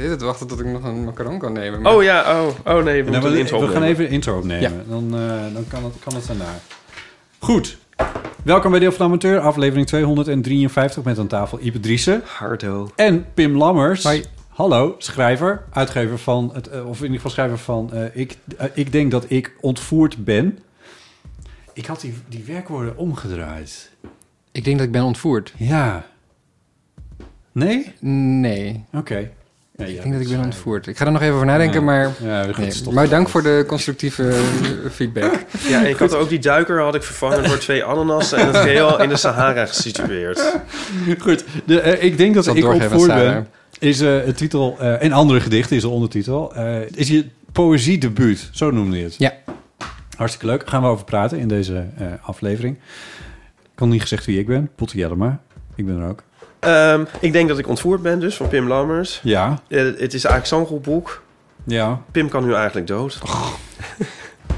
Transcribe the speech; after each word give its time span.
Ik 0.00 0.10
het 0.10 0.22
wachten 0.22 0.46
tot 0.46 0.60
ik 0.60 0.66
nog 0.66 0.84
een 0.84 1.04
macaron 1.04 1.38
kan 1.38 1.52
nemen. 1.52 1.80
maar- 1.82 1.94
Oh 1.94 2.02
ja, 2.02 2.40
oh, 2.42 2.48
oh 2.64 2.84
nee, 2.84 3.04
we 3.04 3.10
moeten 3.10 3.28
we, 3.30 3.34
een 3.36 3.40
intro 3.40 3.60
we 3.60 3.68
gaan 3.68 3.82
even 3.82 4.04
een 4.04 4.10
intro 4.10 4.36
opnemen. 4.38 4.88
Dan, 4.88 5.04
eh, 5.20 5.54
dan 5.54 5.64
kan, 5.68 5.84
het, 5.84 5.94
kan 6.04 6.14
het 6.14 6.26
daarna. 6.26 6.58
Goed. 7.38 7.78
Welkom 8.44 8.70
bij 8.70 8.80
Deel 8.80 8.90
van 8.92 8.98
de 8.98 9.04
Amateur, 9.04 9.38
aflevering 9.40 9.86
253 9.86 11.02
met 11.04 11.18
aan 11.18 11.26
tafel 11.26 11.58
Ipe 11.60 11.80
Driessen 11.80 12.22
Hardo. 12.24 12.90
en 12.96 13.26
Pim 13.34 13.56
Lammers. 13.56 14.02
Hoi. 14.04 14.24
Hallo, 14.48 14.94
schrijver, 14.98 15.64
uitgever 15.72 16.18
van, 16.18 16.50
het, 16.54 16.68
eh, 16.68 16.86
of 16.88 16.96
in 16.96 17.02
ieder 17.02 17.16
geval 17.16 17.30
schrijver 17.30 17.58
van 17.58 17.92
eh, 17.92 18.16
ik, 18.16 18.36
ik 18.74 18.92
denk 18.92 19.10
dat 19.10 19.24
ik 19.28 19.52
ontvoerd 19.60 20.24
ben. 20.24 20.58
Ik 21.72 21.86
had 21.86 22.00
die, 22.00 22.14
die 22.28 22.44
werkwoorden 22.46 22.96
omgedraaid. 22.96 23.90
Ik 24.52 24.64
denk 24.64 24.76
dat 24.76 24.86
ik 24.86 24.92
ben 24.92 25.02
ontvoerd. 25.04 25.54
Ja. 25.56 26.06
Nee? 27.52 27.92
Nee, 28.00 28.84
Oké. 28.92 29.30
Ja, 29.76 29.84
ik 29.84 30.02
denk 30.02 30.12
dat 30.14 30.22
ik 30.22 30.28
ben 30.28 30.44
ontvoerd. 30.44 30.86
Ik 30.86 30.96
ga 30.96 31.06
er 31.06 31.12
nog 31.12 31.22
even 31.22 31.34
over 31.34 31.46
nadenken, 31.46 31.78
Ja. 31.80 31.86
maar... 31.86 32.02
Ja, 32.22 32.46
we 32.46 32.52
gaan 32.54 32.62
Nee. 32.62 32.70
stoppen. 32.70 32.94
Maar 32.94 33.08
dank 33.08 33.28
voor 33.28 33.42
de 33.42 33.64
constructieve 33.66 34.28
eh, 34.28 34.90
feedback. 34.90 35.44
Ja, 35.68 35.80
ik 35.80 35.96
had 35.96 36.14
ook 36.14 36.28
die 36.28 36.38
duiker 36.38 36.80
had 36.80 36.94
ik 36.94 37.02
vervangen 37.02 37.42
door 37.48 37.58
twee 37.58 37.84
ananassen 37.84 38.38
en 38.38 38.46
het 38.46 38.56
geheel 38.66 39.02
in 39.02 39.08
de 39.08 39.16
Sahara 39.16 39.66
gesitueerd. 39.66 40.58
Goed, 41.18 41.44
de, 41.64 41.80
eh, 41.80 42.02
ik 42.04 42.16
denk 42.18 42.34
dat 42.34 42.46
ik 42.56 42.64
ontvoerd 42.66 43.14
ben. 43.14 43.46
Is 43.78 44.00
eh, 44.00 44.08
het 44.24 44.36
titel, 44.36 44.76
eh, 44.80 45.02
en 45.02 45.12
andere 45.12 45.40
gedichten 45.40 45.76
is 45.76 45.82
de 45.82 45.88
ondertitel. 45.88 46.54
eh, 46.54 46.80
is 46.90 47.08
je 47.08 47.26
poëziedebuut, 47.52 48.48
zo 48.52 48.70
noemde 48.70 48.96
je 48.98 49.04
het. 49.04 49.14
Ja. 49.18 49.32
Hartstikke 50.16 50.46
leuk, 50.46 50.68
gaan 50.68 50.82
we 50.82 50.88
over 50.88 51.04
praten 51.04 51.38
in 51.38 51.48
deze 51.48 51.86
eh, 51.98 52.06
aflevering. 52.22 52.76
Ik 53.72 53.78
had 53.80 53.88
niet 53.88 54.00
gezegd 54.00 54.24
wie 54.24 54.38
ik 54.38 54.46
ben, 54.46 54.70
Potte 54.74 54.98
Jellema. 54.98 55.40
Ik 55.74 55.86
ben 55.86 55.98
er 56.00 56.08
ook. 56.08 56.22
Ehm, 56.64 57.04
ik 57.20 57.32
denk 57.32 57.48
dat 57.48 57.58
ik 57.58 57.68
ontvoerd 57.68 58.02
ben 58.02 58.20
dus, 58.20 58.36
van 58.36 58.48
Pim 58.48 58.68
Lammers. 58.68 59.20
Ja, 59.22 59.60
Eh, 59.68 59.78
het 59.82 60.14
is 60.14 60.24
eigenlijk 60.24 60.46
zo'n 60.46 60.66
goed 60.66 60.82
boek. 60.82 61.22
ja. 61.64 62.00
Pim 62.12 62.28
kan 62.28 62.44
nu 62.46 62.54
eigenlijk 62.54 62.86
dood. 62.86 63.18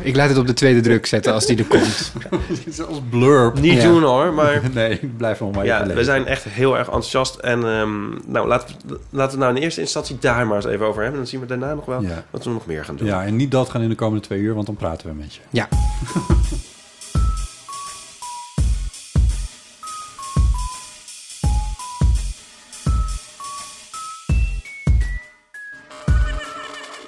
Ik 0.01 0.17
laat 0.17 0.29
het 0.29 0.39
op 0.39 0.47
de 0.47 0.53
tweede 0.53 0.81
druk 0.81 1.07
zetten 1.07 1.33
als 1.33 1.47
die 1.47 1.59
er 1.59 1.65
komt. 1.65 2.12
Het 2.49 2.66
is 2.66 2.83
als 2.83 3.00
blurb. 3.11 3.59
Niet 3.61 3.72
Ja. 3.83 3.83
doen 3.89 4.03
hoor, 4.03 4.33
maar... 4.33 4.61
Nee, 4.75 5.00
blijf 5.16 5.41
nog 5.41 5.55
maar 5.55 5.65
Ja, 5.65 5.87
we 5.87 6.05
zijn 6.05 6.27
echt 6.27 6.45
heel 6.45 6.77
erg 6.77 6.87
enthousiast. 6.87 7.34
En 7.37 7.65
ehm, 7.65 8.09
nou, 8.27 8.49
laten 8.49 8.77
we, 8.87 8.99
laten 9.11 9.39
we 9.39 9.45
nou 9.45 9.56
in 9.56 9.62
eerste 9.62 9.81
instantie 9.81 10.16
daar 10.21 10.47
maar 10.47 10.56
eens 10.56 10.65
even 10.66 10.87
over 10.87 11.00
hebben. 11.03 11.21
Dan 11.21 11.28
zien 11.28 11.41
we 11.41 11.47
daarna 11.47 11.75
nog 11.75 11.84
wel 11.84 12.03
Ja. 12.03 12.25
wat 12.31 12.45
we 12.45 12.50
nog 12.50 12.66
meer 12.66 12.84
gaan 12.84 12.97
doen. 12.97 13.06
Ja, 13.06 13.25
en 13.25 13.37
niet 13.37 13.50
dat 13.50 13.71
gaan 13.71 13.83
in 13.83 13.89
de 13.89 13.95
komende 13.95 14.22
twee 14.27 14.39
uur, 14.41 14.55
want 14.55 14.66
dan 14.66 14.77
praten 14.77 15.09
we 15.09 15.15
met 15.15 15.34
je. 15.34 15.41
Ja. 15.50 15.69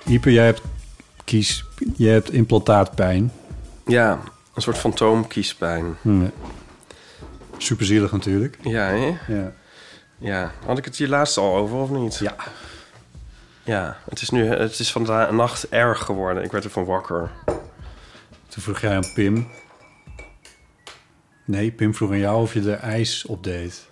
Ipe, 0.08 0.32
jij 0.32 0.44
hebt 0.44 0.62
kies, 1.24 1.64
jij 1.96 2.12
hebt 2.12 2.32
implantaatpijn. 2.32 3.32
Ja, 3.86 4.20
een 4.54 4.62
soort 4.62 4.78
fantoomkiespijn. 4.78 5.96
Hm. 6.02 6.26
Superzielig 7.56 8.12
natuurlijk. 8.12 8.58
Ja, 8.62 8.86
hè? 8.86 9.16
Ja. 9.34 9.52
Ja. 10.18 10.52
Had 10.66 10.78
ik 10.78 10.84
het 10.84 10.96
hier 10.96 11.08
laatst 11.08 11.36
al 11.36 11.56
over 11.56 11.76
of 11.76 11.90
niet? 11.90 12.18
Ja. 12.18 12.36
Ja, 13.64 13.96
het 14.08 14.20
is 14.20 14.30
nu 14.30 14.44
het 14.44 14.78
is 14.78 14.92
vandaag 14.92 15.30
nacht 15.30 15.68
erg 15.68 16.04
geworden. 16.04 16.42
Ik 16.42 16.52
werd 16.52 16.64
ervan 16.64 16.84
wakker. 16.84 17.30
Toen 18.48 18.62
vroeg 18.62 18.80
jij 18.80 18.96
aan 18.96 19.12
Pim. 19.14 19.46
Nee, 21.44 21.70
Pim 21.70 21.94
vroeg 21.94 22.10
aan 22.10 22.18
jou 22.18 22.42
of 22.42 22.54
je 22.54 22.70
er 22.70 22.78
ijs 22.78 23.24
op 23.24 23.44
deed. 23.44 23.87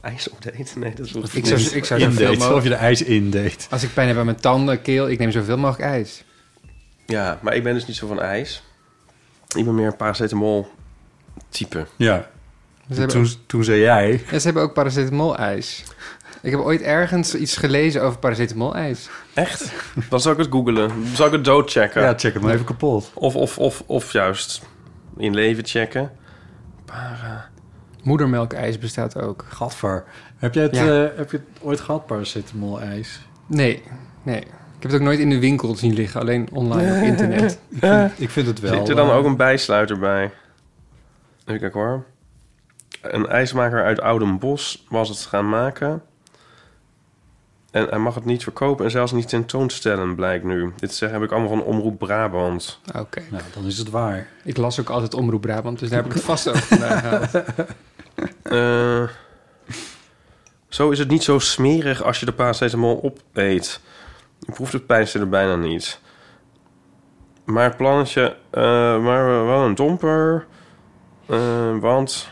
IJs 0.00 0.30
opdeed? 0.30 0.76
Nee, 0.76 0.94
dat 0.94 1.06
is 1.06 1.12
wel 1.12 1.22
Ik 1.32 1.46
zou, 1.46 1.60
ik 1.60 1.84
zou 1.84 2.00
In 2.00 2.10
zoveel 2.12 2.26
deed, 2.26 2.36
of 2.36 2.42
mogelijk... 2.42 2.66
je 2.66 2.74
er 2.74 2.80
ijs 2.80 3.02
in 3.02 3.30
deed. 3.30 3.66
Als 3.70 3.82
ik 3.82 3.94
pijn 3.94 4.08
heb 4.08 4.16
aan 4.16 4.24
mijn 4.24 4.40
tanden, 4.40 4.82
keel, 4.82 5.08
ik 5.08 5.18
neem 5.18 5.30
zoveel 5.30 5.58
mogelijk 5.58 5.90
ijs. 5.90 6.24
Ja, 7.06 7.38
maar 7.42 7.54
ik 7.54 7.62
ben 7.62 7.74
dus 7.74 7.86
niet 7.86 7.96
zo 7.96 8.06
van 8.06 8.20
ijs. 8.20 8.62
Ik 9.56 9.64
ben 9.64 9.74
meer 9.74 9.86
een 9.86 9.96
paracetamol 9.96 10.70
type. 11.48 11.86
Ja. 11.96 12.30
Ze 12.88 12.98
hebben, 12.98 13.08
Toen, 13.08 13.28
toen 13.46 13.64
zei 13.64 13.80
jij... 13.80 14.22
ja, 14.30 14.38
ze 14.38 14.44
hebben 14.44 14.62
ook 14.62 14.72
paracetamol-ijs. 14.72 15.84
Ik 16.42 16.50
heb 16.50 16.60
ooit 16.60 16.80
ergens 16.80 17.34
iets 17.34 17.56
gelezen 17.56 18.02
over 18.02 18.18
paracetamol-ijs. 18.18 19.08
Echt? 19.34 19.72
Dan 20.08 20.20
zou 20.20 20.34
ik 20.34 20.40
het 20.40 20.52
googelen. 20.52 20.88
Dan 20.88 21.16
zou 21.16 21.28
ik 21.28 21.34
het 21.34 21.44
doodchecken. 21.44 22.02
Ja, 22.02 22.14
check 22.16 22.34
het 22.34 22.42
maar 22.42 22.52
even 22.52 22.64
kapot. 22.64 23.10
Of, 23.14 23.36
of, 23.36 23.58
of, 23.58 23.82
of 23.86 24.12
juist 24.12 24.62
in 25.16 25.34
leven 25.34 25.66
checken. 25.66 26.10
Para... 26.84 27.50
Moedermelkijs 28.02 28.78
bestaat 28.78 29.16
ook. 29.20 29.44
Gadver. 29.48 30.04
Heb, 30.36 30.54
jij 30.54 30.62
het, 30.62 30.74
Ja. 30.76 31.04
eh, 31.04 31.16
heb 31.16 31.30
je 31.30 31.36
het 31.36 31.46
ooit 31.62 31.80
gehad, 31.80 32.06
paracetamol 32.06 32.80
ijs? 32.80 33.20
Nee, 33.46 33.82
nee. 34.22 34.40
Ik 34.40 34.88
heb 34.88 34.90
het 34.90 34.94
ook 35.00 35.06
nooit 35.06 35.18
in 35.18 35.30
de 35.30 35.38
winkel 35.38 35.74
zien 35.76 35.94
liggen, 35.94 36.20
alleen 36.20 36.48
online 36.52 36.96
op 36.98 37.02
internet. 37.02 37.52
Ik 37.70 37.78
vind, 37.78 38.12
ik 38.20 38.30
vind 38.30 38.46
het 38.46 38.60
wel... 38.60 38.74
Zit 38.78 38.88
er 38.88 38.96
dan 38.96 39.08
eh, 39.08 39.16
ook 39.16 39.24
een 39.24 39.36
bijsluiter 39.36 39.98
bij? 39.98 40.24
Even 41.44 41.60
kijken 41.60 41.80
hoor. 41.80 42.04
Een 43.02 43.26
ijsmaker 43.28 43.84
uit 43.84 44.00
Oudenbos 44.00 44.86
was 44.88 45.08
het 45.08 45.18
gaan 45.18 45.48
maken. 45.48 46.02
En 47.70 47.86
hij 47.88 47.98
mag 47.98 48.14
het 48.14 48.24
niet 48.24 48.42
verkopen 48.42 48.84
en 48.84 48.90
zelfs 48.90 49.12
niet 49.12 49.28
tentoonstellen, 49.28 50.14
blijkt 50.14 50.44
nu. 50.44 50.72
Dit 50.76 50.94
zeg, 50.94 51.10
heb 51.10 51.22
ik 51.22 51.30
allemaal 51.30 51.48
van 51.48 51.62
Omroep 51.62 51.98
Brabant. 51.98 52.80
Oké. 52.98 53.22
Nou, 53.30 53.42
dan 53.54 53.64
is 53.66 53.78
het 53.78 53.90
waar. 53.90 54.26
Ik 54.44 54.56
las 54.56 54.80
ook 54.80 54.88
altijd 54.90 55.14
Omroep 55.14 55.40
Brabant, 55.40 55.78
dus 55.78 55.88
daar 55.88 55.98
heb 55.98 56.06
ik 56.06 56.12
het 56.14 56.22
vast 56.22 56.48
ook 56.48 56.56
vandaan 56.56 56.98
gehaald. 57.02 57.30
Eh, 58.42 59.02
zo 60.68 60.90
is 60.90 60.98
het 60.98 61.08
niet 61.08 61.22
zo 61.22 61.38
smerig 61.38 62.02
als 62.02 62.20
je 62.20 62.26
de 62.26 62.32
paracetamol 62.32 63.02
opeet. 63.02 63.80
Je 64.38 64.52
proeft 64.52 64.72
het 64.72 64.86
pijnstiller 64.86 65.28
bijna 65.28 65.56
niet. 65.56 66.00
Maar 67.44 67.64
het 67.64 67.76
plannetje... 67.76 68.36
eh, 68.50 68.62
maar 69.02 69.46
wel 69.46 69.64
een 69.64 69.74
domper. 69.74 70.46
eh, 71.26 71.78
want 71.80 72.28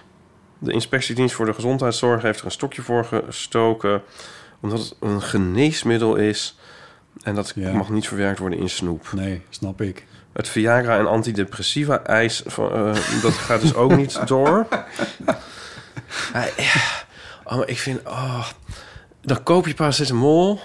de 0.59 0.73
inspectiedienst 0.73 1.35
voor 1.35 1.47
de 1.47 1.55
gezondheidszorg 1.55 2.23
heeft 2.23 2.39
er 2.39 2.45
een 2.45 2.51
stokje 2.51 2.83
voor 2.83 3.05
gestoken. 3.05 4.03
Omdat 4.61 4.79
het 4.79 4.97
een 5.01 5.23
geneesmiddel 5.23 6.16
is. 6.16 6.59
En 7.22 7.34
dat 7.34 7.53
Ja. 7.54 7.72
mag 7.72 7.89
niet 7.91 8.09
verwerkt 8.09 8.39
worden 8.39 8.59
in 8.59 8.71
snoep. 8.71 9.09
Nee, 9.13 9.43
snap 9.49 9.81
ik. 9.81 10.07
Het 10.33 10.49
Viagra 10.49 10.99
en 10.99 11.07
antidepressiva 11.07 12.03
ijs, 12.04 12.43
van, 12.47 12.69
dat 13.22 13.33
gaat 13.33 13.60
dus 13.60 13.75
ook 13.75 13.97
niet 13.97 14.27
door. 14.27 14.66
Ja. 16.33 16.80
Oh, 17.45 17.57
maar 17.57 17.68
ik 17.68 17.78
vind, 17.78 18.01
oh, 18.07 18.47
dan 19.21 19.42
koop 19.42 19.66
je 19.66 19.74
paracetamol 19.74 20.60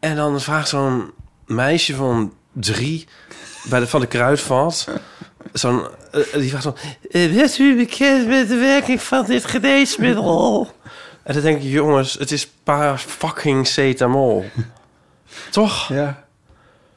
en 0.00 0.16
dan 0.16 0.40
vraagt 0.40 0.68
zo'n 0.68 1.12
meisje 1.46 1.94
van 1.94 2.34
drie 2.52 3.08
bij 3.68 3.80
de, 3.80 3.86
van 3.86 4.00
de 4.00 4.06
kruidvat, 4.06 4.88
zo'n, 5.52 5.86
eh, 6.12 6.32
die 6.32 6.48
vraagt 6.48 6.62
zo, 6.62 6.76
eh, 7.10 7.34
bent 7.34 7.58
u 7.58 7.76
bekend 7.76 8.26
met 8.26 8.48
de 8.48 8.56
werking 8.56 9.02
van 9.02 9.24
dit 9.24 9.44
geneesmiddel? 9.44 10.72
En 11.22 11.34
dan 11.34 11.42
denk 11.42 11.62
ik, 11.62 11.70
jongens, 11.70 12.14
het 12.14 12.30
is 12.30 12.46
para 12.62 12.98
fucking 12.98 13.66
cetamol. 13.66 14.44
Toch? 15.50 15.88
Ja. 15.88 16.24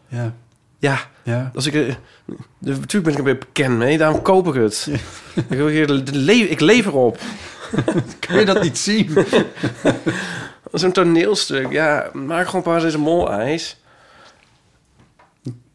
Ja. 0.07 0.33
Ja, 0.79 0.99
Ja. 1.27 1.51
als 1.55 1.65
ik... 1.65 1.73
eh, 1.73 1.95
de- 2.59 2.69
Natuurlijk 2.71 3.03
ben 3.03 3.11
ik 3.11 3.17
er 3.17 3.23
weer 3.23 3.37
bekend 3.37 3.77
mee, 3.77 3.97
daarom 3.97 4.21
koop 4.21 4.47
ik 4.47 4.53
het. 4.53 4.87
Ik, 5.35 5.43
wil 5.57 5.67
hier, 5.67 5.89
le- 6.11 6.31
ik 6.31 6.59
leef 6.59 6.85
erop. 6.85 7.17
Kun 8.19 8.39
je 8.39 8.45
dat 8.45 8.61
niet 8.61 8.77
zien? 8.77 9.17
Zo'n 10.71 10.91
toneelstuk. 10.91 11.71
Ja, 11.71 12.09
maak 12.13 12.45
gewoon 12.45 12.61
paracetamol-ijs. 12.61 13.77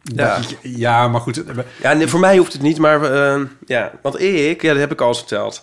Ja. 0.03 0.39
Ja, 0.63 1.09
maar 1.09 1.21
goed. 1.21 1.43
Ja, 1.83 1.93
nee, 1.93 2.07
voor 2.07 2.21
mij 2.21 2.37
hoeft 2.37 2.53
het 2.53 2.63
niet, 2.63 2.79
maar 2.79 3.03
eh, 3.13 3.41
ja, 3.67 3.93
want 4.03 4.21
ik, 4.21 4.63
ja, 4.63 4.69
dat 4.71 4.81
heb 4.81 4.93
ik 4.93 5.01
al 5.01 5.09
eens 5.09 5.19
verteld. 5.19 5.63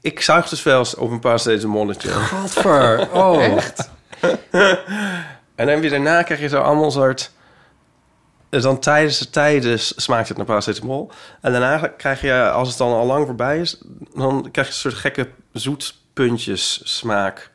Ik 0.00 0.20
zuig 0.20 0.48
dus 0.48 0.62
wel 0.62 0.78
eens 0.78 0.94
op 0.94 1.10
een 1.10 1.20
paracetamolletje. 1.20 2.08
Gadver. 2.08 3.08
Oh. 3.12 3.44
Echt? 3.44 3.90
en 5.54 5.66
dan 5.66 5.80
weer 5.80 5.90
daarna 5.90 6.22
krijg 6.22 6.40
je 6.40 6.48
zo 6.48 6.60
allemaal 6.60 6.90
soort... 6.90 7.34
dus 8.56 8.70
Dan 8.70 8.78
tijdens 8.80 9.18
de 9.18 9.30
tijden 9.30 9.78
smaakt 9.78 10.28
het 10.28 10.36
naar 10.36 10.46
paracetamol. 10.46 11.10
En 11.40 11.52
daarna 11.52 11.86
krijg 11.96 12.20
je, 12.20 12.50
als 12.50 12.68
het 12.68 12.78
dan 12.78 12.92
al 12.92 13.06
lang 13.06 13.26
voorbij 13.26 13.60
is... 13.60 13.78
dan 14.14 14.48
krijg 14.52 14.66
je 14.66 14.72
een 14.72 14.78
soort 14.80 14.94
gekke 14.94 15.28
zoetpuntjes 15.52 16.80
smaak. 16.84 17.50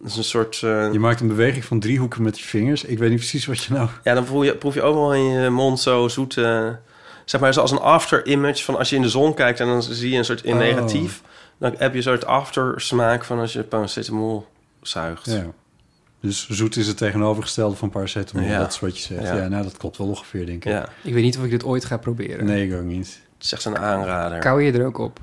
Dat 0.00 0.10
is 0.10 0.16
een 0.16 0.24
soort... 0.24 0.60
eh, 0.62 0.92
Je 0.92 0.98
maakt 0.98 1.20
een 1.20 1.28
beweging 1.28 1.64
van 1.64 1.80
driehoeken 1.80 2.22
met 2.22 2.38
je 2.38 2.44
vingers. 2.44 2.84
Ik 2.84 2.98
weet 2.98 3.08
niet 3.10 3.18
precies 3.18 3.46
wat 3.46 3.62
je 3.64 3.72
nou... 3.72 3.88
Ja, 4.04 4.14
dan 4.14 4.24
proef 4.24 4.44
je, 4.44 4.56
proef 4.56 4.74
je 4.74 4.82
overal 4.82 5.14
in 5.14 5.22
je 5.24 5.50
mond 5.50 5.80
zo 5.80 6.08
zoete... 6.08 6.78
Zeg 7.24 7.40
maar 7.40 7.52
zoals 7.54 7.70
een 7.70 7.78
after-image 7.80 8.64
van 8.64 8.76
als 8.76 8.90
je 8.90 8.96
in 8.96 9.02
de 9.02 9.08
zon 9.08 9.34
kijkt... 9.34 9.60
en 9.60 9.66
dan 9.66 9.82
zie 9.82 10.10
je 10.10 10.18
een 10.18 10.24
soort 10.24 10.44
in 10.44 10.52
Oh. 10.52 10.58
negatief. 10.58 11.22
Dan 11.58 11.74
heb 11.78 11.90
je 11.90 11.96
een 11.96 12.02
soort 12.02 12.26
aftersmaak 12.26 13.24
van 13.24 13.38
als 13.38 13.52
je 13.52 13.62
paracetamol 13.62 14.46
zuigt. 14.82 15.24
Ja. 15.26 15.44
Dus 16.20 16.48
zoet 16.48 16.76
is 16.76 16.86
het 16.86 16.96
tegenovergestelde 16.96 17.76
van 17.76 17.90
paracetamol. 17.90 18.48
Ja. 18.48 18.58
Dat 18.58 18.72
is 18.72 18.80
wat 18.80 18.96
je 18.98 19.02
zegt. 19.14 19.28
Ja. 19.28 19.34
Ja. 19.36 19.48
nou, 19.48 19.62
dat 19.62 19.76
klopt 19.76 19.96
wel 19.96 20.06
ongeveer, 20.06 20.46
denk 20.46 20.64
ik. 20.64 20.72
Ja. 20.72 20.88
Ik 21.02 21.14
weet 21.14 21.22
niet 21.22 21.38
of 21.38 21.44
ik 21.44 21.50
dit 21.50 21.64
ooit 21.64 21.84
ga 21.84 21.96
proberen. 21.96 22.44
Nee, 22.44 22.68
ik 22.68 22.74
ook 22.76 22.82
niet. 22.84 23.20
Het 23.36 23.44
is 23.46 23.52
echt 23.52 23.64
een 23.64 23.78
aanrader. 23.78 24.38
Kou 24.38 24.62
je 24.62 24.72
er 24.72 24.86
ook 24.86 24.98
op? 24.98 25.20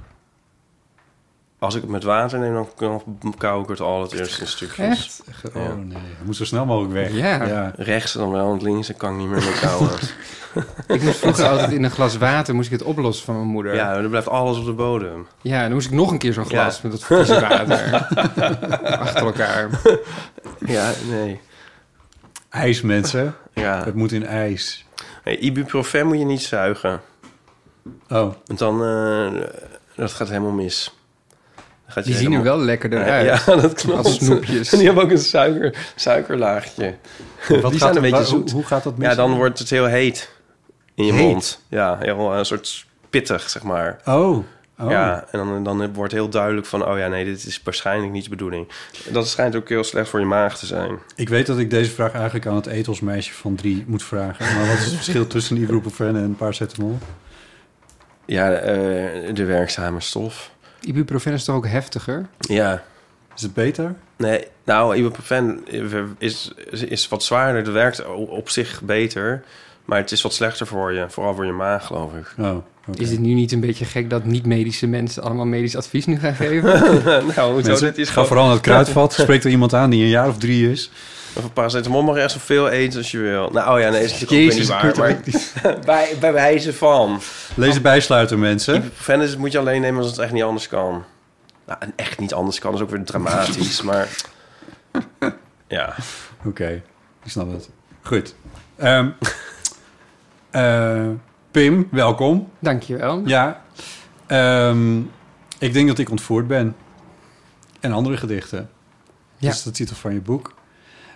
Als 1.60 1.76
ik 1.76 1.82
het 1.82 1.90
met 1.92 2.04
water 2.04 2.40
neem, 2.40 2.66
dan, 2.78 3.36
kou 3.38 3.64
ik 3.64 3.70
het 3.70 3.80
al 3.80 4.02
het 4.02 4.12
eerste 4.12 4.42
in 4.42 4.48
stukjes. 4.48 5.22
Echt? 5.30 5.56
Oh 5.56 5.64
Ja. 5.64 5.74
nee, 5.74 5.98
het 6.18 6.26
moet 6.26 6.36
zo 6.36 6.46
snel 6.46 6.66
mogelijk 6.66 6.94
weg. 6.94 7.12
Ja. 7.12 7.72
Rechts 7.76 8.14
dan 8.14 8.32
wel, 8.32 8.48
want 8.48 8.62
links 8.62 8.88
dan 8.88 8.98
kan 8.98 9.12
ik 9.14 9.18
niet 9.20 9.28
meer 9.28 9.44
meer 9.44 9.60
kauwen. 9.62 9.90
Ik 10.88 11.02
moest 11.02 11.18
vroeger 11.18 11.48
altijd 11.48 11.72
in 11.72 11.84
een 11.84 11.92
glas 11.92 12.18
water 12.18 12.56
moest 12.56 12.72
ik 12.72 12.80
het 12.80 12.88
oplossen 12.88 13.26
van 13.26 13.36
mijn 13.36 13.48
moeder. 13.48 13.76
ja, 13.76 14.02
dan 14.02 14.10
blijft 14.10 14.28
alles 14.30 14.58
op 14.58 14.66
de 14.66 14.72
bodem. 14.74 15.28
Ja, 15.42 15.62
dan 15.64 15.72
moest 15.72 15.88
ik 15.88 15.94
nog 15.94 16.12
een 16.12 16.18
keer 16.18 16.34
zo'n 16.34 16.46
glas 16.46 16.76
Ja. 16.76 16.80
met 16.84 16.92
dat 16.92 17.04
vieze 17.04 17.40
water. 17.40 17.94
Achter 19.00 19.26
elkaar. 19.26 19.70
Ja, 20.68 20.92
nee. 21.10 21.40
IJs, 22.50 22.82
mensen. 22.82 23.36
Ja. 23.54 23.84
Het 23.84 23.96
moet 23.96 24.12
in 24.12 24.26
ijs. 24.26 24.86
Nee, 25.24 25.38
ibuprofen 25.38 26.08
moet 26.08 26.18
je 26.20 26.26
niet 26.26 26.42
zuigen. 26.42 27.02
Oh. 28.10 28.34
Want 28.46 28.60
dan, 28.60 28.84
eh, 28.84 29.42
dat 29.96 30.12
gaat 30.12 30.28
helemaal 30.28 30.52
mis. 30.52 30.96
Dan 31.56 31.66
gaat 31.94 32.06
je 32.06 32.12
Die 32.12 32.20
zien 32.20 32.34
er 32.34 32.44
wel 32.44 32.60
lekkerder 32.60 33.04
uit. 33.04 33.26
Ja, 33.46 33.56
dat 33.62 33.74
klopt. 33.74 34.06
Als 34.06 34.16
snoepjes. 34.16 34.72
En 34.72 34.78
die 34.78 34.86
hebben 34.88 35.04
ook 35.04 35.12
een 35.12 35.18
suiker, 35.18 35.92
suikerlaagje. 35.96 36.96
Wat 37.48 37.62
die 37.62 37.62
gaat 37.62 37.74
zijn 37.80 37.96
een 37.96 38.02
beetje 38.12 38.26
zoet. 38.26 38.52
Hoe, 38.52 38.60
hoe 38.60 38.64
gaat 38.70 38.84
dat 38.84 38.98
mis? 38.98 39.08
Ja, 39.08 39.16
dan 39.16 39.36
wordt 39.36 39.60
het 39.60 39.70
heel 39.70 39.86
heet 39.86 40.32
in 40.96 41.06
je 41.06 41.14
Heet? 41.14 41.22
mond. 41.28 41.62
Ja, 41.70 41.98
heel 42.02 42.34
een 42.34 42.46
soort 42.46 42.86
pittig, 43.10 43.50
zeg 43.50 43.64
maar. 43.64 44.00
Oh. 44.06 44.46
Oh. 44.80 44.90
Ja, 44.90 45.26
en 45.32 45.40
dan, 45.40 45.64
dan 45.64 45.94
wordt 45.94 46.14
heel 46.14 46.30
duidelijk 46.30 46.68
van... 46.68 46.86
oh 46.86 46.98
ja, 46.98 47.08
nee, 47.08 47.26
dit 47.26 47.46
is 47.46 47.62
waarschijnlijk 47.64 48.12
niet 48.12 48.24
de 48.24 48.30
bedoeling. 48.30 48.68
Dat 49.12 49.28
schijnt 49.28 49.56
ook 49.56 49.70
heel 49.70 49.84
slecht 49.84 50.10
voor 50.10 50.20
je 50.20 50.26
maag 50.26 50.58
te 50.58 50.66
zijn. 50.66 51.00
Ik 51.16 51.30
weet 51.30 51.46
dat 51.46 51.60
ik 51.60 51.70
deze 51.70 51.92
vraag 51.92 52.14
eigenlijk 52.14 52.46
aan 52.46 52.56
het 52.56 52.66
etelsmeisje 52.66 53.34
van 53.34 53.56
drie 53.56 53.84
moet 53.88 54.04
vragen. 54.04 54.56
Maar 54.56 54.68
wat 54.68 54.78
is 54.78 54.86
het 54.86 54.94
verschil 54.94 55.28
tussen 55.28 55.58
ibuprofen 55.58 56.16
en 56.16 56.36
paracetamol? 56.36 56.98
Ja, 58.26 58.52
eh, 58.52 59.34
de 59.34 59.46
werkzame 59.46 60.00
stof. 60.00 60.52
Ibuprofen 60.82 61.34
is 61.34 61.44
toch 61.44 61.56
ook 61.56 61.68
heftiger? 61.68 62.26
Ja. 62.40 62.84
Is 63.36 63.42
het 63.42 63.54
beter? 63.54 63.96
Nee, 64.18 64.48
nou, 64.64 64.96
ibuprofen 64.96 65.66
is, 66.18 66.54
is 66.72 67.08
wat 67.08 67.24
zwaarder. 67.24 67.64
Het 67.64 67.72
werkt 67.72 68.06
op 68.16 68.50
zich 68.50 68.82
beter. 68.82 69.44
Maar 69.86 69.98
het 69.98 70.12
is 70.12 70.22
wat 70.22 70.34
slechter 70.34 70.68
voor 70.68 70.94
je. 70.94 71.06
Vooral 71.10 71.36
voor 71.36 71.46
je 71.46 71.52
maag, 71.52 71.86
geloof 71.86 72.14
ik. 72.14 72.34
Oh, 72.40 72.58
Is 72.94 73.12
het 73.12 73.20
nu 73.20 73.34
niet 73.34 73.52
een 73.52 73.60
beetje 73.60 73.86
gek 73.86 74.10
dat 74.10 74.24
niet-medische 74.24 74.88
mensen 74.88 75.24
allemaal 75.24 75.46
medisch 75.46 75.76
advies 75.76 76.06
nu 76.06 76.20
gaan 76.20 76.36
geven? 76.36 76.82
nou, 77.36 77.52
hoezo? 77.54 77.68
Mensen, 77.68 77.88
Dit 77.88 77.98
is 77.98 78.08
ga 78.08 78.14
gewoon- 78.14 78.28
vooral 78.28 78.46
naar 78.46 78.54
het 78.54 78.64
kruidvat. 78.64 79.14
Spreek 79.14 79.44
er 79.44 79.50
iemand 79.50 79.74
aan 79.74 79.90
die 79.90 80.04
een 80.04 80.10
jaar 80.10 80.28
of 80.28 80.38
drie 80.38 80.72
is. 80.72 80.92
Van 81.40 81.54
paracetamol 81.54 82.02
mag 82.04 82.16
je 82.16 82.22
echt 82.22 82.32
zoveel 82.32 82.70
eten 82.70 82.98
als 82.98 83.12
je 83.12 83.18
wil. 83.18 83.50
Nou, 83.50 83.74
oh 83.76 83.80
ja, 83.82 83.90
nee, 83.90 84.04
is 84.04 84.12
natuurlijk 84.12 84.32
Jezus, 84.54 84.72
ook 84.72 84.84
niet 84.84 84.96
waar. 84.98 85.20
Maar 85.64 85.80
bij, 85.86 86.10
bij 86.20 86.34
wijze 86.34 86.74
van. 86.74 87.20
Lees 87.56 87.74
de 87.74 87.82
bijsluiter, 87.82 88.40
mensen. 88.40 88.76
Ibuprofen 88.76 89.22
is, 89.22 89.38
moet 89.38 89.52
je 89.52 89.60
alleen 89.60 89.82
nemen 89.82 90.02
als 90.02 90.10
het 90.12 90.20
echt 90.20 90.32
niet 90.32 90.44
anders 90.44 90.68
kan. 90.68 91.04
Nou, 91.66 91.80
en 91.80 91.94
echt 91.96 92.20
niet 92.20 92.34
anders 92.34 92.60
kan 92.60 92.74
is 92.74 92.82
ook 92.82 92.90
weer 92.90 93.04
dramatisch, 93.04 93.82
maar... 93.90 94.08
Ja. 95.68 95.96
Oké, 96.46 96.82
ik 97.24 97.32
snap 97.32 97.52
het. 97.52 97.70
Goed. 98.02 98.36
Ehm, 98.76 99.10
eh, 100.56 101.10
Pim, 101.52 101.88
welkom. 101.92 102.48
Dankjewel. 102.60 103.22
Ja. 103.26 103.62
Ehm, 104.28 105.00
ik 105.60 105.74
denk 105.74 105.88
dat 105.88 105.98
ik 105.98 106.10
ontvoerd 106.10 106.48
ben. 106.48 106.76
En 107.80 107.92
andere 107.92 108.18
gedichten. 108.18 108.70
Ja. 109.38 109.48
Dat 109.48 109.58
is 109.58 109.64
de 109.64 109.72
titel 109.72 109.96
van 109.96 110.14
je 110.14 110.22
boek. 110.22 110.54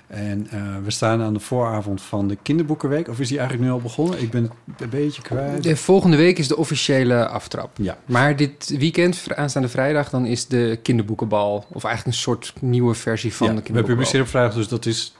En 0.08 0.48
eh, 0.50 0.62
we 0.84 0.92
staan 0.92 1.22
aan 1.22 1.34
de 1.34 1.40
vooravond 1.40 2.02
van 2.02 2.28
de 2.28 2.38
kinderboekenweek. 2.42 3.08
Of 3.08 3.20
is 3.20 3.28
die 3.28 3.38
eigenlijk 3.38 3.68
nu 3.70 3.74
al 3.76 3.82
begonnen? 3.82 4.22
Ik 4.22 4.32
ben 4.32 4.44
het 4.44 4.82
een 4.82 4.90
beetje 4.90 5.22
kwijt. 5.22 5.64
De 5.64 5.76
volgende 5.76 6.18
week 6.18 6.38
is 6.38 6.48
de 6.48 6.58
officiële 6.58 7.28
aftrap. 7.28 7.70
Ja. 7.78 7.98
Maar 8.06 8.36
dit 8.36 8.76
weekend, 8.78 9.24
aanstaande 9.36 9.70
vrijdag, 9.70 10.10
dan 10.10 10.26
is 10.26 10.48
de 10.48 10.80
kinderboekenbal. 10.84 11.66
Of 11.70 11.84
eigenlijk 11.84 12.06
een 12.16 12.22
soort 12.22 12.54
nieuwe 12.60 12.94
versie 12.94 13.34
van 13.34 13.48
Ja, 13.48 13.54
de 13.54 13.60
we 13.60 13.64
kinderboekenbal. 13.66 14.12
publiceren 14.12 14.26
op 14.26 14.32
vrijdag, 14.32 14.54
dus 14.54 14.68
dat 14.68 14.86
is... 14.86 15.14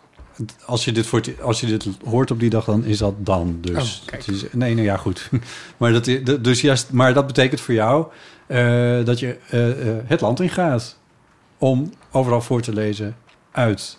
Als 0.66 0.86
je, 0.86 0.92
dit 0.92 1.06
voor 1.06 1.20
het- 1.20 1.42
als 1.42 1.60
je 1.60 1.66
dit 1.66 1.88
hoort 2.06 2.32
op 2.32 2.40
die 2.40 2.50
dag, 2.50 2.66
dan 2.66 2.84
is 2.86 2.98
dat 2.98 3.14
dan. 3.18 3.58
Dus 3.62 4.04
Oh, 4.14 4.36
is, 4.36 4.46
nee, 4.52 4.74
nou 4.74 4.86
ja, 4.86 4.98
goed. 4.98 5.30
maar, 5.78 5.92
dat, 5.92 6.06
dus 6.42 6.62
juist, 6.62 6.92
maar 6.92 7.14
dat 7.14 7.28
betekent 7.28 7.62
voor 7.62 7.74
jou 7.74 8.06
eh, 8.48 9.06
dat 9.06 9.20
je 9.20 9.38
eh, 9.50 9.70
eh, 9.90 9.96
het 10.06 10.22
land 10.22 10.40
ingaat. 10.40 10.98
Om 11.58 11.92
overal 12.12 12.42
voor 12.42 12.62
te 12.62 12.74
lezen 12.74 13.16
uit... 13.52 13.98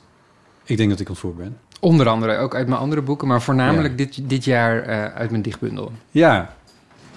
Ik 0.64 0.76
denk 0.76 0.90
dat 0.90 1.00
ik 1.00 1.08
ontvoerd 1.08 1.36
ben. 1.36 1.58
Onder 1.80 2.08
andere, 2.08 2.36
ook 2.36 2.54
uit 2.54 2.66
mijn 2.68 2.80
andere 2.80 3.02
boeken, 3.02 3.28
maar 3.28 3.42
voornamelijk 3.42 3.98
dit, 3.98 4.28
dit 4.28 4.44
jaar 4.44 4.84
uit 5.14 5.30
mijn 5.30 5.42
dichtbundel. 5.42 5.92
Ja. 6.10 6.54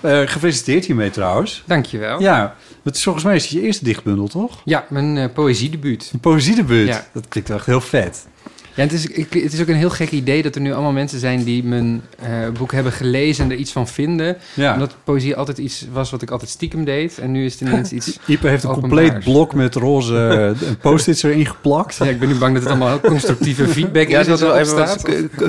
Gefeliciteerd 0.02 0.86
hiermee 0.86 1.10
trouwens. 1.10 1.64
Dankjewel. 1.66 2.22
Ja, 2.22 2.56
het 2.84 2.96
is 2.96 3.04
volgens 3.04 3.24
mij 3.26 3.36
is 3.36 3.44
het 3.44 3.52
je 3.52 3.62
eerste 3.62 3.84
dichtbundel, 3.84 4.28
toch? 4.28 4.62
Ja, 4.66 4.86
mijn 4.90 5.34
poëziedebuut. 5.34 6.10
Een 6.14 6.20
poëziedebuut. 6.20 6.88
Ja. 6.88 7.06
Dat 7.12 7.28
klinkt 7.28 7.50
echt 7.50 7.66
heel 7.66 7.82
vet. 7.82 8.28
Ja, 8.76 8.82
het 8.84 8.92
is, 8.92 9.06
ik, 9.08 9.34
het 9.34 9.54
is 9.54 9.62
ook 9.62 9.68
een 9.68 9.76
heel 9.76 9.90
gek 9.90 10.12
idee 10.12 10.42
dat 10.44 10.56
er 10.56 10.62
nu 10.62 10.74
allemaal 10.74 10.92
mensen 10.92 11.20
zijn 11.20 11.44
die 11.44 11.64
mijn 11.64 12.02
eh, 12.20 12.30
boek 12.58 12.72
hebben 12.72 12.92
gelezen 12.92 13.44
en 13.46 13.52
er 13.52 13.58
iets 13.58 13.72
van 13.72 13.88
vinden. 13.88 14.38
Ja. 14.54 14.74
Omdat 14.74 14.96
poëzie 15.04 15.36
altijd 15.36 15.58
iets 15.58 15.86
was 15.92 16.12
wat 16.12 16.22
ik 16.22 16.32
altijd 16.32 16.50
stiekem 16.50 16.84
deed. 16.86 17.18
En 17.20 17.32
nu 17.32 17.46
is 17.46 17.52
het 17.60 17.62
ineens 17.70 17.92
iets. 17.92 18.18
Ipe 18.26 18.48
heeft 18.48 18.64
een 18.64 18.70
openbaars. 18.70 19.02
compleet 19.10 19.24
blok 19.24 19.54
met 19.54 19.76
roze 19.76 20.56
eh, 20.62 20.70
post-its 20.82 21.24
erin 21.24 21.46
geplakt. 21.46 21.96
Ja, 21.96 22.06
ik 22.06 22.20
ben 22.20 22.28
nu 22.28 22.36
bang 22.36 22.54
dat 22.54 22.62
het 22.64 22.72
allemaal 22.72 22.90
heel 22.90 23.00
constructieve 23.10 23.68
feedback 23.78 24.08
Ja, 24.08 24.20
is. 24.20 24.28
dat 24.28 24.40
wel 24.40 24.58
even 24.58 24.76
wat, 24.76 25.06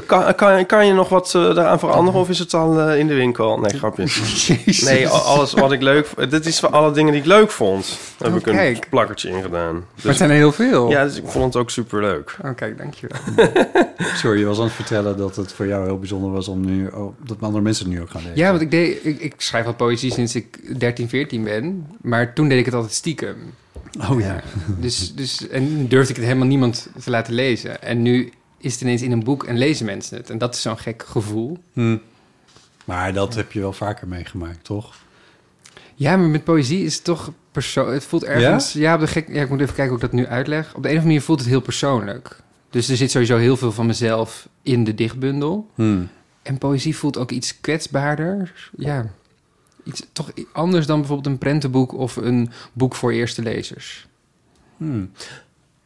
kan, 0.07 0.35
kan, 0.35 0.66
kan 0.66 0.87
je 0.87 0.93
nog 0.93 1.09
wat 1.09 1.33
eh, 1.35 1.54
daaraan 1.54 1.78
veranderen 1.78 2.21
of 2.21 2.28
is 2.28 2.38
het 2.38 2.54
al 2.54 2.90
in 2.93 3.07
de 3.07 3.14
winkel? 3.14 3.59
Nee, 3.59 3.78
grapje. 3.78 4.04
Nee, 4.85 5.09
al- 5.09 5.21
alles 5.21 5.52
wat 5.52 5.73
ik 5.73 5.83
leuk 5.83 6.07
vond. 6.07 6.31
Dit 6.31 6.47
is 6.47 6.59
van 6.59 6.73
alle 6.73 6.93
dingen 6.93 7.12
die 7.12 7.21
ik 7.21 7.26
leuk 7.26 7.50
vond. 7.50 7.87
Daar 8.19 8.28
heb 8.33 8.37
Oh, 8.37 8.37
ik 8.37 8.47
een 8.47 8.54
kijk. 8.59 8.87
plakkertje 8.90 9.28
in 9.28 9.43
gedaan. 9.43 9.75
Maar 9.75 9.85
het 10.07 10.16
zijn 10.16 10.31
er 10.31 10.37
heel 10.37 10.52
veel. 10.52 10.90
Ja, 10.90 11.04
dus 11.04 11.16
ik 11.16 11.23
vond 11.26 11.45
het 11.45 11.57
ook 11.57 11.71
super 11.71 12.00
leuk. 12.00 12.37
Oh, 12.45 12.50
kijk, 12.57 12.78
dankjewel. 12.78 13.13
Sorry, 14.23 14.38
je 14.38 14.44
was 14.44 14.59
aan 14.59 14.64
het 14.64 14.73
vertellen 14.73 15.16
dat 15.16 15.37
het 15.37 15.52
voor 15.52 15.66
jou 15.66 15.85
heel 15.85 15.99
bijzonder 15.99 16.30
was 16.30 16.49
om 16.49 16.64
nu... 16.64 16.87
Oh, 16.87 17.16
dat 17.25 17.40
andere 17.40 17.62
mensen 17.62 17.85
het 17.85 17.94
nu 17.94 18.00
ook 18.00 18.11
gaan 18.11 18.23
lezen. 18.23 18.38
Ja, 18.38 18.50
want 18.50 18.62
ik, 18.62 18.71
deed, 18.71 19.04
ik, 19.04 19.21
ik 19.21 19.35
schrijf 19.37 19.66
al 19.66 19.75
poëzie 19.75 20.12
sinds 20.12 20.35
ik 20.35 20.78
13, 20.78 21.09
14 21.09 21.44
ben. 21.44 21.87
Maar 22.02 22.33
toen 22.33 22.49
deed 22.49 22.59
ik 22.59 22.64
het 22.64 22.75
altijd 22.75 22.92
stiekem. 22.92 23.37
Oh 24.11 24.21
ja. 24.21 24.42
Dus, 24.80 25.14
dus, 25.14 25.49
en 25.49 25.88
durfde 25.88 26.11
ik 26.11 26.16
het 26.16 26.25
helemaal 26.25 26.47
niemand 26.47 26.88
te 27.02 27.11
laten 27.11 27.35
lezen. 27.35 27.83
En 27.83 28.02
nu 28.02 28.33
is 28.59 28.73
het 28.73 28.80
ineens 28.80 29.02
in 29.02 29.12
een 29.12 29.25
boek 29.25 29.44
en 29.44 29.59
lezen 29.59 29.87
mensen 29.87 30.16
het. 30.16 30.30
En 30.30 30.38
dat 30.38 30.54
is 30.54 30.62
zo'n 30.62 30.78
gek 30.78 31.04
gevoel. 31.06 31.59
Hm. 31.73 31.97
Maar 32.85 33.12
dat 33.12 33.35
heb 33.35 33.52
je 33.52 33.61
wel 33.61 33.73
vaker 33.73 34.09
meegemaakt, 34.09 34.64
toch? 34.64 34.94
Ja, 35.94 36.16
maar 36.16 36.28
met 36.28 36.44
poëzie 36.44 36.85
is 36.85 36.94
het 36.94 37.04
toch. 37.04 37.33
Het 37.52 38.04
voelt 38.04 38.25
ergens. 38.25 38.73
Ja, 38.73 38.94
op 38.94 39.00
de 39.00 39.06
gek. 39.06 39.28
Ja, 39.28 39.42
ik 39.42 39.49
moet 39.49 39.61
even 39.61 39.75
kijken 39.75 39.94
hoe 39.94 40.04
ik 40.04 40.11
dat 40.11 40.21
nu 40.21 40.26
uitleg. 40.26 40.75
Op 40.75 40.83
de 40.83 40.88
een 40.88 40.94
of 40.94 41.00
andere 41.00 41.04
manier 41.04 41.23
voelt 41.23 41.38
het 41.38 41.49
heel 41.49 41.61
persoonlijk. 41.61 42.42
Dus 42.75 42.88
er 42.88 42.97
zit 42.97 43.11
sowieso 43.11 43.37
heel 43.37 43.57
veel 43.57 43.73
van 43.73 43.87
mezelf 43.87 44.49
in 44.62 44.85
de 44.85 44.95
dichtbundel. 44.95 45.71
Hm. 45.75 46.02
En 46.43 46.59
poëzie 46.59 46.97
voelt 46.97 47.19
ook 47.19 47.31
iets 47.31 47.61
kwetsbaarder. 47.61 48.71
Ja, 48.76 49.11
iets 49.85 50.07
toch 50.12 50.33
anders 50.52 50.87
dan 50.87 50.99
bijvoorbeeld 50.99 51.26
een 51.26 51.38
prentenboek 51.38 51.93
of 51.93 52.16
een 52.16 52.50
boek 52.73 52.95
voor 52.95 53.12
eerste 53.12 53.43
lezers. 53.43 54.07
Hm. 54.76 55.04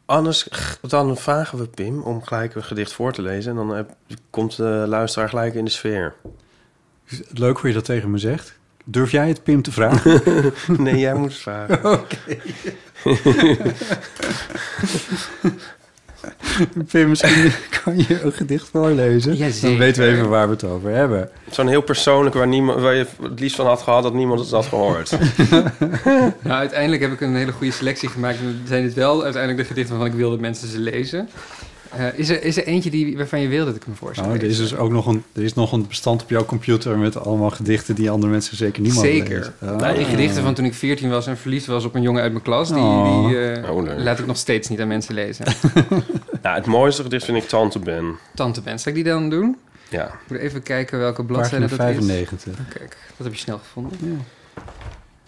Anders 0.05 0.47
dan 0.81 1.17
vragen 1.17 1.57
we 1.57 1.67
Pim 1.67 2.01
om 2.01 2.23
gelijk 2.23 2.55
een 2.55 2.63
gedicht 2.63 2.93
voor 2.93 3.13
te 3.13 3.21
lezen. 3.21 3.57
En 3.57 3.67
dan 3.67 3.87
komt 4.29 4.55
de 4.55 4.85
luisteraar 4.87 5.29
gelijk 5.29 5.53
in 5.53 5.65
de 5.65 5.71
sfeer. 5.71 6.15
Leuk 7.33 7.57
hoe 7.57 7.69
je 7.69 7.75
dat 7.75 7.85
tegen 7.85 8.11
me 8.11 8.17
zegt. 8.17 8.57
Durf 8.85 9.11
jij 9.11 9.27
het 9.27 9.43
Pim 9.43 9.61
te 9.61 9.71
vragen? 9.71 10.21
nee, 10.83 10.97
jij 10.97 11.13
moet 11.13 11.31
het 11.31 11.41
vragen. 11.41 11.85
Oké. 11.99 12.37
Pim, 16.91 17.09
misschien 17.09 17.51
kan 17.83 17.97
je 17.97 18.21
een 18.23 18.31
gedicht 18.31 18.67
voorlezen. 18.71 19.37
Ja, 19.37 19.47
Dan 19.61 19.77
weten 19.77 20.03
we 20.03 20.09
even 20.09 20.29
waar 20.29 20.45
we 20.47 20.53
het 20.53 20.63
over 20.63 20.89
hebben. 20.91 21.29
Zo'n 21.51 21.67
heel 21.67 21.81
persoonlijk 21.81 22.35
waar, 22.35 22.47
niemand, 22.47 22.81
waar 22.81 22.95
je 22.95 23.05
het 23.21 23.39
liefst 23.39 23.55
van 23.55 23.65
had 23.65 23.81
gehad 23.81 24.03
dat 24.03 24.13
niemand 24.13 24.39
het 24.39 24.51
had 24.51 24.65
gehoord. 24.65 25.11
Nou, 26.41 26.59
uiteindelijk 26.59 27.01
heb 27.01 27.11
ik 27.11 27.21
een 27.21 27.35
hele 27.35 27.51
goede 27.51 27.73
selectie 27.73 28.09
gemaakt. 28.09 28.37
En 28.39 28.61
zijn 28.67 28.83
dit 28.83 28.93
wel 28.93 29.23
uiteindelijk 29.23 29.61
de 29.61 29.67
gedichten 29.67 29.95
waarvan 29.95 30.13
ik 30.13 30.19
wil 30.19 30.29
dat 30.29 30.39
mensen 30.39 30.67
ze 30.67 30.79
lezen. 30.79 31.29
Eh, 31.89 32.19
is, 32.19 32.29
er, 32.29 32.43
is 32.43 32.57
er 32.57 32.65
eentje 32.65 32.89
die, 32.89 33.17
waarvan 33.17 33.39
je 33.41 33.47
wil 33.47 33.65
dat 33.65 33.75
ik 33.75 33.83
hem 33.83 33.95
voor 33.95 34.15
zou 34.15 34.27
Nou, 34.27 34.39
er 34.39 34.45
is 34.45 34.57
dus 34.57 34.75
ook 34.75 34.91
nog 34.91 35.05
een, 35.05 35.23
er 35.33 35.43
is 35.43 35.53
nog 35.53 35.71
een 35.71 35.87
bestand 35.87 36.21
op 36.21 36.29
jouw 36.29 36.45
computer 36.45 36.97
met 36.97 37.17
allemaal 37.17 37.49
gedichten 37.49 37.95
die 37.95 38.09
andere 38.09 38.31
mensen 38.31 38.57
zeker 38.57 38.81
niet 38.81 38.93
mogen 38.93 39.09
Zeker. 39.09 39.53
Ah. 39.61 39.75
Nou, 39.77 39.95
die 39.95 40.05
gedichten 40.05 40.43
van 40.43 40.53
toen 40.53 40.65
ik 40.65 40.73
14 40.73 41.09
was 41.09 41.27
en 41.27 41.37
verliefd 41.37 41.65
was 41.65 41.85
op 41.85 41.95
een 41.95 42.01
jongen 42.01 42.21
uit 42.21 42.31
mijn 42.31 42.43
klas, 42.43 42.67
die, 42.67 42.77
Oh. 42.77 43.27
die 43.27 43.39
eh, 43.39 43.71
Oh, 43.71 43.83
leuk. 43.83 43.99
laat 43.99 44.19
ik 44.19 44.25
nog 44.25 44.37
steeds 44.37 44.67
niet 44.67 44.79
aan 44.81 44.87
mensen 44.87 45.13
lezen. 45.13 45.45
Nou, 46.41 46.55
het 46.55 46.65
mooiste 46.65 47.01
gedicht 47.03 47.25
vind 47.25 47.37
ik 47.37 47.47
Tante 47.47 47.79
Ben. 47.79 48.15
Tante 48.35 48.61
Ben, 48.61 48.79
zal 48.79 48.91
ik 48.91 49.03
die 49.03 49.13
dan 49.13 49.29
doen? 49.29 49.57
Ja. 49.89 50.05
Ik 50.05 50.13
moet 50.27 50.37
even 50.37 50.63
kijken 50.63 50.99
welke 50.99 51.23
bladzijde 51.23 51.67
dat 51.67 51.71
is. 51.71 51.85
95. 51.85 52.53
Oh, 52.53 52.59
kijk, 52.77 52.97
dat 53.17 53.25
heb 53.25 53.33
je 53.33 53.39
snel 53.39 53.57
gevonden. 53.57 53.97
Ja. 54.01 54.61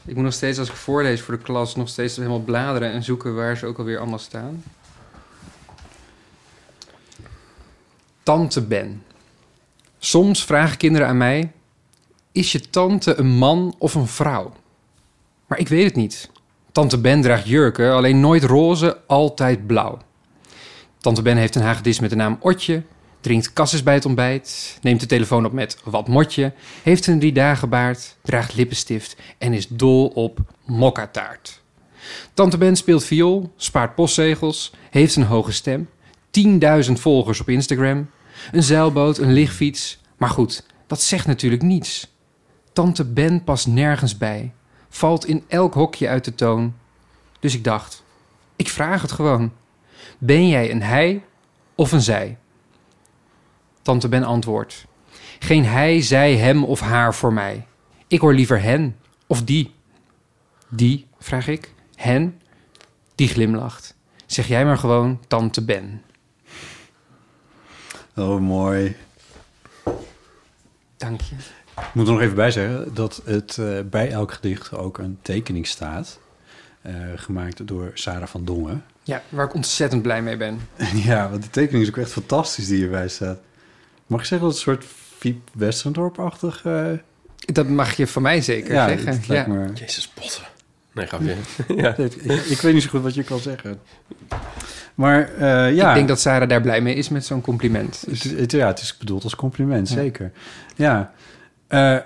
Ik 0.05 0.15
moet 0.15 0.23
nog 0.23 0.33
steeds, 0.33 0.59
als 0.59 0.69
ik 0.69 0.75
voorlees 0.75 1.21
voor 1.21 1.33
de 1.37 1.43
klas, 1.43 1.75
nog 1.75 1.89
steeds 1.89 2.15
helemaal 2.15 2.39
bladeren 2.39 2.91
en 2.91 3.03
zoeken 3.03 3.35
waar 3.35 3.57
ze 3.57 3.65
ook 3.65 3.77
alweer 3.77 3.97
allemaal 3.97 4.19
staan. 4.19 4.63
Tante 8.23 8.61
Ben. 8.61 9.03
Soms 9.99 10.45
vragen 10.45 10.77
kinderen 10.77 11.07
aan 11.07 11.17
mij: 11.17 11.51
Is 12.31 12.51
je 12.51 12.69
tante 12.69 13.15
een 13.15 13.31
man 13.31 13.75
of 13.77 13.93
een 13.93 14.07
vrouw? 14.07 14.53
Maar 15.47 15.59
ik 15.59 15.67
weet 15.67 15.83
het 15.83 15.95
niet. 15.95 16.29
Tante 16.71 16.97
Ben 16.97 17.21
draagt 17.21 17.47
jurken, 17.47 17.93
alleen 17.93 18.19
nooit 18.19 18.43
roze, 18.43 18.97
altijd 19.07 19.67
blauw. 19.67 19.97
Tante 20.97 21.21
Ben 21.21 21.37
heeft 21.37 21.55
een 21.55 21.61
hagedis 21.61 21.99
met 21.99 22.09
de 22.09 22.15
naam 22.15 22.37
Otje, 22.39 22.83
drinkt 23.21 23.53
kasses 23.53 23.83
bij 23.83 23.93
het 23.93 24.05
ontbijt, 24.05 24.77
neemt 24.81 24.99
de 24.99 25.05
telefoon 25.05 25.45
op 25.45 25.51
met 25.51 25.77
wat 25.83 26.07
motje, 26.07 26.53
heeft 26.83 27.07
een 27.07 27.19
drie 27.19 27.31
dagen 27.31 27.69
baard, 27.69 28.15
draagt 28.21 28.55
lippenstift 28.55 29.15
en 29.37 29.53
is 29.53 29.67
dol 29.67 30.07
op 30.07 30.39
mokkataart. 30.65 31.61
Tante 32.33 32.57
Ben 32.57 32.75
speelt 32.75 33.03
viool, 33.03 33.51
spaart 33.55 33.95
postzegels, 33.95 34.73
heeft 34.89 35.15
een 35.15 35.23
hoge 35.23 35.51
stem, 35.51 35.89
10.000 36.87 36.91
volgers 36.91 37.41
op 37.41 37.49
Instagram, 37.49 38.09
een 38.51 38.63
zeilboot, 38.63 39.17
een 39.17 39.33
lichtfiets. 39.33 40.01
Maar 40.17 40.29
goed, 40.29 40.65
dat 40.87 41.01
zegt 41.01 41.27
natuurlijk 41.27 41.61
niets. 41.61 42.15
Tante 42.73 43.05
Ben 43.05 43.43
past 43.43 43.67
nergens 43.67 44.17
bij, 44.17 44.53
valt 44.89 45.25
in 45.25 45.43
elk 45.47 45.73
hokje 45.73 46.07
uit 46.07 46.25
de 46.25 46.35
toon. 46.35 46.73
Dus 47.39 47.55
ik 47.55 47.63
dacht, 47.63 48.03
ik 48.55 48.69
vraag 48.69 49.01
het 49.01 49.11
gewoon. 49.11 49.51
Ben 50.17 50.47
jij 50.47 50.71
een 50.71 50.81
hij 50.81 51.23
of 51.75 51.91
een 51.91 52.01
zij? 52.01 52.37
Tante 53.81 54.09
Ben 54.09 54.23
antwoordt. 54.23 54.85
Geen 55.39 55.65
hij, 55.65 56.01
zij, 56.01 56.35
hem 56.35 56.63
of 56.63 56.79
haar 56.79 57.15
voor 57.15 57.33
mij. 57.33 57.67
Ik 58.07 58.19
hoor 58.19 58.33
liever 58.33 58.61
hen 58.61 58.95
of 59.27 59.43
die. 59.43 59.73
Die, 60.69 61.07
vraag 61.19 61.47
ik. 61.47 61.73
Hen? 61.95 62.41
Die 63.15 63.27
glimlacht. 63.27 63.95
Zeg 64.25 64.47
jij 64.47 64.65
maar 64.65 64.77
gewoon 64.77 65.19
Tante 65.27 65.63
Ben. 65.63 66.01
Oh, 68.15 68.39
mooi. 68.39 68.95
Dank 70.97 71.21
je. 71.21 71.35
Ik 71.77 71.93
moet 71.93 72.07
er 72.07 72.13
nog 72.13 72.21
even 72.21 72.35
bij 72.35 72.51
zeggen 72.51 72.93
dat 72.93 73.21
het 73.25 73.57
eh, 73.57 73.79
bij 73.85 74.11
elk 74.11 74.31
gedicht 74.33 74.73
ook 74.73 74.97
een 74.97 75.17
tekening 75.21 75.67
staat. 75.67 76.19
eh, 76.81 76.93
gemaakt 77.15 77.67
door 77.67 77.91
Sarah 77.93 78.27
van 78.27 78.45
Dongen. 78.45 78.83
Ja, 79.03 79.21
waar 79.29 79.45
ik 79.45 79.53
ontzettend 79.53 80.01
blij 80.01 80.21
mee 80.21 80.37
ben. 80.37 80.59
ja, 81.05 81.29
want 81.29 81.41
die 81.41 81.51
tekening 81.51 81.83
is 81.83 81.89
ook 81.89 81.97
echt 81.97 82.11
fantastisch 82.11 82.67
die 82.67 82.77
hierbij 82.77 83.07
staat. 83.07 83.39
Mag 84.07 84.19
ik 84.19 84.25
zeggen 84.25 84.47
dat 84.47 84.57
het 84.57 84.67
een 84.67 84.73
soort 84.73 84.85
Fiep 85.17 85.49
Westendorp-achtig... 85.53 86.65
eh, 86.65 86.87
Dat 87.35 87.67
mag 87.67 87.93
je 87.97 88.07
van 88.07 88.21
mij 88.21 88.41
zeker 88.41 88.73
ja, 88.73 88.87
zeggen. 88.87 89.19
Ja. 89.35 89.47
me- 89.47 89.71
Jezus, 89.73 90.13
botten. 90.13 90.43
Nee, 90.93 91.05
grapje. 91.07 91.35
ja. 91.75 91.97
ik, 91.97 92.13
ik 92.25 92.61
weet 92.61 92.73
niet 92.73 92.83
zo 92.83 92.89
goed 92.89 93.01
wat 93.01 93.13
je 93.13 93.23
kan 93.23 93.39
zeggen. 93.39 93.79
Maar 94.95 95.33
eh, 95.33 95.75
ja... 95.75 95.89
Ik 95.89 95.95
denk 95.95 96.07
dat 96.07 96.19
Sarah 96.19 96.49
daar 96.49 96.61
blij 96.61 96.81
mee 96.81 96.95
is 96.95 97.09
met 97.09 97.25
zo'n 97.25 97.41
compliment. 97.41 98.03
Het, 98.09 98.23
het- 98.23 98.51
ja, 98.51 98.67
het 98.67 98.79
is 98.81 98.97
bedoeld 98.97 99.23
als 99.23 99.35
compliment, 99.35 99.89
zeker. 99.89 100.31
Ja. 100.75 101.11
Eh, 101.67 101.97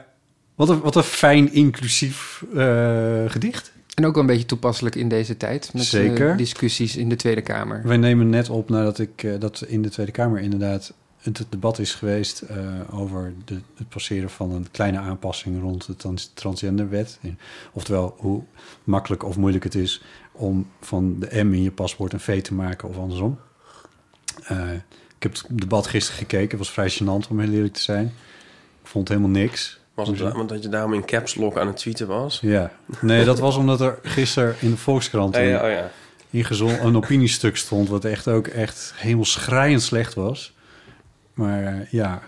wat, 0.56 0.70
een, 0.70 0.80
wat 0.80 0.96
een 0.96 1.04
fijn, 1.04 1.54
inclusief 1.54 2.44
eh, 2.56 3.24
gedicht. 3.28 3.72
En 3.94 4.06
ook 4.06 4.14
wel 4.14 4.22
een 4.24 4.30
beetje 4.30 4.46
toepasselijk 4.46 4.96
in 4.96 5.10
deze 5.10 5.38
tijd. 5.38 5.70
Met 5.74 5.84
Zeker. 5.84 6.38
discussies 6.38 6.96
in 6.96 7.10
de 7.10 7.16
Tweede 7.16 7.42
Kamer. 7.42 7.82
Wij 7.84 7.98
nemen 7.98 8.30
net 8.30 8.50
op 8.50 8.70
nadat 8.70 9.00
ik 9.00 9.24
eh, 9.24 9.32
dat 9.40 9.64
in 9.68 9.82
de 9.82 9.90
Tweede 9.90 10.12
Kamer 10.12 10.40
inderdaad 10.40 10.94
het 11.26 11.46
debat 11.50 11.80
is 11.80 11.94
geweest 11.94 12.42
eh, 12.42 12.58
over 12.92 13.34
de, 13.46 13.60
het 13.76 13.90
passeren 13.90 14.30
van 14.30 14.52
een 14.52 14.68
kleine 14.72 14.98
aanpassing 14.98 15.62
rond 15.62 15.86
de 15.86 15.96
trans 15.96 16.32
transgenderwet. 16.34 17.20
En- 17.22 17.40
Oftewel, 17.74 18.16
hoe 18.18 18.44
makkelijk 18.84 19.24
of 19.24 19.38
moeilijk 19.38 19.64
het 19.64 19.76
is 19.76 20.02
om 20.32 20.68
van 20.82 21.20
de 21.20 21.44
M 21.44 21.54
in 21.54 21.64
je 21.64 21.72
paspoort 21.72 22.14
een 22.14 22.20
V 22.20 22.42
te 22.42 22.54
maken 22.54 22.90
of 22.90 22.98
andersom. 22.98 23.40
Eh, 24.44 24.74
ik 25.18 25.24
heb 25.24 25.34
het 25.34 25.46
debat 25.50 25.88
gisteren 25.88 26.20
gekeken. 26.20 26.50
Het 26.50 26.58
was 26.58 26.72
vrij 26.72 26.92
gênant 26.92 27.30
om 27.30 27.40
heel 27.40 27.52
eerlijk 27.52 27.74
te 27.74 27.82
zijn. 27.82 28.06
Ik 28.82 28.88
vond 28.92 29.08
helemaal 29.08 29.30
niks. 29.30 29.80
Was 29.94 30.08
het 30.08 30.20
want 30.20 30.50
dat 30.50 30.64
je 30.64 30.70
daarom 30.70 30.94
in 30.94 31.06
caps 31.06 31.36
lock 31.36 31.58
aan 31.58 31.68
het 31.68 31.78
tweeten 31.78 32.08
was? 32.08 32.40
Ja, 32.42 32.72
nee, 33.02 33.26
dat 33.26 33.40
was 33.40 33.56
omdat 33.56 33.82
er 33.82 34.00
gisteren 34.04 34.56
in 34.60 34.70
de 34.70 34.78
Volkskrant 34.78 35.36
Oh 35.36 35.42
een, 35.42 35.48
ja, 35.48 35.64
oh 35.64 35.70
ja. 35.70 35.92
ingezon- 36.30 36.86
een 36.86 36.96
opiniestuk 36.96 37.58
stond... 37.58 37.90
wat 37.90 38.06
echt 38.06 38.28
ook 38.28 38.48
echt 38.48 38.94
hemelschrijend 38.96 39.82
slecht 39.82 40.14
was. 40.14 40.55
Maar 41.36 41.64
eh, 41.64 41.74
ja, 41.92 42.22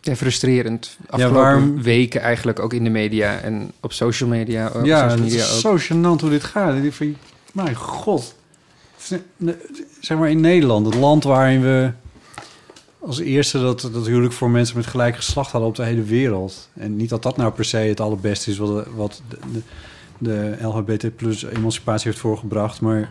Ja, 0.00 0.16
frustrerend. 0.16 0.96
Afgelopen 1.06 1.40
waarom- 1.40 1.82
weken 1.82 2.20
eigenlijk 2.20 2.58
ook 2.58 2.72
in 2.72 2.84
de 2.84 2.90
media 2.90 3.38
en 3.38 3.72
op 3.80 3.92
social 3.92 4.28
media. 4.28 4.66
Op 4.74 4.84
ja 4.84 4.96
social 4.98 5.10
het 5.10 5.20
media 5.20 5.44
is 5.44 5.64
ook. 5.66 5.78
zo 5.80 5.94
gênant 5.94 6.20
hoe 6.20 6.30
dit 6.30 6.44
gaat. 6.44 6.74
Ik 6.74 6.82
denk 6.82 6.94
van, 6.94 7.16
mijn 7.52 7.74
god. 7.74 8.34
Het 9.08 9.22
Zeg 10.00 10.18
maar 10.18 10.30
in 10.30 10.40
Nederland, 10.40 10.86
het 10.86 10.94
land 10.94 11.24
waarin 11.24 11.60
we 11.62 11.90
als 13.00 13.18
eerste 13.18 13.60
dat, 13.60 13.80
dat 13.92 14.06
huwelijk 14.06 14.32
voor 14.32 14.50
mensen 14.50 14.76
met 14.76 14.86
gelijk 14.86 15.16
geslacht 15.16 15.50
hadden 15.50 15.68
op 15.70 15.76
de 15.76 15.84
hele 15.84 16.02
wereld. 16.02 16.68
En 16.74 16.96
niet 16.96 17.08
dat 17.08 17.22
dat 17.22 17.36
nou 17.36 17.52
per 17.52 17.64
se 17.64 17.76
het 17.76 18.00
allerbeste 18.00 18.50
is 18.50 18.58
wat, 18.58 18.86
wat 18.94 19.22
de, 19.28 19.38
de, 19.52 19.60
de 20.18 20.66
LGBT 20.66 21.16
plus 21.16 21.44
emancipatie 21.44 22.06
heeft 22.08 22.22
voorgebracht. 22.22 22.80
Maar 22.80 23.10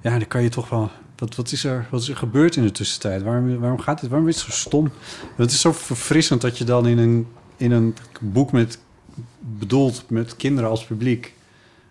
ja, 0.00 0.10
dan 0.10 0.26
kan 0.28 0.42
je 0.42 0.48
toch 0.48 0.68
wel... 0.68 0.90
Wat, 1.20 1.34
wat, 1.34 1.52
is 1.52 1.64
er, 1.64 1.86
wat 1.90 2.00
is 2.00 2.08
er 2.08 2.16
gebeurd 2.16 2.56
in 2.56 2.62
de 2.62 2.72
tussentijd? 2.72 3.22
Waarom, 3.22 3.58
waarom 3.58 3.80
gaat 3.80 4.00
dit? 4.00 4.10
Waarom 4.10 4.28
is 4.28 4.36
het 4.36 4.44
zo 4.44 4.50
stom? 4.50 4.90
Het 5.36 5.50
is 5.50 5.60
zo 5.60 5.72
verfrissend 5.72 6.40
dat 6.40 6.58
je 6.58 6.64
dan 6.64 6.86
in 6.86 6.98
een, 6.98 7.26
in 7.56 7.70
een 7.70 7.96
boek 8.20 8.52
met 8.52 8.78
bedoeld 9.38 10.04
met 10.08 10.36
kinderen 10.36 10.70
als 10.70 10.84
publiek... 10.84 11.34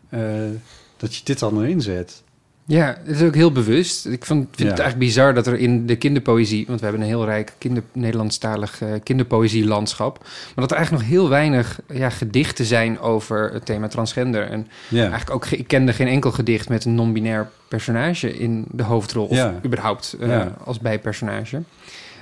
eh, 0.09 0.50
dat 0.98 1.15
je 1.15 1.24
dit 1.24 1.39
dan 1.39 1.62
erin 1.62 1.81
zet. 1.81 2.24
Ja, 2.70 2.98
het 3.04 3.16
is 3.16 3.22
ook 3.28 3.36
heel 3.36 3.52
bewust. 3.52 4.06
Ik 4.06 4.26
vind 4.26 4.48
Ja. 4.52 4.56
het 4.66 4.80
eigenlijk 4.80 5.00
bizar 5.00 5.34
dat 5.34 5.48
er 5.48 5.58
in 5.58 5.86
de 5.86 5.96
kinderpoëzie... 5.96 6.66
want 6.68 6.80
we 6.80 6.86
hebben 6.86 7.04
een 7.04 7.10
heel 7.10 7.26
rijk 7.26 7.54
kinder, 7.58 7.84
Nederlandstalig 7.92 8.82
kinderpoëzielandschap... 9.04 10.18
maar 10.20 10.54
dat 10.56 10.72
er 10.72 10.78
eigenlijk 10.78 11.06
nog 11.08 11.14
heel 11.16 11.30
weinig 11.30 11.80
ja, 11.94 12.10
gedichten 12.10 12.66
zijn 12.66 13.00
over 13.00 13.50
het 13.54 13.66
thema 13.66 13.88
transgender. 13.88 14.42
En 14.50 14.68
Ja. 14.90 15.00
eigenlijk 15.02 15.32
ook... 15.32 15.46
Ik 15.46 15.68
kende 15.68 15.94
geen 15.94 16.08
enkel 16.08 16.32
gedicht 16.32 16.70
met 16.70 16.86
een 16.86 16.96
non-binair 16.96 17.50
personage 17.68 18.38
in 18.38 18.66
de 18.72 18.84
hoofdrol... 18.84 19.26
of 19.26 19.52
überhaupt 19.66 20.16
eh, 20.20 20.46
als 20.64 20.80
bijpersonage. 20.80 21.62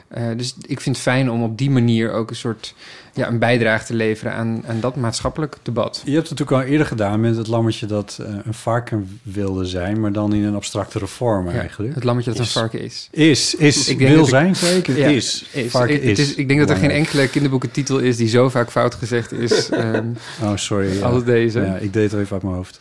Eh, 0.07 0.23
dus 0.37 0.55
ik 0.65 0.81
vind 0.81 0.95
het 0.95 1.05
fijn 1.05 1.31
om 1.31 1.43
op 1.43 1.57
die 1.57 1.69
manier 1.69 2.11
ook 2.11 2.29
een 2.29 2.35
soort... 2.35 2.73
Ja, 3.13 3.27
een 3.27 3.39
bijdrage 3.39 3.85
te 3.85 3.93
leveren 3.93 4.33
aan, 4.33 4.63
aan 4.67 4.79
dat 4.79 4.95
maatschappelijk 4.95 5.57
debat. 5.63 6.01
Je 6.05 6.11
hebt 6.13 6.29
het 6.29 6.39
natuurlijk 6.39 6.65
al 6.67 6.71
eerder 6.71 6.87
gedaan 6.87 7.19
met 7.19 7.35
het 7.37 7.47
lammetje 7.47 7.85
dat 7.85 8.19
eh, 8.21 8.33
een 8.45 8.53
varken 8.53 9.19
wilde 9.23 9.65
zijn, 9.65 9.99
maar 9.99 10.11
dan 10.11 10.33
in 10.33 10.43
een 10.43 10.55
abstractere 10.55 11.07
vorm 11.07 11.49
Ja, 11.49 11.59
eigenlijk. 11.59 11.95
het 11.95 12.03
lammetje 12.03 12.31
dat 12.31 12.39
Is- 12.39 12.55
een 12.55 12.61
varken 12.61 12.81
is. 12.81 13.07
Is, 13.11 13.55
is, 13.55 13.87
Ik 13.89 13.97
denk 13.97 14.09
wil 14.11 14.21
ik- 14.23 14.29
zijn 14.29 14.55
zeker, 14.55 14.97
Ja, 14.97 15.07
is. 15.07 15.45
is. 15.53 15.71
Varken 15.71 15.95
Ik, 15.95 16.01
is. 16.03 16.19
is. 16.19 16.35
Ik 16.35 16.47
denk 16.47 16.59
dat 16.59 16.69
er 16.69 16.75
geen 16.75 16.91
enkele 16.91 17.27
kinderboekentitel 17.29 17.99
is 17.99 18.17
die 18.17 18.27
zo 18.27 18.49
vaak 18.49 18.71
fout 18.71 18.95
gezegd 18.95 19.31
is 19.31 19.69
ehm, 19.69 20.05
Oh, 20.43 20.55
sorry. 20.55 20.97
ja. 20.97 21.05
als 21.05 21.23
deze. 21.23 21.59
Ja, 21.59 21.75
ik 21.75 21.93
deed 21.93 22.11
het 22.11 22.19
even 22.21 22.33
uit 22.33 22.43
mijn 22.43 22.55
hoofd. 22.55 22.79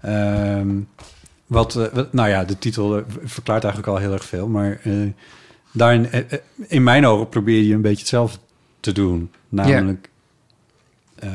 Ehm, 0.00 0.68
wat, 1.46 1.76
eh, 1.76 1.84
wat- 1.92 2.12
nou 2.12 2.28
ja, 2.28 2.44
de 2.44 2.58
titel 2.58 3.02
verklaart 3.24 3.64
eigenlijk 3.64 3.92
al 3.94 3.98
heel 4.02 4.12
erg 4.12 4.24
veel, 4.24 4.48
maar 4.48 4.80
daarin, 5.72 6.10
eh, 6.10 6.18
eh, 6.18 6.38
in 6.66 6.82
mijn 6.82 7.06
ogen 7.06 7.28
probeer 7.28 7.62
je 7.62 7.74
een 7.74 7.80
beetje 7.80 7.98
hetzelfde 7.98 8.38
te 8.80 8.92
doen. 8.92 9.30
Namelijk, 9.48 10.08
eh, 11.14 11.30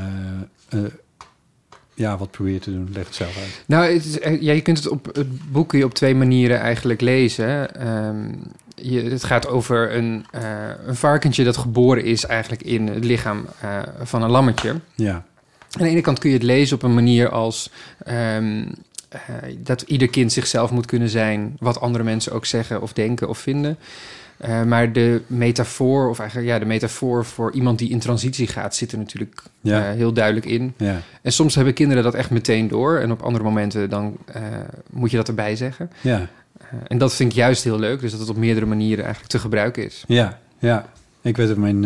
ja, 1.94 2.18
wat 2.18 2.32
probeer 2.32 2.54
je 2.54 2.60
te 2.60 2.72
doen? 2.72 2.90
Leg 2.94 3.06
het 3.06 3.16
zelf 3.16 3.38
uit. 3.38 3.64
Nou, 3.66 3.94
het 3.94 4.06
is, 4.06 4.18
ja, 4.42 4.54
je 4.54 4.62
kunt 4.62 4.78
het 4.78 4.88
op 4.88 5.16
het 5.16 5.52
boek 5.52 5.70
kun 5.70 5.80
je 5.80 5.86
op 5.86 5.94
twee 5.94 6.16
manieren 6.16 6.60
eigenlijk 6.60 7.02
lezen. 7.02 7.76
Ehm, 7.76 8.34
je, 8.76 9.02
het 9.02 9.24
gaat 9.24 9.48
over 9.48 9.96
een, 9.96 10.26
een 10.86 10.96
varkentje 10.96 11.44
dat 11.44 11.58
geboren 11.58 12.04
is 12.04 12.26
eigenlijk 12.26 12.64
in 12.64 12.88
het 12.88 13.04
lichaam 13.06 13.46
van 14.04 14.22
een 14.22 14.30
lammetje. 14.30 14.76
Ja, 14.96 15.14
Aan 15.72 15.84
de 15.84 15.90
ene 15.90 16.02
kant 16.02 16.20
kun 16.20 16.30
je 16.30 16.36
het 16.36 16.46
lezen 16.46 16.76
op 16.76 16.84
een 16.84 16.94
manier 16.94 17.30
als... 17.30 17.72
ehm, 17.98 18.64
eh, 19.10 19.20
dat 19.58 19.82
ieder 19.82 20.08
kind 20.08 20.32
zichzelf 20.32 20.72
moet 20.72 20.86
kunnen 20.86 21.10
zijn, 21.10 21.56
wat 21.60 21.80
andere 21.80 22.04
mensen 22.04 22.32
ook 22.32 22.46
zeggen 22.46 22.82
of 22.82 22.94
denken 22.94 23.30
of 23.30 23.38
vinden. 23.38 23.78
Eh, 24.38 24.64
maar 24.64 24.94
de 24.94 25.22
metafoor, 25.28 26.10
of 26.10 26.20
eigenlijk 26.20 26.50
ja, 26.50 26.60
de 26.60 26.66
metafoor 26.66 27.26
voor 27.26 27.52
iemand 27.54 27.80
die 27.80 27.90
in 27.90 28.00
transitie 28.00 28.48
gaat, 28.48 28.76
zit 28.76 28.92
er 28.92 28.98
natuurlijk 28.98 29.44
Ja. 29.62 29.90
eh, 29.90 29.96
heel 29.96 30.14
duidelijk 30.14 30.46
in. 30.46 30.74
Ja. 30.78 31.02
En 31.22 31.32
soms 31.32 31.56
hebben 31.56 31.74
kinderen 31.74 32.04
dat 32.04 32.14
echt 32.14 32.30
meteen 32.30 32.68
door. 32.68 32.98
En 32.98 33.12
op 33.12 33.22
andere 33.22 33.44
momenten 33.44 33.90
dan 33.90 34.18
eh, 34.26 34.42
moet 34.90 35.12
je 35.12 35.18
dat 35.18 35.28
erbij 35.28 35.56
zeggen. 35.56 35.90
Ja. 36.02 36.28
En 36.88 36.98
dat 36.98 37.14
vind 37.16 37.32
ik 37.32 37.38
juist 37.38 37.64
heel 37.64 37.80
leuk. 37.80 38.00
Dus 38.00 38.12
dat 38.12 38.20
het 38.20 38.30
op 38.30 38.38
meerdere 38.38 38.66
manieren 38.66 39.04
eigenlijk 39.04 39.34
te 39.34 39.40
gebruiken 39.40 39.86
is. 39.86 40.04
Ja, 40.08 40.40
ja. 40.60 40.86
Ik 41.22 41.38
weet 41.38 41.48
het, 41.50 41.58
mijn, 41.58 41.84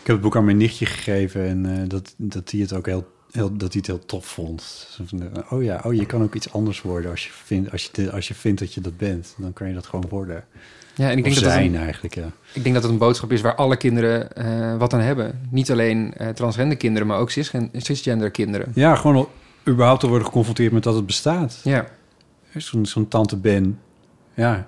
ik 0.00 0.06
heb 0.06 0.16
het 0.16 0.20
boek 0.20 0.36
aan 0.36 0.44
mijn 0.44 0.56
nichtje 0.56 0.86
gegeven 0.86 1.46
en 1.46 1.88
dat, 1.88 2.14
dat 2.16 2.50
hij 2.50 2.60
het 2.60 2.72
ook 2.72 2.86
heel, 2.86 3.06
heel, 3.32 3.56
dat 3.56 3.72
hij 3.72 3.76
het 3.76 3.86
heel 3.86 4.04
tof 4.06 4.26
vond. 4.26 4.88
Eh, 5.20 5.52
oh 5.52 5.62
ja, 5.62 5.80
oh, 5.84 5.94
je 5.94 6.06
kan 6.06 6.22
ook 6.22 6.34
iets 6.34 6.52
anders 6.52 6.82
worden 6.82 7.10
als 7.10 7.24
je, 7.24 7.30
vindt, 7.32 7.72
als, 7.72 7.90
je 7.92 8.10
als 8.12 8.28
je 8.28 8.34
vindt 8.34 8.60
dat 8.60 8.74
je 8.74 8.80
dat 8.80 8.96
bent. 8.96 9.34
Dan 9.36 9.52
kan 9.52 9.68
je 9.68 9.74
dat 9.74 9.86
gewoon 9.86 10.08
worden. 10.08 10.44
Ja, 10.94 11.10
en 11.10 11.16
ik 11.16 11.22
denk 11.24 11.34
dat 11.34 11.44
dat 11.44 11.52
zijn 11.52 11.74
een- 11.74 11.80
eigenlijk, 11.80 12.14
ja. 12.14 12.30
Ik 12.52 12.62
denk 12.62 12.74
dat 12.74 12.82
het 12.82 12.92
een 12.92 12.98
boodschap 12.98 13.32
is 13.32 13.40
waar 13.40 13.54
alle 13.54 13.76
kinderen 13.76 14.32
eh, 14.32 14.76
wat 14.76 14.92
aan 14.92 15.00
hebben. 15.00 15.40
Niet 15.50 15.70
alleen 15.70 16.14
eh, 16.14 16.28
transgender 16.28 16.76
kinderen, 16.76 17.06
maar 17.08 17.18
ook 17.18 17.30
cisgen- 17.30 17.70
cisgender 17.72 18.30
kinderen. 18.30 18.72
Ja, 18.74 18.94
gewoon 18.94 19.16
al- 19.16 19.30
überhaupt 19.68 20.00
te 20.00 20.06
worden 20.08 20.26
geconfronteerd 20.26 20.72
met 20.72 20.82
dat 20.82 20.94
het 20.94 21.06
bestaat. 21.06 21.60
Ja. 21.64 21.86
Zo'n 22.56 22.86
zo'n 22.86 23.08
tante 23.08 23.36
Ben. 23.36 23.78
Ja, 24.34 24.66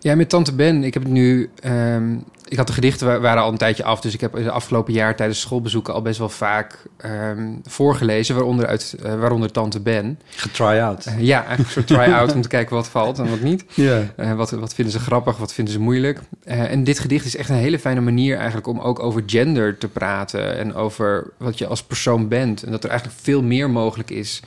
Ja, 0.00 0.14
met 0.14 0.28
Tante 0.28 0.54
Ben, 0.54 0.84
ik 0.84 0.94
heb 0.94 1.02
het 1.02 1.12
nu... 1.12 1.50
ehm, 1.60 2.16
ik 2.54 2.60
had 2.60 2.66
de 2.68 2.72
gedichten 2.72 3.06
wa- 3.06 3.20
waren 3.20 3.42
al 3.42 3.50
een 3.52 3.56
tijdje 3.58 3.84
af, 3.84 4.00
dus 4.00 4.14
ik 4.14 4.20
heb 4.20 4.32
de 4.32 4.50
afgelopen 4.50 4.92
jaar 4.92 5.16
tijdens 5.16 5.40
schoolbezoeken 5.40 5.94
al 5.94 6.02
best 6.02 6.18
wel 6.18 6.28
vaak 6.28 6.82
ehm, 6.96 7.52
voorgelezen, 7.64 8.34
waaronder, 8.34 8.66
uit, 8.66 8.96
eh, 9.02 9.14
waaronder 9.18 9.50
Tante 9.50 9.80
Ben. 9.80 10.18
getry 10.36 10.78
out. 10.80 11.06
Eh, 11.06 11.20
ja, 11.20 11.36
eigenlijk 11.38 11.66
een 11.68 11.72
soort 11.72 11.86
try-out 11.86 12.34
om 12.34 12.40
te 12.42 12.48
kijken 12.48 12.74
wat 12.76 12.88
valt 12.88 13.18
en 13.18 13.30
wat 13.30 13.40
niet. 13.40 13.64
Ja. 13.74 14.02
Eh, 14.16 14.32
wat, 14.34 14.50
wat 14.50 14.74
vinden 14.74 14.92
ze 14.92 15.00
grappig, 15.00 15.36
wat 15.36 15.52
vinden 15.54 15.74
ze 15.74 15.80
moeilijk. 15.80 16.20
En 16.44 16.84
dit 16.84 16.98
gedicht 16.98 17.24
is 17.26 17.36
echt 17.36 17.48
een 17.48 17.54
hele 17.54 17.78
fijne 17.78 18.00
manier 18.00 18.36
eigenlijk 18.36 18.66
om 18.66 18.78
ook 18.80 18.98
over 18.98 19.22
gender 19.26 19.78
te 19.78 19.88
praten 19.88 20.56
en 20.58 20.74
over 20.74 21.26
wat 21.38 21.58
je 21.58 21.66
als 21.66 21.82
persoon 21.82 22.28
bent. 22.28 22.62
En 22.62 22.70
dat 22.70 22.84
er 22.84 22.90
eigenlijk 22.90 23.20
veel 23.22 23.42
meer 23.42 23.70
mogelijk 23.70 24.10
is 24.10 24.40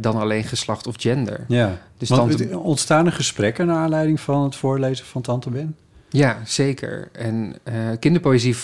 dan 0.00 0.16
alleen 0.16 0.44
geslacht 0.44 0.86
of 0.86 0.94
gender. 0.98 1.44
Ja. 1.48 1.78
Dus 1.98 2.08
Want 2.08 2.28
tante- 2.28 2.44
het- 2.44 2.54
ontstaan 2.54 3.06
er 3.06 3.12
gesprekken 3.12 3.66
naar 3.66 3.76
aanleiding 3.76 4.20
van 4.20 4.42
het 4.44 4.56
voorlezen 4.56 5.06
van 5.06 5.22
Tante 5.22 5.50
Ben? 5.50 5.76
Ja, 6.10 6.38
zeker. 6.44 7.08
En 7.12 7.54
eh, 7.62 7.74
kinderpoëzie, 8.00 8.56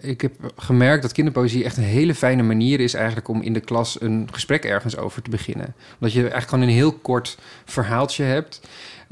ik 0.00 0.20
heb 0.20 0.32
gemerkt 0.56 1.02
dat 1.02 1.12
kinderpoëzie 1.12 1.64
echt 1.64 1.76
een 1.76 1.82
hele 1.82 2.14
fijne 2.14 2.42
manier 2.42 2.80
is 2.80 2.94
eigenlijk 2.94 3.28
om 3.28 3.42
in 3.42 3.52
de 3.52 3.60
klas 3.60 4.00
een 4.00 4.28
gesprek 4.32 4.64
ergens 4.64 4.96
over 4.96 5.22
te 5.22 5.30
beginnen. 5.30 5.74
Omdat 5.94 6.12
je 6.12 6.20
eigenlijk 6.20 6.48
gewoon 6.48 6.64
een 6.64 6.74
heel 6.74 6.92
kort 6.92 7.38
verhaaltje 7.64 8.24
hebt. 8.24 8.60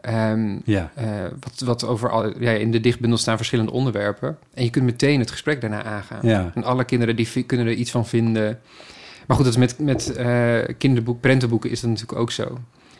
ehm, 0.00 0.56
Ja. 0.64 0.90
eh, 0.94 1.06
wat, 1.40 1.60
wat 1.64 1.84
over 1.86 2.10
al, 2.10 2.40
ja, 2.42 2.50
in 2.50 2.70
de 2.70 2.80
dichtbundel 2.80 3.18
staan 3.18 3.36
verschillende 3.36 3.72
onderwerpen. 3.72 4.38
En 4.54 4.64
je 4.64 4.70
kunt 4.70 4.84
meteen 4.84 5.18
het 5.20 5.30
gesprek 5.30 5.60
daarna 5.60 5.82
aangaan. 5.84 6.28
Ja. 6.28 6.50
En 6.54 6.64
alle 6.64 6.84
kinderen 6.84 7.16
die 7.16 7.42
kunnen 7.44 7.66
er 7.66 7.72
iets 7.72 7.90
van 7.90 8.06
vinden. 8.06 8.60
Maar 9.26 9.36
goed, 9.36 9.44
dat 9.44 9.54
is 9.54 9.60
met, 9.60 9.78
met 9.78 10.12
eh, 10.16 10.58
kinderboek, 10.78 11.20
prentenboeken 11.20 11.70
is 11.70 11.80
dat 11.80 11.90
natuurlijk 11.90 12.18
ook 12.20 12.30
zo. 12.30 12.58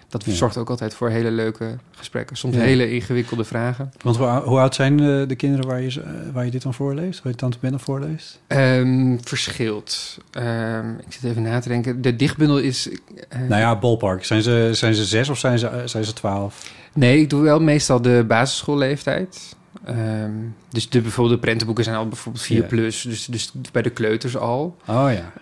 Dat 0.08 0.25
zorgt 0.28 0.56
ook 0.56 0.70
altijd 0.70 0.94
voor 0.94 1.08
hele 1.08 1.30
leuke 1.30 1.76
gesprekken. 1.90 2.37
Soms 2.37 2.56
hele 2.56 2.90
ingewikkelde 2.92 3.44
vragen. 3.44 3.92
Want 4.02 4.16
hoe, 4.16 4.26
hoe 4.28 4.58
oud 4.58 4.75
zijn 4.75 5.00
eh, 5.00 5.28
de 5.28 5.34
kinderen 5.37 5.66
waar 5.66 5.80
je, 5.80 6.00
eh, 6.00 6.11
waar 6.32 6.44
je 6.44 6.50
dit 6.50 6.62
dan 6.62 6.75
voorleest? 6.75 7.23
Waar 7.23 7.32
je 7.32 7.38
Tante 7.38 7.58
Ben 7.61 7.70
dan 7.70 7.80
voorleest? 7.80 8.40
Ehm, 8.46 9.16
verschilt. 9.20 10.18
Ehm, 10.30 10.88
ik 11.06 11.12
zit 11.12 11.25
even 11.25 11.42
na 11.42 11.58
te 11.58 11.68
denken. 11.68 12.02
De 12.02 12.16
dichtbundel 12.16 12.58
is... 12.58 12.88
eh, 13.28 13.40
Nou 13.49 13.61
ja, 13.61 13.78
ballpark. 13.78 14.25
Zijn 14.25 14.42
ze, 14.42 14.68
zijn 14.73 14.94
ze 14.94 15.04
zes 15.04 15.28
of 15.28 15.38
zijn 15.38 15.58
ze, 15.58 15.82
zijn 15.84 16.04
ze 16.04 16.12
twaalf? 16.12 16.73
Nee, 16.94 17.20
ik 17.20 17.30
doe 17.30 17.42
wel 17.42 17.61
meestal 17.61 18.02
de 18.02 18.25
basisschoolleeftijd. 18.28 19.56
Ehm, 19.84 20.30
dus 20.70 20.88
de, 20.90 21.00
bijvoorbeeld 21.00 21.37
de 21.37 21.42
prentenboeken 21.46 21.84
zijn 21.84 21.96
al 21.96 22.09
bijvoorbeeld 22.09 22.44
4 22.44 22.61
Ja. 22.61 22.66
plus. 22.66 23.02
Dus, 23.02 23.26
dus 23.26 23.52
bij 23.72 23.83
de 23.83 23.90
kleuters 23.90 24.37
al. 24.37 24.76
Oh 24.88 25.09
ja. 25.12 25.33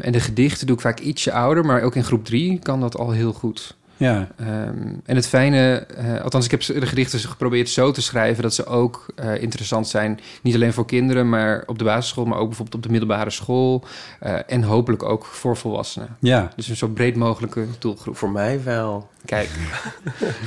En 0.00 0.12
de 0.12 0.20
gedichten 0.20 0.66
doe 0.66 0.76
ik 0.76 0.82
vaak 0.82 1.00
ietsje 1.00 1.32
ouder. 1.32 1.64
Maar 1.64 1.82
ook 1.82 1.94
in 1.94 2.04
groep 2.04 2.24
3 2.24 2.58
kan 2.58 2.80
dat 2.80 2.96
al 2.96 3.10
heel 3.10 3.32
goed. 3.32 3.76
Ja. 3.96 4.28
Ehm, 4.36 4.88
en 5.04 5.16
het 5.16 5.26
fijne, 5.28 5.74
eh, 5.76 6.20
althans 6.22 6.44
ik 6.44 6.50
heb 6.50 6.60
de 6.60 6.86
gedichten 6.86 7.18
geprobeerd 7.18 7.68
zo 7.68 7.90
te 7.90 8.02
schrijven... 8.02 8.42
dat 8.42 8.54
ze 8.54 8.66
ook 8.66 9.06
eh, 9.16 9.42
interessant 9.42 9.88
zijn, 9.88 10.20
niet 10.42 10.54
alleen 10.54 10.72
voor 10.72 10.86
kinderen... 10.86 11.28
maar 11.28 11.62
op 11.66 11.78
de 11.78 11.84
basisschool, 11.84 12.24
maar 12.24 12.38
ook 12.38 12.46
bijvoorbeeld 12.48 12.76
op 12.76 12.82
de 12.82 12.90
middelbare 12.90 13.30
school... 13.30 13.84
eh, 14.20 14.34
en 14.46 14.62
hopelijk 14.62 15.02
ook 15.02 15.24
voor 15.24 15.56
volwassenen. 15.56 16.16
Ja. 16.18 16.50
Dus 16.56 16.68
een 16.68 16.76
zo 16.76 16.88
breed 16.88 17.16
mogelijke 17.16 17.66
doelgroep. 17.78 18.16
Voor 18.16 18.30
mij 18.30 18.62
wel. 18.64 19.08
Kijk, 19.24 19.50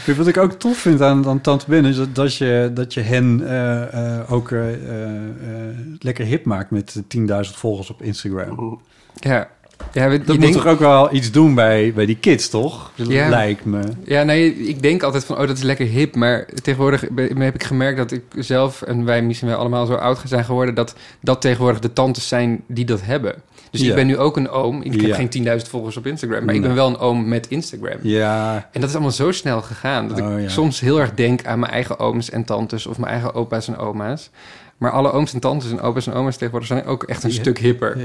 Wat 0.18 0.28
ik 0.28 0.38
ook 0.38 0.52
tof 0.52 0.78
vind 0.78 1.02
aan, 1.02 1.28
aan 1.28 1.42
Tante 1.42 1.66
Ben 1.68 1.86
is 1.86 1.96
dat, 1.96 2.16
dat, 2.16 2.36
je, 2.36 2.72
dat 2.74 2.94
je 2.94 3.02
hen 3.02 3.48
eh, 3.48 4.18
eh, 4.20 4.32
ook 4.32 4.52
eh, 4.52 4.74
eh, 4.74 5.14
eh, 5.14 5.78
lekker 6.00 6.26
hip 6.26 6.46
maakt 6.46 6.72
met 6.72 7.02
10.000 7.18 7.24
volgers 7.40 7.90
op 7.90 8.02
Instagram. 8.02 8.80
ja. 9.14 9.50
Ja 9.94 10.10
we- 10.10 10.18
Dat 10.18 10.26
je 10.28 10.32
moet 10.34 10.42
denkt- 10.42 10.58
toch 10.58 10.66
ook 10.68 10.80
wel 10.80 11.14
iets 11.14 11.32
doen 11.32 11.56
bij, 11.56 11.94
bij 11.96 12.06
die 12.06 12.18
kids, 12.18 12.50
toch? 12.50 12.92
Ja. 12.96 13.30
Lijkt 13.30 13.66
me. 13.66 13.80
Ja, 14.06 14.24
nee, 14.24 14.56
ik 14.56 14.82
denk 14.82 15.04
altijd 15.04 15.26
van, 15.26 15.38
oh, 15.40 15.48
dat 15.48 15.58
is 15.58 15.64
lekker 15.64 15.86
hip. 15.86 16.16
Maar 16.16 16.46
tegenwoordig 16.64 17.02
heb 17.38 17.56
ik 17.56 17.64
gemerkt 17.64 17.98
dat 17.98 18.12
ik 18.12 18.24
zelf... 18.38 18.82
en 18.82 19.06
wij 19.06 19.22
misschien 19.22 19.48
wel 19.48 19.58
allemaal 19.58 19.86
zo 19.86 19.94
oud 19.94 20.22
zijn 20.26 20.46
geworden... 20.46 20.76
dat 20.76 20.96
dat 21.22 21.42
tegenwoordig 21.42 21.80
de 21.80 21.94
tantes 21.94 22.28
zijn 22.28 22.64
die 22.68 22.86
dat 22.86 23.02
hebben. 23.04 23.36
Dus 23.72 23.82
Ja. 23.82 23.90
ik 23.90 23.96
ben 23.96 24.08
nu 24.08 24.18
ook 24.18 24.38
een 24.38 24.50
oom. 24.50 24.82
Ik 24.82 25.02
Ja. 25.02 25.08
heb 25.08 25.16
geen 25.16 25.30
10.000 25.30 25.70
volgers 25.70 25.98
op 25.98 26.06
Instagram... 26.08 26.46
maar 26.46 26.56
ik 26.56 26.62
ben 26.62 26.76
wel 26.76 26.88
een 26.88 26.98
oom 26.98 27.28
met 27.28 27.48
Instagram. 27.48 27.98
Ja. 28.02 28.54
En 28.72 28.80
dat 28.82 28.90
is 28.90 28.96
allemaal 28.96 29.14
zo 29.14 29.32
snel 29.32 29.62
gegaan... 29.62 30.08
dat 30.08 30.22
Oh, 30.22 30.40
ik 30.40 30.50
soms 30.50 30.80
heel 30.80 31.00
erg 31.00 31.14
denk 31.14 31.46
aan 31.46 31.60
mijn 31.60 31.72
eigen 31.72 32.00
ooms 32.00 32.30
en 32.30 32.44
tantes... 32.44 32.86
of 32.86 32.98
mijn 32.98 33.12
eigen 33.12 33.34
opa's 33.34 33.68
en 33.68 33.78
oma's. 33.78 34.30
Maar 34.78 34.92
alle 34.92 35.12
ooms 35.12 35.34
en 35.34 35.40
tantes 35.40 35.72
en 35.72 35.82
opa's 35.82 36.08
en 36.08 36.14
oma's 36.14 36.34
tegenwoordig... 36.36 36.68
zijn 36.68 36.86
ook 36.86 37.04
echt 37.04 37.24
een 37.24 37.30
Ja. 37.34 37.40
stuk 37.40 37.58
hipper. 37.60 37.98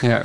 Ja. 0.00 0.22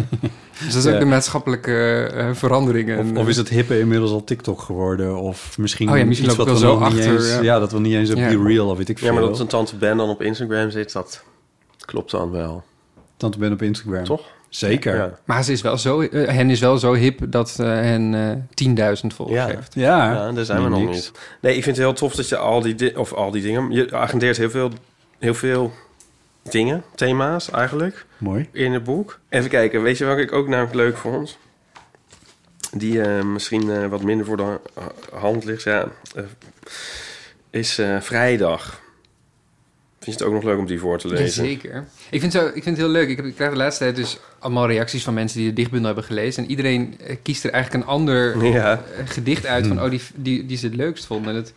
Dus 0.64 0.74
dat 0.74 0.86
is 0.86 0.94
ook 0.94 1.00
de 1.00 1.06
maatschappelijke 1.06 2.04
eh, 2.16 2.30
verandering. 2.34 2.90
En, 2.90 3.12
Of, 3.12 3.18
of 3.18 3.28
is 3.28 3.38
het 3.38 3.50
hippe 3.50 3.80
inmiddels 3.80 4.12
al 4.12 4.24
TikTok 4.24 4.62
geworden? 4.62 5.16
Of 5.18 5.58
misschien, 5.58 5.90
Oh 5.92 5.98
ja, 5.98 6.06
misschien 6.06 6.28
iets 6.30 6.38
wat 6.38 6.46
wel 6.46 6.56
we 6.56 6.62
zo 6.62 6.78
achter, 6.78 7.14
Eens, 7.14 7.30
ja. 7.30 7.42
ja. 7.42 7.60
dat 7.60 7.72
we 7.72 7.80
niet 7.80 7.94
eens 7.94 8.10
op 8.12 8.18
Ja. 8.18 8.28
Be 8.30 8.44
Real 8.44 8.70
of 8.70 8.78
weet 8.78 8.90
ik 8.90 8.98
veel. 8.98 9.08
Ja, 9.08 9.14
maar 9.14 9.22
dat 9.24 9.40
een 9.40 9.48
tante 9.48 9.76
Ben 9.76 9.98
dan 9.98 10.10
op 10.10 10.22
Instagram 10.22 10.70
zit, 10.70 10.94
dat 10.94 11.24
klopt 11.86 12.12
dan 12.12 12.32
wel. 12.32 12.64
Tante 13.18 13.38
Ben 13.38 13.52
op 13.52 13.62
Instagram. 13.62 14.04
Toch? 14.04 14.22
Zeker. 14.50 14.96
Ja. 14.96 15.20
Maar 15.26 15.44
ze 15.44 15.52
is 15.52 15.62
wel 15.62 15.78
zo, 15.78 16.02
eh, 16.02 16.28
hen 16.28 16.50
is 16.50 16.60
wel 16.60 16.78
zo 16.78 16.94
hip 16.94 17.20
dat 17.28 17.56
eh, 17.60 17.66
hen 17.68 18.14
eh 18.14 18.96
10.000 19.02 19.14
volgers 19.16 19.38
Ja. 19.40 19.46
heeft. 19.48 19.74
Ja, 19.74 20.14
Ja, 20.14 20.32
daar 20.32 20.46
zijn 20.46 20.64
we 20.64 20.70
nog 20.70 20.80
niks. 20.80 20.92
niet. 20.92 21.12
Nee, 21.42 21.56
ik 21.56 21.64
vind 21.64 21.76
het 21.78 21.86
heel 21.86 21.96
tof 21.96 22.16
dat 22.16 22.30
je 22.30 22.38
al 22.38 22.62
die, 22.62 22.76
di- 22.76 22.94
of 22.96 23.14
al 23.14 23.32
die 23.32 23.42
dingen... 23.42 23.72
Je 23.72 23.96
agendeert 23.96 24.38
heel 24.38 24.50
veel, 24.50 24.70
heel 25.20 25.34
veel 25.34 25.72
dingen, 26.50 26.84
thema's 26.96 27.50
eigenlijk, 27.52 28.06
Mooi. 28.18 28.50
in 28.52 28.74
het 28.74 28.84
boek. 28.84 29.20
Even 29.30 29.50
kijken, 29.50 29.82
weet 29.82 29.98
je 29.98 30.06
wat 30.06 30.18
ik 30.18 30.32
ook 30.32 30.48
namelijk 30.48 30.76
leuk 30.76 30.98
vond? 30.98 31.38
Die 32.72 33.02
eh, 33.02 33.24
misschien 33.24 33.70
eh, 33.72 33.88
wat 33.88 34.02
minder 34.04 34.26
voor 34.26 34.38
de 34.38 34.60
ha- 34.74 34.92
hand 35.20 35.44
ligt, 35.46 35.64
ja. 35.64 35.88
eh, 36.16 36.24
is 37.50 37.78
eh, 37.78 38.02
vrijdag. 38.02 38.84
Vind 40.00 40.18
je 40.18 40.24
het 40.24 40.34
ook 40.34 40.42
nog 40.42 40.52
leuk 40.52 40.58
om 40.60 40.66
die 40.66 40.80
voor 40.80 40.98
te 40.98 41.08
lezen? 41.08 41.46
Zeker. 41.46 41.88
Ik 42.10 42.20
vind, 42.20 42.32
zo, 42.32 42.46
ik 42.46 42.52
vind 42.54 42.66
het 42.66 42.78
heel 42.78 42.90
leuk. 42.90 43.10
Ik, 43.10 43.16
heb, 43.18 43.26
ik 43.26 43.36
krijg 43.36 43.52
de 43.52 43.58
laatste 43.58 43.84
tijd 43.84 43.96
dus 43.96 44.18
allemaal 44.40 44.68
reacties 44.68 45.04
van 45.04 45.14
mensen 45.14 45.40
die 45.40 45.48
de 45.50 45.54
dichtbundel 45.54 45.88
hebben 45.88 46.04
gelezen. 46.04 46.44
En 46.44 46.50
iedereen 46.50 47.00
kiest 47.24 47.44
er 47.44 47.52
eigenlijk 47.52 47.84
een 47.84 47.90
ander 47.90 48.44
Ja. 48.46 48.84
gedicht 49.06 49.46
uit 49.46 49.68
van 49.68 49.82
oh, 49.84 49.90
die, 49.90 50.02
die, 50.16 50.46
die 50.46 50.58
ze 50.58 50.66
het 50.66 50.76
leukst 50.76 51.06
vonden. 51.06 51.36
En 51.36 51.42
dat 51.42 51.54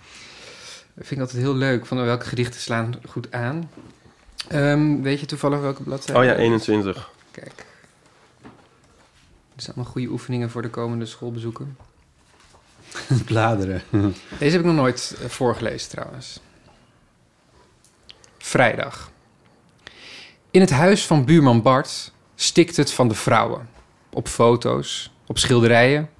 vind 0.96 1.11
ik 1.11 1.20
altijd 1.20 1.42
heel 1.42 1.55
leuk. 1.55 1.87
Van 1.87 1.98
oh, 1.98 2.05
welke 2.05 2.27
gedichten 2.27 2.61
slaan 2.61 2.94
goed 3.09 3.33
aan. 3.33 3.70
Ehm, 4.48 5.01
weet 5.01 5.20
je 5.20 5.27
toevallig 5.27 5.61
welke 5.61 5.83
bladzijde? 5.83 6.20
Oh 6.20 6.27
ja, 6.27 6.35
21. 6.35 7.11
Kijk. 7.31 7.66
Dit 9.55 9.62
zijn 9.62 9.77
allemaal 9.77 9.92
goede 9.92 10.09
oefeningen 10.09 10.51
voor 10.51 10.62
de 10.62 10.70
komende 10.70 11.07
schoolbezoeken. 11.07 11.77
Bladeren. 13.27 13.83
Deze 14.38 14.51
heb 14.51 14.61
ik 14.61 14.66
nog 14.66 14.74
nooit 14.74 15.16
eh, 15.22 15.29
voorgelezen 15.29 15.90
trouwens. 15.90 16.40
Vrijdag. 18.38 19.11
In 20.51 20.61
het 20.61 20.70
huis 20.70 21.07
van 21.07 21.24
buurman 21.24 21.62
Bart 21.62 22.12
stikt 22.35 22.77
het 22.77 22.92
van 22.92 23.09
de 23.09 23.14
vrouwen. 23.14 23.68
Op 24.11 24.29
foto's, 24.29 25.12
op 25.27 25.38
schilderijen. 25.38 26.11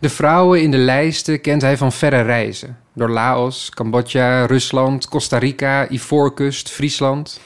De 0.00 0.08
vrouwen 0.08 0.62
in 0.62 0.70
de 0.70 0.76
lijsten 0.78 1.40
kent 1.40 1.62
hij 1.62 1.76
van 1.76 1.92
verre 1.92 2.22
reizen. 2.22 2.78
Door 2.92 3.10
Laos, 3.10 3.70
Cambodja, 3.70 4.46
Rusland, 4.46 5.08
Costa 5.08 5.38
Rica, 5.38 5.88
Ivoorkust, 5.90 6.70
Friesland. 6.70 7.40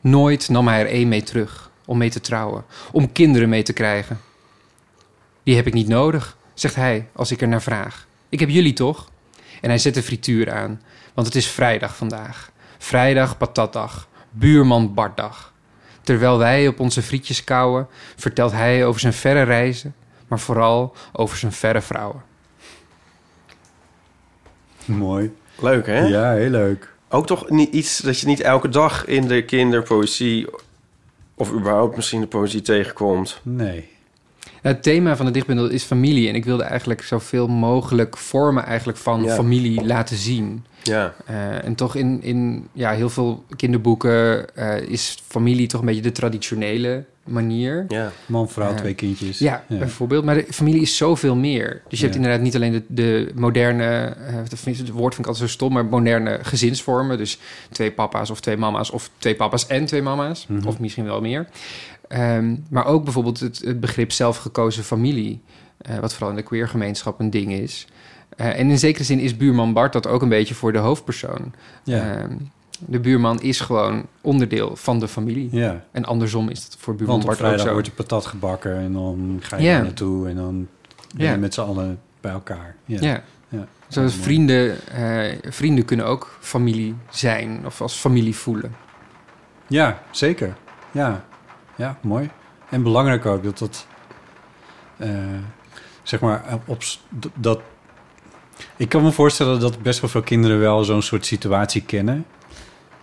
Nooit 0.00 0.48
nam 0.48 0.68
hij 0.68 0.80
er 0.80 0.86
één 0.86 1.08
mee 1.08 1.22
terug 1.22 1.70
om 1.84 1.98
mee 1.98 2.10
te 2.10 2.20
trouwen, 2.20 2.64
om 2.92 3.12
kinderen 3.12 3.48
mee 3.48 3.62
te 3.62 3.72
krijgen. 3.72 4.20
Die 5.42 5.56
heb 5.56 5.66
ik 5.66 5.72
niet 5.72 5.88
nodig, 5.88 6.36
zegt 6.54 6.74
hij 6.74 7.08
als 7.12 7.30
ik 7.30 7.40
er 7.40 7.48
naar 7.48 7.62
vraag. 7.62 8.06
Ik 8.28 8.40
heb 8.40 8.48
jullie 8.48 8.72
toch? 8.72 9.10
En 9.60 9.68
hij 9.68 9.78
zet 9.78 9.94
de 9.94 10.02
frituur 10.02 10.52
aan, 10.52 10.82
want 11.14 11.26
het 11.26 11.36
is 11.36 11.48
vrijdag 11.48 11.96
vandaag. 11.96 12.50
Vrijdag 12.78 13.36
patatdag, 13.36 14.08
buurman 14.30 14.94
Bartdag. 14.94 15.52
Terwijl 16.02 16.38
wij 16.38 16.68
op 16.68 16.80
onze 16.80 17.02
frietjes 17.02 17.44
kauwen, 17.44 17.88
vertelt 18.16 18.52
hij 18.52 18.84
over 18.84 19.00
zijn 19.00 19.12
verre 19.12 19.42
reizen, 19.42 19.94
maar 20.30 20.38
vooral 20.40 20.94
over 21.12 21.36
zijn 21.36 21.52
verre 21.52 21.80
vrouwen. 21.80 22.22
Mooi. 24.84 25.32
Leuk, 25.60 25.86
hè? 25.86 26.00
Ja, 26.00 26.32
heel 26.32 26.50
leuk. 26.50 26.94
Ook 27.08 27.26
toch 27.26 27.50
niet 27.50 27.72
iets 27.72 27.98
dat 27.98 28.20
je 28.20 28.26
niet 28.26 28.40
elke 28.40 28.68
dag 28.68 29.06
in 29.06 29.26
de 29.28 29.44
kinderpoëzie... 29.44 30.46
of 31.34 31.52
überhaupt 31.52 31.96
misschien 31.96 32.20
de 32.20 32.26
poëzie 32.26 32.62
tegenkomt. 32.62 33.40
Nee. 33.42 33.88
Het 34.62 34.82
thema 34.82 35.16
van 35.16 35.26
de 35.26 35.32
dichtbundel 35.32 35.68
is 35.68 35.84
familie. 35.84 36.28
En 36.28 36.34
ik 36.34 36.44
wilde 36.44 36.62
eigenlijk 36.62 37.02
zoveel 37.02 37.48
mogelijk 37.48 38.16
vormen 38.16 38.64
eigenlijk 38.64 38.98
van 38.98 39.22
Ja. 39.22 39.34
familie 39.34 39.84
laten 39.84 40.16
zien. 40.16 40.64
Ja. 40.82 41.14
Eh, 41.26 41.64
en 41.64 41.74
toch 41.74 41.94
in, 41.94 42.22
in 42.22 42.68
ja, 42.72 42.90
heel 42.92 43.10
veel 43.10 43.44
kinderboeken 43.56 44.46
eh, 44.56 44.80
is 44.80 45.22
familie 45.26 45.66
toch 45.66 45.80
een 45.80 45.86
beetje 45.86 46.02
de 46.02 46.12
traditionele 46.12 47.04
manier. 47.24 47.84
Ja. 47.88 48.12
Man, 48.26 48.48
vrouw, 48.48 48.74
twee 48.74 48.94
kindjes. 48.94 49.38
Ja, 49.38 49.64
bijvoorbeeld. 49.68 50.24
Maar 50.24 50.34
de 50.34 50.46
familie 50.50 50.80
is 50.80 50.96
zoveel 50.96 51.36
meer. 51.36 51.82
Dus 51.88 51.98
je 51.98 52.04
hebt 52.04 52.16
Ja. 52.16 52.22
inderdaad 52.22 52.44
niet 52.44 52.54
alleen 52.54 52.72
de, 52.72 52.82
de 52.88 53.32
moderne... 53.34 53.84
eh, 53.84 54.34
het 54.34 54.90
woord 54.90 55.14
vind 55.14 55.26
ik 55.26 55.32
altijd 55.32 55.36
zo 55.36 55.46
stom... 55.56 55.72
maar 55.72 55.84
moderne 55.84 56.38
gezinsvormen. 56.42 57.18
Dus 57.18 57.38
twee 57.70 57.90
papa's 57.92 58.30
of 58.30 58.40
twee 58.40 58.56
mama's... 58.56 58.90
of 58.90 59.10
twee 59.18 59.34
papa's 59.34 59.66
en 59.66 59.84
twee 59.84 60.02
mama's. 60.02 60.46
Mhm. 60.46 60.66
Of 60.66 60.78
misschien 60.78 61.04
wel 61.04 61.20
meer. 61.20 61.48
Ehm, 62.08 62.54
maar 62.70 62.86
ook 62.86 63.04
bijvoorbeeld 63.04 63.40
het, 63.40 63.60
het 63.64 63.80
begrip 63.80 64.12
zelfgekozen 64.12 64.84
familie... 64.84 65.40
eh, 65.78 65.98
wat 65.98 66.12
vooral 66.12 66.30
in 66.30 66.36
de 66.36 66.42
queergemeenschap 66.42 67.20
een 67.20 67.30
ding 67.30 67.52
is. 67.52 67.86
Eh, 68.36 68.58
en 68.58 68.70
in 68.70 68.78
zekere 68.78 69.04
zin 69.04 69.18
is 69.18 69.36
buurman 69.36 69.72
Bart 69.72 69.92
dat 69.92 70.06
ook 70.06 70.22
een 70.22 70.28
beetje 70.28 70.54
voor 70.54 70.72
de 70.72 70.78
hoofdpersoon. 70.78 71.52
Ja. 71.84 72.16
Ehm, 72.16 72.32
de 72.86 73.00
buurman 73.00 73.40
is 73.40 73.60
gewoon 73.60 74.06
onderdeel 74.20 74.76
van 74.76 75.00
de 75.00 75.08
familie. 75.08 75.48
Ja. 75.52 75.84
En 75.90 76.04
andersom 76.04 76.48
is 76.48 76.64
het 76.64 76.76
voor 76.78 76.94
buurman 76.94 77.20
Want 77.20 77.30
op 77.30 77.38
Bart 77.40 77.54
ook 77.60 77.66
zo. 77.66 77.72
wordt 77.72 77.86
je 77.86 77.92
patat 77.92 78.26
gebakken 78.26 78.76
en 78.76 78.92
dan 78.92 79.38
ga 79.42 79.56
je 79.56 79.62
Ja. 79.62 79.72
daar 79.74 79.82
naartoe 79.82 80.28
en 80.28 80.36
dan 80.36 80.68
ben 81.16 81.26
Ja. 81.26 81.32
je 81.32 81.38
met 81.38 81.54
z'n 81.54 81.60
allen 81.60 82.00
bij 82.20 82.32
elkaar. 82.32 82.76
Ja. 82.84 82.98
Ja. 83.00 83.22
ja. 83.48 83.66
Zoals 83.88 84.14
vrienden, 84.14 84.86
eh, 84.88 85.38
vrienden 85.48 85.84
kunnen 85.84 86.06
ook 86.06 86.36
familie 86.40 86.94
zijn 87.10 87.62
of 87.66 87.80
als 87.80 87.94
familie 87.94 88.36
voelen. 88.36 88.74
Ja, 89.66 90.02
zeker. 90.10 90.56
Ja, 90.90 91.24
ja 91.76 91.98
mooi. 92.00 92.30
En 92.70 92.82
belangrijk 92.82 93.26
ook 93.26 93.42
dat 93.42 93.58
dat, 93.58 93.86
eh, 94.96 95.08
zeg 96.02 96.20
maar, 96.20 96.44
op 96.66 96.82
dat. 97.34 97.60
Ik 98.76 98.88
kan 98.88 99.02
me 99.02 99.12
voorstellen 99.12 99.60
dat 99.60 99.82
best 99.82 100.00
wel 100.00 100.10
veel 100.10 100.22
kinderen 100.22 100.58
wel 100.60 100.84
zo'n 100.84 101.02
soort 101.02 101.26
situatie 101.26 101.82
kennen. 101.82 102.24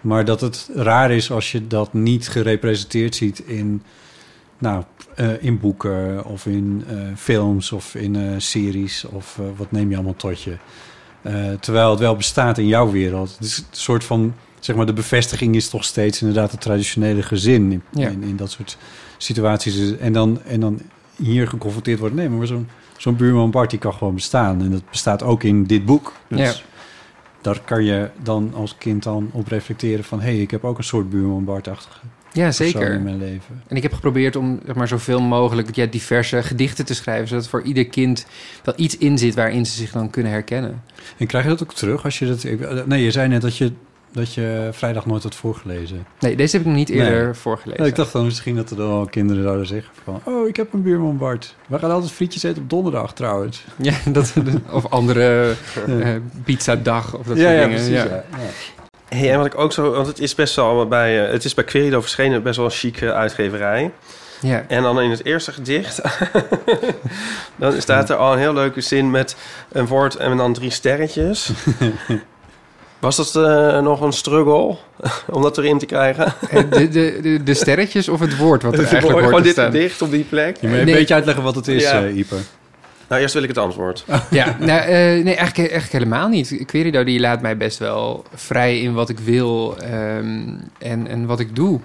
Maar 0.08 0.26
dat 0.26 0.42
het 0.42 0.70
raar 0.74 1.12
is 1.12 1.32
als 1.32 1.52
je 1.52 1.68
dat 1.68 1.94
niet 1.94 2.28
gerepresenteerd 2.30 3.16
ziet 3.16 3.40
in, 3.40 3.82
nou, 4.58 4.84
eh, 5.16 5.44
in 5.44 5.60
boeken 5.60 6.26
of 6.26 6.46
in 6.46 6.84
eh, 6.90 6.96
films 7.16 7.72
of 7.72 7.96
in 7.96 8.16
eh, 8.16 8.22
series 8.38 9.06
of 9.06 9.40
wat 9.58 9.72
neem 9.72 9.90
je 9.90 9.96
allemaal 9.96 10.16
tot 10.16 10.42
je. 10.42 10.58
Terwijl 11.60 11.90
het 11.90 12.00
wel 12.00 12.16
bestaat 12.16 12.58
in 12.58 12.68
jouw 12.68 12.92
wereld. 12.92 13.32
Het 13.32 13.48
is 13.48 13.58
een 13.58 13.66
soort 13.72 14.04
van, 14.04 14.34
zeg 14.60 14.76
maar, 14.76 14.86
de 14.86 14.94
bevestiging 14.94 15.56
is 15.56 15.70
toch 15.70 15.84
steeds 15.84 16.22
inderdaad 16.22 16.52
het 16.52 16.62
traditionele 16.62 17.24
gezin 17.24 17.72
in, 17.72 17.82
Ja. 17.92 18.10
in, 18.10 18.24
in 18.24 18.36
dat 18.36 18.52
soort 18.52 18.78
situaties. 19.18 19.98
En 19.98 20.14
dan, 20.14 20.42
en 20.44 20.60
dan 20.60 20.82
hier 21.16 21.48
geconfronteerd 21.48 22.00
worden. 22.00 22.18
Nee, 22.18 22.30
maar 22.30 22.48
zo'n 22.48 22.68
zo'n 22.98 23.16
buurman 23.16 23.52
Bart 23.52 23.70
die 23.70 23.80
kan 23.80 23.94
gewoon 23.94 24.14
bestaan. 24.14 24.62
En 24.62 24.72
dat 24.72 24.90
bestaat 24.90 25.24
ook 25.24 25.44
in 25.44 25.64
dit 25.64 25.86
boek. 25.86 26.14
Dus 26.28 26.40
Ja. 26.40 26.54
Daar 27.48 27.62
kan 27.66 27.84
je 27.84 28.10
dan 28.24 28.52
als 28.54 28.76
kind 28.78 29.04
dan 29.04 29.30
op 29.34 29.48
reflecteren 29.48 30.04
van... 30.04 30.20
hé, 30.20 30.26
hey, 30.26 30.42
ik 30.42 30.52
heb 30.52 30.64
ook 30.64 30.78
een 30.78 30.84
soort 30.84 31.10
buurman 31.10 31.44
Bart-achtige 31.44 32.00
Ja, 32.32 32.52
zeker. 32.52 32.94
in 32.94 33.04
mijn 33.04 33.18
leven. 33.18 33.64
En 33.68 33.76
ik 33.76 33.84
heb 33.84 33.94
geprobeerd 33.94 34.36
om 34.36 34.60
zeg 34.66 34.76
maar, 34.76 34.88
zoveel 34.88 35.22
mogelijk 35.22 35.76
ja, 35.76 35.86
diverse 35.86 36.44
gedichten 36.44 36.86
te 36.86 36.94
schrijven, 36.94 37.28
zodat 37.28 37.48
voor 37.48 37.62
ieder 37.62 37.88
kind 37.88 38.26
wel 38.64 38.74
iets 38.78 38.98
in 38.98 39.18
zit 39.18 39.36
waarin 39.36 39.66
ze 39.66 39.72
zich 39.72 39.92
dan 39.92 40.10
kunnen 40.10 40.32
herkennen. 40.32 40.84
En 41.18 41.28
krijg 41.28 41.44
je 41.44 41.50
dat 41.50 41.64
ook 41.64 41.74
terug 41.74 42.04
als 42.04 42.20
je 42.20 42.26
dat... 42.26 42.86
Nee, 42.86 43.04
je 43.04 43.12
zei 43.12 43.28
net 43.28 43.42
dat 43.42 43.58
je, 43.58 43.72
dat 44.18 44.34
je 44.34 44.70
vrijdag 44.72 45.06
nooit 45.06 45.24
had 45.24 45.36
voorgelezen. 45.36 46.06
Nee, 46.20 46.36
deze 46.36 46.52
heb 46.58 46.62
ik 46.66 46.72
nog 46.72 46.78
niet 46.78 46.90
eerder 46.90 47.24
Nee. 47.26 47.34
voorgelezen. 47.34 47.84
Ja, 47.84 47.90
ik 47.90 47.96
dacht 47.96 48.12
dan 48.12 48.26
misschien 48.26 48.56
dat 48.56 48.70
er 48.70 48.76
dan 48.78 48.88
wel 48.88 49.06
kinderen 49.06 49.44
zouden 49.44 49.68
zeggen 49.68 49.94
van... 50.04 50.22
oh, 50.24 50.48
ik 50.48 50.56
heb 50.56 50.74
een 50.74 50.82
buurman 50.82 51.18
Bart. 51.18 51.56
We 51.68 51.80
gaan 51.80 51.92
altijd 51.92 52.12
frietjes 52.12 52.44
eten 52.44 52.62
op 52.62 52.70
donderdag 52.70 53.14
trouwens. 53.14 53.64
Ja, 53.76 53.94
dat, 54.12 54.34
of 54.72 54.86
andere 54.90 55.54
eh 55.88 56.10
pizzadag 56.44 57.16
of 57.18 57.26
dat 57.26 57.38
Ja, 57.38 57.44
soort 57.44 57.56
ja, 57.56 57.62
dingen. 57.62 57.76
precies, 57.76 57.94
ja. 57.94 58.04
ja. 58.06 58.24
Hey, 59.08 59.32
en 59.32 59.38
wat 59.38 59.46
ik 59.46 59.58
ook 59.58 59.72
zo... 59.72 59.92
Want 59.92 60.08
het 60.08 60.20
is 60.20 60.36
best 60.36 60.56
wel 60.56 60.88
bij... 60.88 61.26
eh, 61.26 61.32
het 61.32 61.46
is 61.46 61.54
bij 61.54 61.64
Querido 61.64 62.02
verschenen 62.02 62.44
best 62.44 62.56
wel 62.58 62.66
een 62.66 62.72
chique 62.72 63.14
uitgeverij. 63.14 63.92
Ja. 64.42 64.66
En 64.68 64.82
dan 64.84 65.02
in 65.02 65.10
het 65.10 65.26
eerste 65.26 65.52
gedicht... 65.52 66.02
dan 67.56 67.82
staat 67.82 68.10
er 68.10 68.16
al 68.16 68.34
een 68.34 68.40
heel 68.40 68.54
leuke 68.54 68.82
zin 68.82 69.12
met 69.12 69.36
een 69.72 69.86
woord 69.88 70.16
en 70.16 70.38
dan 70.38 70.54
drie 70.54 70.70
sterretjes. 70.72 71.50
Was 73.00 73.16
dat 73.16 73.36
eh, 73.46 73.80
nog 73.82 74.02
een 74.02 74.12
struggle 74.14 74.76
om 75.36 75.42
dat 75.42 75.58
erin 75.58 75.78
te 75.78 75.86
krijgen? 75.86 76.34
Eh, 76.50 76.64
De, 76.70 76.88
de, 76.90 77.20
de, 77.22 77.44
de 77.44 77.54
sterretjes 77.54 78.10
of 78.10 78.20
het 78.20 78.38
woord 78.38 78.64
wat 78.64 78.74
er 78.74 78.80
eigenlijk 78.92 79.20
Gewoon 79.26 79.42
dit 79.44 79.52
staan? 79.52 79.72
gedicht 79.72 80.02
op 80.02 80.12
die 80.12 80.24
plek. 80.24 80.58
Je 80.62 80.68
moet 80.68 80.78
een 80.78 80.86
Nee. 80.86 80.96
beetje 80.96 81.14
uitleggen 81.14 81.44
wat 81.44 81.56
het 81.56 81.68
is, 81.68 81.84
Ja. 81.84 82.04
eh 82.04 82.16
Ieper. 82.16 82.38
Nou, 83.10 83.22
eerst 83.22 83.34
wil 83.34 83.44
ik 83.44 83.50
het 83.50 83.58
antwoord. 83.58 84.06
Ja, 84.30 84.56
nou, 84.60 84.80
eh, 84.80 84.88
nee, 84.88 85.24
eigenlijk, 85.24 85.58
eigenlijk 85.58 85.92
helemaal 85.92 86.28
niet. 86.28 86.64
Querido 86.66 87.04
die 87.04 87.20
laat 87.20 87.42
mij 87.42 87.58
best 87.58 87.78
wel 87.80 88.24
vrij 88.34 88.80
in 88.82 88.94
wat 88.94 89.10
ik 89.10 89.20
wil 89.20 89.78
ehm, 89.78 90.48
en, 90.80 91.08
en 91.08 91.26
wat 91.26 91.40
ik 91.40 91.56
doe. 91.56 91.80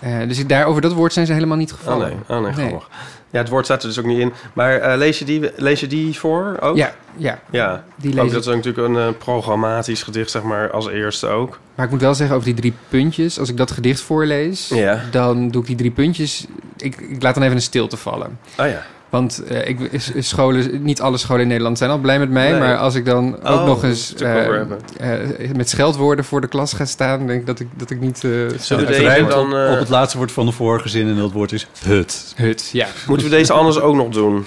Eh, 0.00 0.18
dus 0.28 0.38
ik- 0.38 0.48
daar, 0.48 0.66
over 0.66 0.82
dat 0.82 0.92
woord 0.92 1.12
zijn 1.12 1.26
ze 1.26 1.32
helemaal 1.32 1.56
niet 1.56 1.72
Oh 1.72 1.78
gevallen. 1.78 2.08
nee, 2.28 2.38
oh, 2.38 2.44
nee, 2.44 2.52
grappig. 2.52 2.88
Ja, 3.30 3.38
het 3.38 3.48
woord 3.48 3.64
staat 3.64 3.82
er 3.82 3.88
dus 3.88 3.98
ook 3.98 4.04
niet 4.04 4.18
in. 4.18 4.32
Maar 4.52 4.76
eh, 4.76 4.98
lees, 4.98 5.18
je 5.18 5.24
die, 5.24 5.50
lees 5.56 5.80
je 5.80 5.86
die 5.86 6.18
voor 6.18 6.56
ook? 6.60 6.76
Ja, 6.76 6.94
ja. 7.16 7.38
Ja, 7.50 7.84
Die 7.96 8.10
ook 8.10 8.22
lees 8.22 8.32
dat 8.32 8.46
is 8.46 8.54
natuurlijk 8.54 8.88
een 8.88 8.96
eh, 8.96 9.08
programmatisch 9.18 10.02
gedicht, 10.02 10.30
zeg 10.30 10.42
maar, 10.42 10.70
als 10.70 10.88
eerste 10.88 11.26
ook. 11.26 11.58
Maar 11.74 11.84
ik 11.86 11.90
moet 11.92 12.00
wel 12.00 12.14
zeggen 12.14 12.36
over 12.36 12.48
die 12.48 12.56
drie 12.60 12.74
puntjes. 12.88 13.38
Als 13.38 13.48
ik 13.48 13.56
dat 13.56 13.70
gedicht 13.70 14.00
voorlees, 14.00 14.68
Ja. 14.68 15.00
dan 15.10 15.48
doe 15.50 15.60
ik 15.60 15.66
die 15.66 15.76
drie 15.76 15.90
puntjes... 15.90 16.46
Ik, 16.76 16.96
ik 16.96 17.22
laat 17.22 17.34
dan 17.34 17.42
even 17.42 17.56
een 17.56 17.62
stilte 17.62 17.96
vallen. 17.96 18.38
Oh 18.58 18.66
ja. 18.66 18.82
Want 19.10 19.44
eh, 19.44 19.68
ik, 19.68 19.80
is- 19.80 20.10
is 20.10 20.28
scholen, 20.28 20.82
niet 20.82 21.00
alle 21.00 21.16
scholen 21.18 21.42
in 21.42 21.48
Nederland 21.48 21.78
zijn 21.78 21.90
al 21.90 21.98
blij 21.98 22.18
met 22.18 22.30
mij. 22.30 22.50
Nee. 22.50 22.60
Maar 22.60 22.76
als 22.76 22.94
ik 22.94 23.04
dan 23.04 23.34
ook 23.36 23.58
Oh, 23.60 23.64
nog 23.64 23.84
eens 23.84 24.14
eh, 24.14 24.60
eh, 24.60 25.50
met 25.56 25.68
scheldwoorden 25.68 26.24
voor 26.24 26.40
de 26.40 26.46
klas 26.46 26.72
ga 26.72 26.84
staan... 26.84 27.26
denk 27.26 27.40
ik 27.40 27.46
dat 27.46 27.60
ik, 27.60 27.66
dat 27.76 27.90
ik 27.90 28.00
niet... 28.00 28.24
eh 28.24 28.30
Zullen 28.58 28.86
we 28.86 28.92
deze 28.92 29.24
dan, 29.28 29.46
op, 29.54 29.70
op 29.72 29.78
het 29.78 29.88
laatste 29.88 30.18
woord 30.18 30.32
van 30.32 30.46
de 30.46 30.52
vorige 30.52 30.88
zin 30.88 31.08
en 31.08 31.16
dat 31.16 31.32
woord 31.32 31.52
is 31.52 31.66
hut. 31.84 32.32
Hut, 32.36 32.70
ja. 32.72 32.86
Moeten 33.06 33.26
we 33.26 33.32
deze 33.36 33.52
anders 33.52 33.80
ook 33.80 33.94
nog 33.94 34.08
doen? 34.08 34.44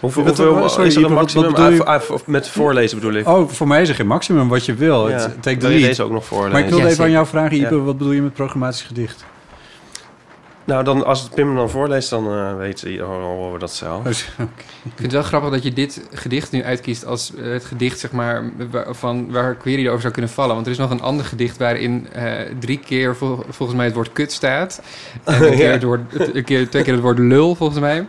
Hoeveel, 0.00 0.22
hoeveel 0.26 0.68
sorry, 0.68 0.86
is 0.86 0.94
er 0.96 1.00
een 1.04 1.06
Ipe, 1.10 1.14
wat- 1.14 1.32
wat 1.32 1.42
maximum? 1.44 1.50
bedoel 1.52 1.70
je? 1.70 1.84
Ah, 1.84 2.10
ah, 2.10 2.18
met 2.26 2.48
voorlezen 2.48 2.98
bedoel 2.98 3.14
ik. 3.14 3.28
Oh, 3.28 3.48
voor 3.48 3.66
mij 3.68 3.82
is 3.82 3.88
er 3.88 3.94
geen 3.94 4.06
maximum 4.06 4.48
wat 4.48 4.64
je 4.64 4.74
wil. 4.74 5.08
Ja. 5.08 5.14
Het 5.14 5.42
take 5.42 5.58
Wil 5.60 5.70
je 5.70 5.86
deze 5.86 6.02
ook 6.02 6.10
nog 6.10 6.24
voorlezen? 6.24 6.52
Maar 6.52 6.62
ik 6.62 6.68
wilde 6.68 6.84
Ja, 6.84 6.90
even 6.90 7.04
aan 7.04 7.10
zeker. 7.10 7.22
jou 7.22 7.26
vragen, 7.26 7.56
Ipe, 7.64 7.74
Ja. 7.74 7.80
wat 7.80 7.98
bedoel 7.98 8.12
je 8.12 8.22
met 8.22 8.32
programmatisch 8.34 8.82
gedicht? 8.82 9.24
Nou, 10.66 10.84
dan, 10.84 11.04
als 11.04 11.22
het 11.22 11.34
Pim 11.34 11.54
dan 11.56 11.70
voorleest, 11.70 12.10
dan 12.10 12.26
eh 12.32 12.56
weet 12.56 12.86
oh, 13.00 13.06
horen 13.08 13.52
we 13.52 13.58
dat 13.58 13.72
zelf. 13.72 13.98
Oké. 14.00 14.10
Ik 14.82 14.92
vind 14.94 15.02
het 15.02 15.12
wel 15.12 15.22
grappig 15.22 15.50
dat 15.50 15.62
je 15.62 15.72
dit 15.72 16.08
gedicht 16.12 16.52
nu 16.52 16.64
uitkiest 16.64 17.04
als 17.06 17.34
eh, 17.34 17.44
het 17.52 17.64
gedicht 17.64 17.98
zeg 17.98 18.12
maar, 18.12 18.50
waar, 18.70 18.94
van, 18.94 19.30
waar 19.32 19.54
Query 19.54 19.88
over 19.88 20.00
zou 20.00 20.12
kunnen 20.12 20.30
vallen. 20.30 20.54
Want 20.54 20.66
er 20.66 20.72
is 20.72 20.78
nog 20.78 20.90
een 20.90 21.00
ander 21.02 21.24
gedicht 21.24 21.56
waarin 21.58 22.08
eh, 22.12 22.32
drie 22.58 22.78
keer 22.78 23.16
vol- 23.16 23.42
volgens 23.48 23.76
mij 23.76 23.86
het 23.86 23.94
woord 23.94 24.12
kut 24.12 24.32
staat. 24.32 24.82
En 25.24 25.42
een 25.42 25.50
keer, 25.56 25.66
Ja. 25.66 25.70
het 25.72 25.82
woord, 25.82 26.00
een 26.34 26.44
keer, 26.44 26.68
twee 26.68 26.82
keer 26.82 26.92
het 26.92 27.02
woord 27.02 27.18
lul 27.18 27.54
volgens 27.54 27.80
mij. 27.80 28.06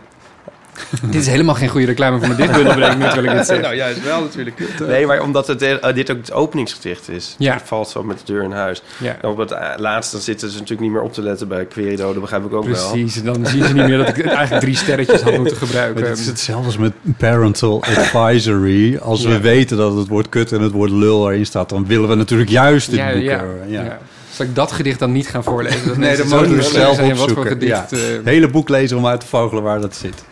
dit 1.10 1.20
is 1.20 1.26
helemaal 1.26 1.54
geen 1.54 1.68
goede 1.68 1.86
reclame 1.86 2.18
voor 2.18 2.26
mijn 2.26 2.40
dichtbundel, 2.40 2.74
bedenk 2.74 2.92
ik 2.92 2.98
nu 2.98 3.04
terwijl 3.04 3.26
ik 3.32 3.36
dit 3.38 3.46
zeg. 3.46 3.60
nou, 3.68 3.74
juist 3.74 4.02
wel 4.04 4.20
natuurlijk. 4.20 4.62
Nee, 4.86 5.06
maar 5.06 5.22
omdat 5.22 5.46
het, 5.46 5.62
eh, 5.62 5.94
dit 5.94 6.10
ook 6.10 6.16
het 6.16 6.32
openingsgedicht 6.32 7.08
is. 7.08 7.34
Ja. 7.38 7.52
Het 7.52 7.62
valt 7.64 7.88
zo 7.88 8.02
met 8.02 8.18
de 8.18 8.32
deur 8.32 8.42
in 8.42 8.50
huis. 8.52 8.82
Ja. 8.98 9.16
En 9.22 9.28
op 9.28 9.36
het 9.36 9.50
eh, 9.50 9.68
laatste 9.76 10.18
zitten 10.20 10.48
ze 10.48 10.54
natuurlijk 10.54 10.80
niet 10.80 10.90
meer 10.92 11.02
op 11.02 11.12
te 11.12 11.22
letten 11.22 11.48
bij 11.48 11.64
Querido. 11.64 12.12
Dat 12.12 12.20
begrijp 12.20 12.44
ik 12.44 12.52
ook 12.52 12.64
wel. 12.64 12.90
Precies, 12.90 13.16
en 13.16 13.24
dan 13.24 13.46
zien 13.46 13.64
ze 13.64 13.72
niet 13.74 13.86
meer 13.86 13.98
dat 13.98 14.08
ik 14.08 14.26
eigenlijk 14.26 14.60
drie 14.62 14.76
sterretjes 14.76 15.20
had 15.20 15.36
moeten 15.36 15.56
gebruiken. 15.56 16.00
Maar 16.00 16.10
het 16.10 16.18
is 16.18 16.26
hetzelfde 16.26 16.66
als 16.66 16.76
met 16.76 16.92
parental 17.16 17.82
advisory. 17.96 18.96
Als 18.96 19.24
we 19.24 19.40
weten 19.40 19.76
dat 19.76 19.96
het 19.96 20.08
woord 20.08 20.28
kut 20.28 20.52
en 20.52 20.60
het 20.60 20.72
woord 20.72 20.90
lul 20.90 21.30
erin 21.30 21.46
staat... 21.46 21.68
dan 21.68 21.86
willen 21.86 22.08
we 22.08 22.14
natuurlijk 22.14 22.50
juist 22.50 22.90
dit 22.90 22.98
ja, 22.98 23.12
boek. 23.12 23.22
ja, 23.22 23.44
eh, 23.64 23.70
ja. 23.72 23.98
Zal 24.30 24.46
ik 24.46 24.54
dat 24.54 24.72
gedicht 24.72 24.98
dan 24.98 25.12
niet 25.12 25.28
gaan 25.28 25.44
voorlezen? 25.44 25.86
Dat 25.86 25.96
Nee, 25.96 26.16
dat 26.16 26.26
we 26.26 26.34
nieuwsgierig 26.34 26.64
zelf 26.64 26.94
zijn 26.96 27.08
Wat 27.08 27.18
voor 27.18 27.26
opzoeken. 27.28 27.52
gedicht... 27.52 27.90
Ja. 27.90 27.96
eh, 27.96 28.02
Het 28.16 28.24
hele 28.24 28.48
boek 28.48 28.68
lezen 28.68 28.96
om 28.96 29.06
uit 29.06 29.20
te 29.20 29.26
vogelen 29.26 29.62
waar 29.62 29.80
dat 29.80 29.96
zit. 29.96 30.24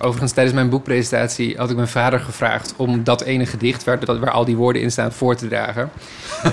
Overigens, 0.00 0.32
tijdens 0.32 0.54
mijn 0.54 0.68
boekpresentatie 0.68 1.56
had 1.56 1.70
ik 1.70 1.76
mijn 1.76 1.88
vader 1.88 2.20
gevraagd 2.20 2.74
om 2.76 3.04
dat 3.04 3.22
ene 3.22 3.46
gedicht 3.46 3.84
waar, 3.84 4.04
dat, 4.04 4.18
waar 4.18 4.30
al 4.30 4.44
die 4.44 4.56
woorden 4.56 4.82
in 4.82 4.90
staan 4.90 5.12
voor 5.12 5.36
te 5.36 5.48
dragen. 5.48 5.90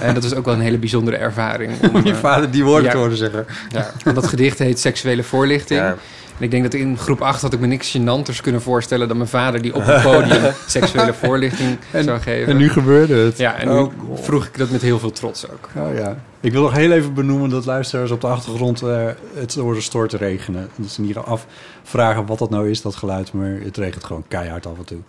En 0.02 0.14
dat 0.14 0.24
is 0.24 0.34
ook 0.34 0.46
wel 0.46 0.54
een 0.54 0.60
hele 0.60 0.78
bijzondere 0.78 1.18
ervaring. 1.18 1.72
Om, 1.94 2.06
je 2.06 2.12
eh, 2.12 2.18
vader 2.18 2.52
die 2.52 2.64
woorden 2.64 2.84
ja. 2.86 2.92
te 2.92 2.98
horen 2.98 3.18
zeggen. 3.18 3.46
Ja, 3.70 3.92
want 4.04 4.16
dat 4.16 4.28
gedicht 4.28 4.60
heet 4.60 4.80
Seksuele 4.80 5.24
Voorlichting. 5.24 5.80
Ja. 5.80 5.96
En 6.38 6.44
ik 6.44 6.52
denk 6.52 6.64
dat 6.64 6.74
in 6.74 6.98
groep 6.98 7.22
8 7.22 7.42
had 7.42 7.54
ik 7.54 7.60
me 7.60 7.68
niks 7.68 7.98
gênanters 7.98 8.42
kunnen 8.42 8.62
voorstellen 8.62 9.08
dan 9.08 9.18
mijn 9.18 9.30
vader 9.30 9.62
die 9.62 9.76
op 9.76 9.86
het 9.86 10.02
podium 10.02 10.54
seksuele 10.68 11.14
voorlichting 11.14 11.78
zou 12.04 12.20
geven. 12.20 12.52
En 12.52 12.58
nu 12.58 12.70
gebeurde 12.70 13.16
het. 13.16 13.38
ja, 13.38 13.56
en 13.56 13.68
nu 13.68 13.74
Oh, 13.78 13.92
vroeg 14.14 14.46
ik 14.46 14.58
dat 14.58 14.70
met 14.70 14.82
heel 14.82 15.00
veel 15.00 15.12
trots 15.12 15.50
ook. 15.50 15.70
Oh 15.76 15.96
ja. 15.98 16.18
Ik 16.40 16.52
wil 16.52 16.62
nog 16.62 16.74
heel 16.74 16.92
even 16.92 17.14
benoemen 17.14 17.50
dat 17.50 17.66
luisteraars 17.66 18.12
op 18.12 18.22
de 18.22 18.28
achtergrond 18.28 18.82
eh, 18.82 19.08
het 19.34 19.56
horen 19.56 19.82
stoort 19.82 20.10
te 20.10 20.18
regenen. 20.18 20.70
Dat 20.76 20.90
ze 20.90 21.02
niet 21.02 21.18
afvragen 21.18 22.26
wat 22.26 22.40
dat 22.40 22.50
nou 22.50 22.70
is, 22.70 22.82
dat 22.82 22.96
geluid. 22.96 23.34
Maar 23.34 23.58
het 23.64 23.78
regent 23.78 24.04
gewoon 24.04 24.24
keihard 24.28 24.66
af 24.66 24.78
en 24.78 24.86
toe. 24.86 25.00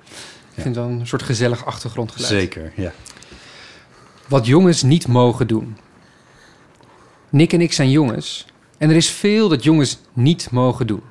Ik 0.54 0.62
vind 0.62 0.76
wel 0.76 0.88
een 0.88 1.06
soort 1.06 1.22
gezellig 1.22 1.66
achtergrondgeluid. 1.66 2.32
Zeker, 2.32 2.72
ja. 2.76 2.92
Wat 4.28 4.46
jongens 4.46 4.82
niet 4.82 5.08
mogen 5.08 5.46
doen. 5.46 5.76
Nick 7.30 7.52
en 7.52 7.60
ik 7.60 7.72
zijn 7.72 7.90
jongens. 7.90 8.46
En 8.78 8.90
er 8.90 8.96
is 8.96 9.10
veel 9.10 9.48
dat 9.48 9.62
jongens 9.64 9.98
niet 10.12 10.48
mogen 10.50 10.86
doen. 10.86 11.02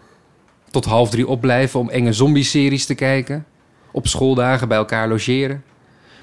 Tot 0.76 0.86
half 0.86 1.10
drie 1.10 1.28
opblijven 1.28 1.80
om 1.80 1.90
enge 1.90 2.14
zombie-series 2.14 2.86
te 2.86 2.96
kijken. 2.96 3.46
Op 3.92 4.08
schooldagen 4.08 4.68
bij 4.68 4.78
elkaar 4.78 5.08
logeren. 5.08 5.64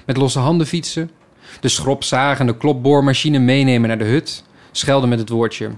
Met 0.05 0.17
losse 0.17 0.39
handen 0.39 0.67
fietsen. 0.67 1.11
De 1.59 1.67
schropzaag 1.67 2.39
en 2.39 2.45
de 2.45 2.57
klopboormachine 2.57 3.39
meenemen 3.39 3.87
naar 3.87 3.97
de 3.97 4.03
hut. 4.03 4.43
Schelden 4.71 5.09
met 5.09 5.19
het 5.19 5.29
woordje. 5.29 5.69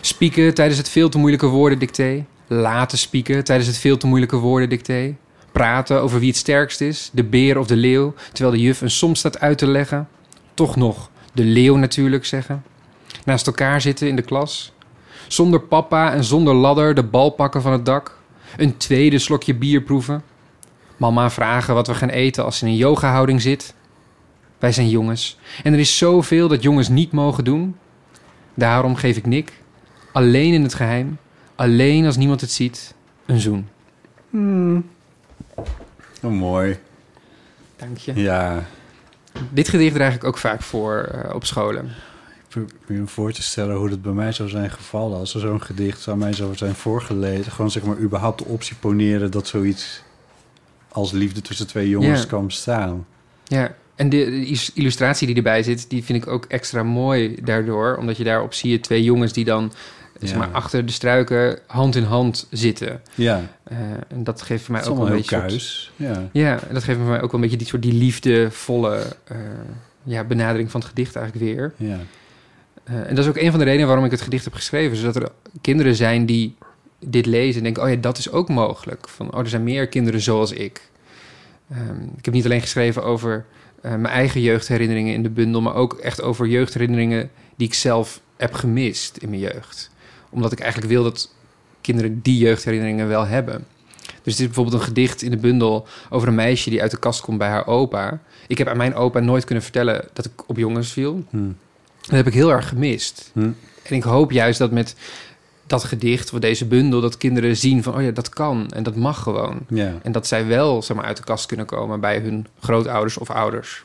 Spieken 0.00 0.54
tijdens 0.54 0.78
het 0.78 0.88
veel 0.88 1.08
te 1.08 1.18
moeilijke 1.18 1.46
woordendicté. 1.46 2.24
Laten 2.46 2.98
spieken 2.98 3.44
tijdens 3.44 3.68
het 3.68 3.78
veel 3.78 3.96
te 3.96 4.06
moeilijke 4.06 4.36
woordendicté. 4.36 5.16
Praten 5.52 6.00
over 6.00 6.18
wie 6.18 6.28
het 6.28 6.38
sterkst 6.38 6.80
is, 6.80 7.10
de 7.12 7.24
beer 7.24 7.58
of 7.58 7.66
de 7.66 7.76
leeuw, 7.76 8.14
terwijl 8.32 8.56
de 8.56 8.62
juf 8.62 8.80
een 8.80 8.90
som 8.90 9.14
staat 9.14 9.40
uit 9.40 9.58
te 9.58 9.66
leggen. 9.66 10.08
Toch 10.54 10.76
nog 10.76 11.10
de 11.32 11.44
leeuw 11.44 11.76
natuurlijk 11.76 12.24
zeggen. 12.24 12.64
Naast 13.24 13.46
elkaar 13.46 13.80
zitten 13.80 14.08
in 14.08 14.16
de 14.16 14.22
klas. 14.22 14.72
Zonder 15.28 15.60
papa 15.60 16.12
en 16.12 16.24
zonder 16.24 16.54
ladder 16.54 16.94
de 16.94 17.02
bal 17.02 17.30
pakken 17.30 17.62
van 17.62 17.72
het 17.72 17.84
dak. 17.86 18.18
Een 18.56 18.76
tweede 18.76 19.18
slokje 19.18 19.54
bier 19.54 19.80
proeven. 19.80 20.22
Mama 20.96 21.30
vragen 21.30 21.74
wat 21.74 21.86
we 21.86 21.94
gaan 21.94 22.08
eten 22.08 22.44
als 22.44 22.58
ze 22.58 22.64
in 22.64 22.70
een 22.70 22.76
yogahouding 22.76 23.42
zit. 23.42 23.74
Wij 24.58 24.72
zijn 24.72 24.88
jongens. 24.88 25.38
En 25.62 25.72
er 25.72 25.78
is 25.78 25.98
zoveel 25.98 26.48
dat 26.48 26.62
jongens 26.62 26.88
niet 26.88 27.12
mogen 27.12 27.44
doen. 27.44 27.76
Daarom 28.54 28.96
geef 28.96 29.16
ik 29.16 29.26
Nick, 29.26 29.52
alleen 30.12 30.52
in 30.52 30.62
het 30.62 30.74
geheim, 30.74 31.18
alleen 31.54 32.06
als 32.06 32.16
niemand 32.16 32.40
het 32.40 32.50
ziet, 32.50 32.94
een 33.26 33.40
zoen. 33.40 33.68
Oh, 36.22 36.32
mooi. 36.32 36.78
Dank 37.76 37.98
je. 37.98 38.14
Ja, 38.14 38.66
Dit 39.50 39.68
gedicht 39.68 39.94
draag 39.94 40.14
ik 40.14 40.24
ook 40.24 40.38
vaak 40.38 40.62
voor 40.62 40.98
eh, 40.98 41.34
op 41.34 41.44
scholen. 41.44 41.90
Ik 42.54 42.66
probeer 42.84 43.00
me 43.02 43.06
voor 43.06 43.32
te 43.32 43.42
stellen 43.42 43.76
hoe 43.76 43.88
dat 43.88 44.02
bij 44.02 44.12
mij 44.12 44.32
zou 44.32 44.48
zijn 44.48 44.70
gevallen. 44.70 45.18
Als 45.18 45.34
er 45.34 45.40
zo'n 45.40 45.62
gedicht 45.62 46.08
aan 46.08 46.18
mij 46.18 46.32
zou 46.32 46.56
zijn 46.56 46.74
voorgelezen. 46.74 47.52
Gewoon 47.52 47.70
zeg 47.70 47.82
maar 47.82 47.98
überhaupt 47.98 48.38
de 48.38 48.44
optie 48.44 48.76
poneren 48.76 49.30
dat 49.30 49.46
zoiets 49.46 50.02
als 50.88 51.12
liefde 51.12 51.40
tussen 51.42 51.66
twee 51.66 51.88
jongens 51.88 52.20
Ja. 52.20 52.26
kan 52.26 52.46
bestaan. 52.46 53.06
Ja, 53.44 53.74
en 53.94 54.08
de, 54.08 54.24
illustratie 54.74 55.26
die 55.26 55.36
erbij 55.36 55.62
zit, 55.62 55.90
die 55.90 56.04
vind 56.04 56.22
ik 56.22 56.28
ook 56.30 56.44
extra 56.44 56.82
mooi 56.82 57.38
daardoor. 57.44 57.96
Omdat 57.96 58.16
je 58.16 58.24
daarop 58.24 58.54
zie 58.54 58.70
je 58.70 58.80
twee 58.80 59.02
jongens 59.02 59.32
die 59.32 59.44
dan 59.44 59.72
zeg 60.20 60.36
maar, 60.36 60.48
achter 60.52 60.86
de 60.86 60.92
struiken 60.92 61.58
hand 61.66 61.94
in 61.96 62.02
hand 62.02 62.46
zitten. 62.50 63.00
Ja, 63.14 63.42
Eh, 63.64 63.76
en 64.08 64.24
dat 64.24 64.42
geeft 64.42 64.64
voor 64.64 64.72
mij 64.72 64.86
ook 64.86 64.96
wel 64.96 65.06
een 65.06 65.12
beetje... 65.12 65.36
soort- 65.36 65.46
kuis. 65.48 65.92
Ja. 65.96 66.28
Ja, 66.32 66.58
dat 66.72 66.84
geeft 66.84 66.98
voor 66.98 67.08
mij 67.08 67.16
ook 67.22 67.32
wel 67.32 67.34
een 67.34 67.40
beetje 67.40 67.56
die 67.56 67.66
soort 67.66 67.82
die 67.82 67.92
liefdevolle 67.92 69.02
eh, 69.24 69.36
ja, 70.02 70.24
benadering 70.24 70.70
van 70.70 70.80
het 70.80 70.88
gedicht 70.88 71.16
eigenlijk 71.16 71.46
weer. 71.46 71.72
ja. 71.76 71.98
Eh, 72.86 73.08
en 73.08 73.14
dat 73.14 73.24
is 73.24 73.30
ook 73.30 73.36
een 73.36 73.50
van 73.50 73.58
de 73.58 73.64
redenen 73.64 73.86
waarom 73.86 74.04
ik 74.04 74.10
het 74.10 74.20
gedicht 74.20 74.44
heb 74.44 74.54
geschreven. 74.54 74.96
Zodat 74.96 75.16
er 75.16 75.28
kinderen 75.60 75.94
zijn 75.94 76.26
die 76.26 76.56
dit 77.00 77.26
lezen 77.26 77.56
en 77.56 77.62
denken... 77.62 77.82
oh 77.82 77.88
ja, 77.88 77.96
dat 77.96 78.18
is 78.18 78.30
ook 78.30 78.48
mogelijk. 78.48 79.08
Van, 79.08 79.32
oh, 79.32 79.40
er 79.40 79.48
zijn 79.48 79.64
meer 79.64 79.86
kinderen 79.86 80.20
zoals 80.20 80.52
ik. 80.52 80.90
Ehm, 81.70 82.02
ik 82.16 82.24
heb 82.24 82.34
niet 82.34 82.44
alleen 82.44 82.60
geschreven 82.60 83.04
over 83.04 83.44
eh, 83.82 83.90
mijn 83.90 84.14
eigen 84.14 84.40
jeugdherinneringen 84.40 85.14
in 85.14 85.22
de 85.22 85.30
bundel... 85.30 85.60
maar 85.60 85.74
ook 85.74 85.94
echt 85.94 86.22
over 86.22 86.46
jeugdherinneringen 86.46 87.30
die 87.56 87.66
ik 87.66 87.74
zelf 87.74 88.20
heb 88.36 88.54
gemist 88.54 89.16
in 89.16 89.28
mijn 89.28 89.40
jeugd. 89.40 89.90
Omdat 90.30 90.52
ik 90.52 90.60
eigenlijk 90.60 90.92
wil 90.92 91.02
dat 91.02 91.34
kinderen 91.80 92.20
die 92.22 92.38
jeugdherinneringen 92.38 93.08
wel 93.08 93.26
hebben. 93.26 93.66
Dus 94.22 94.36
dit 94.36 94.40
is 94.40 94.54
bijvoorbeeld 94.54 94.74
een 94.74 94.88
gedicht 94.88 95.22
in 95.22 95.30
de 95.30 95.36
bundel 95.36 95.86
over 96.10 96.28
een 96.28 96.34
meisje 96.34 96.70
die 96.70 96.82
uit 96.82 96.90
de 96.90 96.98
kast 96.98 97.20
komt 97.20 97.38
bij 97.38 97.48
haar 97.48 97.66
opa. 97.66 98.20
Ik 98.46 98.58
heb 98.58 98.68
aan 98.68 98.76
mijn 98.76 98.94
opa 98.94 99.20
nooit 99.20 99.44
kunnen 99.44 99.64
vertellen 99.64 100.08
dat 100.12 100.24
ik 100.24 100.48
op 100.48 100.56
jongens 100.56 100.92
viel. 100.92 101.24
Hm. 101.30 101.50
Dat 102.06 102.16
heb 102.16 102.26
ik 102.26 102.32
heel 102.34 102.50
erg 102.52 102.68
gemist. 102.68 103.30
Hm. 103.32 103.40
En 103.82 103.94
ik 103.96 104.02
hoop 104.02 104.30
juist 104.30 104.58
dat 104.58 104.70
met 104.70 104.94
dat 105.66 105.84
gedicht 105.84 106.32
of 106.32 106.38
deze 106.38 106.64
bundel... 106.66 107.00
dat 107.00 107.16
kinderen 107.16 107.56
zien 107.56 107.82
van, 107.82 107.94
oh 107.94 108.02
ja, 108.02 108.10
dat 108.10 108.28
kan 108.28 108.70
en 108.70 108.82
dat 108.82 108.96
mag 108.96 109.22
gewoon. 109.22 109.58
ja. 109.68 109.92
En 110.02 110.12
dat 110.12 110.26
zij 110.26 110.46
wel 110.46 110.82
zeg 110.82 110.96
maar, 110.96 111.06
uit 111.06 111.16
de 111.16 111.22
kast 111.24 111.46
kunnen 111.46 111.66
komen 111.66 112.00
bij 112.00 112.18
hun 112.18 112.46
grootouders 112.60 113.18
of 113.18 113.30
ouders. 113.30 113.84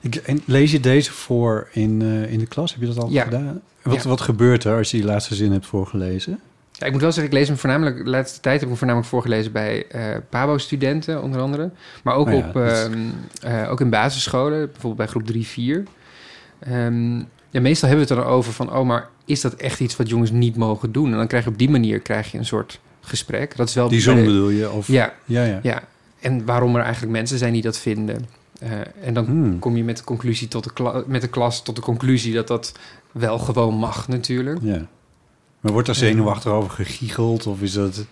Ik, 0.00 0.14
en 0.16 0.42
lees 0.44 0.72
je 0.72 0.80
deze 0.80 1.12
voor 1.12 1.68
in, 1.72 2.02
eh, 2.02 2.32
in 2.32 2.38
de 2.38 2.46
klas? 2.46 2.72
Heb 2.72 2.80
je 2.80 2.86
dat 2.86 2.98
al 2.98 3.10
Ja. 3.10 3.22
gedaan? 3.24 3.60
Wat, 3.82 4.02
Ja. 4.02 4.08
wat 4.08 4.20
gebeurt 4.20 4.64
er 4.64 4.76
als 4.76 4.90
je 4.90 4.96
die 4.96 5.06
laatste 5.06 5.34
zin 5.34 5.52
hebt 5.52 5.66
voorgelezen? 5.66 6.40
Ja, 6.72 6.86
ik 6.86 6.92
moet 6.92 7.00
wel 7.00 7.12
zeggen, 7.12 7.32
ik 7.32 7.38
lees 7.38 7.48
hem 7.48 7.56
voornamelijk... 7.56 8.04
De 8.04 8.10
laatste 8.10 8.40
tijd 8.40 8.54
heb 8.54 8.62
ik 8.62 8.68
hem 8.68 8.76
voornamelijk 8.78 9.10
voorgelezen 9.10 9.52
bij 9.52 9.86
eh 9.86 10.16
PABO-studenten, 10.28 11.22
onder 11.22 11.40
andere. 11.40 11.70
Maar 12.02 12.14
ook, 12.14 12.26
Oh 12.26 12.32
ja, 12.32 12.48
op, 12.48 12.56
is- 12.56 12.82
ehm, 12.82 12.98
eh, 13.42 13.70
ook 13.70 13.80
in 13.80 13.90
basisscholen, 13.90 14.58
bijvoorbeeld 14.66 14.96
bij 14.96 15.06
groep 15.06 15.26
3, 15.26 15.46
4. 15.46 15.82
Ehm, 16.58 17.22
ja, 17.50 17.60
meestal 17.60 17.88
hebben 17.88 18.06
we 18.08 18.12
het 18.14 18.22
er 18.22 18.28
dan 18.28 18.36
over 18.38 18.52
van... 18.52 18.72
oh, 18.76 18.86
maar 18.86 19.08
is 19.24 19.40
dat 19.40 19.54
echt 19.54 19.80
iets 19.80 19.96
wat 19.96 20.08
jongens 20.08 20.30
niet 20.30 20.56
mogen 20.56 20.92
doen? 20.92 21.10
En 21.10 21.16
dan 21.16 21.26
krijg 21.26 21.44
je 21.44 21.50
op 21.50 21.58
die 21.58 21.70
manier 21.70 22.00
krijg 22.00 22.32
je 22.32 22.38
een 22.38 22.46
soort 22.46 22.80
gesprek. 23.00 23.56
Dat 23.56 23.68
is 23.68 23.74
wel 23.74 23.88
Die 23.88 24.02
de- 24.04 24.14
bedoel 24.14 24.48
je? 24.48 24.70
Of, 24.70 24.86
Ja, 24.86 25.12
ja, 25.24 25.44
ja. 25.44 25.58
ja. 25.62 25.82
En 26.20 26.44
waarom 26.44 26.76
er 26.76 26.82
eigenlijk 26.82 27.12
mensen 27.12 27.38
zijn 27.38 27.52
die 27.52 27.62
dat 27.62 27.78
vinden. 27.78 28.26
Eh, 28.60 28.70
en 29.02 29.14
dan 29.14 29.24
Hmm. 29.24 29.58
kom 29.58 29.76
je 29.76 29.84
met 29.84 29.96
de, 29.96 30.04
conclusie 30.04 30.48
tot 30.48 30.64
de 30.64 30.72
kla- 30.72 31.02
met 31.06 31.20
de 31.20 31.28
klas 31.28 31.62
tot 31.62 31.76
de 31.76 31.82
conclusie 31.82 32.34
dat 32.34 32.46
dat 32.48 32.72
wel 33.12 33.38
gewoon 33.38 33.74
mag 33.74 34.08
natuurlijk. 34.08 34.58
ja. 34.62 34.86
Maar 35.60 35.72
wordt 35.72 35.86
daar 35.86 35.96
zenuwachtig 35.96 36.52
over 36.52 36.70
gegiegeld? 36.70 37.46
Of 37.46 37.60
is 37.62 37.72
dat 37.72 38.04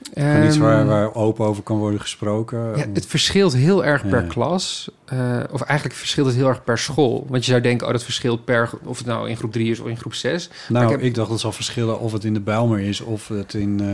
iets 0.00 0.56
Ehm, 0.56 0.58
waar, 0.58 0.86
waar 0.86 1.14
open 1.14 1.44
over 1.46 1.62
kan 1.62 1.76
worden 1.78 2.00
gesproken? 2.00 2.76
Ja, 2.76 2.84
het 2.92 3.06
verschilt 3.06 3.54
heel 3.54 3.84
erg 3.84 4.08
per 4.08 4.22
Ja. 4.22 4.28
klas. 4.28 4.90
Eh, 5.04 5.40
of 5.50 5.60
eigenlijk 5.60 5.98
verschilt 5.98 6.26
het 6.26 6.36
heel 6.36 6.48
erg 6.48 6.64
per 6.64 6.78
school. 6.78 7.26
Want 7.28 7.44
je 7.44 7.50
zou 7.50 7.62
denken, 7.62 7.86
oh, 7.86 7.92
dat 7.92 8.02
verschilt 8.02 8.44
per... 8.44 8.70
of 8.84 8.98
het 8.98 9.06
nou 9.06 9.28
in 9.28 9.36
groep 9.36 9.52
3 9.52 9.70
is 9.70 9.80
of 9.80 9.88
in 9.88 9.96
groep 9.98 10.14
6. 10.14 10.50
nou, 10.68 10.98
ik 10.98 11.14
dacht 11.14 11.30
dat 11.30 11.40
zal 11.40 11.52
verschillen 11.52 12.00
of 12.00 12.12
het 12.12 12.24
in 12.24 12.34
de 12.34 12.40
Bijlmer 12.40 12.80
is 12.80 13.00
of 13.00 13.28
het 13.28 13.54
in... 13.54 13.80
eh, 13.80 13.86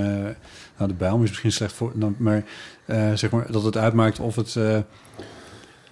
nou, 0.77 0.89
de 0.89 0.95
Bijlmer 0.95 1.23
is 1.23 1.29
misschien 1.29 1.53
slecht 1.53 1.73
voor... 1.73 1.93
maar 2.17 2.45
eh, 2.85 3.13
zeg 3.13 3.31
maar 3.31 3.47
dat 3.53 3.63
het 3.63 3.77
uitmaakt 3.77 4.21
of 4.21 4.37
het 4.37 4.57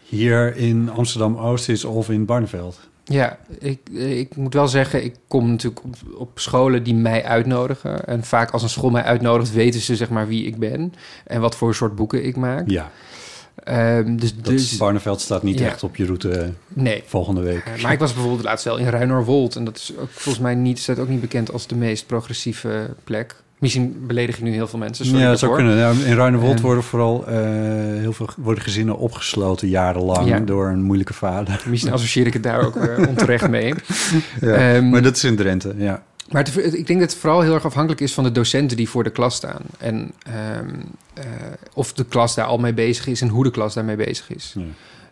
hier 0.03 0.57
in 0.57 0.91
Amsterdam-Oost 0.91 1.69
is 1.69 1.85
of 1.85 2.11
in 2.11 2.25
Barneveld. 2.25 2.90
Ja, 3.13 3.39
ik, 3.59 3.79
ik 3.93 4.37
moet 4.37 4.55
wel 4.55 4.69
zeggen, 4.69 5.05
ik 5.05 5.15
kom 5.29 5.51
natuurlijk 5.51 5.85
op, 5.85 5.97
op 6.15 6.39
scholen 6.39 6.83
die 6.83 6.95
mij 6.95 7.25
uitnodigen. 7.25 8.07
En 8.07 8.25
vaak 8.25 8.51
als 8.51 8.63
een 8.63 8.69
school 8.69 8.91
mij 8.91 9.03
uitnodigt, 9.03 9.53
weten 9.53 9.81
ze 9.81 9.97
zeg 9.97 10.11
maar 10.11 10.27
wie 10.29 10.47
ik 10.47 10.59
ben. 10.59 10.95
En 11.27 11.41
wat 11.41 11.57
voor 11.57 11.75
soort 11.75 11.95
boeken 11.95 12.25
ik 12.25 12.37
maak. 12.37 12.69
Ja, 12.71 12.91
Ehm, 13.65 14.17
dus, 14.17 14.35
dat 14.35 14.45
dus 14.45 14.77
Barneveld 14.77 15.21
staat 15.21 15.43
niet 15.43 15.59
Ja. 15.59 15.67
echt 15.67 15.83
op 15.83 15.97
je 15.97 16.05
route 16.05 16.31
eh, 16.31 16.49
nee. 16.69 17.03
volgende 17.07 17.41
week. 17.41 17.65
Eh, 17.65 17.83
maar 17.83 17.93
ik 17.93 17.99
was 17.99 18.13
bijvoorbeeld 18.13 18.45
laatst 18.45 18.65
wel 18.65 18.77
in 18.77 18.89
Ruinerwold. 18.89 19.57
En 19.57 19.65
dat 19.65 19.77
is 19.77 19.93
ook 19.99 20.11
volgens 20.11 20.45
mij 20.45 20.55
niet, 20.55 20.79
staat 20.79 20.99
ook 20.99 21.09
niet 21.09 21.21
bekend 21.21 21.53
als 21.53 21.67
de 21.67 21.75
meest 21.75 22.07
progressieve 22.07 22.95
plek. 23.05 23.35
Misschien 23.61 24.05
beledig 24.07 24.37
ik 24.37 24.43
nu 24.43 24.53
heel 24.53 24.67
veel 24.69 24.79
mensen. 24.79 25.05
Sorry 25.05 25.21
ja, 25.21 25.29
dat 25.29 25.39
zou 25.39 25.55
kunnen. 25.55 25.77
Ja, 25.77 25.91
in 25.91 26.15
Ruinewold 26.15 26.57
En- 26.57 26.63
worden 26.63 26.83
vooral 26.85 27.27
eh, 27.27 27.35
heel 27.99 28.13
veel 28.13 28.29
worden 28.37 28.63
gezinnen 28.65 28.99
opgesloten 28.99 29.69
jarenlang 29.69 30.29
Ja. 30.29 30.39
door 30.39 30.69
een 30.69 30.83
moeilijke 30.83 31.15
vader. 31.15 31.63
Misschien 31.67 31.93
associeer 31.93 32.27
ik 32.27 32.33
het 32.33 32.43
daar 32.43 32.65
ook 32.67 32.77
onterecht 33.09 33.49
mee. 33.49 33.75
Ja, 34.41 34.53
Ehm, 34.75 34.89
maar 34.89 35.03
dat 35.03 35.17
is 35.17 35.25
in 35.25 35.37
Drenthe, 35.37 35.75
ja. 35.77 36.03
Maar 36.31 36.43
het- 36.45 36.75
ik 36.75 36.87
denk 36.87 37.01
dat 37.01 37.11
het 37.11 37.19
vooral 37.21 37.41
heel 37.41 37.55
erg 37.55 37.65
afhankelijk 37.65 38.01
is 38.01 38.15
van 38.15 38.25
de 38.25 38.33
docenten 38.33 38.77
die 38.77 38.89
voor 38.89 39.05
de 39.05 39.11
klas 39.11 39.35
staan. 39.35 39.63
En 39.79 40.11
ehm, 40.23 40.69
eh, 41.15 41.25
of 41.75 41.93
de 41.93 42.05
klas 42.05 42.35
daar 42.35 42.45
al 42.47 42.59
mee 42.59 42.75
bezig 42.75 43.07
is 43.07 43.21
en 43.21 43.29
hoe 43.29 43.45
de 43.45 43.51
klas 43.51 43.75
daarmee 43.75 43.97
bezig 43.97 44.31
is. 44.35 44.55
Ja. 44.57 44.63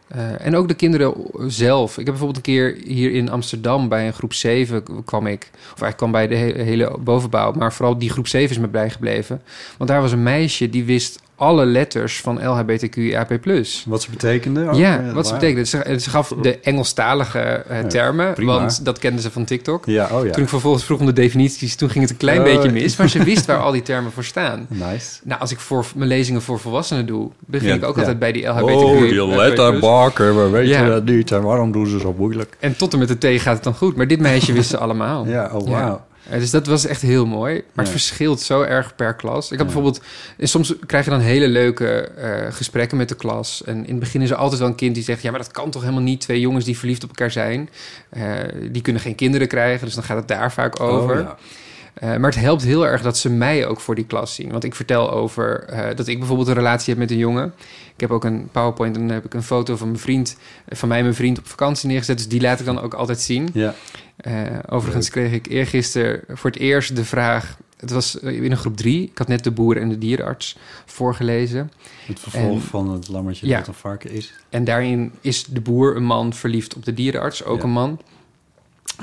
Eh, 0.08 0.46
en 0.46 0.56
ook 0.56 0.68
de 0.68 0.74
kinderen 0.74 1.14
zelf. 1.46 1.90
Ik 1.90 1.96
heb 1.96 2.06
bijvoorbeeld 2.06 2.36
een 2.36 2.52
keer 2.52 2.76
hier 2.84 3.12
in 3.12 3.30
Amsterdam 3.30 3.88
bij 3.88 4.06
een 4.06 4.12
groep 4.12 4.32
7 4.32 4.82
kwam 5.04 5.26
ik. 5.26 5.50
Of 5.52 5.82
eigenlijk 5.82 5.96
kwam 5.96 6.10
bij 6.10 6.26
de 6.26 6.36
he- 6.36 6.62
hele 6.62 6.96
bovenbouw. 7.00 7.52
Maar 7.52 7.72
vooral 7.72 7.98
die 7.98 8.10
groep 8.10 8.26
7 8.26 8.50
is 8.50 8.58
me 8.58 8.68
bijgebleven. 8.68 9.42
Want 9.78 9.90
daar 9.90 10.00
was 10.00 10.12
een 10.12 10.22
meisje 10.22 10.70
die 10.70 10.84
wist 10.84 11.20
alle 11.38 11.66
letters 11.66 12.20
van 12.20 12.48
LHBTQIAP+. 12.48 13.38
Wat 13.86 14.02
ze 14.02 14.10
betekende? 14.10 14.68
ook, 14.68 14.74
ja, 14.74 15.02
wat 15.12 15.26
ze 15.26 15.32
wauw. 15.32 15.40
betekende. 15.40 15.66
Ze, 15.68 15.96
ze 16.00 16.10
gaf 16.10 16.34
de 16.42 16.58
Engelstalige 16.60 17.38
eh, 17.38 17.78
termen, 17.78 18.44
want 18.44 18.84
dat 18.84 18.98
kenden 18.98 19.22
ze 19.22 19.30
van 19.30 19.44
TikTok. 19.44 19.86
Ja, 19.86 20.08
oh 20.12 20.24
ja. 20.26 20.32
Toen 20.32 20.42
ik 20.42 20.48
vervolgens 20.48 20.84
vroeg 20.84 21.00
om 21.00 21.06
de 21.06 21.12
definities, 21.12 21.76
toen 21.76 21.90
ging 21.90 22.02
het 22.02 22.12
een 22.12 22.18
klein 22.18 22.38
Oh. 22.38 22.44
beetje 22.44 22.70
mis. 22.72 22.96
Maar 22.96 23.08
ze 23.08 23.24
wist 23.24 23.46
waar 23.46 23.58
al 23.58 23.72
die 23.72 23.82
termen 23.82 24.12
voor 24.12 24.24
staan. 24.24 24.66
Nice. 24.68 25.18
Nou, 25.24 25.40
als 25.40 25.50
ik 25.52 25.58
voor 25.58 25.86
mijn 25.94 26.08
lezingen 26.08 26.42
voor 26.42 26.58
volwassenen 26.58 27.06
doe, 27.06 27.30
begin 27.38 27.68
Ja, 27.68 27.74
ik 27.74 27.84
ook 27.84 27.94
ja. 27.94 28.00
altijd 28.00 28.18
bij 28.18 28.32
die 28.32 28.44
LHBTQ. 28.46 28.62
Oh, 28.62 28.98
die 29.00 29.26
letterbakken, 29.36 30.44
we 30.44 30.48
weten 30.50 30.68
Ja. 30.84 30.86
dat 30.88 31.04
niet. 31.04 31.30
En 31.32 31.42
waarom 31.42 31.72
doen 31.72 31.86
ze 31.86 31.98
zo 32.00 32.14
moeilijk? 32.18 32.56
En 32.60 32.76
tot 32.76 32.92
en 32.92 32.98
met 32.98 33.08
de 33.20 33.36
T 33.36 33.40
gaat 33.40 33.54
het 33.54 33.64
dan 33.64 33.74
goed. 33.74 33.96
Maar 33.96 34.06
dit 34.06 34.20
meisje 34.20 34.52
wist 34.52 34.70
ze 34.70 34.78
allemaal. 34.78 35.26
Ja, 35.26 35.50
oh 35.52 35.68
wauw. 35.68 36.06
Dus 36.30 36.50
dat 36.50 36.66
was 36.66 36.86
echt 36.86 37.02
heel 37.02 37.26
mooi. 37.26 37.54
Maar 37.72 37.84
het 37.84 37.88
verschilt 37.94 38.40
zo 38.40 38.62
erg 38.62 38.94
per 38.96 39.14
klas. 39.14 39.44
Ik 39.44 39.50
had 39.50 39.58
Ja. 39.58 39.64
bijvoorbeeld... 39.64 40.00
en 40.38 40.48
Soms 40.48 40.74
krijg 40.86 41.04
je 41.04 41.10
dan 41.10 41.20
hele 41.20 41.48
leuke 41.48 41.88
eh, 42.00 42.52
gesprekken 42.52 42.96
met 42.96 43.08
de 43.08 43.14
klas. 43.14 43.62
En 43.64 43.76
in 43.76 43.90
het 43.90 43.98
begin 43.98 44.22
is 44.22 44.30
er 44.30 44.36
altijd 44.36 44.60
wel 44.60 44.68
een 44.68 44.74
kind 44.74 44.94
die 44.94 45.04
zegt... 45.04 45.22
ja, 45.22 45.30
maar 45.30 45.40
dat 45.40 45.50
kan 45.50 45.70
toch 45.70 45.82
helemaal 45.82 46.02
niet? 46.02 46.20
Twee 46.20 46.40
jongens 46.40 46.64
die 46.64 46.78
verliefd 46.78 47.02
op 47.02 47.08
elkaar 47.08 47.30
zijn. 47.30 47.70
eh, 48.10 48.22
die 48.70 48.82
kunnen 48.82 49.02
geen 49.02 49.14
kinderen 49.14 49.48
krijgen. 49.48 49.84
Dus 49.86 49.94
dan 49.94 50.04
gaat 50.04 50.16
het 50.16 50.28
daar 50.28 50.52
vaak 50.52 50.80
over. 50.80 51.16
Oh, 51.16 51.22
ja. 51.22 51.36
Eh, 52.00 52.08
maar 52.16 52.30
het 52.30 52.40
helpt 52.40 52.62
heel 52.62 52.86
erg 52.86 53.02
dat 53.02 53.18
ze 53.18 53.30
mij 53.30 53.66
ook 53.66 53.80
voor 53.80 53.94
die 53.94 54.04
klas 54.06 54.34
zien. 54.34 54.50
Want 54.50 54.64
ik 54.64 54.74
vertel 54.74 55.10
over 55.10 55.64
eh, 55.64 55.96
dat 55.96 56.06
ik 56.06 56.18
bijvoorbeeld 56.18 56.48
een 56.48 56.54
relatie 56.54 56.88
heb 56.92 56.98
met 56.98 57.10
een 57.10 57.16
jongen. 57.18 57.52
Ik 57.94 58.00
heb 58.00 58.10
ook 58.10 58.24
een 58.24 58.48
PowerPoint 58.52 58.96
en 58.96 59.06
dan 59.06 59.14
heb 59.14 59.24
ik 59.24 59.34
een 59.34 59.42
foto 59.42 59.76
van 59.76 59.86
mijn 59.88 60.00
vriend, 60.00 60.36
van 60.68 60.88
mij 60.88 60.96
en 60.98 61.02
mijn 61.04 61.16
vriend 61.16 61.38
op 61.38 61.46
vakantie 61.46 61.88
neergezet. 61.88 62.16
Dus 62.16 62.28
die 62.28 62.40
laat 62.40 62.60
ik 62.60 62.66
dan 62.66 62.80
ook 62.80 62.94
altijd 62.94 63.20
zien. 63.20 63.48
Ja. 63.52 63.74
Eh, 64.16 64.42
overigens 64.68 65.10
kreeg 65.10 65.32
ik 65.32 65.46
eergisteren 65.46 66.20
voor 66.28 66.50
het 66.50 66.58
eerst 66.58 66.96
de 66.96 67.04
vraag. 67.04 67.56
Het 67.76 67.90
was 67.90 68.14
in 68.16 68.50
een 68.50 68.56
groep 68.56 68.76
drie. 68.76 69.02
Ik 69.02 69.18
had 69.18 69.28
net 69.28 69.44
de 69.44 69.50
boer 69.50 69.76
en 69.76 69.88
de 69.88 69.98
dierenarts 69.98 70.56
voorgelezen. 70.86 71.70
Het 72.06 72.20
vervolg 72.20 72.54
En- 72.54 72.60
van 72.60 72.90
het 72.90 73.08
lammetje 73.08 73.46
Ja. 73.46 73.58
dat 73.58 73.66
een 73.66 73.74
varken 73.74 74.10
is. 74.10 74.32
En 74.48 74.64
daarin 74.64 75.12
is 75.20 75.44
de 75.44 75.60
boer 75.60 75.96
een 75.96 76.04
man 76.04 76.32
verliefd 76.34 76.76
op 76.76 76.84
de 76.84 76.94
dierenarts, 76.94 77.44
ook 77.44 77.58
Ja. 77.58 77.64
een 77.64 77.70
man. 77.70 78.00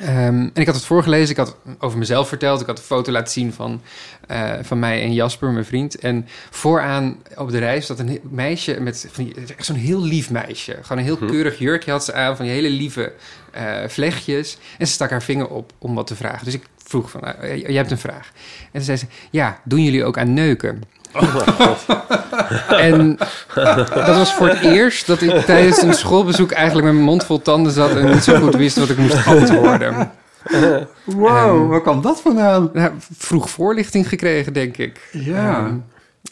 Ehm, 0.02 0.40
en 0.40 0.52
ik 0.54 0.66
had 0.66 0.76
het 0.76 0.86
voorgelezen, 0.86 1.30
ik 1.30 1.38
had 1.38 1.58
over 1.80 1.98
mezelf 1.98 2.28
verteld. 2.28 2.62
Ik 2.62 2.68
had 2.68 2.78
een 2.78 2.84
foto 2.84 3.12
laten 3.12 3.34
zien 3.34 3.54
van, 3.54 3.82
eh, 4.28 4.54
van 4.62 4.80
mij 4.80 5.02
en 5.02 5.14
Jasper, 5.14 5.52
mijn 5.52 5.66
vriend. 5.66 6.00
En 6.00 6.28
vooraan 6.50 7.18
op 7.36 7.52
de 7.52 7.58
rij 7.58 7.82
zat 7.82 8.00
een 8.00 8.20
meisje 8.24 8.80
met 8.80 9.08
echt 9.58 9.66
zo'n 9.66 9.76
heel 9.76 10.02
lief 10.02 10.30
meisje. 10.30 10.78
Gewoon 10.82 10.98
een 10.98 11.04
heel 11.04 11.18
keurig 11.18 11.60
jurkje 11.60 11.92
had 11.92 12.06
ze 12.06 12.14
aan, 12.14 12.36
van 12.36 12.46
die 12.46 12.54
hele 12.54 12.70
lieve 12.70 13.14
eh, 13.52 13.88
vlechtjes. 13.88 14.58
En 14.78 14.88
ze 14.88 14.94
stak 14.94 15.10
haar 15.10 15.24
vinger 15.24 15.48
op 15.48 15.74
om 15.78 15.96
wat 15.96 16.08
te 16.08 16.16
vragen. 16.16 16.46
Dus 16.46 16.54
ik 16.54 16.64
vroeg 16.78 17.10
van, 17.10 17.22
eh, 17.22 17.58
jij 17.62 17.74
hebt 17.74 17.92
een 17.92 17.98
vraag. 17.98 18.32
En 18.64 18.72
toen 18.72 18.82
zei 18.82 18.98
ze, 18.98 19.06
ja, 19.32 19.60
doen 19.64 19.84
jullie 19.84 20.04
ook 20.04 20.18
aan 20.18 20.34
neuken? 20.34 20.82
En 22.70 23.18
dat 23.94 24.16
was 24.16 24.34
voor 24.34 24.48
het 24.48 24.60
eerst 24.62 25.08
dat 25.08 25.22
ik 25.22 25.32
tijdens 25.46 25.82
een 25.82 25.94
schoolbezoek 25.94 26.52
eigenlijk 26.52 26.86
met 26.86 26.94
mijn 26.94 27.06
mond 27.06 27.26
vol 27.26 27.42
tanden 27.42 27.72
zat 27.72 27.96
en 27.96 28.12
niet 28.12 28.24
zo 28.24 28.40
goed 28.40 28.56
wist 28.56 28.78
wat 28.78 28.90
ik 28.90 28.98
moest 28.98 29.28
antwoorden. 29.28 30.12
Wow, 31.04 31.70
waar 31.70 31.82
kwam 31.82 32.02
dat 32.02 32.22
vandaan? 32.22 32.70
Nou, 32.74 32.92
vroeg 33.18 33.50
voorlichting 33.50 34.10
gekregen, 34.10 34.54
denk 34.54 34.78
ik. 34.78 35.10
Ja. 35.12 35.58
Ehm, 35.58 35.74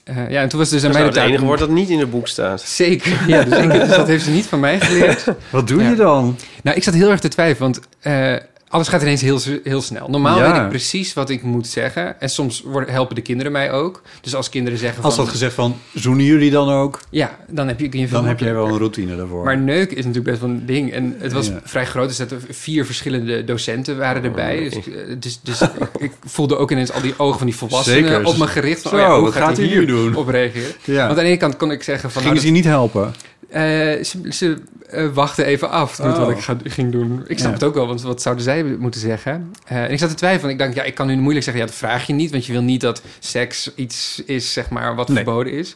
eh, 0.04 0.30
ja, 0.30 0.42
en 0.42 0.50
toen 0.50 0.60
was 0.60 0.72
het 0.72 0.82
dus 0.82 0.90
aan 0.90 0.92
Dat 0.92 1.02
mij 1.02 1.10
de 1.10 1.16
nou 1.16 1.22
het 1.22 1.30
enige 1.30 1.46
woord 1.46 1.60
dat 1.60 1.70
niet 1.70 1.90
in 1.90 2.00
het 2.00 2.12
boek 2.12 2.28
staat. 2.28 2.62
Zeker, 2.62 3.18
ja, 3.28 3.44
dus, 3.44 3.58
ik, 3.60 3.72
dus 3.72 3.90
dat 3.90 4.08
heeft 4.08 4.24
ze 4.24 4.30
niet 4.30 4.46
van 4.46 4.60
mij 4.60 4.80
geleerd. 4.80 5.26
Wat 5.50 5.68
doe 5.68 5.82
Ja. 5.84 5.90
je 5.90 5.96
dan? 5.96 6.38
Nou, 6.64 6.78
ik 6.78 6.84
zat 6.84 6.94
heel 6.94 7.10
erg 7.12 7.20
te 7.20 7.28
twijfelen, 7.28 7.72
want 7.72 7.88
eh, 8.00 8.36
alles 8.74 8.88
gaat 8.88 9.02
ineens 9.02 9.22
heel, 9.22 9.40
heel 9.64 9.82
snel. 9.82 10.10
Normaal 10.10 10.38
Ja. 10.40 10.52
weet 10.52 10.62
ik 10.62 10.70
precies 10.70 11.14
wat 11.14 11.30
ik 11.30 11.44
moet 11.44 11.68
zeggen. 11.68 12.22
En 12.22 12.30
soms 12.30 12.62
worden, 12.62 12.94
helpen 12.94 13.16
de 13.16 13.22
kinderen 13.22 13.52
mij 13.52 13.72
ook. 13.72 14.02
Dus 14.22 14.36
als 14.36 14.50
kinderen 14.50 14.80
zeggen 14.80 15.04
Als 15.04 15.16
van... 15.16 15.24
dat 15.24 15.34
gezegd 15.34 15.54
van, 15.54 15.76
zoenen 15.94 16.26
jullie 16.26 16.52
dan 16.52 16.70
ook? 16.70 17.00
Ja, 17.10 17.38
dan 17.48 17.68
heb 17.68 17.80
je, 17.80 18.08
Dan 18.10 18.26
heb 18.26 18.40
jij 18.40 18.54
wel 18.54 18.68
een 18.68 18.78
routine 18.78 19.16
daarvoor. 19.16 19.44
Maar 19.44 19.58
neuken 19.58 19.98
is 19.98 20.06
natuurlijk 20.06 20.30
best 20.30 20.42
wel 20.42 20.50
een 20.50 20.66
ding. 20.66 20.92
En 20.92 21.16
het 21.18 21.34
was 21.34 21.48
Ja. 21.48 21.60
vrij 21.64 21.86
groot. 21.86 22.08
Dus 22.08 22.18
dat 22.18 22.32
er 22.32 22.40
vier 22.50 22.86
verschillende 22.86 23.44
docenten 23.44 23.98
waren 23.98 24.24
erbij. 24.24 24.60
Dus, 24.64 24.74
ik- 24.76 24.86
eh, 24.88 25.16
dus, 25.20 25.40
dus 25.44 25.62
ik, 25.98 26.12
voelde 26.26 26.58
ook 26.58 26.72
ineens 26.72 26.92
al 26.92 27.02
die 27.02 27.14
ogen 27.18 27.38
van 27.38 27.48
die 27.48 27.56
volwassenen 27.56 28.04
Zeker. 28.10 28.26
op 28.26 28.38
me 28.38 28.48
gericht. 28.48 28.82
Van, 28.82 28.92
Zo, 28.92 28.98
oh 28.98 29.02
ja, 29.02 29.14
hoe 29.16 29.24
wat 29.24 29.34
gaat 29.34 29.58
hij 29.58 29.68
nu 29.68 29.86
doen? 29.86 30.16
Op 30.16 30.28
reageren. 30.28 30.74
Want 30.86 31.10
aan 31.10 31.16
de 31.16 31.22
ene 31.22 31.38
kant 31.38 31.58
kon 31.58 31.72
ik 31.72 31.84
zeggen 31.84 32.12
van... 32.12 32.22
Gingen 32.22 32.36
nou, 32.36 32.48
ze 32.48 32.54
je 32.54 32.60
niet 32.62 32.70
helpen? 32.72 33.14
Eh, 33.54 34.04
ze 34.04 34.20
ze 34.30 34.58
eh, 34.90 35.08
wachten 35.14 35.46
even 35.46 35.70
af 35.70 36.00
met 36.00 36.08
Oh. 36.14 36.18
wat 36.18 36.30
ik 36.30 36.40
ga, 36.40 36.58
ging 36.64 36.92
doen. 36.92 37.24
Ik 37.28 37.38
snap 37.38 37.48
Ja. 37.50 37.54
het 37.54 37.64
ook 37.64 37.74
wel, 37.74 37.88
want 37.88 38.02
wat 38.02 38.22
zouden 38.22 38.44
zij 38.44 38.64
moeten 38.64 39.02
zeggen? 39.02 39.54
Eh, 39.66 39.84
en 39.84 39.92
ik 39.92 40.00
zat 40.00 40.10
te 40.10 40.16
twijfelen. 40.16 40.52
Ik 40.52 40.60
dacht, 40.60 40.74
ja, 40.76 40.84
ik 40.84 40.96
kan 40.96 41.08
nu 41.08 41.16
moeilijk 41.16 41.44
zeggen... 41.46 41.64
ja, 41.64 41.70
dat 41.70 41.78
vraag 41.80 42.08
je 42.08 42.14
niet, 42.14 42.32
want 42.32 42.46
je 42.46 42.52
wil 42.52 42.62
niet 42.62 42.82
dat 42.82 43.02
seks 43.20 43.72
iets 43.76 44.22
is, 44.26 44.54
zeg 44.54 44.70
maar, 44.70 44.96
wat 44.96 45.08
Nee. 45.08 45.16
verboden 45.24 45.54
is. 45.54 45.76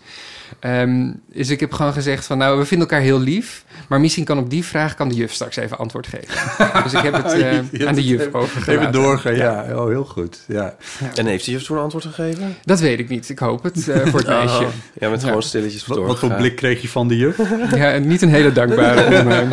Ehm, 0.60 1.12
dus 1.34 1.50
ik 1.50 1.60
heb 1.60 1.72
gewoon 1.74 1.94
gezegd 1.94 2.26
van, 2.26 2.38
nou, 2.38 2.58
we 2.60 2.66
vinden 2.66 2.88
elkaar 2.88 3.04
heel 3.06 3.20
lief... 3.20 3.64
maar 3.90 4.00
misschien 4.00 4.24
kan 4.26 4.38
op 4.38 4.50
die 4.50 4.66
vraag 4.66 4.96
kan 4.96 5.10
de 5.10 5.16
juf 5.16 5.32
straks 5.34 5.56
even 5.56 5.78
antwoord 5.78 6.08
geven. 6.08 6.36
dus 6.84 6.94
ik 6.94 7.02
heb 7.02 7.14
het 7.14 7.34
eh, 7.34 7.88
aan 7.88 7.96
de 7.96 8.04
juf 8.06 8.20
even- 8.22 8.34
overgelaten. 8.34 8.80
Even 8.80 8.92
doorgaan, 8.92 9.36
ja. 9.36 9.66
Oh, 9.76 9.88
heel 9.88 10.06
goed. 10.06 10.40
Ja. 10.48 10.76
En 11.16 11.26
heeft 11.26 11.46
hij 11.46 11.56
je 11.56 11.62
toen 11.62 11.78
een 11.78 11.84
antwoord 11.84 12.06
gegeven? 12.06 12.56
Dat 12.64 12.80
weet 12.80 13.00
ik 13.00 13.10
niet. 13.10 13.30
Ik 13.30 13.40
hoop 13.40 13.64
het 13.64 13.88
eh, 13.90 14.06
voor 14.06 14.20
het 14.20 14.28
meisje. 14.28 14.64
Oh, 14.64 14.68
ja, 14.94 15.10
met 15.10 15.22
Ja. 15.22 15.28
gewoon 15.28 15.44
stilletjes 15.44 15.86
Wat, 15.86 15.98
wat 15.98 16.20
voor 16.20 16.34
blik 16.34 16.56
kreeg 16.56 16.82
je 16.82 16.90
van 16.90 17.08
de 17.08 17.18
juf? 17.18 17.38
Ja, 17.76 17.98
niet 17.98 18.22
een 18.22 18.30
hele 18.30 18.52
dankbare. 18.52 19.24
mij. 19.24 19.48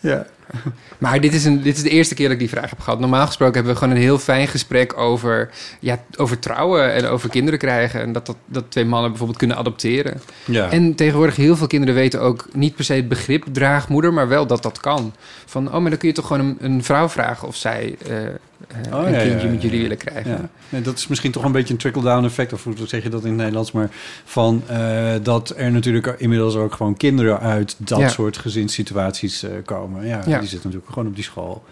ja. 0.00 0.26
Maar 0.98 1.20
dit 1.20 1.34
is, 1.34 1.44
een, 1.44 1.62
dit 1.62 1.76
is 1.76 1.82
de 1.82 1.90
eerste 1.90 2.14
keer 2.14 2.24
dat 2.24 2.32
ik 2.32 2.38
die 2.38 2.48
vraag 2.48 2.70
heb 2.70 2.80
gehad. 2.80 3.00
Normaal 3.00 3.26
gesproken 3.26 3.54
hebben 3.54 3.72
we 3.72 3.78
gewoon 3.78 3.94
een 3.94 4.02
heel 4.02 4.18
fijn 4.18 4.48
gesprek 4.48 4.98
over, 4.98 5.50
ja, 5.80 6.04
over 6.16 6.38
trouwen 6.38 6.92
en 6.92 7.04
over 7.04 7.28
kinderen 7.28 7.58
krijgen. 7.58 8.00
En 8.00 8.12
dat, 8.12 8.26
dat, 8.26 8.36
dat 8.46 8.64
twee 8.68 8.84
mannen 8.84 9.08
bijvoorbeeld 9.08 9.38
kunnen 9.38 9.56
adopteren. 9.56 10.20
ja. 10.44 10.70
En 10.70 10.94
tegenwoordig 10.94 11.36
heel 11.36 11.56
veel 11.56 11.66
kinderen 11.66 11.94
weten 11.94 12.20
ook 12.20 12.48
niet 12.52 12.74
per 12.74 12.84
se 12.84 12.94
het 12.94 13.08
begrip 13.08 13.44
draagmoeder, 13.52 14.12
maar 14.12 14.28
wel 14.28 14.46
dat 14.46 14.62
dat 14.62 14.80
kan. 14.80 15.14
Van, 15.46 15.66
oh, 15.66 15.80
maar 15.80 15.90
dan 15.90 15.98
kun 15.98 16.08
je 16.08 16.14
toch 16.14 16.26
gewoon 16.26 16.46
een, 16.46 16.56
een 16.60 16.84
vrouw 16.84 17.08
vragen 17.08 17.48
of 17.48 17.56
zij 17.56 17.96
eh, 18.08 18.16
eh, 18.72 18.94
Oh, 18.98 19.04
een 19.06 19.12
ja, 19.12 19.18
kindje 19.22 19.46
ja, 19.46 19.52
met 19.52 19.62
jullie 19.62 19.76
ja. 19.76 19.82
willen 19.82 19.96
krijgen. 19.96 20.30
Ja. 20.30 20.48
Nee, 20.68 20.82
dat 20.82 20.98
is 20.98 21.06
misschien 21.06 21.30
toch 21.32 21.44
een 21.44 21.52
beetje 21.52 21.72
een 21.72 21.78
trickle-down 21.80 22.24
effect, 22.24 22.52
of 22.52 22.64
hoe 22.64 22.74
zeg 22.86 23.02
je 23.02 23.08
dat 23.08 23.22
in 23.22 23.28
het 23.28 23.36
Nederlands, 23.36 23.72
maar 23.72 23.88
van 24.24 24.62
eh, 24.66 25.12
dat 25.22 25.54
er 25.56 25.72
natuurlijk 25.72 26.14
inmiddels 26.18 26.54
ook 26.54 26.74
gewoon 26.74 26.96
kinderen 26.96 27.40
uit 27.40 27.74
dat 27.78 27.98
Ja. 27.98 28.08
soort 28.08 28.36
gezinssituaties 28.36 29.42
eh, 29.42 29.50
komen. 29.64 30.06
Ja, 30.06 30.22
Ja. 30.26 30.38
die 30.38 30.48
zitten 30.48 30.58
natuurlijk 30.70 30.92
gewoon 30.92 31.08
op 31.08 31.14
die 31.14 31.24
school. 31.24 31.64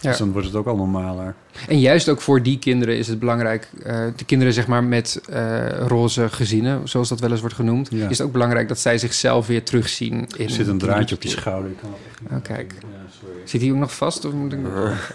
Ja. 0.00 0.10
Dus 0.10 0.18
dan 0.18 0.32
wordt 0.32 0.46
het 0.46 0.56
ook 0.56 0.66
al 0.66 0.76
normaler. 0.76 1.34
En 1.68 1.80
juist 1.80 2.08
ook 2.08 2.20
voor 2.20 2.42
die 2.42 2.58
kinderen 2.58 2.96
is 2.98 3.08
het 3.08 3.18
belangrijk, 3.18 3.68
eh, 3.82 4.04
de 4.16 4.24
kinderen 4.24 4.54
zeg 4.54 4.66
maar 4.66 4.84
met 4.84 5.20
eh, 5.28 5.68
roze 5.68 6.28
gezinnen, 6.28 6.88
zoals 6.88 7.08
dat 7.08 7.20
wel 7.20 7.30
eens 7.30 7.40
wordt 7.40 7.54
genoemd, 7.54 7.88
Ja. 7.90 8.08
is 8.08 8.18
het 8.18 8.26
ook 8.26 8.32
belangrijk 8.32 8.68
dat 8.68 8.78
zij 8.78 8.98
zichzelf 8.98 9.46
weer 9.46 9.62
terugzien 9.62 10.12
in. 10.36 10.44
Er 10.44 10.50
zit 10.50 10.66
een 10.66 10.78
draadje 10.78 11.14
op 11.14 11.22
je 11.22 11.28
in- 11.28 11.34
schouder. 11.34 11.70
Ik 11.70 11.76
kan 11.80 11.90
echt 11.94 12.32
Oh, 12.32 12.42
kijk. 12.42 12.74
Ja, 12.80 12.86
sorry. 13.20 13.34
Zit 13.44 13.60
hij 13.60 13.70
ook 13.70 13.76
nog 13.76 13.94
vast? 13.94 14.24
Of 14.24 14.32
moet 14.32 14.52
ik... 14.52 14.58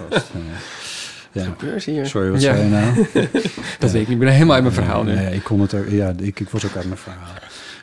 Vast, 0.09 0.27
ja. 0.33 0.39
Ja. 1.31 1.43
Gebeurt 1.43 1.83
hier? 1.83 2.05
Sorry, 2.07 2.29
wat 2.31 2.41
Ja. 2.41 2.55
zei 2.55 2.63
je 2.63 2.69
nou? 2.69 3.07
Dat 3.79 3.91
weet 3.91 4.01
ik 4.01 4.07
niet. 4.07 4.09
Ik 4.09 4.19
ben 4.19 4.27
helemaal 4.27 4.53
uit 4.53 4.63
mijn 4.63 4.75
verhaal 4.75 5.03
nu. 5.03 5.13
Nee, 5.15 5.35
ik 5.35 5.43
kon 5.43 5.61
het 5.61 5.71
er. 5.71 5.93
Ja, 5.93 6.13
ik, 6.19 6.39
ik 6.39 6.49
was 6.49 6.65
ook 6.65 6.75
uit 6.75 6.85
mijn 6.85 6.97
verhaal. 6.97 7.27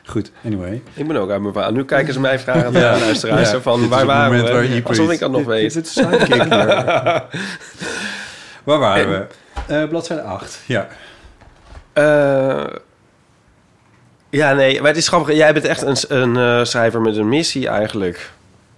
Goed, 0.05 0.31
anyway. 0.45 0.81
Ik 0.93 1.07
ben 1.07 1.17
ook 1.17 1.29
uit 1.29 1.41
mijn 1.41 1.53
verhaal. 1.53 1.71
Nu 1.71 1.85
kijken 1.85 2.13
ze 2.13 2.19
mij 2.19 2.39
vragen 2.39 2.71
Ja. 2.71 2.79
naar 2.79 2.99
luisteraars. 2.99 3.51
Ja. 3.51 3.61
Van, 3.61 3.87
waar 3.87 3.99
het 3.99 4.07
waren 4.07 4.45
we? 4.45 4.51
waar 4.51 4.81
Alsof 4.83 5.11
ik 5.11 5.19
dat 5.19 5.31
nog 5.31 5.43
weet. 5.45 5.73
Dit 5.73 5.85
is 5.85 5.95
hier. 5.95 6.47
Waar 8.63 8.79
waren 8.79 9.09
we? 9.09 9.25
Eh 9.73 9.87
bladzijde 9.89 10.21
8. 10.21 10.59
Ja. 10.65 10.87
Eh, 11.93 12.65
ja, 14.29 14.53
nee, 14.53 14.79
maar 14.79 14.87
het 14.87 14.97
is 14.97 15.07
grappig. 15.07 15.35
Jij 15.35 15.53
bent 15.53 15.65
echt 15.65 15.81
een, 15.81 15.97
een 16.17 16.37
eh, 16.37 16.63
schrijver 16.65 17.01
met 17.01 17.15
een 17.17 17.29
missie 17.29 17.67
eigenlijk. 17.67 18.31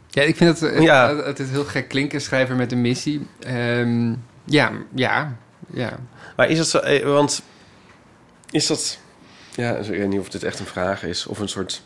Ja, 0.09 0.21
ik 0.21 0.35
vind 0.35 0.59
het, 0.59 0.83
Ja. 0.83 1.15
het, 1.15 1.25
het 1.25 1.39
is 1.39 1.49
heel 1.49 1.63
gek 1.63 1.87
klinken, 1.87 2.21
schrijver 2.21 2.55
met 2.55 2.71
een 2.71 2.81
missie. 2.81 3.27
Ehm, 3.39 4.13
ja, 4.49 4.71
ja, 4.95 5.37
ja. 5.73 5.99
Maar 6.35 6.49
is 6.49 6.57
dat 6.57 6.67
zo... 6.67 6.77
eh, 6.77 7.05
Want 7.05 7.41
is 8.51 8.67
dat... 8.67 8.99
Ja, 9.55 9.75
ik 9.75 9.87
weet 9.87 10.07
niet 10.07 10.19
of 10.19 10.29
dit 10.29 10.43
echt 10.43 10.59
een 10.59 10.65
vraag 10.65 11.03
is. 11.03 11.25
Of 11.25 11.39
een 11.39 11.49
soort... 11.49 11.81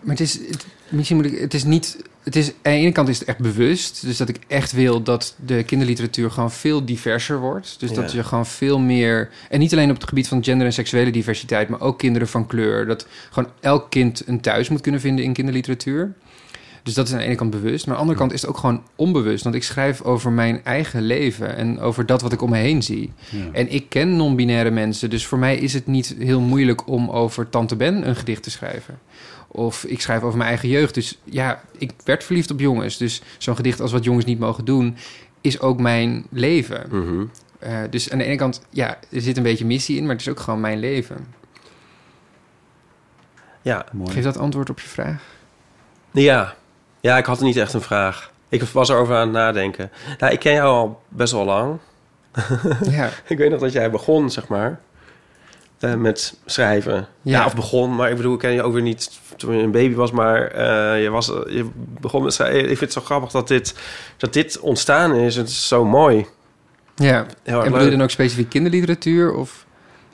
Maar 0.00 0.16
het 0.16 0.20
is, 0.20 0.34
het, 0.34 0.66
misschien 0.88 1.16
moet 1.16 1.26
ik, 1.26 1.38
het 1.38 1.54
is 1.54 1.64
niet, 1.64 1.96
het 2.22 2.36
is, 2.36 2.48
aan 2.48 2.54
de 2.62 2.70
ene 2.70 2.92
kant 2.92 3.08
is 3.08 3.18
het 3.18 3.28
echt 3.28 3.38
bewust. 3.38 4.02
Dus 4.06 4.16
dat 4.16 4.28
ik 4.28 4.38
echt 4.46 4.72
wil 4.72 5.02
dat 5.02 5.34
de 5.44 5.62
kinderliteratuur 5.62 6.30
gewoon 6.30 6.50
veel 6.52 6.84
diverser 6.84 7.38
wordt. 7.38 7.80
Dus 7.80 7.92
dat 7.92 8.12
je 8.12 8.24
gewoon 8.24 8.46
veel 8.46 8.78
meer, 8.78 9.30
en 9.48 9.58
niet 9.58 9.72
alleen 9.72 9.90
op 9.90 9.96
het 9.96 10.08
gebied 10.08 10.28
van 10.28 10.44
gender 10.44 10.66
en 10.66 10.72
seksuele 10.72 11.10
diversiteit, 11.10 11.68
maar 11.68 11.80
ook 11.80 11.98
kinderen 11.98 12.28
van 12.28 12.46
kleur. 12.46 12.86
Dat 12.86 13.06
gewoon 13.30 13.50
elk 13.60 13.90
kind 13.90 14.22
een 14.26 14.40
thuis 14.40 14.68
moet 14.68 14.80
kunnen 14.80 15.00
vinden 15.00 15.24
in 15.24 15.32
kinderliteratuur. 15.32 16.12
Dus 16.84 16.94
dat 16.94 17.06
is 17.06 17.12
aan 17.12 17.18
de 17.18 17.24
ene 17.24 17.34
kant 17.34 17.50
bewust. 17.50 17.86
Maar 17.86 17.94
aan 17.96 18.00
de 18.00 18.08
andere 18.08 18.18
kant 18.18 18.32
is 18.32 18.40
het 18.40 18.50
ook 18.50 18.56
gewoon 18.56 18.82
onbewust. 18.96 19.44
Want 19.44 19.56
ik 19.56 19.62
schrijf 19.62 20.02
over 20.02 20.32
mijn 20.32 20.64
eigen 20.64 21.02
leven 21.02 21.56
en 21.56 21.80
over 21.80 22.06
dat 22.06 22.22
wat 22.22 22.32
ik 22.32 22.42
om 22.42 22.50
me 22.50 22.56
heen 22.56 22.82
zie. 22.82 23.12
Ja. 23.30 23.52
En 23.52 23.72
ik 23.72 23.88
ken 23.88 24.16
non-binaire 24.16 24.70
mensen, 24.70 25.10
dus 25.10 25.26
voor 25.26 25.38
mij 25.38 25.56
is 25.56 25.72
het 25.72 25.86
niet 25.86 26.14
heel 26.18 26.40
moeilijk 26.40 26.88
om 26.88 27.10
over 27.10 27.48
Tante 27.48 27.76
Ben 27.76 28.08
een 28.08 28.16
gedicht 28.16 28.42
te 28.42 28.50
schrijven. 28.50 28.98
Of 29.48 29.84
ik 29.84 30.00
schrijf 30.00 30.22
over 30.22 30.36
mijn 30.36 30.48
eigen 30.48 30.68
jeugd. 30.68 30.94
Dus 30.94 31.18
ja, 31.24 31.62
ik 31.78 31.92
werd 32.04 32.24
verliefd 32.24 32.50
op 32.50 32.60
jongens. 32.60 32.96
Dus 32.96 33.22
zo'n 33.38 33.56
gedicht 33.56 33.80
als 33.80 33.92
wat 33.92 34.04
jongens 34.04 34.24
niet 34.24 34.38
mogen 34.38 34.64
doen, 34.64 34.96
is 35.40 35.60
ook 35.60 35.80
mijn 35.80 36.26
leven. 36.30 36.86
Mhm. 36.90 37.24
Eh, 37.58 37.78
dus 37.90 38.10
aan 38.10 38.18
de 38.18 38.24
ene 38.24 38.36
kant, 38.36 38.66
ja, 38.70 38.98
er 39.10 39.20
zit 39.20 39.36
een 39.36 39.42
beetje 39.42 39.64
missie 39.64 39.96
in, 39.96 40.02
maar 40.02 40.12
het 40.12 40.20
is 40.20 40.28
ook 40.28 40.40
gewoon 40.40 40.60
mijn 40.60 40.78
leven. 40.78 41.26
Ja. 43.62 43.86
Mooi. 43.92 44.10
Geeft 44.10 44.24
dat 44.24 44.36
antwoord 44.36 44.70
op 44.70 44.80
je 44.80 44.88
vraag? 44.88 45.22
Ja. 46.10 46.54
Ja, 47.04 47.16
ik 47.16 47.24
had 47.24 47.40
niet 47.40 47.56
echt 47.56 47.72
een 47.72 47.80
vraag. 47.80 48.30
Ik 48.48 48.62
was 48.62 48.88
erover 48.88 49.14
aan 49.14 49.20
het 49.20 49.32
nadenken. 49.32 49.90
Nou, 50.18 50.32
ik 50.32 50.38
ken 50.38 50.52
jou 50.52 50.68
al 50.68 51.02
best 51.08 51.32
wel 51.32 51.44
lang. 51.44 51.78
ja. 52.90 53.10
Ik 53.26 53.38
weet 53.38 53.50
nog 53.50 53.60
dat 53.60 53.72
jij 53.72 53.90
begon, 53.90 54.30
zeg 54.30 54.48
maar, 54.48 54.80
eh, 55.78 55.94
met 55.94 56.38
schrijven. 56.44 56.94
Ja. 56.94 57.06
Ja. 57.22 57.44
of 57.44 57.54
begon, 57.54 57.94
maar 57.94 58.10
ik 58.10 58.16
bedoel, 58.16 58.34
ik 58.34 58.38
ken 58.38 58.52
je 58.52 58.62
ook 58.62 58.72
weer 58.72 58.82
niet 58.82 59.20
toen 59.36 59.56
je 59.56 59.62
een 59.62 59.70
baby 59.70 59.94
was, 59.94 60.10
maar 60.10 60.46
eh, 60.46 61.02
je, 61.02 61.10
was, 61.10 61.26
je 61.26 61.70
begon 62.00 62.22
met 62.22 62.34
schrijven. 62.34 62.60
Ik 62.60 62.66
vind 62.66 62.80
het 62.80 62.92
zo 62.92 63.00
grappig 63.00 63.30
dat 63.30 63.48
dit, 63.48 63.74
dat 64.16 64.32
dit 64.32 64.60
ontstaan 64.60 65.14
is. 65.14 65.36
Het 65.36 65.48
is 65.48 65.68
zo 65.68 65.84
mooi. 65.84 66.26
Ja. 66.94 67.26
Heel 67.42 67.64
En 67.64 67.70
bedoel 67.70 67.84
je 67.84 67.90
dan 67.90 68.02
ook 68.02 68.10
specifiek 68.10 68.48
kinderliteratuur? 68.48 69.34
Of... 69.34 69.66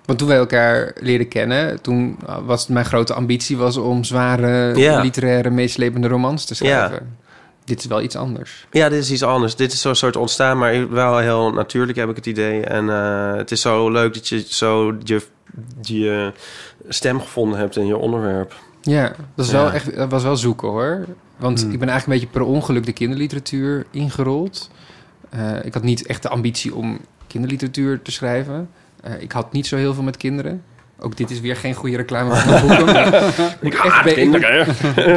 Want 0.05 0.19
toen 0.19 0.29
wij 0.29 0.37
elkaar 0.37 0.93
leren 1.01 1.29
kennen, 1.29 1.81
toen 1.81 2.19
was 2.45 2.67
mijn 2.67 2.85
grote 2.85 3.15
ambitie 3.15 3.57
was 3.57 3.77
om 3.77 4.05
zware 4.05 4.77
Ja. 4.79 5.01
literaire 5.01 5.51
meeslepende 5.51 6.09
romans 6.09 6.45
te 6.45 6.55
schrijven. 6.55 7.17
dit 7.65 7.79
is 7.81 7.87
wel 7.87 8.03
iets 8.03 8.17
anders. 8.17 8.67
Ja, 8.71 8.89
dit 8.89 8.99
is 9.03 9.11
iets 9.11 9.23
anders. 9.23 9.57
Dit 9.57 9.73
is 9.73 9.81
zo'n 9.81 9.95
soort 9.95 10.17
ontstaan, 10.17 10.59
maar 10.59 10.91
wel 10.91 11.19
heel 11.19 11.53
natuurlijk 11.53 11.99
heb 11.99 12.09
ik 12.09 12.17
het 12.17 12.27
idee. 12.27 12.65
En 12.65 12.89
eh, 12.91 13.35
het 13.37 13.51
is 13.51 13.61
zo 13.61 13.91
leuk 13.91 14.15
dat 14.15 14.29
je 14.29 14.45
zo 14.49 14.97
je, 15.05 15.21
je 15.83 16.33
stem 16.89 17.21
gevonden 17.21 17.59
hebt 17.59 17.77
in 17.77 17.87
je 17.87 17.97
onderwerp. 17.97 18.55
Ja, 18.83 19.13
dat, 19.35 19.47
is 19.47 19.53
Ja. 19.53 19.63
Wel 19.63 19.73
echt, 19.73 19.97
dat 19.97 20.11
was 20.11 20.23
wel 20.23 20.37
zoeken 20.37 20.69
hoor. 20.69 21.05
Want 21.37 21.61
Hmm. 21.63 21.73
ik 21.73 21.79
ben 21.79 21.89
eigenlijk 21.89 22.21
een 22.23 22.27
beetje 22.29 22.45
per 22.45 22.55
ongeluk 22.55 22.85
de 22.87 22.93
kinderliteratuur 22.93 23.87
ingerold. 23.91 24.71
Eh, 25.31 25.65
ik 25.65 25.75
had 25.75 25.83
niet 25.83 26.07
echt 26.07 26.23
de 26.23 26.29
ambitie 26.29 26.75
om 26.75 26.99
kinderliteratuur 27.27 28.03
te 28.03 28.11
schrijven. 28.13 28.71
Eh, 29.03 29.13
ik 29.23 29.33
had 29.33 29.53
niet 29.53 29.67
zo 29.67 29.77
heel 29.77 29.95
veel 29.95 30.03
met 30.03 30.17
kinderen. 30.17 30.63
Ook 31.03 31.17
dit 31.17 31.31
is 31.31 31.41
weer 31.41 31.57
geen 31.57 31.75
goede 31.75 31.97
reclame 31.97 32.29
mijn 32.47 32.67
boeken. 32.67 33.07
ik 33.61 33.75
echt, 33.75 34.03
be- 34.05 34.15
ik 34.15 34.29
moet 34.29 34.45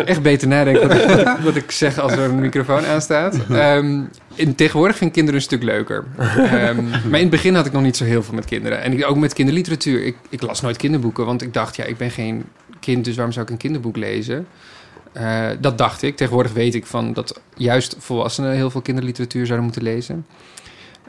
echt 0.06 0.22
beter 0.22 0.48
nadenken 0.48 0.88
wat 0.88 0.98
ik, 0.98 1.28
wat 1.46 1.56
ik 1.56 1.72
zeg 1.72 2.00
als 2.00 2.12
er 2.12 2.20
een 2.20 2.40
microfoon 2.40 2.86
aanstaat. 2.86 3.38
Ehm 3.50 4.02
in, 4.36 4.56
tegenwoordig 4.56 4.96
vind 4.98 5.10
ik 5.10 5.16
kinderen 5.16 5.40
een 5.40 5.46
stuk 5.46 5.64
leuker. 5.64 6.06
Ehm, 6.18 6.84
maar 6.90 7.20
in 7.20 7.26
het 7.26 7.30
begin 7.30 7.56
had 7.56 7.66
ik 7.66 7.72
nog 7.72 7.82
niet 7.82 7.98
zo 7.98 8.04
heel 8.04 8.24
veel 8.24 8.34
met 8.34 8.46
kinderen. 8.46 8.82
En 8.82 8.94
ik, 8.94 9.06
ook 9.10 9.18
met 9.18 9.34
kinderliteratuur. 9.34 10.06
Ik, 10.06 10.16
ik 10.30 10.42
las 10.42 10.62
nooit 10.62 10.78
kinderboeken, 10.78 11.26
want 11.26 11.42
ik 11.42 11.54
dacht, 11.54 11.76
ja, 11.76 11.84
ik 11.84 11.98
ben 11.98 12.12
geen 12.12 12.44
kind, 12.80 13.06
dus 13.06 13.16
waarom 13.16 13.34
zou 13.34 13.46
ik 13.46 13.52
een 13.52 13.58
kinderboek 13.58 13.98
lezen? 13.98 14.48
Eh, 15.12 15.46
dat 15.60 15.78
dacht 15.78 16.02
ik. 16.02 16.18
Tegenwoordig 16.18 16.54
weet 16.54 16.76
ik 16.76 16.86
van 16.86 17.14
dat 17.14 17.42
juist 17.56 17.96
volwassenen 18.00 18.52
heel 18.52 18.70
veel 18.70 18.82
kinderliteratuur 18.82 19.46
zouden 19.46 19.64
moeten 19.66 19.84
lezen. 19.84 20.26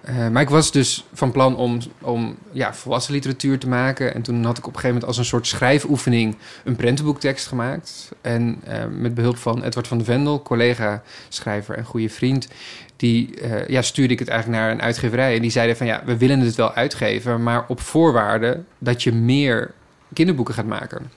Eh, 0.05 0.29
maar 0.29 0.43
ik 0.43 0.49
was 0.49 0.73
dus 0.73 1.05
van 1.13 1.31
plan 1.31 1.57
om, 1.57 1.79
om 2.01 2.37
ja, 2.53 2.75
volwassen 2.75 3.13
literatuur 3.13 3.59
te 3.59 3.69
maken. 3.69 4.15
En 4.15 4.23
toen 4.23 4.45
had 4.45 4.59
ik 4.59 4.67
op 4.67 4.75
een 4.75 4.81
gegeven 4.81 4.89
moment 4.89 5.05
als 5.05 5.19
een 5.19 5.25
soort 5.25 5.47
schrijfoefening 5.47 6.37
een 6.65 6.77
prentenboektekst 6.77 7.47
gemaakt. 7.47 8.13
En 8.21 8.61
eh, 8.65 8.85
met 8.91 9.15
behulp 9.15 9.37
van 9.37 9.63
Edward 9.63 9.87
van 9.87 9.99
de 9.99 10.05
Vendel, 10.05 10.43
collega, 10.43 11.03
schrijver 11.29 11.77
en 11.77 11.85
goede 11.85 12.09
vriend, 12.09 12.49
die 12.97 13.41
eh, 13.41 13.69
ja, 13.69 13.83
stuurde 13.83 14.13
ik 14.13 14.19
het 14.19 14.29
eigenlijk 14.29 14.61
naar 14.61 14.71
een 14.71 14.83
uitgeverij. 14.83 15.35
En 15.35 15.43
die 15.43 15.51
zeiden 15.51 15.77
van 15.77 15.87
ja, 15.87 16.03
we 16.05 16.17
willen 16.17 16.41
het 16.41 16.55
wel 16.55 16.73
uitgeven, 16.73 17.43
maar 17.43 17.65
op 17.69 17.81
voorwaarde 17.81 18.63
dat 18.79 19.03
je 19.03 19.13
meer 19.13 19.75
kinderboeken 20.13 20.55
gaat 20.55 20.67
maken. 20.67 21.11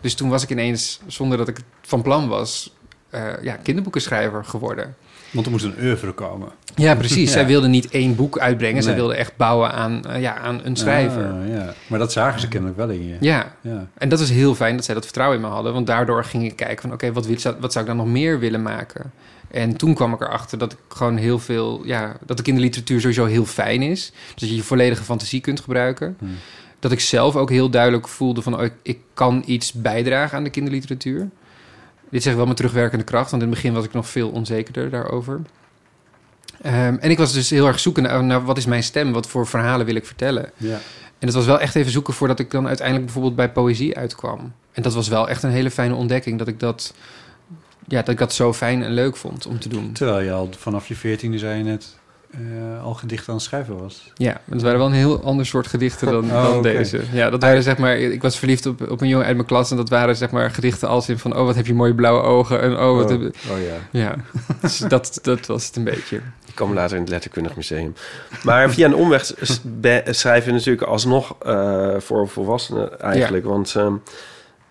Dus 0.00 0.14
toen 0.14 0.28
was 0.28 0.42
ik 0.42 0.50
ineens, 0.50 1.00
zonder 1.06 1.38
dat 1.38 1.48
ik 1.48 1.58
van 1.82 2.02
plan 2.02 2.28
was, 2.28 2.72
ja, 3.42 3.56
kinderboekenschrijver 3.62 4.44
geworden. 4.44 4.96
Want 5.34 5.46
er 5.46 5.52
moet 5.52 5.62
een 5.62 5.74
oeuvre 5.82 6.12
komen. 6.12 6.48
Ja, 6.74 6.94
precies. 6.94 7.26
Ja. 7.32 7.32
Zij 7.32 7.46
wilden 7.46 7.70
niet 7.70 7.88
één 7.88 8.14
boek 8.14 8.38
uitbrengen. 8.38 8.82
Zij 8.82 8.94
wilden 8.94 9.16
echt 9.16 9.36
bouwen 9.36 9.72
aan, 9.72 10.04
eh, 10.06 10.20
ja, 10.20 10.36
aan 10.36 10.60
een 10.64 10.76
schrijver. 10.76 11.24
Ah, 11.26 11.48
ja. 11.48 11.74
Maar 11.86 11.98
dat 11.98 12.12
zagen 12.12 12.40
ze 12.40 12.48
kennelijk 12.48 12.78
wel 12.78 12.88
in 12.88 13.06
je. 13.06 13.16
Ja. 13.20 13.52
Ja. 13.60 13.86
en 13.98 14.08
dat 14.08 14.20
is 14.20 14.30
heel 14.30 14.54
fijn 14.54 14.76
dat 14.76 14.84
zij 14.84 14.94
dat 14.94 15.04
vertrouwen 15.04 15.38
in 15.38 15.44
me 15.44 15.50
hadden. 15.50 15.72
Want 15.72 15.86
daardoor 15.86 16.24
ging 16.24 16.44
ik 16.44 16.56
kijken 16.56 16.80
van... 16.82 16.92
oké, 16.92 17.12
wat, 17.12 17.26
wil- 17.26 17.54
wat 17.60 17.72
zou 17.72 17.84
ik 17.84 17.90
dan 17.90 17.96
nog 17.96 18.06
meer 18.12 18.38
willen 18.38 18.62
maken? 18.62 19.12
En 19.50 19.76
toen 19.76 19.94
kwam 19.94 20.12
ik 20.12 20.20
erachter 20.20 20.58
dat 20.58 20.72
ik 20.72 20.78
gewoon 20.88 21.16
heel 21.16 21.38
veel... 21.38 21.80
Ja, 21.84 22.16
dat 22.26 22.36
de 22.36 22.42
kinderliteratuur 22.42 23.00
sowieso 23.00 23.24
heel 23.24 23.44
fijn 23.46 23.82
is. 23.82 24.10
Dus 24.10 24.34
dat 24.40 24.48
je 24.48 24.56
je 24.56 24.62
volledige 24.62 25.02
fantasie 25.02 25.40
kunt 25.40 25.60
gebruiken. 25.60 26.16
Hmm. 26.18 26.28
Dat 26.78 26.92
ik 26.92 27.00
zelf 27.00 27.36
ook 27.36 27.50
heel 27.50 27.70
duidelijk 27.70 28.08
voelde 28.08 28.42
van... 28.42 28.56
oh, 28.56 28.62
ik, 28.64 28.72
ik 28.82 28.98
kan 29.14 29.42
iets 29.46 29.72
bijdragen 29.72 30.36
aan 30.38 30.44
de 30.44 30.50
kinderliteratuur. 30.50 31.28
Dit 32.14 32.22
zeg 32.22 32.32
ik 32.32 32.38
wel 32.38 32.46
met 32.46 32.56
terugwerkende 32.56 33.04
kracht. 33.04 33.30
Want 33.30 33.42
in 33.42 33.48
het 33.48 33.56
begin 33.56 33.74
was 33.74 33.84
ik 33.84 33.92
nog 33.92 34.08
veel 34.08 34.30
onzekerder 34.30 34.90
daarover. 34.90 35.40
Ehm, 36.62 36.96
en 37.00 37.10
ik 37.10 37.18
was 37.18 37.32
dus 37.32 37.50
heel 37.50 37.66
erg 37.66 37.80
zoeken 37.80 38.02
naar, 38.02 38.24
naar 38.24 38.44
wat 38.44 38.56
is 38.56 38.66
mijn 38.66 38.82
stem? 38.82 39.12
Wat 39.12 39.26
voor 39.26 39.46
verhalen 39.46 39.86
wil 39.86 39.94
ik 39.94 40.06
vertellen? 40.06 40.50
Ja. 40.56 40.80
En 41.18 41.26
het 41.26 41.34
was 41.34 41.46
wel 41.46 41.60
echt 41.60 41.74
even 41.74 41.92
zoeken 41.92 42.14
voordat 42.14 42.38
ik 42.38 42.50
dan 42.50 42.66
uiteindelijk 42.66 43.06
bijvoorbeeld 43.06 43.36
bij 43.36 43.52
poëzie 43.52 43.96
uitkwam. 43.96 44.52
En 44.72 44.82
dat 44.82 44.94
was 44.94 45.08
wel 45.08 45.28
echt 45.28 45.42
een 45.42 45.50
hele 45.50 45.70
fijne 45.70 45.94
ontdekking 45.94 46.38
dat 46.38 46.48
ik 46.48 46.60
dat, 46.60 46.94
ja, 47.88 48.00
dat 48.00 48.08
ik 48.08 48.18
dat 48.18 48.32
zo 48.32 48.52
fijn 48.52 48.82
en 48.82 48.92
leuk 48.92 49.16
vond 49.16 49.46
om 49.46 49.58
te 49.58 49.68
doen. 49.68 49.92
Terwijl 49.92 50.20
je 50.20 50.32
al 50.32 50.48
vanaf 50.58 50.88
je 50.88 50.96
veertiende, 50.96 51.38
zei 51.38 51.58
je 51.58 51.64
net, 51.64 51.98
eh, 52.38 52.84
al 52.84 52.94
gedichten 52.94 53.28
aan 53.28 53.34
het 53.34 53.44
schrijven 53.44 53.78
was. 53.78 54.10
Ja, 54.14 54.32
maar 54.32 54.40
het 54.54 54.62
waren 54.62 54.78
wel 54.78 54.86
een 54.86 54.92
heel 54.92 55.22
ander 55.22 55.46
soort 55.46 55.66
gedichten 55.66 56.10
dan, 56.10 56.24
Oh, 56.36 56.42
dan 56.44 56.62
deze. 56.62 57.00
Ja, 57.12 57.30
dat 57.30 57.42
waren 57.42 57.62
zeg 57.62 57.78
maar, 57.78 57.96
ik 57.98 58.22
was 58.22 58.38
verliefd 58.38 58.66
op, 58.66 58.90
op 58.90 59.00
een 59.00 59.08
jongen 59.08 59.26
uit 59.26 59.34
mijn 59.36 59.46
klas 59.48 59.70
en 59.70 59.76
dat 59.76 59.88
waren 59.88 60.16
zeg 60.16 60.30
maar 60.30 60.50
gedichten 60.50 60.88
als 60.88 61.08
in 61.08 61.18
van, 61.18 61.36
oh 61.36 61.44
wat 61.44 61.54
heb 61.54 61.66
je 61.66 61.74
mooie 61.74 61.94
blauwe 61.94 62.22
ogen 62.22 62.60
en 62.60 62.72
oh 62.78 62.96
wat 62.96 63.04
Oh, 63.12 63.22
heb- 63.22 63.34
oh 63.50 63.58
ja. 63.92 64.00
Ja, 64.00 64.14
dus 64.60 64.78
dat, 64.94 65.18
dat 65.22 65.46
was 65.46 65.66
het 65.66 65.76
een 65.76 65.84
beetje. 65.84 66.20
Die 66.44 66.54
komen 66.54 66.74
later 66.74 66.96
in 66.96 67.02
het 67.02 67.10
Letterkundig 67.10 67.56
Museum. 67.56 67.94
Maar 68.42 68.70
via 68.70 68.86
een 68.86 68.94
omweg 68.94 69.24
s- 69.40 69.60
be- 69.62 70.02
schrijf 70.06 70.44
je 70.44 70.52
natuurlijk 70.52 70.86
alsnog 70.86 71.36
eh, 71.42 71.94
voor 71.98 72.28
volwassenen 72.28 73.00
eigenlijk. 73.00 73.44
Want 73.44 73.74
ehm, 73.76 73.92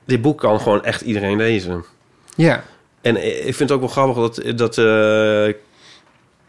dit 0.06 0.22
boek 0.22 0.38
kan 0.40 0.60
gewoon 0.62 0.84
echt 0.84 1.02
iedereen 1.02 1.38
lezen. 1.38 1.84
Ja. 2.36 2.64
En 3.02 3.16
i- 3.16 3.20
ik 3.20 3.56
vind 3.56 3.60
het 3.60 3.72
ook 3.72 3.80
wel 3.80 3.90
grappig 3.90 4.16
dat, 4.44 4.58
dat 4.58 4.78
eh, 4.78 5.54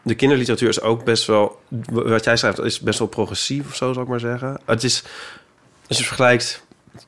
de 0.05 0.15
kinderliteratuur 0.15 0.69
is 0.69 0.81
ook 0.81 1.05
best 1.05 1.27
wel... 1.27 1.61
Wat 1.91 2.25
jij 2.25 2.37
schrijft 2.37 2.59
is 2.59 2.81
best 2.81 2.99
wel 2.99 3.09
progressief 3.09 3.67
of 3.67 3.75
zo, 3.77 3.93
zou 3.93 4.05
ik 4.05 4.11
maar 4.11 4.21
zeggen. 4.21 4.61
Het 4.65 4.85
is, 4.85 5.05
als 5.89 5.99
je 5.99 6.05
vergelijkt... 6.05 6.67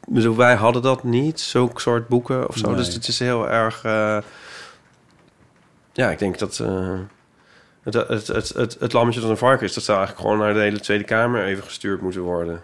bedoel, 0.09 0.36
Wij 0.36 0.55
hadden 0.55 0.82
dat 0.82 1.05
niet, 1.05 1.40
zulke 1.40 1.80
soort 1.80 2.09
boeken 2.09 2.49
of 2.49 2.57
zo. 2.57 2.66
Nee. 2.66 2.76
Dus 2.76 2.94
het 2.94 3.09
is 3.09 3.18
heel 3.18 3.49
erg... 3.49 3.84
eh, 3.84 4.18
ja, 5.92 6.11
ik 6.11 6.18
denk 6.18 6.38
dat... 6.38 6.59
eh, 6.59 6.99
het, 7.82 7.94
het, 7.94 8.26
het, 8.26 8.49
het, 8.49 8.76
het 8.80 8.92
lammetje 8.92 9.20
dat 9.20 9.30
een 9.30 9.36
varken 9.36 9.66
is... 9.66 9.74
dat 9.74 9.84
zou 9.84 9.99
eigenlijk 9.99 10.28
gewoon 10.28 10.44
naar 10.44 10.55
de 10.55 10.61
hele 10.61 10.80
Tweede 10.80 11.05
Kamer 11.05 11.44
even 11.44 11.64
gestuurd 11.64 12.01
moeten 12.01 12.20
worden. 12.20 12.62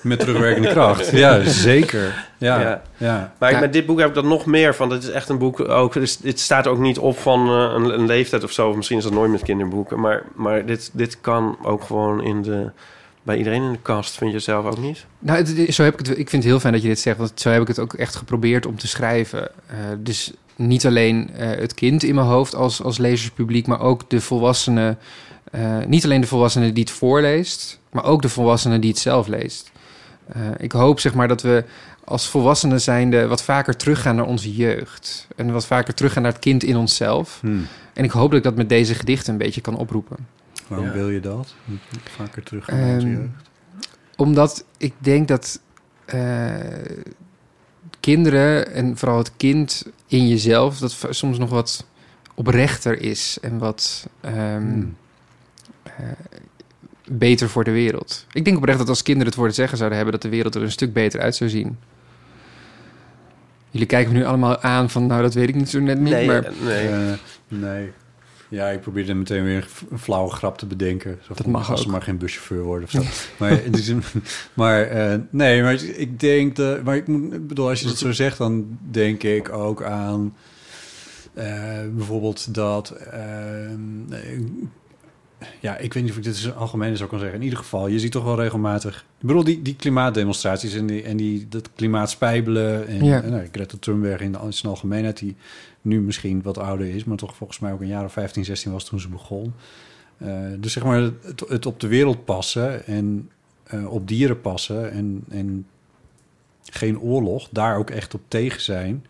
Met 0.00 0.18
terugwerkende 0.20 0.68
kracht. 0.78 1.10
Ja, 1.10 1.44
zeker. 1.44 2.26
Ja, 2.38 2.82
ja. 2.96 3.32
Maar 3.38 3.52
Ja. 3.52 3.60
met 3.60 3.72
dit 3.72 3.86
boek 3.86 3.98
heb 3.98 4.08
ik 4.08 4.14
dat 4.14 4.24
nog 4.24 4.46
meer 4.46 4.74
van. 4.74 4.90
Het 4.90 5.02
is 5.02 5.10
echt 5.10 5.28
een 5.28 5.38
boek 5.38 5.68
ook. 5.68 5.92
Dus 5.92 6.18
het 6.22 6.40
staat 6.40 6.66
ook 6.66 6.78
niet 6.78 6.98
op 6.98 7.18
van 7.18 7.46
eh, 7.48 7.72
een, 7.74 7.98
een 7.98 8.06
leeftijd 8.06 8.44
of 8.44 8.52
zo. 8.52 8.68
Of 8.68 8.76
misschien 8.76 8.98
is 8.98 9.04
dat 9.04 9.12
nooit 9.12 9.30
met 9.30 9.42
kinderboeken. 9.42 10.00
Maar, 10.00 10.22
maar 10.34 10.66
dit, 10.66 10.90
dit 10.92 11.20
kan 11.20 11.58
ook 11.62 11.82
gewoon 11.84 12.22
in 12.24 12.42
de, 12.42 12.70
bij 13.22 13.36
iedereen 13.36 13.62
in 13.62 13.72
de 13.72 13.78
kast. 13.82 14.14
Vind 14.16 14.32
je 14.32 14.38
zelf 14.38 14.64
ook 14.66 14.78
niet? 14.78 15.06
Nou, 15.18 15.38
het- 15.38 15.74
zo 15.74 15.82
heb 15.82 15.92
ik 16.00 16.06
het. 16.06 16.08
Ik 16.18 16.30
vind 16.30 16.42
het 16.42 16.44
heel 16.52 16.60
fijn 16.60 16.72
dat 16.72 16.82
je 16.82 16.88
dit 16.88 16.98
zegt, 17.00 17.18
want 17.18 17.32
zo 17.34 17.50
heb 17.50 17.62
ik 17.62 17.68
het 17.68 17.78
ook 17.78 17.94
echt 17.94 18.14
geprobeerd 18.16 18.66
om 18.66 18.78
te 18.78 18.88
schrijven. 18.88 19.48
Eh, 19.66 19.76
dus 19.98 20.32
niet 20.56 20.86
alleen 20.86 21.30
eh, 21.34 21.48
het 21.48 21.74
kind 21.74 22.02
in 22.02 22.14
mijn 22.14 22.26
hoofd 22.26 22.54
als, 22.54 22.82
als 22.82 22.98
lezerspubliek, 22.98 23.66
maar 23.66 23.80
ook 23.80 24.10
de 24.10 24.20
volwassenen. 24.20 24.98
Eh, 25.50 25.78
niet 25.86 26.04
alleen 26.04 26.20
de 26.20 26.26
volwassene 26.26 26.72
die 26.72 26.82
het 26.84 26.92
voorleest, 26.92 27.80
maar 27.90 28.04
ook 28.04 28.22
de 28.22 28.28
volwassene 28.28 28.78
die 28.78 28.90
het 28.90 28.98
zelf 28.98 29.26
leest. 29.26 29.70
Eh, 30.28 30.40
ik 30.58 30.72
hoop 30.72 31.00
zeg 31.00 31.14
maar 31.14 31.28
dat 31.28 31.42
we 31.42 31.64
als 32.04 32.28
volwassenen 32.28 32.80
zijnde 32.80 33.26
wat 33.26 33.42
vaker 33.42 33.76
teruggaan 33.76 34.16
naar 34.16 34.26
onze 34.26 34.54
jeugd. 34.54 35.26
En 35.36 35.52
wat 35.52 35.66
vaker 35.66 35.94
teruggaan 35.94 36.22
naar 36.22 36.32
het 36.32 36.40
kind 36.40 36.62
in 36.64 36.76
onszelf. 36.76 37.38
Hmm. 37.40 37.66
En 37.92 38.04
ik 38.04 38.10
hoop 38.10 38.28
dat 38.28 38.38
ik 38.38 38.44
dat 38.44 38.56
met 38.56 38.68
deze 38.68 38.94
gedichten 38.94 39.32
een 39.32 39.38
beetje 39.38 39.60
kan 39.60 39.76
oproepen. 39.76 40.16
Waarom 40.66 40.86
Ja. 40.86 40.92
wil 40.92 41.08
je 41.10 41.20
dat? 41.20 41.54
Vaker 42.16 42.42
terug 42.42 42.66
naar 42.66 42.94
onze 42.94 43.06
Ehm, 43.06 43.16
jeugd? 43.16 43.28
Omdat 44.16 44.64
ik 44.76 44.92
denk 44.98 45.28
dat 45.28 45.60
eh, 46.04 46.54
kinderen 48.00 48.72
en 48.72 48.96
vooral 48.96 49.18
het 49.18 49.32
kind 49.36 49.86
in 50.06 50.28
jezelf, 50.28 50.78
dat 50.78 50.96
soms 51.10 51.38
nog 51.38 51.50
wat 51.50 51.86
oprechter 52.34 53.00
is 53.02 53.38
en 53.40 53.58
wat 53.58 54.06
ehm, 54.20 54.62
Hmm. 54.62 54.96
Eh, 55.98 56.04
beter 57.10 57.48
voor 57.48 57.64
de 57.64 57.70
wereld. 57.70 58.26
Ik 58.32 58.44
denk 58.44 58.56
oprecht 58.56 58.78
dat 58.78 58.88
als 58.88 59.02
kinderen 59.02 59.26
het 59.28 59.36
voor 59.36 59.46
het 59.46 59.54
zeggen 59.54 59.76
zouden 59.78 59.98
hebben, 59.98 60.20
dat 60.20 60.30
de 60.30 60.36
wereld 60.36 60.54
er 60.54 60.62
een 60.62 60.70
stuk 60.70 60.92
beter 60.92 61.20
uit 61.20 61.36
zou 61.36 61.50
zien. 61.50 61.78
Jullie 63.70 63.86
kijken 63.86 64.12
me 64.12 64.18
nu 64.18 64.24
allemaal 64.24 64.60
aan 64.60 64.90
van, 64.90 65.06
nou 65.06 65.22
dat 65.22 65.34
weet 65.34 65.48
ik 65.48 65.54
niet 65.54 65.68
zo 65.70 65.80
net 65.80 66.00
niet, 66.00 66.12
Nee, 66.12 66.26
maar 66.26 66.44
eh, 66.44 66.52
nee. 66.64 66.88
Eh, 66.88 67.12
nee. 67.48 67.92
Ja, 68.50 68.68
ik 68.68 68.80
probeerde 68.80 69.14
meteen 69.14 69.44
weer 69.44 69.68
een 69.90 69.98
flauwe 69.98 70.30
grap 70.30 70.58
te 70.58 70.66
bedenken. 70.66 71.18
Zo 71.22 71.28
Dat 71.28 71.36
van, 71.42 71.50
mag 71.50 71.70
als 71.70 71.86
maar 71.86 72.02
geen 72.02 72.18
buschauffeur 72.18 72.62
worden 72.62 72.84
of 72.84 72.90
zo. 72.90 73.02
maar 73.38 73.60
maar 74.54 74.82
eh, 74.82 75.18
nee, 75.30 75.62
maar 75.62 75.82
ik 75.82 76.20
denk 76.20 76.56
dat... 76.56 76.82
Maar 76.82 76.96
ik, 76.96 77.06
moet, 77.06 77.32
ik 77.32 77.46
bedoel, 77.46 77.68
als 77.68 77.80
je 77.80 77.86
dat 77.86 77.98
zo 77.98 78.12
zegt, 78.12 78.38
dan 78.38 78.78
denk 78.90 79.22
ik 79.22 79.48
ook 79.52 79.82
aan... 79.82 80.34
eh, 81.34 81.80
bijvoorbeeld 81.94 82.54
dat... 82.54 82.90
eh, 82.90 83.72
eh, 83.72 84.40
ja, 85.60 85.76
ik 85.76 85.92
weet 85.92 86.02
niet 86.02 86.12
of 86.12 86.18
ik 86.18 86.24
dit 86.24 86.34
is 86.34 86.54
algemeen 86.54 86.96
zo 86.96 87.06
kan 87.06 87.18
zeggen. 87.18 87.38
In 87.38 87.44
ieder 87.44 87.58
geval, 87.58 87.88
je 87.88 87.98
ziet 87.98 88.12
toch 88.12 88.24
wel 88.24 88.40
regelmatig... 88.40 89.04
Ik 89.20 89.26
bedoel, 89.26 89.44
die, 89.44 89.62
die 89.62 89.76
klimaatdemonstraties 89.76 90.74
en, 90.74 90.86
die, 90.86 91.02
en 91.02 91.16
die, 91.16 91.48
dat 91.48 91.70
klimaatspijbelen... 91.74 92.86
en, 92.86 93.04
Ja. 93.04 93.22
en 93.22 93.30
nou, 93.30 93.48
Greta 93.52 93.76
Thunberg 93.80 94.20
in, 94.20 94.32
de, 94.32 94.38
in 94.62 94.68
algemeenheid... 94.68 95.18
die 95.18 95.36
nu 95.82 96.00
misschien 96.00 96.42
wat 96.42 96.58
ouder 96.58 96.94
is... 96.94 97.04
maar 97.04 97.16
toch 97.16 97.36
volgens 97.36 97.58
mij 97.58 97.72
ook 97.72 97.80
een 97.80 97.86
jaar 97.86 98.04
of 98.04 98.12
15, 98.12 98.44
16 98.44 98.72
was 98.72 98.84
toen 98.84 99.00
ze 99.00 99.08
begon. 99.08 99.54
Eh, 100.18 100.36
dus 100.58 100.72
zeg 100.72 100.84
maar, 100.84 101.00
het, 101.00 101.44
het 101.48 101.66
op 101.66 101.80
de 101.80 101.88
wereld 101.88 102.24
passen... 102.24 102.86
en 102.86 103.30
eh, 103.64 103.92
op 103.92 104.08
dieren 104.08 104.40
passen... 104.40 104.92
en, 104.92 105.24
en 105.28 105.66
geen 106.64 107.00
oorlog, 107.00 107.48
daar 107.50 107.76
ook 107.76 107.90
echt 107.90 108.14
op 108.14 108.22
tegen 108.28 108.60
zijn... 108.60 109.06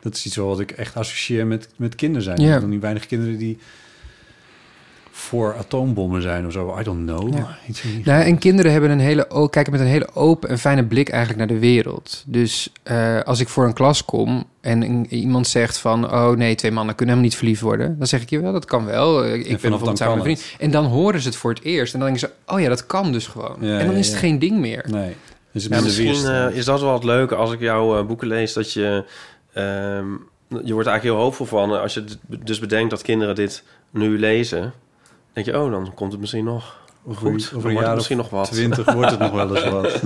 dat 0.00 0.14
is 0.14 0.26
iets 0.26 0.36
wat 0.36 0.60
ik 0.60 0.70
echt 0.70 0.96
associeer 0.96 1.46
met, 1.46 1.68
met 1.76 1.94
kinderen 1.94 2.22
zijn. 2.22 2.40
Ja. 2.40 2.52
Er 2.52 2.58
zijn 2.58 2.70
niet 2.70 2.80
weinig 2.80 3.06
kinderen 3.06 3.38
die 3.38 3.58
voor 5.22 5.54
atoombommen 5.56 6.22
zijn 6.22 6.46
of 6.46 6.52
zo. 6.52 6.78
I 6.78 6.82
don't 6.82 7.06
know. 7.06 7.34
Ja. 7.34 7.56
Nou, 8.04 8.22
en 8.22 8.38
kinderen 8.38 8.72
hebben 8.72 8.90
een 8.90 9.00
hele, 9.00 9.48
kijken 9.50 9.72
met 9.72 9.80
een 9.80 9.86
hele 9.86 10.14
open 10.14 10.48
en 10.48 10.58
fijne 10.58 10.84
blik 10.84 11.08
eigenlijk 11.08 11.38
naar 11.38 11.58
de 11.58 11.66
wereld. 11.66 12.24
Dus 12.26 12.72
eh, 12.82 13.20
als 13.20 13.40
ik 13.40 13.48
voor 13.48 13.64
een 13.64 13.72
klas 13.72 14.04
kom 14.04 14.44
en 14.60 15.06
iemand 15.14 15.46
zegt 15.46 15.78
van... 15.78 16.12
oh 16.12 16.30
nee, 16.30 16.54
twee 16.54 16.70
mannen 16.70 16.94
kunnen 16.94 17.14
helemaal 17.14 17.30
niet 17.30 17.36
verliefd 17.36 17.60
worden... 17.60 17.98
dan 17.98 18.06
zeg 18.06 18.22
ik 18.22 18.30
je 18.30 18.40
wel, 18.40 18.52
dat 18.52 18.64
kan 18.64 18.84
wel. 18.84 19.24
Ik 19.24 19.42
ben 19.42 19.50
bijvoorbeeld 19.50 19.84
dan 19.84 19.96
samen 19.96 20.14
met 20.14 20.24
vriend. 20.24 20.56
En 20.58 20.70
dan 20.70 20.84
horen 20.84 21.20
ze 21.20 21.28
het 21.28 21.36
voor 21.36 21.50
het 21.50 21.62
eerst. 21.62 21.94
En 21.94 22.00
dan 22.00 22.08
denken 22.12 22.28
ze, 22.28 22.52
oh 22.54 22.60
ja, 22.60 22.68
dat 22.68 22.86
kan 22.86 23.12
dus 23.12 23.26
gewoon. 23.26 23.56
Ja, 23.60 23.78
en 23.78 23.84
dan 23.86 23.94
ja, 23.94 24.00
is 24.00 24.08
het 24.08 24.18
geen 24.18 24.38
ding 24.38 24.58
meer. 24.58 24.84
Nee. 24.90 25.16
Dus 25.52 25.68
misschien 25.68 26.26
eh, 26.26 26.56
is 26.56 26.64
dat 26.64 26.80
wel 26.80 26.94
het 26.94 27.04
leuke 27.04 27.34
als 27.34 27.52
ik 27.52 27.60
jouw 27.60 27.98
eh, 27.98 28.06
boeken 28.06 28.26
lees. 28.26 28.52
Dat 28.52 28.72
je... 28.72 29.04
ehm, 29.52 30.06
je 30.48 30.72
wordt 30.72 30.86
er 30.86 30.92
eigenlijk 30.92 31.02
heel 31.02 31.16
hoopvol 31.16 31.46
van. 31.46 31.80
Als 31.80 31.94
je 31.94 32.04
dus 32.26 32.58
bedenkt 32.58 32.90
dat 32.90 33.02
kinderen 33.02 33.34
dit 33.34 33.62
nu 33.90 34.18
lezen... 34.18 34.72
denk 35.32 35.46
je, 35.46 35.60
oh, 35.60 35.70
dan 35.70 35.94
komt 35.94 36.12
het 36.12 36.20
misschien 36.20 36.44
nog 36.44 36.80
Over- 37.06 37.30
goed. 37.30 37.52
over 37.56 37.70
een 37.70 37.76
jaar 37.76 37.94
misschien 37.94 38.16
nog 38.16 38.30
wat. 38.30 38.52
20 38.52 38.92
wordt 38.92 39.10
het 39.10 39.18
nog 39.18 39.32
wel 39.32 39.56
eens 39.56 39.68
wat. 39.68 40.02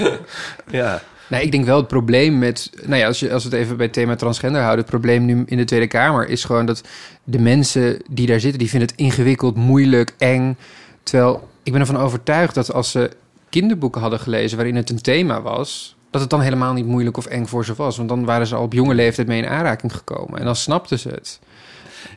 ja. 0.70 1.02
Nee, 1.28 1.42
ik 1.42 1.52
denk 1.52 1.64
wel 1.64 1.76
het 1.76 1.88
probleem 1.88 2.38
met... 2.38 2.70
Nou 2.82 2.96
ja, 2.96 3.06
als, 3.06 3.20
je, 3.20 3.32
als 3.32 3.44
we 3.44 3.50
het 3.50 3.58
even 3.58 3.76
bij 3.76 3.86
het 3.86 3.94
thema 3.94 4.16
transgender 4.16 4.60
houden... 4.60 4.80
het 4.80 4.90
probleem 4.90 5.24
nu 5.24 5.42
in 5.46 5.56
de 5.56 5.64
Tweede 5.64 5.86
Kamer 5.86 6.28
is 6.28 6.44
gewoon 6.44 6.66
dat... 6.66 6.82
de 7.24 7.38
mensen 7.38 8.02
die 8.10 8.26
daar 8.26 8.40
zitten, 8.40 8.58
die 8.58 8.68
vinden 8.68 8.88
het 8.88 8.98
ingewikkeld, 8.98 9.56
moeilijk, 9.56 10.14
eng. 10.18 10.56
Terwijl 11.02 11.48
ik 11.62 11.72
ben 11.72 11.80
ervan 11.80 11.96
overtuigd 11.96 12.54
dat 12.54 12.72
als 12.72 12.90
ze 12.90 13.10
kinderboeken 13.48 14.00
hadden 14.00 14.20
gelezen... 14.20 14.56
waarin 14.56 14.76
het 14.76 14.90
een 14.90 15.00
thema 15.00 15.42
was... 15.42 15.96
dat 16.10 16.20
het 16.20 16.30
dan 16.30 16.40
helemaal 16.40 16.72
niet 16.72 16.86
moeilijk 16.86 17.16
of 17.16 17.26
eng 17.26 17.46
voor 17.46 17.64
ze 17.64 17.74
was. 17.74 17.96
Want 17.96 18.08
dan 18.08 18.24
waren 18.24 18.46
ze 18.46 18.54
al 18.54 18.62
op 18.62 18.72
jonge 18.72 18.94
leeftijd 18.94 19.26
mee 19.26 19.42
in 19.42 19.48
aanraking 19.48 19.94
gekomen. 19.94 20.38
En 20.38 20.44
dan 20.44 20.56
snapten 20.56 20.98
ze 20.98 21.08
het. 21.08 21.40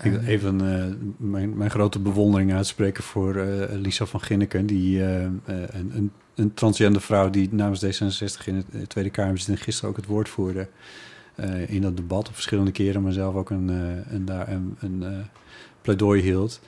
Ik 0.01 0.11
wil 0.11 0.19
even 0.19 0.75
eh, 0.75 0.93
mijn, 1.17 1.57
mijn 1.57 1.69
grote 1.69 1.99
bewondering 1.99 2.53
uitspreken 2.53 3.03
voor 3.03 3.35
eh, 3.35 3.75
Lisa 3.75 4.05
van 4.05 4.21
Ginneken... 4.21 4.65
die 4.65 5.03
eh, 5.05 5.21
een, 5.45 5.91
een, 5.95 6.11
een 6.35 6.53
transgender 6.53 7.01
vrouw 7.01 7.29
die 7.29 7.49
namens 7.51 7.85
D66 7.85 8.45
in 8.45 8.55
het 8.55 8.89
Tweede 8.89 9.09
Kamer 9.09 9.37
zit... 9.37 9.47
en 9.47 9.57
gisteren 9.57 9.89
ook 9.89 9.95
het 9.95 10.05
woord 10.05 10.29
voerde 10.29 10.67
in 11.67 11.81
dat 11.81 11.97
debat 11.97 12.27
op 12.27 12.33
verschillende 12.33 12.71
keren... 12.71 13.01
maar 13.01 13.11
zelf 13.11 13.35
ook 13.35 13.49
een, 13.49 13.69
eh, 13.69 14.47
een, 14.47 14.77
een, 14.79 15.25
pleidooi 15.81 16.21
hield. 16.21 16.59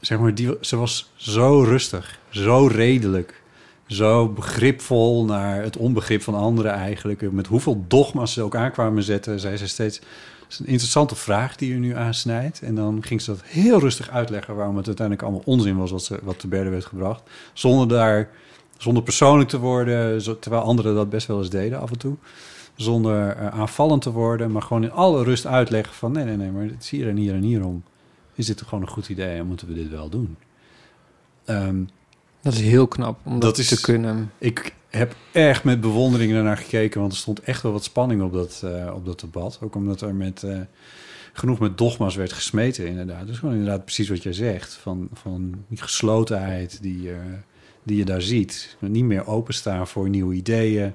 Zeg 0.00 0.18
maar, 0.18 0.34
die, 0.34 0.56
ze 0.60 0.76
was 0.76 1.12
zo 1.14 1.62
rustig, 1.62 2.18
zo 2.28 2.66
redelijk... 2.66 3.38
Zo 3.86 4.28
begripvol 4.28 5.24
naar 5.24 5.62
het 5.62 5.76
onbegrip 5.76 6.22
van 6.22 6.34
anderen 6.34 6.72
eigenlijk. 6.72 7.32
Met 7.32 7.46
hoeveel 7.46 7.84
dogma's 7.88 8.32
ze 8.32 8.42
ook 8.42 8.56
aankwamen 8.56 9.02
zetten, 9.02 9.40
zei 9.40 9.56
ze 9.56 9.68
steeds... 9.68 10.00
Is 10.50 10.58
een 10.58 10.66
interessante 10.66 11.14
vraag 11.14 11.56
die 11.56 11.72
u 11.72 11.78
nu 11.78 11.96
aansnijdt. 11.96 12.62
En 12.62 12.74
dan 12.74 13.02
ging 13.02 13.20
ze 13.20 13.30
dat 13.30 13.42
heel 13.44 13.78
rustig 13.78 14.10
uitleggen 14.10 14.54
waarom 14.54 14.76
het 14.76 14.86
uiteindelijk 14.86 15.26
allemaal 15.26 15.46
onzin 15.46 15.76
was 15.76 15.90
wat, 15.90 16.04
ze, 16.04 16.18
wat 16.22 16.38
te 16.38 16.48
berden 16.48 16.72
werd 16.72 16.84
gebracht. 16.84 17.22
Zonder 17.52 17.88
daar, 17.88 18.28
zonder 18.78 19.02
persoonlijk 19.02 19.48
te 19.48 19.58
worden, 19.58 20.22
terwijl 20.40 20.62
anderen 20.62 20.94
dat 20.94 21.10
best 21.10 21.26
wel 21.26 21.38
eens 21.38 21.50
deden 21.50 21.80
af 21.80 21.90
en 21.90 21.98
toe. 21.98 22.16
Zonder 22.74 23.28
eh, 23.28 23.46
aanvallend 23.46 24.02
te 24.02 24.10
worden, 24.10 24.52
maar 24.52 24.62
gewoon 24.62 24.82
in 24.82 24.92
alle 24.92 25.22
rust 25.22 25.46
uitleggen 25.46 25.94
van 25.94 26.12
nee, 26.12 26.24
nee, 26.24 26.36
nee, 26.36 26.50
maar 26.50 26.62
het 26.62 26.82
is 26.82 26.90
hier 26.90 27.08
en 27.08 27.16
hier 27.16 27.34
en 27.34 27.42
hierom. 27.42 27.82
Is 28.34 28.46
dit 28.46 28.62
gewoon 28.62 28.82
een 28.82 28.90
goed 28.90 29.08
idee 29.08 29.38
en 29.38 29.46
moeten 29.46 29.66
we 29.66 29.74
dit 29.74 29.88
wel 29.88 30.08
doen? 30.08 30.36
Ehm, 31.44 31.82
Dat 32.42 32.52
is 32.52 32.60
heel 32.60 32.86
knap 32.88 33.18
om 33.24 33.32
dat, 33.32 33.40
Dat 33.40 33.58
is- 33.58 33.68
te 33.68 33.80
kunnen. 33.80 34.32
ik 34.38 34.74
heb 34.88 35.14
echt 35.32 35.64
met 35.64 35.80
bewondering 35.80 36.32
ernaar 36.32 36.56
gekeken, 36.56 37.00
want 37.00 37.12
er 37.12 37.18
stond 37.18 37.40
echt 37.40 37.62
wel 37.62 37.72
wat 37.72 37.84
spanning 37.84 38.22
op 38.22 38.32
dat, 38.32 38.62
eh, 38.64 38.92
op 38.94 39.06
dat 39.06 39.20
debat. 39.20 39.58
Ook 39.62 39.74
omdat 39.74 40.00
er 40.00 40.14
met, 40.14 40.42
eh, 40.42 40.58
genoeg 41.32 41.58
met 41.58 41.78
dogma's 41.78 42.14
werd 42.16 42.32
gesmeten, 42.32 42.86
inderdaad. 42.86 43.26
Dus 43.26 43.38
gewoon 43.38 43.54
inderdaad 43.54 43.84
precies 43.84 44.08
wat 44.08 44.22
jij 44.22 44.32
zegt, 44.32 44.72
van, 44.72 45.08
van 45.12 45.64
die 45.68 45.82
geslotenheid 45.82 46.82
die, 46.82 47.10
eh, 47.10 47.16
die 47.82 47.96
je 47.96 48.04
daar 48.04 48.22
ziet. 48.22 48.76
Niet 48.80 49.04
meer 49.04 49.26
openstaan 49.26 49.88
voor 49.88 50.08
nieuwe 50.08 50.34
ideeën, 50.34 50.92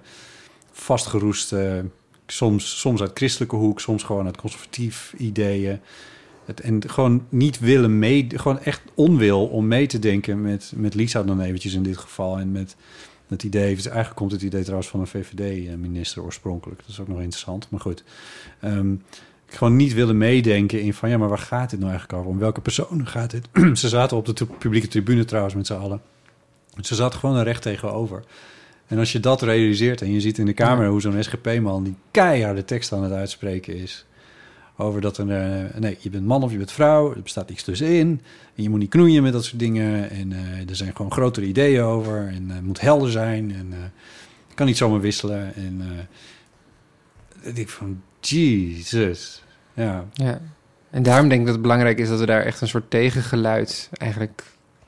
vastgeroest, 0.71 1.53
eh, 1.53 1.73
soms, 2.27 2.79
soms 2.79 3.01
uit 3.01 3.11
christelijke 3.13 3.55
hoek, 3.55 3.79
soms 3.79 4.03
gewoon 4.03 4.25
uit 4.25 4.37
conservatief 4.37 5.13
ideeën. 5.17 5.79
Het, 6.45 6.59
en 6.59 6.89
gewoon 6.89 7.25
niet 7.29 7.59
willen 7.59 7.99
mee, 7.99 8.27
gewoon 8.35 8.59
echt 8.59 8.81
onwil 8.93 9.45
om 9.47 9.67
mee 9.67 9.87
te 9.87 9.99
denken 9.99 10.41
met, 10.41 10.73
met 10.75 10.93
Lisa 10.93 11.23
dan 11.23 11.41
eventjes 11.41 11.73
in 11.73 11.83
dit 11.83 11.97
geval. 11.97 12.39
En 12.39 12.51
met 12.51 12.75
het 13.27 13.43
idee, 13.43 13.65
eigenlijk 13.65 14.15
komt 14.15 14.31
het 14.31 14.41
idee 14.41 14.61
trouwens 14.61 14.89
van 14.89 14.99
een 14.99 15.07
VVD-minister 15.07 16.23
oorspronkelijk. 16.23 16.79
Dat 16.79 16.89
is 16.89 16.99
ook 16.99 17.07
nog 17.07 17.19
interessant, 17.19 17.69
maar 17.69 17.79
goed. 17.79 18.03
Ehm, 18.59 18.95
gewoon 19.45 19.75
niet 19.75 19.93
willen 19.93 20.17
meedenken 20.17 20.81
in 20.81 20.93
van 20.93 21.09
ja, 21.09 21.17
maar 21.17 21.29
waar 21.29 21.37
gaat 21.37 21.69
dit 21.69 21.79
nou 21.79 21.91
eigenlijk 21.91 22.19
over? 22.19 22.31
Om 22.31 22.39
welke 22.39 22.61
personen 22.61 23.07
gaat 23.07 23.31
dit? 23.31 23.47
Ze 23.79 23.89
zaten 23.89 24.17
op 24.17 24.25
de 24.37 24.45
publieke 24.45 24.87
tribune 24.87 25.25
trouwens 25.25 25.55
met 25.55 25.67
z'n 25.67 25.73
allen. 25.73 26.01
Ze 26.81 26.95
zaten 26.95 27.19
gewoon 27.19 27.35
een 27.35 27.43
recht 27.43 27.61
tegenover. 27.61 28.23
En 28.87 28.97
als 28.97 29.11
je 29.11 29.19
dat 29.19 29.41
realiseert 29.41 30.01
en 30.01 30.11
je 30.11 30.21
ziet 30.21 30.37
in 30.37 30.45
de 30.45 30.53
Kamer 30.53 30.87
hoe 30.87 31.01
zo'n 31.01 31.23
SGP-man 31.23 31.83
die 31.83 31.95
keiharde 32.11 32.65
tekst 32.65 32.91
aan 32.91 33.03
het 33.03 33.11
uitspreken 33.11 33.75
is. 33.75 34.05
Over 34.77 35.01
dat 35.01 35.17
er, 35.17 35.31
eh, 35.31 35.79
nee, 35.79 35.97
je 35.99 36.09
bent 36.09 36.25
man 36.25 36.43
of 36.43 36.51
je 36.51 36.57
bent 36.57 36.71
vrouw, 36.71 37.13
er 37.13 37.21
bestaat 37.21 37.49
niks 37.49 37.63
tussenin. 37.63 38.21
En 38.55 38.63
je 38.63 38.69
moet 38.69 38.79
niet 38.79 38.89
knoeien 38.89 39.23
met 39.23 39.33
dat 39.33 39.45
soort 39.45 39.59
dingen. 39.59 40.09
En 40.09 40.31
eh, 40.31 40.69
er 40.69 40.75
zijn 40.75 40.95
gewoon 40.95 41.11
grotere 41.11 41.45
ideeën 41.45 41.81
over. 41.81 42.27
En 42.27 42.45
eh, 42.49 42.55
het 42.55 42.65
moet 42.65 42.81
helder 42.81 43.11
zijn. 43.11 43.55
En 43.55 43.73
kan 44.53 44.65
niet 44.65 44.77
zomaar 44.77 44.99
wisselen. 44.99 45.55
En 45.55 46.07
ik 47.41 47.55
denk 47.55 47.69
van, 47.69 48.01
Jesus. 48.19 49.43
Ja, 49.73 50.05
Ja. 50.13 50.41
En 50.89 51.03
daarom 51.03 51.27
denk 51.27 51.39
ik 51.39 51.45
dat 51.45 51.55
het 51.55 51.63
belangrijk 51.63 51.99
is 51.99 52.09
dat 52.09 52.19
we 52.19 52.25
daar 52.25 52.41
echt 52.41 52.61
een 52.61 52.67
soort 52.67 52.89
tegengeluid, 52.89 53.89
eigenlijk 53.91 54.43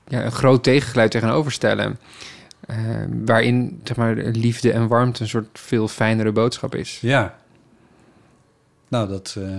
ja, 0.07 0.25
een 0.25 0.31
groot 0.31 0.63
tegengeluid 0.63 1.11
tegenover 1.11 1.51
stellen. 1.51 1.99
Waarin 3.25 3.81
zeg 3.83 3.97
maar, 3.97 4.15
liefde 4.15 4.71
en 4.71 4.87
warmte 4.87 5.21
een 5.21 5.29
soort 5.29 5.59
veel 5.59 5.87
fijnere 5.87 6.31
boodschap 6.31 6.75
is. 6.75 6.99
ja. 7.01 7.37
Nou, 8.87 9.07
dat... 9.07 9.35
eh, 9.37 9.49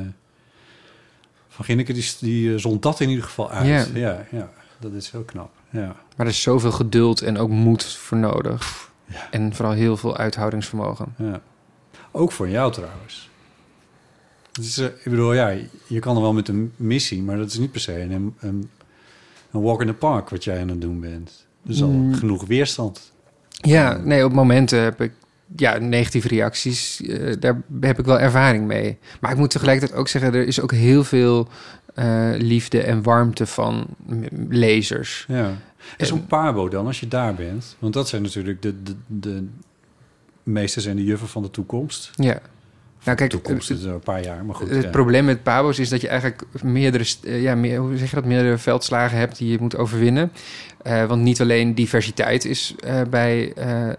van 1.48 1.64
Ginneke, 1.64 1.92
die, 1.92 2.12
die 2.20 2.52
eh, 2.54 2.58
zond 2.60 2.82
dat 2.82 3.00
in 3.00 3.08
ieder 3.08 3.24
geval 3.24 3.50
uit. 3.50 3.66
Ja. 3.66 3.86
Ja, 4.00 4.26
ja, 4.30 4.50
dat 4.78 4.92
is 4.92 5.10
heel 5.10 5.22
knap. 5.22 5.50
Ja. 5.70 5.86
Maar 6.16 6.26
er 6.26 6.32
is 6.32 6.42
zoveel 6.42 6.72
geduld 6.72 7.22
en 7.22 7.38
ook 7.38 7.48
moed 7.48 7.84
voor 7.84 8.18
nodig. 8.18 8.90
En 9.30 9.54
vooral 9.54 9.74
heel 9.74 9.96
veel 9.96 10.16
uithoudingsvermogen. 10.16 11.14
Ja. 11.18 11.40
Ook 12.10 12.32
voor 12.32 12.48
jou 12.48 12.72
trouwens. 12.72 13.30
Het 14.52 14.64
is, 14.64 14.78
eh, 14.78 14.84
ik 14.84 15.04
bedoel, 15.04 15.32
ja, 15.32 15.54
je 15.86 15.98
kan 15.98 16.16
er 16.16 16.22
wel 16.22 16.32
met 16.32 16.48
een 16.48 16.72
missie, 16.76 17.22
maar 17.22 17.36
dat 17.36 17.46
is 17.46 17.58
niet 17.58 17.72
per 17.72 17.80
se 17.80 18.00
een, 18.00 18.12
een, 18.38 18.70
een 19.50 19.62
walk 19.62 19.80
in 19.80 19.86
the 19.86 19.92
park 19.94 20.28
wat 20.28 20.44
jij 20.44 20.60
aan 20.60 20.68
het 20.68 20.80
doen 20.80 21.00
bent. 21.00 21.46
Is 21.66 21.82
al 21.82 21.88
Mm. 21.88 22.14
genoeg 22.14 22.46
weerstand. 22.46 23.12
Ja, 23.50 23.96
nee, 23.96 24.24
op 24.24 24.32
momenten 24.32 24.80
heb 24.82 25.00
ik 25.00 25.12
ja, 25.56 25.78
negatieve 25.78 26.28
reacties. 26.28 27.02
eh, 27.02 27.34
daar 27.40 27.62
heb 27.80 27.98
ik 27.98 28.04
wel 28.04 28.20
ervaring 28.20 28.66
mee. 28.66 28.98
Maar 29.20 29.30
ik 29.30 29.36
moet 29.36 29.50
tegelijkertijd 29.50 29.98
ook 29.98 30.08
zeggen, 30.08 30.34
er 30.34 30.46
is 30.46 30.60
ook 30.60 30.72
heel 30.72 31.04
veel 31.04 31.48
eh, 31.94 32.30
liefde 32.36 32.82
en 32.82 33.02
warmte 33.02 33.46
van 33.46 33.86
lezers. 34.48 35.24
Ja. 35.28 35.56
En 35.96 36.06
zo'n 36.06 36.26
Pabo 36.26 36.68
dan, 36.68 36.86
als 36.86 37.00
je 37.00 37.08
daar 37.08 37.34
bent, 37.34 37.76
want 37.78 37.94
dat 37.94 38.08
zijn 38.08 38.22
natuurlijk 38.22 38.62
de, 38.62 38.82
de, 38.82 38.94
de 39.06 39.46
meesters 40.42 40.86
en 40.86 40.96
de 40.96 41.04
juffen 41.04 41.28
van 41.28 41.42
de 41.42 41.50
toekomst. 41.50 42.10
Ja. 42.14 42.40
Nou, 43.04 43.16
kijk, 43.16 43.30
toekomst 43.30 43.70
is 43.70 43.84
een 43.84 44.00
paar 44.00 44.24
jaar, 44.24 44.44
maar 44.44 44.54
goed. 44.54 44.70
Het 44.70 44.82
ja. 44.82 44.90
probleem 44.90 45.24
met 45.24 45.42
Pabo's 45.42 45.78
is 45.78 45.88
dat 45.88 46.00
je 46.00 46.08
eigenlijk 46.08 46.42
meerdere, 46.62 47.04
eh, 47.22 47.42
ja, 47.42 47.54
meer, 47.54 47.78
hoe 47.78 47.96
zeg 47.96 48.10
je 48.10 48.16
dat, 48.16 48.24
meerdere 48.24 48.58
veldslagen 48.58 49.18
hebt 49.18 49.38
die 49.38 49.50
je 49.50 49.58
moet 49.60 49.76
overwinnen. 49.76 50.32
Eh, 50.82 51.04
want 51.04 51.22
niet 51.22 51.40
alleen 51.40 51.74
diversiteit 51.74 52.44
is 52.44 52.74
eh, 52.80 53.00
bij, 53.10 53.52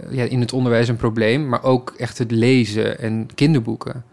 ja, 0.10 0.24
in 0.24 0.40
het 0.40 0.54
onderwijs 0.54 0.88
een 0.88 0.96
probleem, 0.96 1.50
maar 1.50 1.64
ook 1.64 1.94
echt 1.98 2.18
het 2.18 2.32
lezen 2.32 3.00
en 3.00 3.30
kinderboeken. 3.36 4.04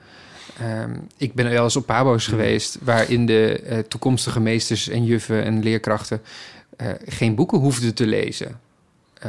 Ehm, 0.61 0.91
ik 1.17 1.35
ben 1.35 1.51
wel 1.51 1.65
eens 1.65 1.77
op 1.77 1.87
Pabo's 1.87 2.27
geweest 2.27 2.79
waarin 2.83 3.27
de 3.27 3.85
toekomstige 3.89 4.41
meesters 4.41 4.89
en 4.89 5.05
juffen 5.05 5.45
en 5.45 5.63
leerkrachten 5.63 6.21
geen 7.07 7.35
boeken 7.35 7.59
hoefden 7.59 7.95
te 7.95 8.07
lezen. 8.07 8.61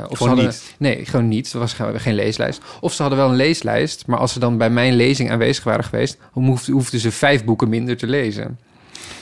Eh, 0.03 0.09
of 0.09 0.17
ze 0.17 0.27
hadden, 0.27 0.45
niet? 0.45 0.75
Nee, 0.77 1.05
gewoon 1.05 1.27
niet. 1.27 1.53
Er 1.53 1.59
was 1.59 1.75
geen 1.95 2.15
leeslijst. 2.15 2.61
Of 2.79 2.93
ze 2.93 3.01
hadden 3.01 3.19
wel 3.19 3.29
een 3.29 3.35
leeslijst, 3.35 4.07
maar 4.07 4.17
als 4.19 4.33
ze 4.33 4.39
dan 4.39 4.57
bij 4.57 4.69
mijn 4.69 4.93
lezing 4.95 5.31
aanwezig 5.31 5.63
waren 5.63 5.83
geweest, 5.83 6.17
hoefden, 6.31 6.73
hoefden 6.73 6.99
ze 6.99 7.11
vijf 7.11 7.43
boeken 7.45 7.69
minder 7.69 7.97
te 7.97 8.07
lezen. 8.07 8.59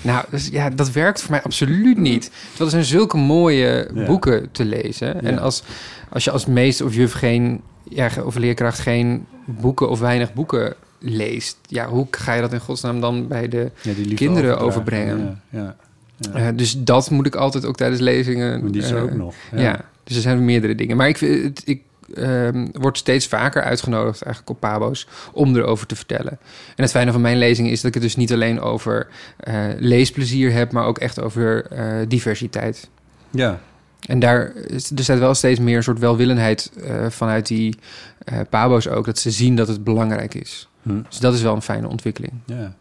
Nou, 0.02 0.26
dus, 0.30 0.48
ja, 0.48 0.70
dat 0.70 0.92
werkt 0.92 1.22
voor 1.22 1.32
mij 1.32 1.42
absoluut 1.44 1.98
niet. 1.98 2.32
Terwijl 2.48 2.64
er 2.66 2.70
zijn 2.70 2.84
zulke 2.84 3.18
mooie 3.18 3.90
Ja. 3.94 4.06
boeken 4.06 4.52
te 4.52 4.66
lezen. 4.66 5.22
En 5.24 5.40
als, 5.40 5.64
als 6.10 6.24
je 6.24 6.32
als 6.32 6.46
meester 6.46 6.86
of 6.86 6.94
juf 6.96 7.14
geen, 7.14 7.62
ja, 7.90 8.10
of 8.26 8.36
leerkracht 8.36 8.80
geen 8.80 9.26
boeken 9.46 9.90
of 9.90 10.00
weinig 10.00 10.34
boeken 10.34 10.74
leest, 11.00 11.58
ja, 11.68 11.88
hoe 11.88 12.08
ga 12.12 12.34
je 12.34 12.42
dat 12.42 12.54
in 12.54 12.60
godsnaam 12.60 13.02
dan 13.02 13.28
bij 13.28 13.48
de 13.48 13.72
Ja, 13.82 13.94
kinderen 14.16 14.60
overbrengen? 14.60 15.42
Ja, 15.50 15.60
ja, 15.60 15.76
ja. 16.18 16.34
Eh, 16.34 16.48
dus 16.56 16.76
dat 16.78 17.10
moet 17.10 17.26
ik 17.26 17.36
altijd 17.36 17.66
ook 17.66 17.76
tijdens 17.76 18.02
lezingen. 18.02 18.62
Maar 18.62 18.72
die 18.72 18.82
is 18.82 18.90
er 18.90 18.98
eh, 18.98 19.04
ook 19.04 19.14
nog. 19.14 19.34
Ja. 19.56 19.82
Dus 20.06 20.16
er 20.16 20.22
zijn 20.22 20.46
meerdere 20.46 20.76
dingen. 20.76 20.98
Maar 20.98 21.08
ik, 21.08 21.18
het- 21.18 21.62
ik 21.66 21.82
ehm, 22.14 22.68
wordt 22.72 22.98
steeds 22.98 23.28
vaker 23.28 23.64
uitgenodigd 23.64 24.22
eigenlijk 24.22 24.56
op 24.56 24.60
Pabo's 24.60 25.08
om 25.34 25.56
erover 25.56 25.88
te 25.88 25.96
vertellen. 25.96 26.32
En 26.76 26.84
het 26.84 26.92
fijne 26.92 27.12
van 27.12 27.22
mijn 27.22 27.38
lezing 27.38 27.70
is 27.70 27.76
dat 27.82 27.88
ik 27.88 27.94
het 27.94 28.04
dus 28.04 28.16
niet 28.16 28.34
alleen 28.34 28.60
over 28.62 29.08
eh, 29.38 29.64
leesplezier 29.78 30.52
heb, 30.52 30.72
maar 30.72 30.86
ook 30.86 30.98
echt 30.98 31.22
over 31.22 31.66
eh, 31.66 32.08
diversiteit. 32.08 32.90
Ja. 33.32 33.60
En 34.06 34.20
daar 34.20 34.56
is, 34.56 34.92
er 34.96 35.04
staat 35.04 35.20
wel 35.20 35.34
steeds 35.34 35.60
meer 35.60 35.78
een 35.78 35.84
soort 35.84 36.00
welwillendheid 36.00 36.72
eh, 36.84 37.10
vanuit 37.10 37.48
die 37.48 37.78
eh, 38.18 38.40
Pabo's 38.50 38.88
ook, 38.88 39.06
dat 39.06 39.20
ze 39.20 39.32
zien 39.32 39.56
dat 39.56 39.68
het 39.68 39.84
belangrijk 39.84 40.34
is. 40.34 40.70
Hm. 40.82 41.02
Dus 41.10 41.20
dat 41.20 41.34
is 41.34 41.42
wel 41.42 41.56
een 41.56 41.62
fijne 41.62 41.88
ontwikkeling. 41.88 42.34
Ja, 42.46 42.76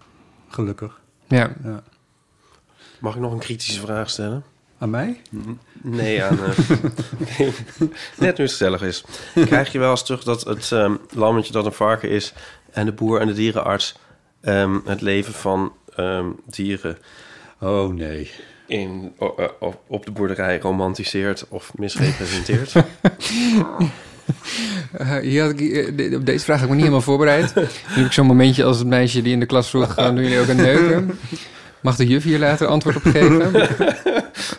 gelukkig. 0.49 1.01
Ja. 1.29 1.53
Ja. 1.65 1.83
Mag 2.99 3.15
ik 3.15 3.21
nog 3.21 3.33
een 3.33 3.39
kritische 3.39 3.81
vraag 3.81 4.11
stellen? 4.11 4.45
Aan 4.85 4.91
mij? 4.91 5.21
Nee, 5.83 6.23
aan... 6.23 6.39
eh, 6.45 6.59
net 8.19 8.37
nu 8.39 8.45
het 8.45 8.51
gezellig 8.51 8.83
is. 8.83 9.05
Krijg 9.35 9.73
je 9.73 9.79
wel 9.79 9.91
eens 9.91 10.05
terug 10.05 10.23
dat 10.25 10.45
het 10.45 10.73
ehm, 10.73 10.95
lammetje 11.11 11.53
dat 11.53 11.67
een 11.67 11.73
varken 11.73 12.11
is... 12.11 12.33
en 12.73 12.87
de 12.87 12.93
boer 12.93 13.21
en 13.21 13.27
de 13.27 13.33
dierenarts... 13.33 13.95
ehm, 14.41 14.79
het 14.85 15.01
leven 15.01 15.33
van 15.33 15.73
ehm, 15.97 16.27
dieren 16.47 16.99
Oh 17.61 17.93
nee. 17.95 18.31
in, 18.67 19.13
o- 19.19 19.35
eh, 19.37 19.69
op- 19.89 20.05
de 20.05 20.11
boerderij 20.11 20.59
romantiseert 20.59 21.47
of 21.49 21.73
misrepresenteert? 21.77 22.73
Ik, 25.23 25.61
eh, 25.61 26.15
op 26.17 26.27
deze 26.27 26.45
vraag 26.45 26.57
heb 26.61 26.65
ik 26.65 26.69
me 26.69 26.75
niet 26.75 26.85
helemaal 26.85 27.01
voorbereid. 27.01 27.55
Nu 27.55 27.63
heb 27.89 28.07
ik 28.07 28.13
zo'n 28.13 28.27
momentje 28.27 28.65
als 28.65 28.79
het 28.79 28.87
meisje 28.87 29.23
die 29.23 29.33
in 29.33 29.41
de 29.41 29.47
klas 29.47 29.71
vroeg... 29.71 29.93
gaan 29.95 30.15
doen 30.15 30.25
jullie 30.25 30.41
ook 30.41 30.49
een 30.49 30.57
neuken? 30.57 31.19
Mag 31.85 31.97
de 31.97 32.07
juf 32.07 32.23
hier 32.25 32.39
later 32.39 32.67
antwoord 32.67 32.97
op 32.97 33.03
geven? 33.03 33.53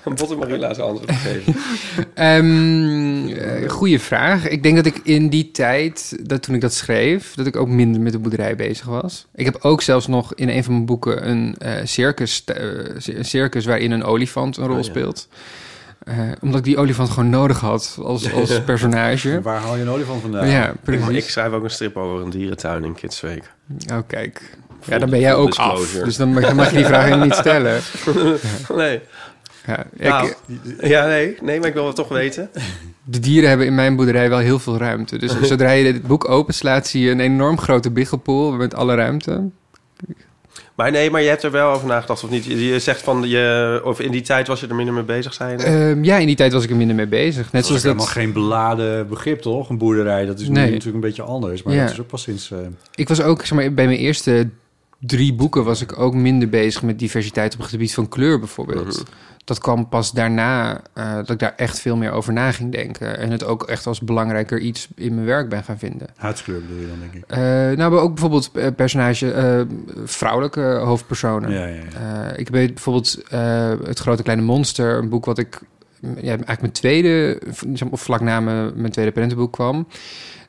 Botte 0.16 0.36
Marie 0.36 0.58
laat 0.58 0.76
zijn 0.76 0.88
antwoord 0.88 1.12
geven. 1.12 1.56
Ehm 2.14 3.28
eh, 3.28 3.70
goeie 3.70 4.00
vraag. 4.00 4.48
Ik 4.48 4.64
denk 4.64 4.76
dat 4.76 4.86
ik 4.86 5.00
in 5.04 5.30
die 5.30 5.52
tijd, 5.52 6.18
dat 6.24 6.42
toen 6.42 6.56
ik 6.56 6.62
dat 6.62 6.74
schreef... 6.74 7.34
dat 7.34 7.46
ik 7.46 7.56
ook 7.56 7.68
minder 7.68 8.02
met 8.02 8.12
de 8.12 8.20
boerderij 8.20 8.56
bezig 8.56 8.86
was. 8.86 9.26
Ik 9.36 9.46
heb 9.46 9.58
ook 9.62 9.82
zelfs 9.82 10.08
nog 10.08 10.34
in 10.34 10.50
een 10.50 10.64
van 10.64 10.74
mijn 10.74 10.86
boeken... 10.86 11.30
een, 11.30 11.56
eh, 11.58 11.74
circus, 11.84 12.44
eh, 12.44 13.16
een 13.16 13.26
circus 13.26 13.66
waarin 13.66 13.92
een 13.92 14.04
olifant 14.04 14.58
een 14.58 14.66
rol 14.66 14.78
Oh, 14.78 14.84
ja. 14.84 14.90
speelt. 14.90 15.28
Eh, 16.04 16.18
omdat 16.42 16.60
ik 16.60 16.66
die 16.66 16.78
olifant 16.78 17.10
gewoon 17.10 17.30
nodig 17.30 17.60
had 17.60 17.98
als, 18.04 18.32
als 18.40 18.64
personage. 18.64 19.42
Waar 19.42 19.60
haal 19.60 19.76
je 19.76 19.82
een 19.82 19.90
olifant 19.90 20.22
vandaan? 20.22 20.50
Ja, 20.50 20.70
Ik, 20.70 20.82
precies. 20.84 21.24
ik 21.24 21.30
schrijf 21.30 21.52
ook 21.52 21.64
een 21.64 21.70
strip 21.70 21.98
over 21.98 22.24
een 22.24 22.30
dierentuin 22.30 22.84
in 22.84 22.96
Kidsweek. 22.96 23.44
Oh, 23.92 24.00
kijk. 24.08 24.58
Ja, 24.88 24.98
dan 25.00 25.10
ben 25.10 25.20
jij 25.20 25.36
ook 25.36 25.56
af. 25.56 25.92
Dus 25.92 26.16
dan 26.18 26.34
mag, 26.34 26.44
dan 26.44 26.56
mag 26.56 26.70
je 26.70 26.76
die 26.76 26.86
vraag 26.86 27.04
helemaal 27.04 27.26
niet 27.26 27.36
stellen. 27.36 27.82
Nee. 28.76 29.00
Ja, 29.68 29.86
ik, 29.98 30.08
Nou, 30.10 30.34
ja, 30.82 31.06
nee, 31.08 31.38
nee, 31.42 31.60
maar 31.60 31.68
ik 31.68 31.74
wil 31.74 31.88
het 31.88 31.96
toch 31.96 32.08
weten. 32.08 32.50
de 33.04 33.20
dieren 33.20 33.50
hebben 33.50 33.68
in 33.68 33.76
mijn 33.76 33.96
boerderij 33.96 34.30
wel 34.30 34.38
heel 34.40 34.60
veel 34.60 34.78
ruimte. 34.78 35.18
Dus 35.18 35.40
zodra 35.50 35.72
je 35.72 35.84
dit 35.94 36.08
boek 36.08 36.30
openslaat, 36.30 36.88
zie 36.88 37.04
je 37.04 37.12
een 37.12 37.20
enorm 37.20 37.60
grote 37.60 37.92
biggelpool 37.92 38.52
met 38.52 38.76
alle 38.76 38.96
ruimte. 38.96 39.50
Maar 40.76 40.92
nee, 40.92 41.12
maar 41.12 41.22
je 41.22 41.28
hebt 41.30 41.44
er 41.44 41.52
wel 41.52 41.72
over 41.72 41.88
nagedacht 41.88 42.24
of 42.24 42.30
niet? 42.30 42.46
Je 42.46 42.80
zegt 42.80 43.02
van, 43.02 43.24
je, 43.30 43.82
of 43.84 44.00
in 44.00 44.12
die 44.12 44.22
tijd 44.22 44.48
was 44.48 44.60
je 44.60 44.68
er 44.68 44.76
minder 44.76 44.94
mee 44.94 45.04
bezig 45.04 45.34
zijn. 45.34 45.60
Ehm, 45.60 46.04
ja, 46.04 46.18
in 46.18 46.28
die 46.28 46.36
tijd 46.36 46.54
was 46.54 46.64
ik 46.64 46.70
er 46.70 46.76
minder 46.76 46.96
mee 46.96 47.08
bezig. 47.08 47.44
Net 47.44 47.52
Dat 47.52 47.62
is 47.62 47.68
zoals 47.68 47.82
helemaal 47.84 48.06
dat. 48.06 48.14
geen 48.14 48.34
beladen 48.34 49.08
begrip, 49.08 49.42
toch? 49.42 49.70
Een 49.70 49.78
boerderij, 49.78 50.26
dat 50.26 50.40
is 50.40 50.48
nu 50.48 50.54
Nee. 50.54 50.64
natuurlijk 50.64 50.96
een 50.96 51.00
beetje 51.00 51.22
anders. 51.24 51.64
Maar 51.64 51.74
Ja. 51.74 51.82
dat 51.84 51.92
is 51.92 52.00
ook 52.00 52.08
pas 52.08 52.22
sinds... 52.22 52.52
eh, 52.52 52.58
Ik 52.96 53.08
was 53.08 53.22
ook, 53.22 53.40
zeg 53.46 53.52
maar, 53.58 53.74
bij 53.74 53.86
mijn 53.86 53.98
eerste 53.98 54.50
drie 55.06 55.34
boeken 55.34 55.64
was 55.64 55.82
ik 55.82 56.00
ook 56.00 56.14
minder 56.14 56.50
bezig 56.50 56.82
met 56.82 57.00
diversiteit 57.00 57.54
op 57.54 57.60
het 57.60 57.70
gebied 57.70 57.94
van 57.94 58.10
kleur 58.10 58.40
bijvoorbeeld. 58.40 59.04
Dat 59.44 59.60
kwam 59.60 59.90
pas 59.90 60.12
daarna 60.12 60.82
eh, 60.94 61.16
dat 61.16 61.30
ik 61.30 61.40
daar 61.40 61.54
echt 61.56 61.80
veel 61.80 61.96
meer 61.96 62.12
over 62.12 62.34
na 62.34 62.52
ging 62.52 62.72
denken. 62.72 63.18
En 63.18 63.32
het 63.32 63.44
ook 63.44 63.64
echt 63.64 63.88
als 63.88 64.00
belangrijker 64.00 64.60
iets 64.60 64.88
in 64.96 65.14
mijn 65.14 65.26
werk 65.26 65.50
ben 65.50 65.64
gaan 65.64 65.78
vinden. 65.78 66.08
huidskleur 66.16 66.62
bedoel 66.62 66.80
je 66.80 66.88
dan, 66.88 67.00
denk 67.00 67.14
ik. 67.14 67.24
Eh, 67.28 67.40
nou, 67.78 67.92
maar 67.92 68.00
ook 68.00 68.14
bijvoorbeeld 68.14 68.52
eh, 68.54 68.68
personage, 68.76 69.68
vrouwelijke 70.06 70.62
hoofdpersonen. 70.62 71.52
Ja, 71.52 71.66
ja, 71.66 71.84
ja. 72.00 72.32
Ik 72.36 72.50
weet 72.50 72.74
bijvoorbeeld 72.74 73.24
Het 73.86 74.00
Grote 74.00 74.24
Kleine 74.24 74.44
Monster, 74.44 74.98
een 74.98 75.10
boek 75.10 75.26
wat 75.26 75.38
ik 75.38 75.62
ja, 76.02 76.12
eigenlijk 76.22 76.62
mijn 76.62 76.72
tweede, 76.72 77.42
of 77.92 78.02
vlak 78.02 78.22
na 78.22 78.40
mijn, 78.40 78.72
mijn 78.76 78.92
tweede 78.92 79.12
prentenboek 79.12 79.52
kwam. 79.52 79.88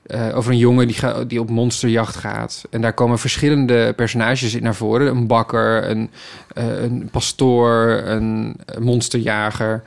Eh, 0.07 0.37
over 0.37 0.53
een 0.53 0.59
jongen 0.59 0.87
die, 0.87 0.97
ga, 0.97 1.25
die 1.25 1.41
op 1.41 1.51
monsterjacht 1.51 2.17
gaat. 2.17 2.65
En 2.71 2.81
daar 2.81 2.93
komen 2.93 3.19
verschillende 3.19 3.93
personages 3.97 4.55
in 4.55 4.63
naar 4.63 4.75
voren. 4.75 5.07
Een 5.07 5.27
bakker, 5.27 5.91
een, 5.91 6.11
eh, 6.55 6.83
een 6.83 7.09
pastoor, 7.11 8.03
een, 8.05 8.57
monsterjager. 8.79 9.83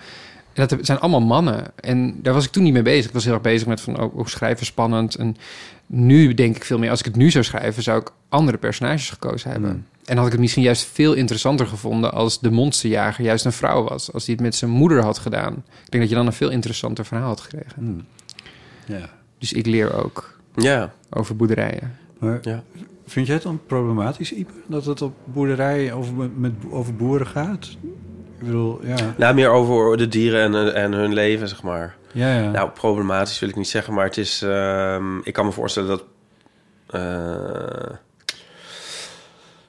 En 0.53 0.67
dat 0.67 0.77
zijn 0.81 0.99
allemaal 0.99 1.21
mannen. 1.21 1.63
En 1.75 2.19
daar 2.21 2.33
was 2.33 2.45
ik 2.45 2.51
toen 2.51 2.63
niet 2.63 2.73
mee 2.73 2.81
bezig. 2.81 3.05
Ik 3.05 3.13
was 3.13 3.23
heel 3.23 3.33
erg 3.33 3.41
bezig 3.41 3.67
met 3.67 3.81
van, 3.81 4.01
oh, 4.01 4.17
oh, 4.17 4.25
schrijven 4.25 4.65
spannend. 4.65 5.15
En 5.15 5.37
nu 5.85 6.33
denk 6.33 6.55
ik 6.55 6.65
veel 6.65 6.79
meer, 6.79 6.89
als 6.89 6.99
ik 6.99 7.05
het 7.05 7.15
nu 7.15 7.31
zou 7.31 7.43
schrijven... 7.43 7.83
zou 7.83 8.01
ik 8.01 8.11
andere 8.29 8.57
personages 8.57 9.09
gekozen 9.09 9.51
hebben. 9.51 9.69
Hmm. 9.69 9.85
En 10.05 10.17
had 10.17 10.25
ik 10.25 10.31
het 10.31 10.41
misschien 10.41 10.63
juist 10.63 10.89
veel 10.93 11.13
interessanter 11.13 11.67
gevonden... 11.67 12.13
als 12.13 12.39
de 12.39 12.51
monsterjager 12.51 13.23
juist 13.25 13.45
een 13.45 13.51
vrouw 13.51 13.83
was. 13.83 14.13
Als 14.13 14.25
hij 14.25 14.33
het 14.33 14.43
met 14.43 14.55
zijn 14.55 14.71
moeder 14.71 15.03
had 15.03 15.17
gedaan. 15.17 15.53
Ik 15.53 15.91
denk 15.91 16.03
dat 16.03 16.09
je 16.09 16.15
dan 16.15 16.25
een 16.25 16.33
veel 16.33 16.49
interessanter 16.49 17.05
verhaal 17.05 17.27
had 17.27 17.41
gekregen. 17.41 17.73
Hmm. 17.75 18.05
Ja. 18.85 19.09
Dus 19.39 19.53
ik 19.53 19.65
leer 19.65 19.93
ook 20.03 20.37
Ja, 20.55 20.93
over 21.09 21.35
boerderijen. 21.35 21.97
Maar 22.19 22.39
Ja. 22.41 22.63
vind 23.05 23.25
jij 23.25 23.35
het 23.35 23.43
dan 23.43 23.61
problematisch, 23.65 24.33
Ipe? 24.33 24.51
Dat 24.67 24.85
het 24.85 25.01
op 25.01 25.13
boerderijen 25.23 25.93
over, 25.93 26.13
met, 26.13 26.37
met- 26.37 26.53
over 26.69 26.95
boeren 26.95 27.27
gaat? 27.27 27.77
Ik 28.39 28.45
bedoel, 28.45 28.85
ja. 28.85 29.13
nou 29.17 29.35
meer 29.35 29.49
over 29.49 29.97
de 29.97 30.07
dieren 30.07 30.55
en, 30.55 30.73
en 30.73 30.91
hun 30.91 31.13
leven, 31.13 31.47
zeg 31.47 31.63
maar. 31.63 31.95
Ja, 32.11 32.39
ja. 32.39 32.51
Nou, 32.51 32.69
problematisch 32.69 33.39
wil 33.39 33.49
ik 33.49 33.55
niet 33.55 33.67
zeggen, 33.67 33.93
maar 33.93 34.05
het 34.05 34.17
is... 34.17 34.41
ehm, 34.41 35.17
ik 35.23 35.33
kan 35.33 35.45
me 35.45 35.51
voorstellen 35.51 35.89
dat... 35.89 36.03
eh, 36.87 37.95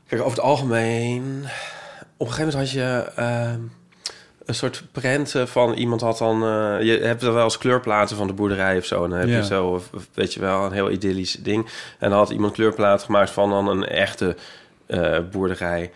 kijk, 0.06 0.20
over 0.22 0.30
het 0.36 0.40
algemeen... 0.46 1.44
Op 2.16 2.26
een 2.26 2.32
gegeven 2.32 2.52
moment 2.52 2.54
had 2.54 2.70
je... 2.70 3.12
ehm, 3.16 3.60
een 4.50 4.56
soort 4.56 4.82
prenten 4.92 5.48
van 5.48 5.72
iemand 5.72 6.00
had 6.00 6.18
dan... 6.18 6.42
eh, 6.42 6.82
je 6.82 6.98
hebt 7.02 7.22
er 7.22 7.32
wel 7.34 7.44
eens 7.44 7.58
kleurplaten 7.58 8.16
van 8.16 8.26
de 8.26 8.32
boerderij 8.32 8.76
of 8.78 8.84
zo. 8.84 9.04
En 9.04 9.10
dan 9.10 9.18
heb 9.18 9.28
Ja. 9.28 9.36
je 9.36 9.44
zo, 9.44 9.66
of- 9.66 9.90
weet 10.14 10.34
je 10.34 10.40
wel, 10.40 10.64
een 10.64 10.72
heel 10.72 10.90
idyllisch 10.90 11.32
ding. 11.32 11.66
En 11.98 12.10
dan 12.10 12.18
had 12.18 12.30
iemand 12.30 12.52
kleurplaten 12.52 13.04
gemaakt 13.06 13.30
van 13.30 13.50
dan 13.50 13.68
een 13.68 13.84
echte 13.86 14.36
eh, 14.86 15.18
boerderij. 15.30 15.90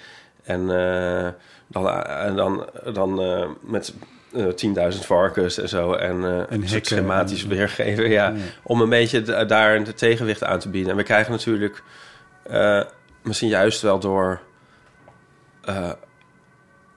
En 0.45 0.61
eh, 0.61 1.29
dan, 1.67 2.03
en 2.03 2.37
dan, 2.37 2.67
dan 2.93 3.21
eh, 3.23 3.47
met 3.61 3.95
eh 4.33 4.45
10.000 4.93 4.99
varkens 5.07 5.59
en 5.59 5.69
zo. 5.69 5.93
En 5.93 6.23
een 6.23 6.47
soort 6.49 6.71
hekken 6.71 6.85
schematisch 6.97 7.43
en- 7.43 7.49
weergeven, 7.49 8.09
ja. 8.11 8.29
Ja. 8.29 8.35
Om 8.63 8.81
een 8.81 8.89
beetje 8.89 9.23
da- 9.23 9.45
daar 9.45 9.75
een 9.77 9.95
tegenwicht 9.95 10.45
aan 10.45 10.59
te 10.59 10.69
bieden. 10.69 10.91
En 10.91 10.97
we 10.97 11.03
krijgen 11.03 11.33
natuurlijk 11.33 11.83
misschien 13.23 13.49
juist 13.49 13.81
wel 13.83 13.99
door... 13.99 14.41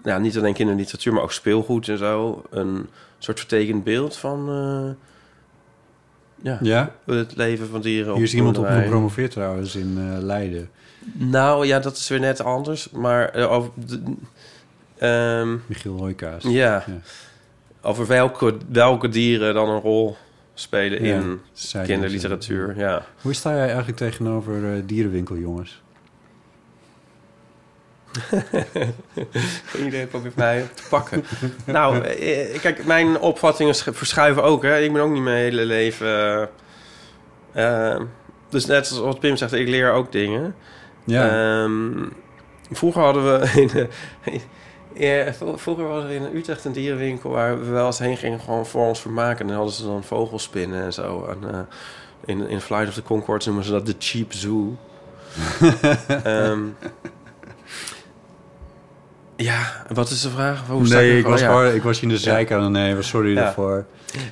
ja, 0.08 0.18
niet 0.18 0.38
alleen 0.38 0.54
kinderliteratuur, 0.54 1.14
maar 1.14 1.24
ook 1.24 1.32
speelgoed 1.32 1.88
en 1.90 1.98
zo. 1.98 2.44
Een 2.50 2.88
soort 3.18 3.40
vertekend 3.40 3.84
beeld 3.84 4.18
van 4.18 4.50
eh, 4.50 4.90
ja, 6.44 6.58
Ja? 6.62 6.92
het 7.06 7.36
leven 7.36 7.68
van 7.68 7.82
dieren. 7.82 8.14
Hier 8.14 8.24
is 8.24 8.34
iemand 8.34 8.58
op 8.58 8.68
gepromoveerd 8.68 9.32
trouwens 9.32 9.76
in 9.76 9.98
eh, 9.98 10.24
Leiden. 10.24 10.70
Nou 11.14 11.66
ja, 11.66 11.80
dat 11.80 11.96
is 11.98 12.08
weer 12.08 12.20
net 12.20 12.44
anders. 12.44 12.90
Maar 12.90 13.30
eh, 13.30 13.52
over, 13.52 13.70
de, 13.86 14.02
ehm, 14.98 15.58
Michiel 15.66 15.98
Hoijkaas. 15.98 16.44
ja, 16.44 16.50
Ja. 16.52 16.84
over 17.82 18.08
welke, 18.08 18.56
welke 18.72 19.10
dieren 19.10 19.54
dan 19.54 19.70
een 19.70 19.82
rol 19.82 20.18
spelen 20.54 21.04
Ja, 21.04 21.16
in 21.16 21.40
kinderliteratuur. 21.86 22.78
Ja. 22.78 23.06
Hoe 23.22 23.34
sta 23.34 23.50
jij 23.56 23.66
eigenlijk 23.68 23.98
tegenover 23.98 24.74
eh, 24.74 24.82
dierenwinkeljongens? 24.86 25.82
Geen 29.66 29.86
idee, 29.86 30.06
probeer 30.06 30.32
mij 30.36 30.66
te 30.74 30.84
pakken. 30.90 31.24
nou, 31.66 32.02
eh, 32.04 32.60
kijk, 32.60 32.86
mijn 32.86 33.20
opvattingen 33.20 33.76
sch- 33.76 33.88
verschuiven 33.92 34.44
ook. 34.44 34.64
Hè. 34.64 34.80
Ik 34.80 34.94
ben 34.94 35.02
ook 35.02 35.12
niet 35.12 35.22
mijn 35.24 35.38
hele 35.38 35.66
leven... 35.66 36.08
eh, 37.54 37.94
eh, 37.94 38.02
dus 38.50 38.66
net 38.66 38.90
als 38.90 39.00
wat 39.00 39.20
Pim 39.20 39.36
zegt, 39.38 39.54
ik 39.54 39.68
leer 39.68 39.92
ook 39.92 40.12
dingen. 40.12 40.56
Ja. 41.04 41.30
Ehm, 41.64 42.06
vroeger 42.72 43.02
hadden 43.02 43.24
we... 43.40 43.52
In, 43.62 43.68
de- 43.68 43.88
ja, 44.94 45.34
vro- 45.34 45.58
vroeger 45.58 45.88
was 45.88 46.04
er 46.04 46.10
in 46.12 46.30
Utrecht 46.36 46.66
een 46.66 46.72
dierenwinkel... 46.72 47.30
waar 47.30 47.60
we 47.60 47.66
wel 47.70 47.86
eens 47.86 48.00
heen 48.00 48.18
gingen 48.18 48.40
gewoon 48.40 48.66
voor 48.66 48.86
ons 48.86 49.02
vermaken. 49.02 49.40
En 49.40 49.48
dan 49.48 49.56
hadden 49.56 49.74
ze 49.74 49.84
dan 49.86 50.04
vogelspinnen 50.04 50.84
en 50.84 50.94
zo. 50.94 51.26
En, 51.26 51.68
in, 52.26 52.48
in 52.50 52.62
Flight 52.62 52.88
of 52.88 52.94
the 52.94 53.02
Conchords 53.04 53.46
noemen 53.46 53.64
ze 53.64 53.72
dat 53.72 53.86
de 53.86 53.96
cheap 54.00 54.34
zoo. 54.34 54.76
Ehm, 56.24 56.60
ja, 59.38 59.60
wat 59.94 60.10
is 60.10 60.22
de 60.22 60.30
vraag? 60.30 60.64
Hoe 60.68 60.88
nee, 60.88 61.18
ik 61.18 61.26
was, 61.26 61.40
Ja. 61.40 61.64
ik 61.66 61.84
was 61.84 62.02
in 62.02 62.10
de 62.10 62.18
zijk 62.18 62.52
aan 62.52 62.62
het 62.64 62.72
nemen. 62.72 63.04
Sorry 63.04 63.30
Ja. 63.34 63.42
daarvoor. 63.42 63.86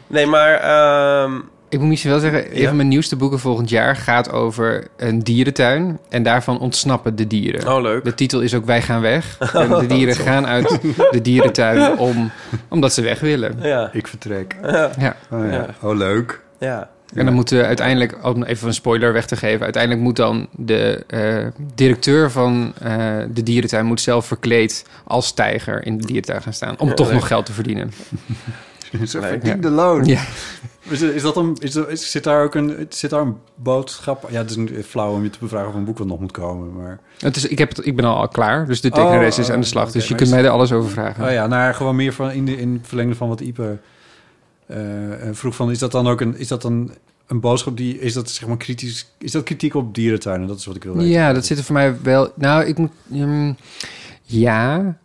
Nee, 0.08 0.26
maar... 0.26 0.54
ehm, 0.54 1.34
Ik 1.70 1.80
moet 1.80 1.90
misschien 1.90 2.12
wel 2.12 2.20
zeggen, 2.20 2.52
een 2.52 2.60
Ja? 2.62 2.68
van 2.68 2.76
mijn 2.76 2.88
nieuwste 2.88 3.16
boeken 3.16 3.40
volgend 3.40 3.70
jaar 3.70 3.96
gaat 3.96 4.32
over 4.32 4.88
een 4.98 5.20
dierentuin. 5.20 6.00
En 6.10 6.24
daarvan 6.24 6.60
ontsnappen 6.60 7.16
de 7.16 7.28
dieren. 7.28 7.74
oh, 7.76 7.82
leuk. 7.82 8.04
De 8.04 8.14
titel 8.14 8.42
is 8.42 8.54
ook 8.54 8.66
Wij 8.66 8.82
gaan 8.82 9.02
weg. 9.02 9.38
En 9.54 9.70
de 9.70 9.86
dieren 9.86 10.16
gaan 10.16 10.48
uit 10.48 10.80
de 11.12 11.22
dierentuin 11.22 11.98
om, 11.98 12.32
omdat 12.70 12.94
ze 12.94 13.02
weg 13.02 13.20
willen. 13.20 13.56
Ja. 13.62 13.90
Ik 13.94 14.08
vertrek. 14.08 14.56
Ja. 14.64 14.90
Ja. 15.00 15.16
Oh, 15.32 15.46
ja. 15.46 15.52
Ja. 15.52 15.66
oh 15.82 15.96
leuk. 15.98 16.42
ja. 16.60 16.90
En 17.16 17.26
dan 17.26 17.34
moet 17.34 17.52
eh, 17.52 17.62
uiteindelijk, 17.62 18.26
om 18.26 18.44
even 18.44 18.68
een 18.68 18.74
spoiler 18.74 19.14
weg 19.14 19.26
te 19.26 19.36
geven... 19.36 19.64
uiteindelijk 19.64 20.04
moet 20.04 20.16
dan 20.16 20.48
de 20.52 21.04
eh, 21.08 21.46
directeur 21.76 22.32
van 22.32 22.74
eh, 22.82 23.06
de 23.34 23.44
dierentuin... 23.44 23.86
moet 23.86 24.02
zelf 24.02 24.26
verkleed 24.26 24.86
als 25.04 25.34
tijger 25.34 25.86
in 25.86 25.98
de 25.98 26.06
dierentuin 26.06 26.42
gaan 26.42 26.54
staan... 26.54 26.80
om 26.80 26.88
Ja, 26.88 26.94
toch 26.94 27.06
leuk. 27.08 27.16
nog 27.16 27.28
geld 27.28 27.46
te 27.46 27.54
verdienen. 27.54 27.92
Ze 29.08 29.22
verdiende 29.22 29.70
loon. 29.70 30.06
Ja. 30.06 30.22
Is, 30.90 31.02
is 31.02 31.22
dat 31.22 31.36
een, 31.38 31.58
is, 31.60 31.76
is- 31.76 32.12
zit 32.12 32.24
daar 32.24 32.44
ook 32.44 32.56
een, 32.56 32.86
zit 32.90 33.10
daar 33.10 33.22
een 33.22 33.36
boodschap? 33.56 34.28
Ja, 34.30 34.38
het 34.38 34.50
is 34.50 34.56
een 34.56 34.84
flauw 34.88 35.12
om 35.14 35.24
je 35.24 35.30
te 35.30 35.40
bevragen 35.40 35.68
of 35.70 35.74
een 35.76 35.86
boek 35.86 35.98
wat 35.98 36.08
nog 36.08 36.20
moet 36.20 36.32
komen, 36.32 36.74
maar... 36.74 37.00
Het 37.20 37.36
is, 37.36 37.48
ik, 37.48 37.58
heb 37.58 37.70
het, 37.76 37.86
ik 37.86 37.96
ben 37.96 38.06
al 38.06 38.28
klaar, 38.28 38.66
dus 38.66 38.82
de 38.82 38.90
tekenares 38.90 39.34
Oh, 39.34 39.40
is 39.44 39.50
aan 39.50 39.60
de 39.60 39.66
slag. 39.66 39.92
dus 39.92 40.04
je 40.08 40.16
kunt 40.16 40.28
is- 40.30 40.34
mij 40.36 40.44
er 40.44 40.50
alles 40.50 40.72
over 40.72 40.90
vragen. 40.90 41.26
Oh 41.26 41.32
ja, 41.32 41.48
nou 41.48 41.74
gewoon 41.74 41.96
meer 41.96 42.14
van 42.14 42.32
in, 42.32 42.46
de, 42.46 42.58
in 42.58 42.74
het 42.74 42.88
verlengde 42.88 43.16
van 43.16 43.28
wat 43.28 43.40
Ipe 43.42 43.78
eh, 44.68 45.28
eh, 45.28 45.36
vroeg 45.36 45.56
van, 45.56 45.72
is 45.72 45.80
dat 45.80 45.92
dan 45.92 46.08
ook 46.08 46.22
een, 46.22 46.38
is 46.38 46.48
dat 46.48 46.62
dan 46.62 46.92
een 47.28 47.40
boodschap 47.40 47.78
die, 47.78 48.00
is 48.00 48.14
dat 48.14 48.30
zeg 48.30 48.48
maar 48.48 48.58
kritisch, 48.58 49.12
is 49.18 49.32
dat 49.32 49.44
kritiek 49.44 49.74
op 49.76 49.96
dierentuinen? 49.96 50.48
Dat 50.48 50.58
is 50.58 50.66
wat 50.66 50.76
ik 50.76 50.84
wil 50.84 50.94
weten. 50.94 51.10
Ja, 51.10 51.34
dat 51.34 51.46
zit 51.46 51.58
er 51.58 51.64
voor 51.64 51.74
mij 51.76 52.02
wel. 52.02 52.32
Nou, 52.36 52.66
ik 52.66 52.78
moet. 52.78 52.92
ehm, 53.12 53.54
ja. 54.22 54.96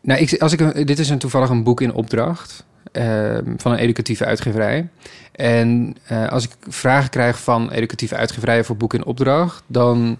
Nou, 0.00 0.20
ik, 0.20 0.40
als 0.40 0.52
ik, 0.52 0.86
dit 0.86 0.98
is 0.98 1.08
een 1.08 1.18
toevallig 1.18 1.48
een 1.48 1.62
boek 1.62 1.80
in 1.80 1.92
opdracht 1.92 2.64
ehm, 2.92 3.52
van 3.56 3.72
een 3.72 3.78
educatieve 3.78 4.24
uitgeverij. 4.24 4.88
En 5.32 5.96
eh, 6.04 6.28
als 6.28 6.44
ik 6.44 6.50
vragen 6.68 7.10
krijg 7.10 7.42
van 7.42 7.70
educatieve 7.70 8.16
uitgeverijen 8.16 8.64
voor 8.64 8.76
boek 8.76 8.94
in 8.94 9.04
opdracht, 9.04 9.62
dan 9.66 10.18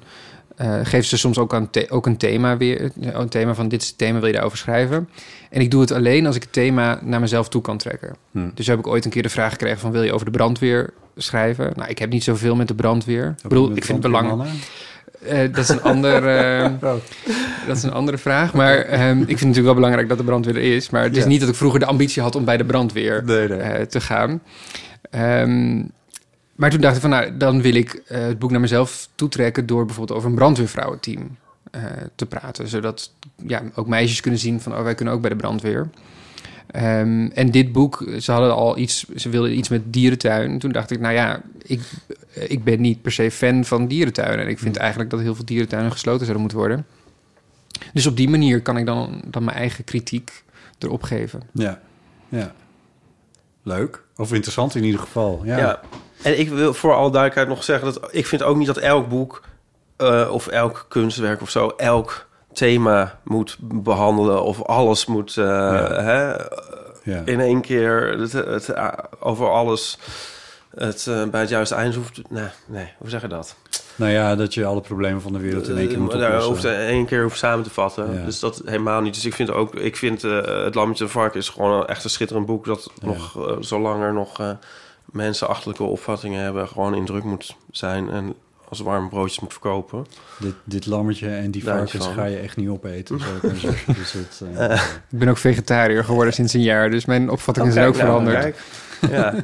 eh 0.56 0.74
geven 0.82 1.04
ze 1.04 1.18
soms 1.18 1.38
ook, 1.38 1.54
aan 1.54 1.68
ook 1.88 2.06
een 2.06 2.16
thema 2.16 2.56
weer. 2.56 2.90
Een 3.00 3.28
thema 3.28 3.54
van 3.54 3.68
dit 3.68 3.82
is 3.82 3.88
het 3.88 3.98
thema, 3.98 4.18
wil 4.18 4.26
je 4.26 4.32
daarover 4.32 4.58
schrijven? 4.58 5.08
En 5.50 5.60
ik 5.60 5.70
doe 5.70 5.80
het 5.80 5.90
alleen 5.92 6.26
als 6.26 6.36
ik 6.36 6.42
het 6.42 6.52
thema 6.52 6.98
naar 7.02 7.20
mezelf 7.20 7.48
toe 7.48 7.62
kan 7.62 7.78
trekken. 7.78 8.16
Hm. 8.30 8.48
Dus 8.54 8.66
heb 8.66 8.78
ik 8.78 8.86
ooit 8.86 9.04
een 9.04 9.10
keer 9.10 9.22
de 9.22 9.28
vraag 9.28 9.50
gekregen 9.50 9.78
van 9.78 9.90
wil 9.92 10.02
je 10.02 10.12
over 10.12 10.24
de 10.26 10.32
brandweer 10.32 10.90
schrijven? 11.16 11.72
Nou, 11.76 11.90
ik 11.90 11.98
heb 11.98 12.10
niet 12.10 12.24
zoveel 12.24 12.56
met 12.56 12.68
de 12.68 12.74
brandweer. 12.74 13.34
Ik 13.42 13.48
bedoel, 13.48 13.70
ik 13.76 13.84
vind 13.84 14.02
het 14.02 14.12
belangrijk. 14.12 14.50
Eh, 15.26 15.38
dat 15.38 15.58
is 15.58 15.68
een 15.68 15.82
ander, 15.82 16.26
eh, 16.28 16.64
Oh. 16.90 16.94
dat 17.66 17.76
is 17.76 17.82
een 17.82 17.92
andere 17.92 18.18
vraag. 18.18 18.52
Maar 18.54 18.76
ehm, 18.78 19.00
ik 19.20 19.26
vind 19.26 19.28
het 19.28 19.28
natuurlijk 19.30 19.64
wel 19.64 19.74
belangrijk 19.74 20.08
dat 20.08 20.18
de 20.18 20.24
brandweer 20.24 20.56
er 20.56 20.74
is. 20.74 20.90
Maar 20.90 21.02
het 21.02 21.16
is 21.16 21.22
Ja. 21.22 21.28
niet 21.28 21.40
dat 21.40 21.48
ik 21.48 21.54
vroeger 21.54 21.80
de 21.80 21.86
ambitie 21.86 22.22
had 22.22 22.34
om 22.34 22.44
bij 22.44 22.56
de 22.56 22.64
brandweer 22.64 23.22
Nee, 23.24 23.48
nee. 23.48 23.58
eh, 23.58 23.82
te 23.86 24.00
gaan. 24.00 24.40
Ehm, 25.10 25.82
maar 26.56 26.70
toen 26.70 26.80
dacht 26.80 26.94
ik 26.94 27.00
van, 27.00 27.10
nou, 27.10 27.36
dan 27.36 27.62
wil 27.62 27.74
ik 27.74 27.94
eh, 27.94 28.20
het 28.20 28.38
boek 28.38 28.50
naar 28.50 28.60
mezelf 28.60 29.08
toetrekken 29.14 29.66
door 29.66 29.84
bijvoorbeeld 29.84 30.18
over 30.18 30.30
een 30.30 30.36
brandweervrouwenteam 30.36 31.36
eh, 31.70 31.82
te 32.14 32.26
praten. 32.26 32.68
Zodat 32.68 33.12
ja, 33.46 33.62
ook 33.74 33.86
meisjes 33.86 34.20
kunnen 34.20 34.40
zien 34.40 34.60
van, 34.60 34.76
oh, 34.76 34.82
wij 34.82 34.94
kunnen 34.94 35.14
ook 35.14 35.20
bij 35.20 35.30
de 35.30 35.36
brandweer. 35.36 35.88
Ehm, 36.66 37.26
en 37.34 37.50
dit 37.50 37.72
boek, 37.72 38.08
ze 38.20 38.32
hadden 38.32 38.54
al 38.54 38.78
iets, 38.78 39.04
ze 39.16 39.28
wilden 39.28 39.58
iets 39.58 39.68
met 39.68 39.92
dierentuin. 39.92 40.58
Toen 40.58 40.72
dacht 40.72 40.90
ik, 40.90 41.00
nou 41.00 41.14
ja, 41.14 41.42
ik, 41.62 41.80
ik 42.32 42.64
ben 42.64 42.80
niet 42.80 43.02
per 43.02 43.12
se 43.12 43.30
fan 43.30 43.64
van 43.64 43.86
dierentuinen. 43.86 44.44
En 44.44 44.50
ik 44.50 44.58
vind 44.58 44.76
eigenlijk 44.76 45.10
dat 45.10 45.20
heel 45.20 45.34
veel 45.34 45.44
dierentuinen 45.44 45.92
gesloten 45.92 46.26
zouden 46.26 46.40
moeten 46.40 46.58
worden. 46.58 46.86
Dus 47.92 48.06
op 48.06 48.16
die 48.16 48.28
manier 48.28 48.62
kan 48.62 48.76
ik 48.76 48.86
dan, 48.86 49.22
dan 49.26 49.44
mijn 49.44 49.56
eigen 49.56 49.84
kritiek 49.84 50.42
erop 50.78 51.02
geven. 51.02 51.42
Ja, 51.52 51.80
ja. 52.28 52.54
Leuk. 53.62 54.02
Of 54.16 54.32
interessant 54.32 54.74
in 54.74 54.84
ieder 54.84 55.00
geval. 55.00 55.40
Ja. 55.44 55.58
Ja. 55.58 55.80
En 56.26 56.38
ik 56.38 56.48
wil 56.48 56.74
voor 56.74 56.92
alle 56.94 57.10
duidelijkheid 57.10 57.48
nog 57.48 57.64
zeggen 57.64 57.92
dat 57.92 58.08
ik 58.10 58.26
vind 58.26 58.42
ook 58.42 58.56
niet 58.56 58.66
dat 58.66 58.76
elk 58.76 59.08
boek 59.08 59.42
eh, 59.96 60.28
of 60.30 60.46
elk 60.46 60.84
kunstwerk 60.88 61.40
of 61.42 61.50
zo 61.50 61.72
elk 61.76 62.26
thema 62.52 63.18
moet 63.24 63.56
behandelen 63.60 64.42
of 64.42 64.62
alles 64.62 65.06
moet 65.06 65.36
eh, 65.36 65.44
hè, 65.88 66.32
Ja. 67.02 67.22
in 67.24 67.40
één 67.40 67.60
keer 67.60 68.18
het, 68.18 68.32
het, 68.32 68.68
eh, 68.68 68.88
over 69.20 69.50
alles 69.50 69.98
het 70.74 71.08
bij 71.30 71.40
het 71.40 71.48
juiste 71.48 71.74
eind 71.74 71.94
hoeft. 71.94 72.20
Nee, 72.30 72.48
nee, 72.66 72.92
hoe 72.98 73.08
zeg 73.08 73.20
je 73.20 73.28
dat? 73.28 73.56
Nou 73.96 74.12
ja, 74.12 74.34
dat 74.36 74.54
je 74.54 74.64
alle 74.64 74.80
problemen 74.80 75.20
van 75.22 75.32
de 75.32 75.38
wereld 75.38 75.68
in 75.68 75.76
één 75.78 75.88
keer 75.88 76.00
moet 76.00 76.10
daar 76.12 76.26
oplossen. 76.28 76.50
hoeft 76.52 76.64
in 76.64 76.70
één 76.86 77.06
keer 77.06 77.22
hoeft 77.22 77.38
samen 77.38 77.64
te 77.64 77.70
vatten. 77.70 78.14
Ja. 78.14 78.24
Dus 78.24 78.40
dat 78.40 78.62
helemaal 78.64 79.00
niet. 79.00 79.14
Dus 79.14 79.24
ik 79.24 79.34
vind 79.34 79.50
ook, 79.50 79.74
ik 79.74 79.96
vind 79.96 80.22
het 80.22 80.74
Lammetje 80.74 81.04
en 81.04 81.10
Vark 81.10 81.34
is 81.34 81.48
gewoon 81.48 81.80
een 81.80 81.86
echt 81.86 82.04
een 82.04 82.10
schitterend 82.10 82.46
boek 82.46 82.64
dat 82.64 82.90
Ja. 83.00 83.06
nog 83.06 83.36
uh, 83.48 83.56
zolang 83.60 84.02
er 84.02 84.12
nog 84.12 84.56
mensen 85.16 85.48
achterlijke 85.48 85.82
opvattingen 85.82 86.42
hebben, 86.42 86.68
gewoon 86.68 86.94
in 86.94 87.04
druk 87.04 87.24
moet 87.24 87.56
zijn 87.70 88.10
en 88.10 88.34
als 88.68 88.80
warme 88.80 89.08
broodjes 89.08 89.40
moet 89.40 89.52
verkopen. 89.52 90.06
Dit, 90.38 90.54
dit 90.64 90.86
lammetje 90.86 91.28
en 91.28 91.50
die 91.50 91.64
Daar 91.64 91.76
varkens 91.76 92.06
ga 92.06 92.24
je 92.24 92.36
echt 92.36 92.56
niet 92.56 92.68
opeten. 92.68 93.18
Dus 93.96 94.12
het, 94.12 94.42
eh, 94.54 94.64
Eh, 94.72 94.80
Ik 95.10 95.18
ben 95.18 95.28
ook 95.28 95.38
vegetariër 95.38 96.04
geworden 96.04 96.32
sinds 96.34 96.52
een 96.52 96.62
jaar, 96.62 96.90
dus 96.90 97.04
mijn 97.04 97.30
opvattingen 97.30 97.72
zijn 97.72 97.86
ook 97.86 97.94
kijk, 97.94 98.06
nou, 98.06 98.22
veranderd. 98.22 98.54
kijk. 99.00 99.10
Ja. 99.12 99.34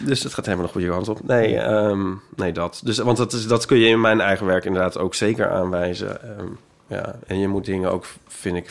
dus 0.00 0.22
het 0.22 0.34
gaat 0.34 0.44
helemaal 0.44 0.66
de 0.66 0.72
goede 0.72 0.88
kant 0.88 1.08
op. 1.08 1.26
Nee, 1.26 1.56
ehm, 1.58 2.12
nee 2.36 2.52
dat. 2.52 2.80
Dus, 2.84 2.98
want 2.98 3.16
dat, 3.16 3.32
is, 3.32 3.46
dat 3.46 3.66
kun 3.66 3.78
je 3.78 3.88
in 3.88 4.00
mijn 4.00 4.20
eigen 4.20 4.46
werk 4.46 4.64
inderdaad 4.64 4.98
ook 4.98 5.14
zeker 5.14 5.50
aanwijzen. 5.50 6.22
Ehm, 6.22 6.48
ja. 6.86 7.14
En 7.26 7.38
je 7.38 7.48
moet 7.48 7.64
dingen 7.64 7.92
ook, 7.92 8.06
vind 8.28 8.56
ik, 8.56 8.70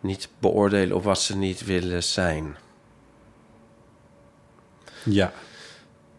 niet 0.00 0.28
beoordelen 0.38 0.96
op 0.96 1.04
wat 1.04 1.20
ze 1.20 1.36
niet 1.36 1.64
willen 1.64 2.02
zijn. 2.02 2.56
Ja, 5.04 5.32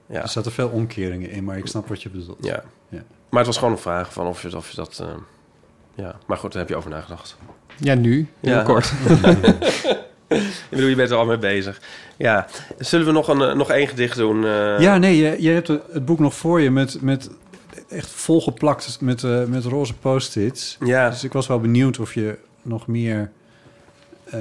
Ja. 0.08 0.22
er 0.22 0.28
zaten 0.30 0.52
veel 0.52 0.70
omkeringen 0.70 1.30
in, 1.30 1.44
maar 1.44 1.58
ik 1.58 1.68
snap 1.68 1.88
wat 1.88 2.02
je 2.04 2.10
bedoelt. 2.10 2.46
Ja. 2.46 2.64
Ja. 2.90 3.04
Maar 3.30 3.40
het 3.40 3.46
was 3.46 3.58
gewoon 3.58 3.74
een 3.74 3.80
vraag 3.80 4.14
van 4.14 4.28
of 4.28 4.42
je, 4.42 4.58
of 4.58 4.70
je 4.70 4.76
dat... 4.76 5.00
ehm, 5.02 5.18
ja, 5.96 6.16
maar 6.28 6.38
goed, 6.38 6.52
daar 6.52 6.62
heb 6.62 6.70
je 6.70 6.76
over 6.76 6.90
nagedacht. 6.90 7.38
Ja, 7.78 7.94
nu, 7.96 8.28
heel 8.40 8.54
Ja. 8.54 8.64
kort. 8.64 8.92
Ik 10.28 10.70
bedoel, 10.70 10.88
je 10.88 10.96
bent 10.96 11.10
er 11.10 11.18
al 11.18 11.26
mee 11.26 11.38
bezig. 11.38 11.82
Ja, 12.18 12.48
zullen 12.78 13.06
we 13.06 13.12
nog, 13.12 13.28
een, 13.28 13.42
eh, 13.42 13.54
nog 13.56 13.70
één 13.70 13.88
gedicht 13.88 14.18
doen? 14.18 14.46
eh? 14.46 14.80
Ja, 14.80 14.98
nee, 14.98 15.18
je, 15.18 15.42
je 15.42 15.50
hebt 15.50 15.68
het 15.68 16.06
boek 16.06 16.20
nog 16.20 16.34
voor 16.34 16.62
je 16.62 16.72
met, 16.72 17.02
met 17.02 17.30
echt 17.90 18.10
volgeplakt 18.10 18.98
met, 19.02 19.24
eh, 19.24 19.44
met 19.44 19.64
roze 19.64 19.94
post-its. 19.94 20.78
Ja, 20.80 21.10
Dus 21.10 21.24
ik 21.24 21.34
was 21.34 21.48
wel 21.48 21.60
benieuwd 21.60 22.00
of 22.00 22.14
je 22.14 22.38
nog 22.62 22.88
meer, 22.88 23.32
eh, 24.24 24.40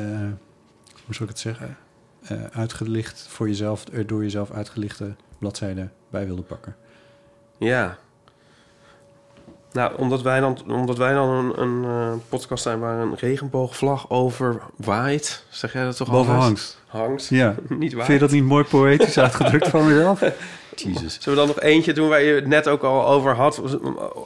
hoe 1.05 1.15
zou 1.15 1.23
ik 1.25 1.29
het 1.29 1.39
zeggen, 1.39 1.77
eh, 2.25 2.39
uitgelicht 2.53 3.27
voor 3.29 3.49
jezelf, 3.49 3.85
er 3.93 4.07
door 4.07 4.23
jezelf 4.23 4.51
uitgelichte 4.51 5.15
bladzijden 5.39 5.93
bij 6.11 6.27
wilde 6.27 6.43
pakken. 6.43 6.77
ja. 7.59 7.99
Nou, 9.75 9.93
omdat 9.97 10.23
wij 10.23 10.41
dan, 10.41 10.59
omdat 10.69 10.99
wij 10.99 11.13
dan 11.13 11.29
een, 11.29 11.61
een 11.63 11.85
eh, 11.85 12.13
podcast 12.29 12.63
zijn 12.63 12.81
waar 12.81 12.99
een 12.99 13.15
regenboogvlag 13.15 14.11
over 14.11 14.63
waait. 14.77 15.45
Zeg 15.49 15.73
jij 15.73 15.85
dat 15.85 15.97
toch 15.97 16.11
Boven 16.11 16.35
altijd? 16.35 16.43
hangt. 16.43 16.79
Hangt. 16.87 17.27
Ja. 17.27 17.55
Niet 17.69 17.93
waait. 17.93 18.07
Vind 18.07 18.21
je 18.21 18.27
dat 18.27 18.35
niet 18.35 18.45
mooi 18.45 18.65
poëtisch 18.65 19.19
uitgedrukt 19.19 19.69
van 19.69 19.87
mezelf? 19.87 20.21
Jezus. 20.77 21.19
Zullen 21.21 21.39
we 21.41 21.47
dan 21.47 21.55
nog 21.57 21.61
eentje 21.61 21.93
doen 21.93 22.09
waar 22.09 22.23
je 22.23 22.35
het 22.35 22.47
net 22.47 22.69
ook 22.69 22.83
al 22.83 23.07
over 23.07 23.35
had? 23.35 23.63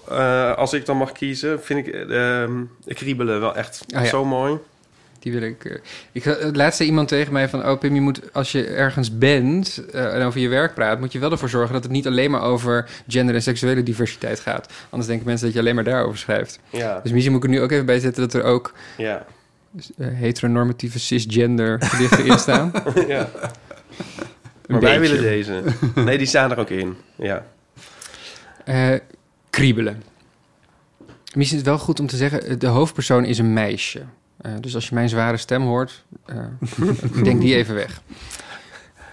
Eh, 0.08 0.54
als 0.54 0.72
ik 0.72 0.86
dan 0.86 0.96
mag 0.96 1.12
kiezen, 1.12 1.62
vind 1.62 1.86
ik 1.86 1.94
ehm 1.94 2.62
kriebelen 2.84 3.40
wel 3.40 3.54
echt 3.54 3.84
ja. 3.86 4.04
zo 4.04 4.24
mooi. 4.24 4.58
Die 5.18 5.32
wil 5.32 5.42
ik. 5.42 5.64
eh, 5.64 5.76
ik 6.12 6.24
het 6.24 6.56
laatste 6.56 6.84
iemand 6.84 7.08
tegen 7.08 7.32
mij 7.32 7.48
van: 7.48 7.66
Oh, 7.68 7.78
Pim, 7.78 7.94
je 7.94 8.00
moet 8.00 8.34
als 8.34 8.52
je 8.52 8.66
ergens 8.66 9.18
bent 9.18 9.84
eh, 9.92 10.14
en 10.14 10.22
over 10.22 10.40
je 10.40 10.48
werk 10.48 10.74
praat, 10.74 11.00
moet 11.00 11.12
je 11.12 11.18
wel 11.18 11.30
ervoor 11.30 11.48
zorgen 11.48 11.72
dat 11.72 11.82
het 11.82 11.92
niet 11.92 12.06
alleen 12.06 12.30
maar 12.30 12.42
over 12.42 12.90
gender 13.08 13.34
en 13.34 13.42
seksuele 13.42 13.82
diversiteit 13.82 14.40
gaat. 14.40 14.72
Anders 14.90 15.08
denken 15.08 15.26
mensen 15.26 15.46
dat 15.46 15.54
je 15.54 15.60
alleen 15.60 15.74
maar 15.74 15.84
daarover 15.84 16.18
schrijft. 16.18 16.60
Ja, 16.70 17.00
Dus 17.02 17.12
misschien 17.12 17.32
moet 17.32 17.44
ik 17.44 17.50
er 17.50 17.56
nu 17.56 17.62
ook 17.62 17.70
even 17.70 17.86
bij 17.86 17.98
zetten 17.98 18.22
dat 18.22 18.34
er 18.34 18.42
ook 18.48 18.72
ja, 18.96 19.26
eh, 19.96 20.06
heteronormatieve 20.10 20.98
cisgender 20.98 21.82
gedichten 21.82 22.24
in 22.26 22.38
staan. 22.38 22.72
ja. 23.08 23.28
Maar 24.66 24.80
wij 24.80 25.00
willen 25.00 25.22
deze. 25.22 25.62
Nee, 25.94 26.18
die 26.18 26.26
staan 26.26 26.50
er 26.50 26.58
ook 26.58 26.70
in. 26.70 26.96
Ja. 27.16 27.46
Eh, 28.64 28.94
kriebelen. 29.50 30.02
Misschien 31.34 31.58
is 31.58 31.64
het 31.64 31.74
wel 31.74 31.78
goed 31.78 32.00
om 32.00 32.06
te 32.06 32.16
zeggen: 32.16 32.58
de 32.58 32.66
hoofdpersoon 32.66 33.24
is 33.24 33.38
een 33.38 33.52
meisje. 33.52 34.02
Eh, 34.38 34.52
dus 34.60 34.74
als 34.74 34.88
je 34.88 34.94
mijn 34.94 35.08
zware 35.08 35.36
stem 35.36 35.62
hoort, 35.62 36.04
eh, 36.24 36.44
denk 37.24 37.40
die 37.40 37.54
even 37.54 37.74
weg. 37.74 38.02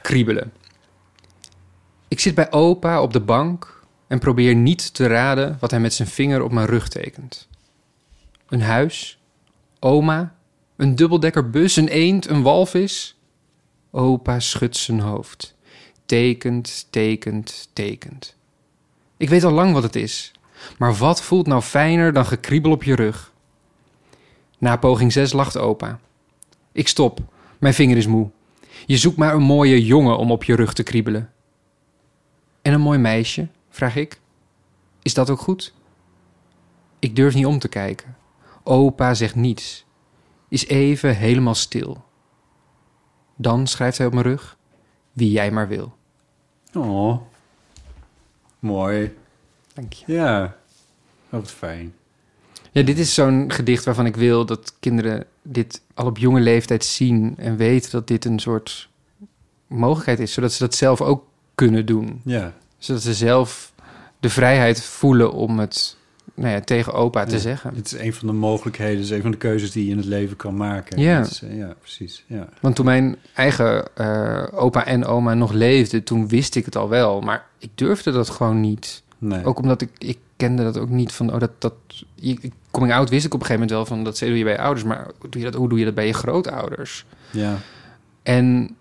Kriebelen. 0.02 0.54
Ik 2.08 2.20
zit 2.20 2.36
bij 2.36 2.52
opa 2.52 3.02
op 3.02 3.14
de 3.14 3.20
bank 3.20 3.84
en 4.08 4.20
probeer 4.20 4.56
niet 4.56 4.94
te 4.94 5.08
raden 5.08 5.58
wat 5.60 5.72
hij 5.72 5.80
met 5.80 5.94
zijn 5.94 6.08
vinger 6.08 6.42
op 6.42 6.52
mijn 6.52 6.68
rug 6.68 6.88
tekent. 6.88 7.48
Een 8.50 8.62
huis, 8.62 9.20
oma, 9.80 10.36
een 10.76 10.96
dubbeldekkerbus, 10.96 11.76
een 11.76 11.88
eend, 11.88 12.30
een 12.30 12.42
walvis. 12.42 13.20
Opa 13.92 14.40
schudt 14.40 14.78
zijn 14.78 15.00
hoofd. 15.00 15.56
Tekent, 16.06 16.88
tekent, 16.90 17.70
tekent. 17.74 18.36
Ik 19.18 19.30
weet 19.30 19.44
al 19.44 19.52
lang 19.52 19.74
wat 19.74 19.84
het 19.84 19.96
is. 19.96 20.32
Maar 20.78 20.94
wat 20.94 21.22
voelt 21.22 21.48
nou 21.48 21.62
fijner 21.62 22.14
dan 22.14 22.26
gekriebel 22.26 22.72
op 22.72 22.84
je 22.84 22.96
rug? 22.96 23.34
Na 24.66 24.78
poging 24.78 25.12
6 25.12 25.34
lacht 25.34 25.58
opa. 25.58 26.00
Ik 26.72 26.88
stop. 26.88 27.20
Mijn 27.60 27.74
vinger 27.74 27.98
is 27.98 28.08
moe. 28.08 28.30
Je 28.86 28.98
zoekt 28.98 29.18
maar 29.18 29.34
een 29.34 29.42
mooie 29.42 29.86
jongen 29.86 30.18
om 30.18 30.32
op 30.32 30.44
je 30.44 30.56
rug 30.56 30.74
te 30.74 30.84
kriebelen. 30.84 31.32
En 32.62 32.74
een 32.74 32.82
mooi 32.82 33.00
meisje, 33.00 33.48
vraag 33.70 33.96
ik. 33.96 34.20
Is 35.02 35.14
dat 35.14 35.30
ook 35.30 35.40
goed? 35.40 35.74
Ik 37.00 37.16
durf 37.16 37.34
niet 37.34 37.46
om 37.46 37.60
te 37.60 37.68
kijken. 37.68 38.16
Opa 38.64 39.14
zegt 39.14 39.36
niets. 39.36 39.86
Is 40.48 40.68
even 40.68 41.16
helemaal 41.16 41.56
stil. 41.56 42.04
Dan 43.36 43.68
schrijft 43.68 43.98
hij 43.98 44.08
op 44.08 44.14
mijn 44.14 44.26
rug: 44.26 44.58
Wie 45.12 45.32
jij 45.32 45.52
maar 45.52 45.68
wil. 45.68 45.98
Oh, 46.74 47.22
mooi. 48.60 49.18
Dank 49.74 49.94
je. 49.94 50.14
Ja, 50.14 50.58
wat 51.30 51.52
fijn. 51.52 51.94
Ja, 52.76 52.82
dit 52.82 52.98
is 53.00 53.14
zo'n 53.14 53.52
gedicht 53.52 53.86
waarvan 53.86 54.06
ik 54.06 54.16
wil 54.16 54.46
dat 54.46 54.74
kinderen 54.80 55.26
dit 55.44 55.82
al 55.94 56.06
op 56.06 56.18
jonge 56.18 56.40
leeftijd 56.40 56.86
zien 56.86 57.34
en 57.38 57.58
weten 57.58 57.92
dat 57.92 58.08
dit 58.08 58.26
een 58.26 58.40
soort 58.40 58.90
mogelijkheid 59.68 60.20
is, 60.20 60.34
zodat 60.34 60.52
ze 60.54 60.64
dat 60.64 60.76
zelf 60.76 61.02
ook 61.02 61.24
kunnen 61.56 61.86
doen. 61.86 62.22
Ja, 62.24 62.54
Zodat 62.78 63.02
ze 63.02 63.14
zelf 63.14 63.72
de 64.20 64.30
vrijheid 64.30 64.84
voelen 64.84 65.34
om 65.34 65.60
het 65.60 65.98
nou 66.34 66.50
ja, 66.50 66.60
tegen 66.62 66.94
opa 66.94 67.26
te 67.26 67.34
Ja. 67.34 67.40
zeggen. 67.40 67.76
het 67.76 67.86
is 67.86 68.00
een 68.00 68.14
van 68.14 68.28
de 68.28 68.34
mogelijkheden, 68.34 68.96
het 68.96 69.04
is 69.06 69.10
een 69.12 69.22
van 69.22 69.32
de 69.32 69.38
keuzes 69.38 69.72
die 69.72 69.86
je 69.86 69.92
in 69.92 69.98
het 69.98 70.06
leven 70.06 70.36
kan 70.36 70.56
maken. 70.56 71.00
Ja. 71.00 71.20
Is, 71.22 71.42
eh, 71.42 71.58
ja 71.58 71.76
precies. 71.82 72.24
Ja. 72.28 72.50
Want 72.62 72.76
toen 72.76 72.86
mijn 72.86 73.16
eigen 73.34 73.96
eh, 73.96 74.44
opa 74.52 74.86
en 74.86 75.06
oma 75.06 75.34
nog 75.34 75.52
leefden, 75.52 76.04
toen 76.04 76.28
wist 76.28 76.56
ik 76.56 76.66
het 76.66 76.76
al 76.76 76.90
wel. 76.90 77.22
Maar 77.22 77.46
ik 77.60 77.70
durfde 77.76 78.12
dat 78.12 78.30
gewoon 78.30 78.62
niet. 78.62 79.04
Nee. 79.18 79.46
Ook 79.46 79.60
omdat 79.60 79.82
ik, 79.82 79.90
ik 79.98 80.18
kende 80.36 80.64
dat 80.64 80.78
ook 80.78 80.90
niet 80.90 81.12
van, 81.12 81.34
oh, 81.34 81.40
dat, 81.40 81.52
dat, 81.60 81.74
coming 82.72 82.94
out 82.94 83.10
wist 83.10 83.26
ik 83.26 83.34
op 83.34 83.40
een 83.40 83.46
gegeven 83.46 83.68
moment 83.68 83.88
wel 83.90 83.98
van, 83.98 84.04
dat 84.04 84.20
doe 84.20 84.38
je 84.38 84.44
bij 84.44 84.54
je 84.54 84.60
ouders, 84.60 84.86
maar 84.86 85.08
doe 85.30 85.42
je 85.42 85.50
dat, 85.50 85.54
hoe 85.60 85.70
doe 85.70 85.80
je 85.80 85.86
dat 85.86 85.96
bij 85.96 86.08
je 86.08 86.14
grootouders? 86.14 87.06
Ja. 87.32 87.58
En 88.24 88.76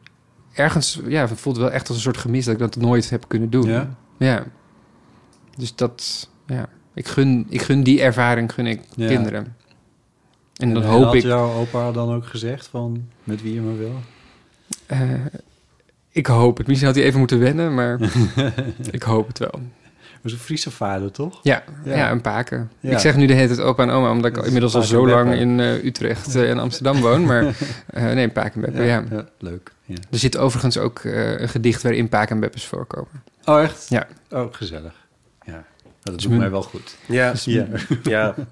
ergens, 0.53 1.01
ja, 1.07 1.29
het 1.29 1.41
voelt 1.41 1.57
wel 1.57 1.71
echt 1.71 1.89
als 1.89 1.97
een 1.97 2.03
soort 2.03 2.17
gemis 2.17 2.45
dat 2.45 2.55
ik 2.55 2.61
dat 2.61 2.77
nooit 2.77 3.11
heb 3.11 3.25
kunnen 3.29 3.51
doen. 3.51 3.69
Ja? 3.69 3.97
Ja. 4.17 4.45
Dus 5.57 5.75
dat, 5.75 6.29
ja, 6.47 6.69
ik 6.95 7.07
gun, 7.09 7.47
ik 7.49 7.63
gun 7.63 7.83
die 7.83 8.01
ervaring, 8.03 8.53
gun 8.53 8.67
ik 8.67 8.81
Ja. 8.97 9.07
kinderen. 9.09 9.57
En 10.55 10.75
dan 10.75 10.83
En 10.83 10.89
hoop 10.89 11.05
had 11.05 11.15
ik... 11.15 11.23
jouw 11.23 11.53
opa 11.53 11.93
dan 11.93 12.15
ook 12.15 12.27
gezegd 12.27 12.67
van 12.67 13.09
met 13.25 13.43
wie 13.43 13.55
je 13.55 13.61
maar 13.61 13.79
wil? 13.79 13.95
Eh, 14.87 15.11
ik 16.11 16.27
hoop 16.27 16.57
het. 16.57 16.67
Misschien 16.67 16.89
had 16.89 16.97
hij 16.97 17.07
even 17.07 17.19
moeten 17.19 17.39
wennen, 17.39 17.75
maar 17.75 18.01
ik 18.91 19.03
hoop 19.03 19.27
het 19.27 19.39
wel. 19.39 19.61
Was 20.25 20.33
een 20.33 20.39
Friese 20.39 20.71
vader, 20.71 21.11
toch? 21.11 21.41
Ja, 21.43 21.63
Ja. 21.85 21.97
ja. 21.97 22.11
een 22.11 22.21
paken. 22.21 22.71
Ja. 22.81 22.91
Ik 22.91 22.99
zeg 22.99 23.17
nu 23.17 23.27
de 23.27 23.33
hele 23.33 23.47
tijd 23.55 23.61
opa 23.61 23.83
en 23.83 23.91
oma, 23.91 24.11
omdat 24.11 24.31
ik 24.31 24.37
is 24.37 24.45
inmiddels 24.47 24.75
al 24.75 24.83
zo 24.83 25.09
lang 25.09 25.35
in 25.35 25.61
eh, 25.61 25.85
Utrecht 25.85 26.35
eh, 26.35 26.51
en 26.51 26.59
Amsterdam 26.59 27.01
woon. 27.01 27.25
Maar 27.25 27.45
eh, 27.87 28.03
nee, 28.05 28.29
Paak 28.29 28.55
en 28.55 28.61
Beppe, 28.61 28.83
ja. 28.83 29.05
leuk. 29.39 29.73
Ja. 29.85 29.95
Er 30.11 30.19
zit 30.19 30.37
overigens 30.37 30.79
ook 30.79 30.99
eh, 30.99 31.41
een 31.41 31.49
gedicht 31.49 31.83
waarin 31.83 32.09
Paak 32.09 32.31
en 32.31 32.41
Beppes 32.41 32.67
voorkomen. 32.67 33.23
Oh, 33.45 33.63
echt? 33.63 33.87
Ja. 33.89 34.07
Oh, 34.31 34.55
gezellig. 34.55 34.95
Ja, 35.45 35.65
dat 36.03 36.15
Dus 36.15 36.23
doet 36.23 36.39
mij 36.39 36.51
wel 36.51 36.63
goed. 36.63 36.97
Ja. 37.07 37.33
ja. 37.45 37.67
Ja. 38.03 38.35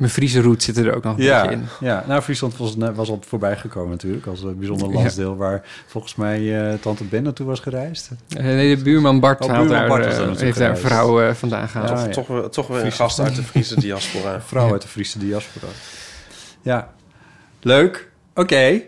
Mijn 0.00 0.12
Friese 0.12 0.40
roet 0.42 0.62
zit 0.62 0.76
er 0.76 0.94
ook 0.94 1.02
nog 1.04 1.16
een 1.16 1.22
Ja, 1.22 1.40
beetje 1.42 1.56
in. 1.56 1.64
ja, 1.80 2.04
nou 2.06 2.22
Friesland 2.22 2.56
was, 2.56 2.74
was 2.94 3.08
al 3.10 3.18
voorbij 3.26 3.56
gekomen 3.56 3.90
natuurlijk 3.90 4.26
als 4.26 4.42
een 4.42 4.58
bijzonder 4.58 4.88
Ja. 4.88 4.94
landsdeel 4.94 5.36
waar 5.36 5.62
volgens 5.86 6.14
mij 6.14 6.68
eh, 6.70 6.74
tante 6.80 7.04
Ben 7.04 7.22
naartoe 7.22 7.46
was 7.46 7.60
gereisd. 7.60 8.10
Eh, 8.28 8.42
nee, 8.42 8.76
de 8.76 8.82
buurman 8.82 9.20
Bart, 9.20 9.40
Oh, 9.40 9.46
buurman 9.48 9.68
daar, 9.68 9.88
Bart 9.88 10.06
eh, 10.06 10.36
heeft 10.36 10.58
daar 10.58 10.70
een 10.70 10.76
vrouw 10.76 11.20
eh, 11.22 11.34
vandaan 11.34 11.68
gehaald. 11.68 11.88
Ja, 11.88 11.94
toch, 11.96 12.06
ja. 12.06 12.12
toch, 12.12 12.26
weer- 12.26 12.48
toch 12.50 12.66
weer 12.66 12.84
een 12.84 12.92
gast 12.92 13.20
uit 13.20 13.36
de 13.36 13.42
Friese 13.42 13.80
diaspora. 13.80 14.40
Vrouw 14.46 14.72
uit 14.72 14.82
de 14.82 14.88
Friese 14.88 15.18
diaspora. 15.18 15.66
Ja, 16.62 16.90
leuk. 17.60 18.10
Oké. 18.34 18.80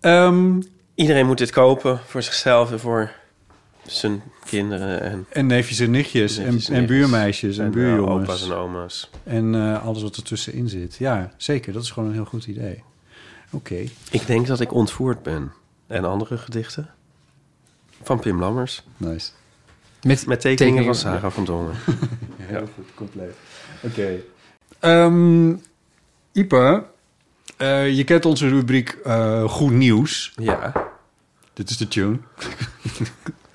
Ehm, 0.00 0.60
Iedereen 0.94 1.26
moet 1.26 1.38
dit 1.38 1.50
kopen 1.50 2.00
voor 2.06 2.22
zichzelf 2.22 2.72
en 2.72 2.80
voor 2.80 3.10
zijn 3.90 4.22
kinderen 4.44 5.00
en, 5.00 5.26
en 5.28 5.46
neefjes 5.46 5.78
en 5.78 5.90
nichtjes 5.90 6.36
en, 6.36 6.44
Neefjes 6.44 6.68
en 6.68 6.86
buurmeisjes 6.86 7.58
en, 7.58 7.64
en, 7.64 7.70
eh, 7.70 7.76
buurjongens. 7.76 8.28
opa's 8.28 8.44
en 8.44 8.52
oma's. 8.52 9.10
En 9.24 9.54
eh, 9.54 9.86
alles 9.86 10.02
wat 10.02 10.16
ertussenin 10.16 10.68
zit. 10.68 10.96
Ja, 10.96 11.32
zeker. 11.36 11.72
Dat 11.72 11.82
is 11.82 11.90
gewoon 11.90 12.08
een 12.08 12.14
heel 12.14 12.24
goed 12.24 12.46
idee. 12.46 12.82
Oké. 13.50 13.84
Ik 14.10 14.26
denk 14.26 14.46
dat 14.46 14.60
ik 14.60 14.72
ontvoerd 14.72 15.22
ben. 15.22 15.52
En 15.86 16.04
andere 16.04 16.38
gedichten. 16.38 16.90
Van 18.02 18.20
Pim 18.20 18.38
Lammers. 18.40 18.82
Nice. 18.96 19.30
Met, 20.02 20.26
Met 20.26 20.40
tekeningen 20.40 20.56
tekeningen, 20.56 20.84
van 20.84 20.94
Sarah 20.94 21.32
van 21.32 21.44
Dongen. 21.44 21.74
Heel 22.36 22.68
goed, 22.74 22.86
compleet. 22.94 23.34
Oké. 23.82 24.20
Ehm, 24.78 25.54
Ipe, 26.32 26.84
eh, 27.56 27.96
je 27.96 28.04
kent 28.04 28.24
onze 28.24 28.48
rubriek 28.48 28.98
eh, 29.04 29.48
Goed 29.48 29.70
Nieuws. 29.70 30.32
Ja. 30.36 30.90
Dit 31.52 31.70
is 31.70 31.76
de 31.76 31.88
tune. 31.88 32.18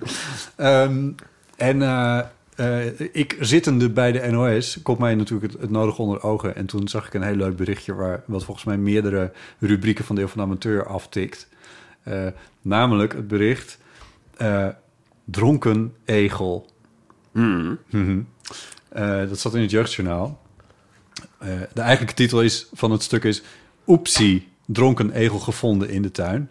Ehm, 0.56 1.12
en 1.56 1.82
eh, 1.82 2.20
eh, 2.56 3.00
ik 3.12 3.38
zittende 3.40 3.90
bij 3.90 4.12
de 4.12 4.32
NOS 4.32 4.80
komt 4.82 5.00
mij 5.00 5.16
natuurlijk 5.16 5.52
het, 5.52 5.62
het 5.62 5.70
nodig 5.70 6.00
onder 6.00 6.24
ogen. 6.24 6.56
En 6.56 6.66
toen 6.66 6.88
zag 6.88 7.08
ik 7.08 7.14
een 7.14 7.24
heel 7.24 7.36
leuk 7.36 7.56
berichtje... 7.56 7.94
Waar, 7.94 8.24
wat 8.26 8.44
volgens 8.44 8.66
mij 8.66 8.78
meerdere 8.78 9.32
rubrieken 9.60 10.06
van 10.06 10.16
Deel 10.16 10.28
van 10.28 10.38
de 10.38 10.44
Amateur 10.44 10.86
aftikt. 10.86 11.48
Eh, 12.04 12.28
namelijk 12.62 13.14
het 13.14 13.28
bericht... 13.28 13.78
dronken 15.26 15.94
egel. 16.06 16.72
Hmm. 17.32 17.78
Mhm. 17.90 18.22
Dat 19.30 19.40
zat 19.40 19.56
in 19.56 19.62
het 19.62 19.72
jeugdjournaal. 19.72 20.42
De 21.74 21.82
eigenlijke 21.82 22.14
titel 22.14 22.42
is, 22.42 22.68
van 22.74 22.92
het 22.92 23.04
stuk 23.04 23.24
is... 23.24 23.44
Oepsie, 23.88 24.48
dronken 24.66 25.12
egel 25.12 25.40
gevonden 25.40 25.90
in 25.90 26.02
de 26.02 26.12
tuin. 26.12 26.50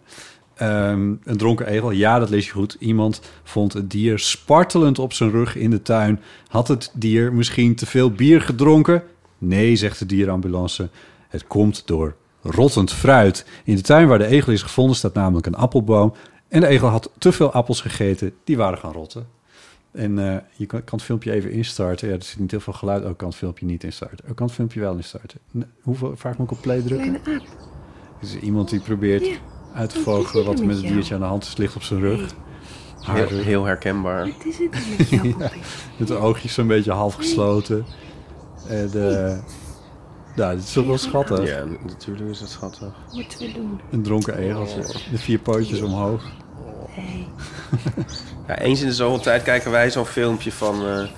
Ehm, 0.62 1.14
een 1.24 1.36
dronken 1.36 1.66
egel, 1.66 1.90
ja, 1.90 2.18
dat 2.18 2.30
lees 2.30 2.46
je 2.46 2.52
goed. 2.52 2.76
Iemand 2.78 3.20
vond 3.42 3.72
het 3.72 3.90
dier 3.90 4.18
spartelend 4.18 4.98
op 4.98 5.12
zijn 5.12 5.30
rug 5.30 5.56
in 5.56 5.70
de 5.70 5.82
tuin. 5.82 6.20
Had 6.46 6.68
het 6.68 6.90
dier 6.94 7.32
misschien 7.32 7.74
te 7.74 7.86
veel 7.86 8.10
bier 8.10 8.40
gedronken? 8.40 9.02
Nee, 9.38 9.76
zegt 9.76 9.98
de 9.98 10.06
dierenambulance. 10.06 10.88
Het 11.28 11.46
komt 11.46 11.86
door 11.86 12.14
rottend 12.42 12.92
fruit. 12.92 13.46
In 13.64 13.76
de 13.76 13.80
tuin 13.80 14.08
waar 14.08 14.18
de 14.18 14.26
egel 14.26 14.52
is 14.52 14.62
gevonden 14.62 14.96
staat 14.96 15.14
namelijk 15.14 15.46
een 15.46 15.54
appelboom. 15.54 16.14
En 16.48 16.60
de 16.60 16.66
egel 16.66 16.88
had 16.88 17.10
te 17.18 17.32
veel 17.32 17.52
appels 17.52 17.80
gegeten, 17.80 18.32
die 18.44 18.56
waren 18.56 18.78
gaan 18.78 18.92
rotten. 18.92 19.26
En 19.90 20.18
eh, 20.18 20.36
je 20.56 20.66
kan, 20.66 20.84
kan 20.84 20.98
het 20.98 21.06
filmpje 21.06 21.32
even 21.32 21.50
instarten. 21.50 22.08
Ja, 22.08 22.14
er 22.14 22.22
zit 22.22 22.38
niet 22.38 22.50
heel 22.50 22.60
veel 22.60 22.72
geluid. 22.72 23.04
Ook 23.04 23.18
kan 23.18 23.28
het 23.28 23.36
filmpje 23.36 23.66
niet 23.66 23.84
instarten. 23.84 24.28
Ook 24.28 24.36
kan 24.36 24.46
het 24.46 24.54
filmpje 24.54 24.80
wel 24.80 24.96
instarten. 24.96 25.40
Hoeveel 25.82 26.16
vaak 26.16 26.38
moet 26.38 26.50
ik 26.50 26.56
op 26.56 26.62
play 26.62 26.80
drukken? 26.80 27.14
Er 27.24 27.42
is 28.20 28.36
iemand 28.36 28.70
die 28.70 28.80
probeert 28.80 29.40
uit 29.74 29.90
te 29.90 30.00
vogelen 30.00 30.44
wat 30.44 30.58
er 30.58 30.66
met 30.66 30.76
het 30.76 30.86
diertje 30.86 31.14
aan 31.14 31.20
de 31.20 31.26
hand 31.26 31.44
is. 31.44 31.56
Ligt 31.56 31.76
op 31.76 31.82
zijn 31.82 32.00
rug. 32.00 32.30
Haar 33.00 33.16
Heel, 33.16 33.26
rug. 33.26 33.44
heel 33.44 33.64
herkenbaar. 33.64 34.28
Ja, 35.10 35.50
met 35.96 36.08
de 36.08 36.14
oogjes 36.16 36.54
zo'n 36.54 36.66
beetje 36.66 36.92
half 36.92 37.14
gesloten. 37.14 37.86
En, 38.68 38.90
eh 38.94 39.38
nou, 40.36 40.54
dit 40.56 40.64
is 40.64 40.72
toch 40.72 40.86
wel 40.86 40.98
schattig. 40.98 41.48
Ja, 41.48 41.64
natuurlijk 41.86 42.30
is 42.30 42.40
het 42.40 42.48
schattig. 42.48 42.88
Moeten 43.12 43.38
we 43.38 43.52
doen? 43.52 43.80
Een 43.90 44.02
dronken 44.02 44.36
egeltje. 44.38 44.82
De 45.10 45.18
vier 45.18 45.38
pootjes 45.38 45.80
omhoog. 45.80 46.22
Ja, 48.48 48.58
eens 48.58 48.80
in 48.80 48.86
de 48.86 48.94
zoveel 48.94 49.20
tijd 49.20 49.42
kijken 49.42 49.70
wij 49.70 49.90
zo'n 49.90 50.06
filmpje 50.06 50.52
van, 50.52 50.86
eh, 50.86 51.08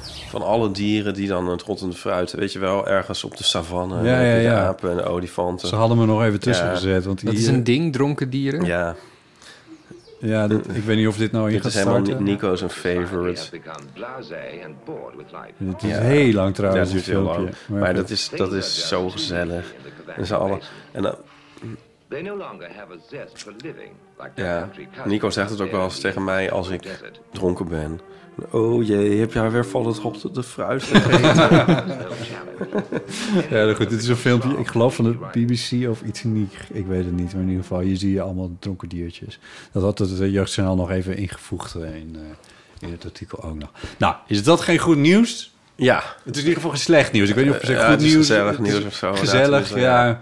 van 0.41 0.43
alle 0.43 0.71
dieren 0.71 1.15
die 1.15 1.29
dan 1.29 1.49
het 1.49 1.63
rottende 1.63 1.95
fruit... 1.97 2.33
Weet 2.33 2.53
je 2.53 2.59
wel, 2.59 2.87
ergens 2.89 3.25
op 3.25 3.37
de 3.37 3.45
savanne. 3.45 4.03
Ja, 4.03 4.21
ja, 4.21 4.35
de 4.37 4.41
ja. 4.43 4.67
apen 4.67 4.91
en 4.91 4.97
de 4.97 5.03
olifanten. 5.05 5.69
Ze 5.69 5.77
hadden 5.77 5.99
me 5.99 6.07
nog 6.07 6.23
even 6.25 6.41
tussen 6.41 6.67
Ja. 6.67 6.75
gezet. 6.75 7.05
Want 7.05 7.25
Dat 7.25 7.35
is 7.35 7.47
een 7.47 7.65
ding, 7.65 7.93
dronken 7.93 8.31
dieren. 8.31 8.65
Ja, 8.65 8.95
Ja, 10.19 10.47
dit, 10.49 10.77
ik 10.77 10.85
weet 10.85 10.97
niet 10.97 11.07
of 11.09 11.17
dit 11.17 11.33
nou 11.33 11.47
in 11.47 11.53
dit 11.53 11.63
gaat 11.63 11.71
is 11.71 11.79
helemaal 11.79 12.05
starten. 12.05 12.25
Ni- 12.25 12.31
Nico's 12.31 12.61
een 12.61 12.71
favorite. 12.71 13.43
Dit 15.59 15.83
is 15.83 15.89
Ja. 15.91 15.99
heel 16.01 16.33
lang 16.33 16.49
Ja, 16.49 16.55
trouwens, 16.55 16.89
dat 16.93 16.99
dit 16.99 17.07
heel 17.15 17.23
filmpje. 17.33 17.43
lang. 17.69 17.81
Maar 17.81 17.95
dat 17.95 18.11
is, 18.11 18.31
dat 18.37 18.53
is 18.53 18.89
zo 18.89 19.09
gezellig. 19.11 19.75
En 20.17 20.27
ze 20.27 20.35
alle... 20.37 20.59
En 20.93 21.03
dan, 21.03 21.15
ja, 24.35 24.69
Nico 25.05 25.31
zegt 25.31 25.51
het 25.51 25.61
ook 25.61 25.71
wel 25.71 25.85
eens 25.85 26.01
tegen 26.01 26.25
mij 26.25 26.51
als 26.51 26.69
ik 26.69 27.01
dronken 27.33 27.69
ben. 27.69 28.01
Oh 28.51 28.87
jee, 28.87 29.19
heb 29.21 29.33
jij 29.33 29.51
weer 29.51 29.67
van 29.67 29.87
het 29.87 29.99
rottende 29.99 30.43
fruit 30.43 30.83
gegeten? 30.83 31.85
Ja, 33.51 33.75
goed, 33.75 33.91
dit 33.91 34.03
is 34.03 34.09
een 34.09 34.17
filmpje, 34.17 34.59
ik 34.59 34.67
geloof 34.67 34.95
van 34.95 35.05
de 35.05 35.17
BBC 35.33 35.89
of 35.89 36.03
iets 36.03 36.23
niet. 36.23 36.55
Ik 36.73 36.87
weet 36.87 37.05
het 37.05 37.17
niet, 37.17 37.33
maar 37.33 37.43
in 37.43 37.49
ieder 37.49 37.63
geval, 37.63 37.81
hier 37.81 37.97
zie 37.97 38.13
je 38.13 38.21
allemaal 38.21 38.51
dronken 38.59 38.89
diertjes. 38.89 39.39
Dat 39.73 39.83
had 39.83 39.99
het 39.99 40.21
eh, 40.21 40.33
jeugdjournaal 40.33 40.77
nog 40.77 40.91
even 40.91 41.17
ingevoegd 41.17 41.75
eh, 41.75 41.83
in, 41.97 42.17
eh, 42.17 42.87
in 42.89 42.93
het 42.93 43.05
artikel 43.05 43.43
ook 43.43 43.59
nog. 43.59 43.71
Nou, 43.99 44.15
is 44.27 44.43
dat 44.43 44.61
geen 44.61 44.79
goed 44.79 44.97
nieuws? 44.97 45.53
ja, 45.75 46.03
Het 46.25 46.35
is 46.37 46.43
in 46.43 46.49
ieder 46.49 46.55
geval 46.55 46.71
geen 46.71 46.81
slecht 46.81 47.13
nieuws. 47.13 47.29
Ik 47.29 47.35
weet 47.35 47.45
niet 47.45 47.55
of 47.55 47.61
je 47.61 47.67
zegt 47.67 47.79
Ja, 47.81 47.85
goed 47.87 47.95
het 47.95 48.03
is 48.05 48.13
nieuws. 48.13 48.27
gezellig 48.27 48.57
het 48.57 48.67
is 48.67 48.73
nieuws 48.73 48.85
of 48.85 48.95
zo, 48.95 49.07
inderdaad. 49.09 49.31
Gezellig, 49.31 49.73
eh, 49.73 49.83
ja. 49.83 50.21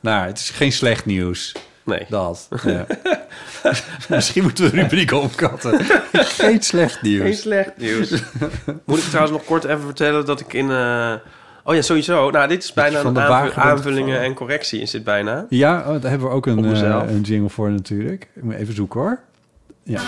Nou, 0.00 0.26
het 0.26 0.38
is 0.38 0.50
geen 0.50 0.72
slecht 0.72 1.04
nieuws. 1.06 1.52
nee. 1.84 2.06
Dat. 2.08 2.48
Ja. 2.64 2.86
Misschien 4.08 4.42
moeten 4.42 4.64
we 4.64 4.70
de 4.70 4.80
rubriek 4.80 5.12
opkatten. 5.12 5.80
geen 6.12 6.62
slecht 6.62 7.02
nieuws. 7.02 7.22
Geen 7.22 7.34
slecht 7.34 7.76
nieuws. 7.76 8.10
Moet 8.86 8.98
ik 8.98 9.04
trouwens 9.04 9.36
nog 9.36 9.44
kort 9.44 9.64
even 9.64 9.80
vertellen 9.84 10.26
dat 10.26 10.40
ik 10.40 10.52
in... 10.52 10.70
eh, 10.70 11.14
Oh 11.66 11.74
ja, 11.74 11.82
sowieso. 11.82 12.30
Nou, 12.30 12.48
dit 12.48 12.62
is 12.62 12.72
bijna 12.72 13.00
van 13.00 13.16
een 13.16 13.42
bent 13.42 13.54
aanvullingen 13.54 14.20
en 14.20 14.34
correctie 14.34 14.80
is 14.80 14.90
dit 14.90 15.04
bijna. 15.04 15.46
Ja, 15.48 15.78
oh, 15.78 16.00
daar 16.00 16.10
hebben 16.10 16.28
we 16.28 16.34
ook 16.34 16.46
een, 16.46 16.64
eh, 16.74 17.02
een 17.06 17.20
jingle 17.20 17.48
voor 17.48 17.70
natuurlijk. 17.70 18.28
Ik 18.34 18.42
moet 18.42 18.54
even 18.54 18.74
zoeken 18.74 19.00
hoor. 19.00 19.20
Ja. 19.82 20.00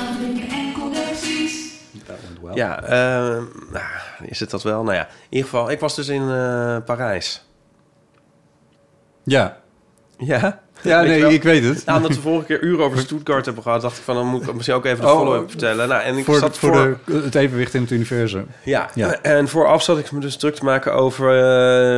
Went 2.06 2.40
well. 2.42 2.54
Ja, 2.54 2.82
eh, 2.82 3.42
nou, 3.72 3.84
is 4.22 4.40
het 4.40 4.50
dat 4.50 4.62
wel? 4.62 4.82
Nou 4.82 4.94
ja, 4.96 5.02
in 5.02 5.08
ieder 5.28 5.48
geval, 5.50 5.70
ik 5.70 5.80
was 5.80 5.94
dus 5.94 6.08
in 6.08 6.30
eh, 6.30 6.76
Parijs. 6.84 7.44
Ja. 9.24 9.56
Ja? 10.18 10.60
Ja, 10.82 11.02
Weet 11.02 11.22
nee, 11.22 11.34
ik 11.34 11.42
weet 11.42 11.64
het. 11.64 11.84
Nou, 11.84 11.96
omdat 11.98 12.14
we 12.14 12.20
vorige 12.22 12.46
keer 12.46 12.62
uren 12.62 12.84
over 12.84 12.98
Stuttgart 12.98 13.44
hebben 13.44 13.62
gehad... 13.62 13.80
dacht 13.80 13.96
ik 13.98 14.02
van, 14.04 14.14
dan 14.14 14.26
moet 14.26 14.46
ik 14.46 14.54
misschien 14.54 14.76
ook 14.76 14.84
even 14.84 15.00
de 15.04 15.10
Oh, 15.10 15.16
follow-up 15.18 15.48
vertellen. 15.50 15.88
Nou, 15.88 16.02
en 16.02 16.16
ik 16.16 16.24
voor, 16.24 16.38
zat 16.38 16.58
voor, 16.58 16.74
voor... 16.74 16.98
de, 17.04 17.22
het 17.22 17.34
evenwicht 17.34 17.74
in 17.74 17.80
het 17.80 17.90
universum. 17.90 18.46
Ja, 18.64 18.90
Ja. 18.94 19.20
en 19.22 19.48
vooraf 19.48 19.82
zat 19.82 19.98
ik 19.98 20.12
me 20.12 20.20
dus 20.20 20.36
druk 20.36 20.54
te 20.54 20.64
maken 20.64 20.94
over 20.94 21.28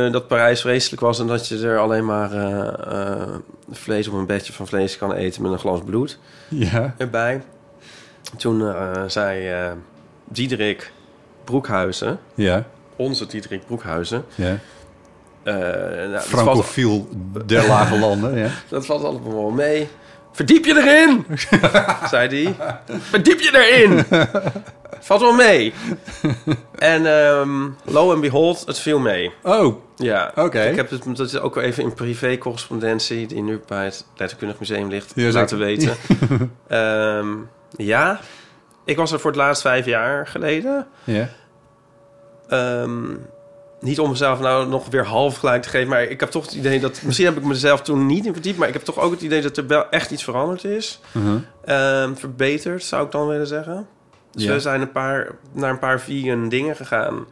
eh, 0.05 0.11
dat 0.11 0.27
Parijs 0.27 0.61
vreselijk 0.61 1.01
was... 1.01 1.19
en 1.19 1.27
dat 1.27 1.47
je 1.47 1.59
er 1.67 1.77
alleen 1.77 2.05
maar 2.05 2.31
eh, 2.31 3.11
eh, 3.11 3.27
vlees 3.71 4.07
op 4.07 4.13
een 4.13 4.25
bedje 4.25 4.53
van 4.53 4.67
vlees 4.67 4.97
kan 4.97 5.13
eten 5.13 5.41
met 5.41 5.51
een 5.51 5.59
glas 5.59 5.79
bloed 5.85 6.19
Ja. 6.47 6.95
erbij. 6.97 7.41
Toen 8.37 8.73
zei 9.07 9.49
Diederik 10.27 10.91
Broekhuizen, 11.43 12.19
Ja. 12.35 12.65
onze 12.95 13.25
Diederik 13.25 13.65
Broekhuizen... 13.65 14.25
ja. 14.35 14.57
Eh, 15.43 15.53
nou, 15.53 16.11
valt, 16.11 16.23
Francofiel 16.23 17.07
der 17.45 17.67
lage 17.67 17.97
landen. 18.05 18.37
Ja. 18.37 18.49
dat 18.69 18.85
valt 18.85 19.03
allemaal 19.03 19.33
wel 19.33 19.49
mee. 19.49 19.87
Verdiep 20.31 20.65
je 20.65 20.75
erin, 20.77 21.25
zei 22.11 22.43
hij. 22.43 22.55
Verdiep 22.99 23.39
je 23.39 23.51
erin. 23.53 24.05
Valt 24.99 25.21
wel 25.21 25.33
mee. 25.33 25.73
En 26.77 27.05
ehm, 27.05 27.67
lo 27.85 28.11
and 28.11 28.21
behold, 28.21 28.63
het 28.65 28.79
viel 28.79 28.99
mee. 28.99 29.31
Oh, 29.43 29.75
Ja, 29.95 30.31
Oké. 30.35 30.61
ik 30.61 30.75
heb 30.75 30.89
het 30.89 31.03
dat 31.15 31.27
is 31.27 31.39
ook 31.39 31.55
wel 31.55 31.63
even 31.63 31.83
in 31.83 31.93
privé-correspondentie... 31.93 33.27
die 33.27 33.41
nu 33.41 33.61
bij 33.67 33.83
het 33.85 34.05
Letterkundig 34.17 34.59
Museum 34.59 34.89
ligt, 34.89 35.11
Ja, 35.15 35.31
laten 35.31 35.57
weten. 35.57 35.95
Ehm, 36.67 37.27
ja, 37.75 38.19
ik 38.85 38.97
was 38.97 39.11
er 39.11 39.19
voor 39.19 39.31
het 39.31 39.39
laatst 39.39 39.61
vijf 39.61 39.85
jaar 39.85 40.27
geleden. 40.27 40.87
ja. 41.03 41.29
Ehm, 42.47 43.03
niet 43.79 43.99
om 43.99 44.09
mezelf 44.09 44.39
nou 44.39 44.67
nog 44.67 44.87
weer 44.89 45.05
half 45.05 45.37
gelijk 45.37 45.61
te 45.61 45.69
geven... 45.69 45.87
maar 45.87 46.03
ik 46.03 46.19
heb 46.19 46.29
toch 46.29 46.45
het 46.45 46.53
idee 46.53 46.79
dat... 46.79 47.01
misschien 47.01 47.25
heb 47.27 47.37
ik 47.37 47.43
mezelf 47.43 47.81
toen 47.81 48.05
niet 48.05 48.25
in 48.25 48.33
verdiept... 48.33 48.57
maar 48.57 48.67
ik 48.67 48.73
heb 48.73 48.83
toch 48.83 48.99
ook 48.99 49.11
het 49.11 49.21
idee 49.21 49.41
dat 49.41 49.57
er 49.57 49.67
wel 49.67 49.89
echt 49.89 50.11
iets 50.11 50.23
veranderd 50.23 50.63
is. 50.63 50.99
Ehm, 51.65 52.15
verbeterd, 52.15 52.83
zou 52.83 53.05
ik 53.05 53.11
dan 53.11 53.27
willen 53.27 53.47
zeggen. 53.47 53.87
Dus 54.31 54.43
Ja. 54.43 54.53
we 54.53 54.59
zijn 54.59 54.81
een 54.81 54.91
paar, 54.91 55.35
naar 55.51 55.69
een 55.69 55.79
paar 55.79 55.99
vegan 55.99 56.49
dingen 56.49 56.75
gegaan. 56.75 57.25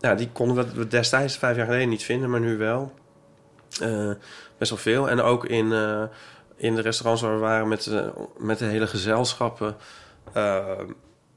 Ja, 0.00 0.14
die 0.14 0.28
konden 0.32 0.74
we 0.74 0.88
destijds, 0.88 1.36
vijf 1.36 1.56
jaar 1.56 1.66
geleden, 1.66 1.88
niet 1.88 2.02
vinden, 2.02 2.30
maar 2.30 2.40
nu 2.40 2.56
wel. 2.56 2.92
Eh, 3.80 4.10
best 4.58 4.70
wel 4.70 4.78
veel. 4.78 5.08
En 5.08 5.20
ook 5.20 5.44
in, 5.44 5.72
eh, 5.72 6.02
in 6.56 6.74
de 6.74 6.80
restaurants 6.80 7.22
waar 7.22 7.34
we 7.34 7.40
waren 7.40 7.68
met, 7.68 7.86
eh, 7.86 8.06
met 8.38 8.58
de 8.58 8.64
hele 8.64 8.86
gezelschappen... 8.86 9.76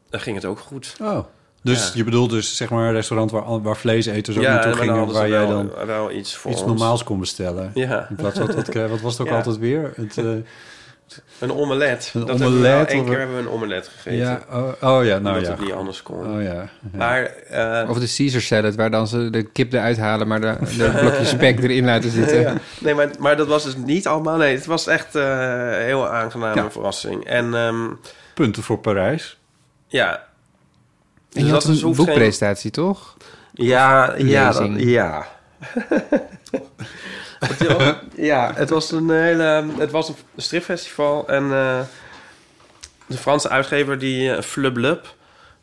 ging 0.09 0.35
het 0.35 0.45
ook 0.45 0.59
goed. 0.59 0.95
Oh. 1.01 1.19
Dus 1.63 1.85
Ja. 1.87 1.91
je 1.93 2.03
bedoelt 2.03 2.29
dus 2.29 2.55
zeg 2.57 2.69
maar 2.69 2.87
een 2.87 2.93
restaurant 2.93 3.31
waar, 3.31 3.61
waar 3.61 3.77
vleeseters 3.77 4.37
ook 4.37 4.43
naartoe 4.43 4.73
gingen... 4.73 5.11
waar 5.13 5.29
jij 5.29 5.45
dan 5.45 5.71
wel 5.85 6.11
iets 6.11 6.35
voor 6.35 6.51
iets 6.51 6.61
ons. 6.61 6.69
normaals 6.69 7.03
kon 7.03 7.19
bestellen. 7.19 7.71
Ja, 7.73 8.07
In 8.09 8.15
plaats 8.15 8.37
van, 8.37 8.47
wat, 8.47 8.55
wat, 8.73 8.89
wat 8.89 9.01
was 9.01 9.11
het 9.13 9.21
ook 9.21 9.27
Ja. 9.33 9.35
altijd 9.35 9.57
weer? 9.57 9.93
Het, 9.95 10.17
eh, 10.17 10.25
een 11.39 11.51
omelet. 11.53 12.11
Een 12.13 12.25
dat 12.25 12.39
hebben 12.39 12.55
we 12.55 12.61
wel- 12.61 12.73
omelet 12.79 12.99
of- 13.01 13.05
keer 13.09 13.17
hebben 13.19 13.35
we 13.35 13.41
een 13.41 13.49
omelet 13.49 13.87
gegeten. 13.87 14.17
ja, 14.17 14.39
oh, 14.51 14.57
oh 14.81 15.05
ja, 15.05 15.17
nou 15.19 15.35
omdat 15.35 15.41
ja. 15.41 15.49
het 15.49 15.59
niet 15.59 15.71
anders 15.71 16.03
kon. 16.03 16.35
Oh 16.35 16.41
ja. 16.41 16.53
ja. 16.53 16.69
Maar 16.91 17.23
eh, 17.23 17.89
Of 17.89 17.99
de 17.99 18.13
Caesar 18.17 18.41
salad, 18.41 18.75
waar 18.75 18.91
dan 18.91 19.07
ze 19.07 19.29
de 19.29 19.43
kip 19.43 19.73
eruit 19.73 19.97
halen... 19.97 20.27
maar 20.27 20.41
de, 20.41 20.55
de 20.77 20.93
blokjes 20.99 21.29
spek 21.39 21.59
erin 21.63 21.85
laten 21.85 22.09
zitten. 22.11 22.41
Ja. 22.41 22.53
Nee, 22.79 22.93
maar, 22.93 23.09
maar 23.19 23.37
dat 23.37 23.47
was 23.47 23.63
dus 23.63 23.75
niet 23.75 24.07
allemaal. 24.07 24.37
Nee, 24.37 24.55
het 24.55 24.65
was 24.65 24.87
echt 24.87 25.15
eh, 25.15 25.23
een 25.77 25.83
heel 25.83 26.07
aangename 26.07 26.55
Ja. 26.61 26.71
verrassing. 26.71 27.25
En 27.25 27.53
ehm, 27.53 27.89
Punten 28.33 28.63
voor 28.63 28.77
Parijs. 28.79 29.37
ja. 29.87 30.31
En 31.33 31.45
je 31.45 31.51
had 31.51 31.63
een 31.63 31.75
geen- 31.75 31.95
boekpresentatie, 31.95 32.71
toch? 32.71 33.17
Ja, 33.53 34.15
ja, 34.17 34.51
dat- 34.51 34.69
ja. 34.75 35.27
Het 37.39 37.95
ja, 38.15 38.51
het 38.55 38.69
was 38.69 38.91
een 38.91 39.09
hele... 39.09 39.65
Het 39.77 39.91
was 39.91 40.09
een 40.09 40.15
stripfestival 40.37 41.27
en 41.27 41.43
eh, 41.43 41.79
de 43.07 43.17
Franse 43.17 43.49
uitgever, 43.49 43.99
die 43.99 44.29
uh, 44.29 44.41
Flublub, 44.41 45.15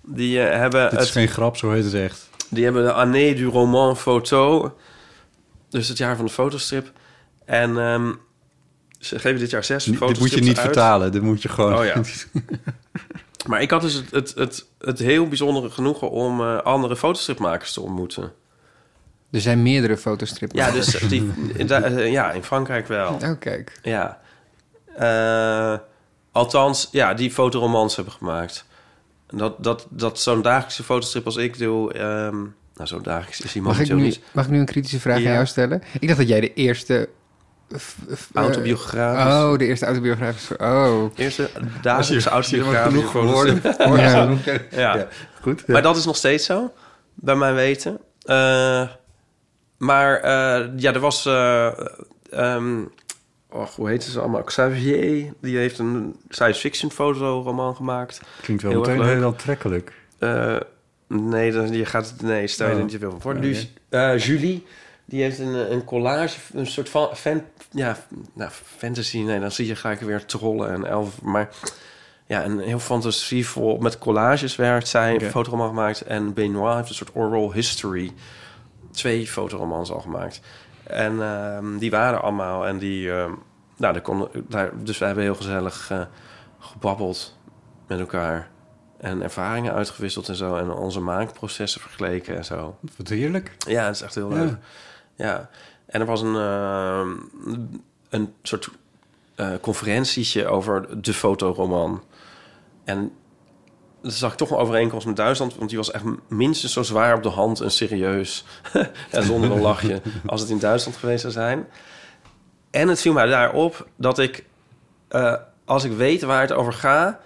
die 0.03 0.43
eh, 0.43 0.59
hebben 0.59 0.83
Dit 0.83 0.91
het 0.99 1.01
is 1.01 1.11
geen 1.11 1.29
grap, 1.29 1.57
zo 1.57 1.71
heet 1.71 1.85
het 1.85 1.95
echt. 1.95 2.29
Die 2.49 2.65
hebben 2.65 2.85
de 2.85 2.93
année 2.93 3.35
du 3.35 3.45
roman 3.45 3.97
photo. 3.97 4.75
Dus 5.69 5.89
het 5.89 5.99
jaar 5.99 6.17
van 6.17 6.25
de 6.25 6.31
fotostrip. 6.31 6.93
En 7.45 7.79
ehm, 7.79 8.13
ze 8.99 9.19
geven 9.19 9.39
dit 9.39 9.51
jaar 9.51 9.65
zes 9.65 9.85
Dit 9.85 9.93
moet 9.93 10.09
je 10.09 10.15
fotostrips 10.15 10.47
niet 10.47 10.57
uit. 10.57 10.67
vertalen. 10.67 11.13
Dit 11.13 11.23
moet 11.23 11.43
je 11.43 11.49
gewoon... 11.49 11.79
Oh 11.79 11.85
ja. 11.85 11.95
Maar 13.47 13.63
ik 13.63 13.71
had 13.71 13.81
dus 13.81 13.95
het, 13.95 14.11
het, 14.11 14.35
het, 14.35 14.67
het 14.79 14.99
heel 14.99 15.29
bijzondere 15.29 15.71
genoegen 15.71 16.11
om 16.11 16.41
eh, 16.41 16.59
andere 16.63 16.97
fotostripmakers 16.97 17.73
te 17.73 17.81
ontmoeten. 17.81 18.33
Er 19.31 19.41
zijn 19.41 19.63
meerdere 19.63 19.97
fotostrips. 19.97 20.55
Ja, 20.55 20.71
dus 20.71 20.87
die, 21.09 21.33
da- 21.67 21.83
eh, 21.83 22.11
ja, 22.13 22.33
in 22.33 22.43
Frankrijk 22.43 22.87
wel. 22.87 23.13
Oh, 23.23 23.39
kijk. 23.39 23.79
Ja. 23.83 24.21
Eh, 24.97 25.79
althans, 26.33 26.89
ja, 26.93 27.15
die 27.15 27.31
fotoromans 27.31 27.97
hebben 27.97 28.15
gemaakt. 28.15 28.65
Dat, 29.27 29.65
dat, 29.65 29.87
dat 29.91 30.21
zo'n 30.21 30.43
dagelijkse 30.43 30.83
fotostrip 30.83 31.25
als 31.25 31.37
ik 31.37 31.59
doe... 31.59 31.93
ehm, 31.93 32.37
nou, 32.75 32.87
zo 32.89 33.01
dagelijks 33.01 33.41
is 33.41 33.53
die 33.53 33.63
Mag 33.63 33.81
ik, 33.81 33.89
nu, 33.89 33.95
niet. 34.03 34.21
mag 34.33 34.45
ik 34.45 34.51
nu 34.51 34.59
een 34.59 34.65
kritische 34.65 35.01
vraag 35.01 35.19
Ja. 35.19 35.27
aan 35.27 35.33
jou 35.33 35.47
stellen? 35.47 35.83
Ik 36.01 36.07
dacht 36.07 36.19
dat 36.21 36.29
jij 36.29 36.41
de 36.41 36.55
eerste... 36.55 37.09
Autobiografisch. 38.33 39.35
Oh, 39.35 39.59
de 39.59 39.67
eerste 39.67 39.87
autobiografische... 39.87 40.59
Oh. 40.59 41.05
Eerste 41.15 41.51
dagelijkse 41.83 42.31
autobiografische 42.31 43.07
genoeg 43.07 43.33
woorden. 43.33 43.61
Ja. 43.79 44.37
Ja. 44.71 44.97
Ja, 44.97 45.09
goed. 45.41 45.67
Maar 45.67 45.83
dat 45.83 45.97
is 45.97 46.05
nog 46.05 46.17
steeds 46.17 46.45
zo, 46.45 46.73
bij 47.15 47.35
mijn 47.35 47.55
weten. 47.55 48.01
Eh, 48.23 48.89
maar 49.77 50.21
eh, 50.21 50.69
ja, 50.77 50.93
er 50.95 51.01
was... 51.01 51.27
eh 51.27 51.71
ehm, 52.31 52.83
och, 53.51 53.77
hoe 53.77 53.89
heet 53.89 54.03
ze 54.03 54.21
allemaal? 54.21 54.43
Xavier, 54.43 55.33
die 55.41 55.57
heeft 55.57 55.79
een 55.79 56.17
science 56.29 56.61
fiction 56.61 56.91
fotoroman 56.91 57.77
gemaakt. 57.77 58.21
Klinkt 58.43 58.63
wel 58.63 58.73
Heel 58.73 58.87
erg 58.87 58.99
meteen 58.99 59.17
heel 59.17 59.27
aantrekkelijk. 59.27 59.93
Eh, 60.19 60.57
nee, 61.07 61.53
dan, 61.53 61.73
je 61.73 61.85
gaat, 61.85 62.15
nee, 62.23 62.47
stel 62.47 62.69
je 62.69 62.75
er 62.75 62.81
niet 62.81 62.91
te 62.91 62.99
veel 62.99 63.11
van 63.11 63.21
voor. 63.21 63.41
Dus, 63.41 63.73
eh, 63.89 64.19
Julie, 64.19 64.67
die 65.11 65.23
heeft 65.23 65.39
een, 65.39 65.73
een 65.73 65.85
collage, 65.85 66.39
een 66.53 66.67
soort 66.67 66.89
van 66.89 67.17
fan, 67.17 67.43
ja, 67.71 67.97
nou, 68.35 68.51
fantasy. 68.51 69.19
Nee, 69.19 69.41
dan 69.41 69.51
zie 69.51 69.67
je 69.67 69.77
gelijk 69.77 70.01
weer 70.01 70.25
trollen 70.25 70.71
en 70.73 70.87
elfen. 70.87 71.31
Maar 71.31 71.49
ja, 72.27 72.45
een 72.45 72.59
heel 72.59 72.79
fantasievol 72.79 73.79
met 73.79 73.99
collages 73.99 74.57
werkt 74.57 74.89
zij. 74.89 75.15
Oké. 75.15 75.25
Een 75.25 75.31
fotoroman 75.31 75.69
gemaakt. 75.69 76.01
En 76.01 76.35
Benoit 76.35 76.77
heeft 76.77 76.89
een 76.89 76.95
soort 76.95 77.15
oral 77.15 77.53
history. 77.53 78.13
Twee 78.91 79.27
fotoromans 79.27 79.91
al 79.91 80.01
gemaakt. 80.01 80.41
En 80.83 81.23
ehm, 81.23 81.79
die 81.79 81.91
waren 81.91 82.23
allemaal. 82.23 82.67
En 82.67 82.79
die, 82.79 83.11
ehm, 83.11 83.33
nou, 83.77 83.93
daar 83.93 84.03
konden, 84.03 84.29
daar, 84.49 84.71
dus 84.85 84.99
wij 84.99 85.07
hebben 85.07 85.27
heel 85.27 85.35
gezellig 85.35 85.91
eh, 85.91 86.01
gebabbeld 86.59 87.39
met 87.87 88.01
elkaar. 88.01 88.51
En 88.99 89.23
ervaringen 89.23 89.73
uitgewisseld 89.73 90.29
en 90.29 90.37
zo. 90.37 90.57
En 90.57 90.71
onze 90.71 91.01
maakprocessen 91.01 91.81
vergeleken 91.81 92.37
en 92.37 92.45
zo. 92.45 92.77
Wat 92.97 93.09
heerlijk. 93.09 93.57
Ja, 93.59 93.85
het 93.87 93.95
is 93.95 94.03
echt 94.03 94.15
heel 94.15 94.29
leuk. 94.29 94.49
Ja. 94.49 94.59
En 95.87 96.01
er 96.01 96.07
was 96.07 96.23
een, 96.23 96.37
eh, 96.37 97.07
een 98.09 98.35
soort 98.43 98.69
conferentietje 99.61 100.47
over 100.47 101.03
de 101.03 101.15
fotoroman. 101.15 102.03
En 102.85 103.13
daar 104.03 104.13
zag 104.13 104.33
ik 104.33 104.39
toch 104.39 104.51
een 104.51 104.57
overeenkomst 104.57 105.07
met 105.07 105.17
Duitsland... 105.17 105.55
want 105.55 105.69
die 105.69 105.79
was 105.79 105.91
echt 105.91 106.05
minstens 106.29 106.73
zo 106.73 106.83
zwaar 106.83 107.17
op 107.17 107.23
de 107.23 107.29
hand 107.29 107.61
en 107.61 107.71
serieus... 107.71 108.45
en 109.11 109.23
zonder 109.23 109.51
een 109.51 109.61
lachje 109.61 110.03
als 110.27 110.41
het 110.41 110.51
in 110.51 110.59
Duitsland 110.59 110.99
geweest 110.99 111.21
zou 111.21 111.33
zijn. 111.33 111.67
En 112.71 112.89
het 112.89 113.01
viel 113.01 113.13
mij 113.13 113.27
daarop 113.27 113.89
dat 113.97 114.19
ik, 114.19 114.45
eh, 115.09 115.35
als 115.65 115.85
ik 115.85 115.93
weet 115.93 116.23
waar 116.23 116.41
het 116.41 116.53
over, 116.53 116.73
ga, 116.73 117.21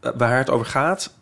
waar 0.00 0.38
het 0.38 0.50
over 0.50 0.66
gaat... 0.66 1.14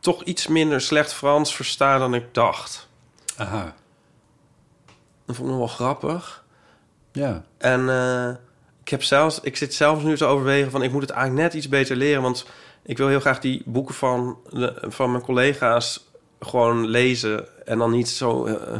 toch 0.00 0.22
iets 0.22 0.46
minder 0.46 0.80
slecht 0.80 1.12
Frans 1.12 1.54
versta 1.56 1.98
dan 1.98 2.14
ik 2.14 2.34
dacht. 2.34 2.88
Aha. 3.36 3.74
Dat 5.26 5.36
vond 5.36 5.48
ik 5.48 5.54
nog 5.54 5.66
wel 5.66 5.74
grappig. 5.86 6.44
Ja. 7.12 7.42
En 7.58 7.88
eh, 7.88 8.28
ik, 8.84 8.88
heb 8.88 9.02
zelfs, 9.02 9.40
ik 9.40 9.56
zit 9.56 9.74
zelfs 9.74 10.04
nu 10.04 10.16
te 10.16 10.24
overwegen 10.24 10.70
van... 10.70 10.82
ik 10.82 10.92
moet 10.92 11.02
het 11.02 11.10
eigenlijk 11.10 11.42
net 11.42 11.54
iets 11.54 11.68
beter 11.68 11.96
leren... 11.96 12.22
want 12.22 12.46
ik 12.82 12.98
wil 12.98 13.08
heel 13.08 13.20
graag 13.20 13.40
die 13.40 13.62
boeken 13.64 13.94
van, 13.94 14.36
de, 14.50 14.74
van 14.80 15.10
mijn 15.10 15.22
collega's 15.22 16.10
gewoon 16.40 16.86
lezen... 16.86 17.66
en 17.66 17.78
dan 17.78 17.90
niet 17.90 18.08
zo 18.08 18.44
eh, 18.46 18.78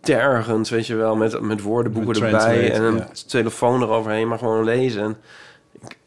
tergend, 0.00 0.68
weet 0.68 0.86
je 0.86 0.94
wel... 0.94 1.16
met, 1.16 1.40
met 1.40 1.62
woordenboeken 1.62 2.22
Met 2.22 2.32
erbij 2.32 2.72
en 2.72 2.82
een 2.82 2.96
ja. 2.96 3.08
telefoon 3.26 3.82
eroverheen... 3.82 4.28
maar 4.28 4.38
gewoon 4.38 4.64
lezen. 4.64 5.02
En 5.02 5.16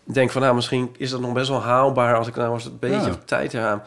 ik 0.06 0.14
denk 0.14 0.32
van, 0.32 0.42
nou, 0.42 0.56
misschien 0.56 0.96
is 0.98 1.10
dat 1.10 1.22
nog 1.22 1.34
best 1.34 1.50
wel 1.50 1.62
haalbaar... 1.62 2.16
als 2.16 2.28
ik 2.28 2.36
nou 2.36 2.54
eens 2.54 2.66
een 2.66 2.78
beetje 2.80 3.10
Ja. 3.10 3.18
tijd 3.26 3.54
raam. 3.54 3.82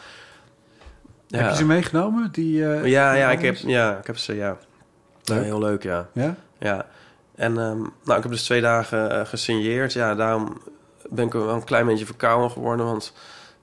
Ja. 1.27 1.39
Heb 1.39 1.51
je 1.51 1.57
ze 1.57 1.65
meegenomen? 1.65 2.29
Die, 2.33 2.69
eh, 2.69 2.85
Ja, 2.87 3.13
ja, 3.13 3.31
ik 3.31 3.41
heb, 3.41 3.57
ja, 3.57 3.99
ik 3.99 4.07
heb 4.07 4.17
ze, 4.17 4.35
ja. 4.35 4.57
Leuk. 5.29 5.43
Heel 5.45 5.59
leuk, 5.59 5.83
ja. 5.83 6.09
Ja? 6.13 6.35
Ja, 6.59 6.87
en 7.35 7.59
ehm, 7.59 7.79
nou, 8.05 8.17
ik 8.17 8.23
heb 8.23 8.31
dus 8.31 8.45
twee 8.45 8.61
dagen 8.61 9.11
eh, 9.11 9.27
gesigneerd. 9.27 9.93
Ja, 9.93 10.15
daarom 10.15 10.63
ben 11.11 11.27
ik 11.27 11.33
wel 11.33 11.49
een 11.49 11.65
klein 11.65 11.87
beetje 11.87 12.07
verkouden 12.07 12.51
geworden, 12.51 12.87
want 12.87 13.13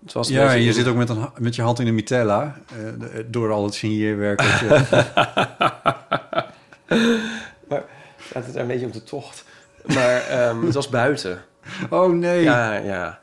het 0.04 0.14
was... 0.14 0.28
Ja, 0.28 0.54
en 0.54 0.62
je 0.62 0.74
zit 0.74 0.88
ook 0.88 0.96
met, 0.96 1.10
een, 1.10 1.30
met 1.38 1.56
je 1.56 1.62
hand 1.62 1.80
in 1.80 1.86
de 1.86 1.92
mitella... 1.92 2.58
eh, 2.70 2.76
de- 3.00 3.26
door 3.30 3.52
al 3.52 3.64
het 3.64 3.74
signeerwerk. 3.74 4.42
maar 7.70 7.84
ja, 8.18 8.34
het 8.34 8.48
is 8.48 8.56
een 8.56 8.68
beetje 8.68 8.86
op 8.86 8.94
de 8.94 9.04
tocht. 9.04 9.44
Maar 9.86 10.22
ehm, 10.22 10.66
het 10.66 10.74
was 10.74 10.90
buiten. 10.90 11.42
Oh 11.90 12.12
nee. 12.14 12.44
Ja, 12.44 12.74
ja. 12.74 13.20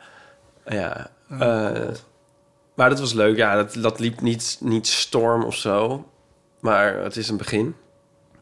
Ja. 0.66 1.10
Eh, 1.38 1.88
maar 2.74 2.88
dat 2.88 3.00
was 3.00 3.12
leuk. 3.12 3.36
Ja, 3.36 3.54
dat, 3.56 3.74
dat 3.74 3.98
liep 4.00 4.20
niet, 4.20 4.56
niet 4.60 4.86
storm 4.86 5.44
of 5.44 5.54
zo. 5.56 6.08
Maar 6.60 6.94
het 7.02 7.16
is 7.16 7.28
een 7.28 7.36
begin. 7.36 7.74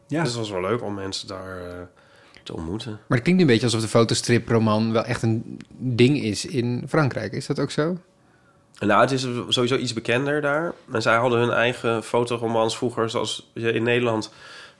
Ja. 0.09 0.19
Dus 0.19 0.29
het 0.29 0.39
was 0.39 0.49
wel 0.49 0.61
leuk 0.61 0.83
om 0.83 0.93
mensen 0.93 1.27
daar 1.27 1.57
eh, 1.57 1.73
te 2.43 2.53
ontmoeten. 2.53 2.91
Maar 2.91 3.17
het 3.17 3.21
klinkt 3.21 3.41
een 3.41 3.47
beetje 3.47 3.65
alsof 3.65 3.81
de 3.81 3.87
fotostriproman 3.87 4.91
wel 4.91 5.03
echt 5.03 5.21
een 5.21 5.59
ding 5.77 6.21
is 6.21 6.45
in 6.45 6.85
Frankrijk. 6.87 7.33
Is 7.33 7.45
dat 7.45 7.59
ook 7.59 7.71
zo? 7.71 7.97
Nou, 8.79 9.01
het 9.01 9.11
is 9.11 9.27
sowieso 9.47 9.75
iets 9.75 9.93
bekender 9.93 10.41
daar. 10.41 10.73
En 10.91 11.01
zij 11.01 11.15
hadden 11.15 11.39
hun 11.39 11.51
eigen 11.51 12.03
fotoromans 12.03 12.77
vroeger, 12.77 13.09
zoals 13.09 13.49
je 13.53 13.71
in 13.71 13.83
Nederland... 13.83 14.33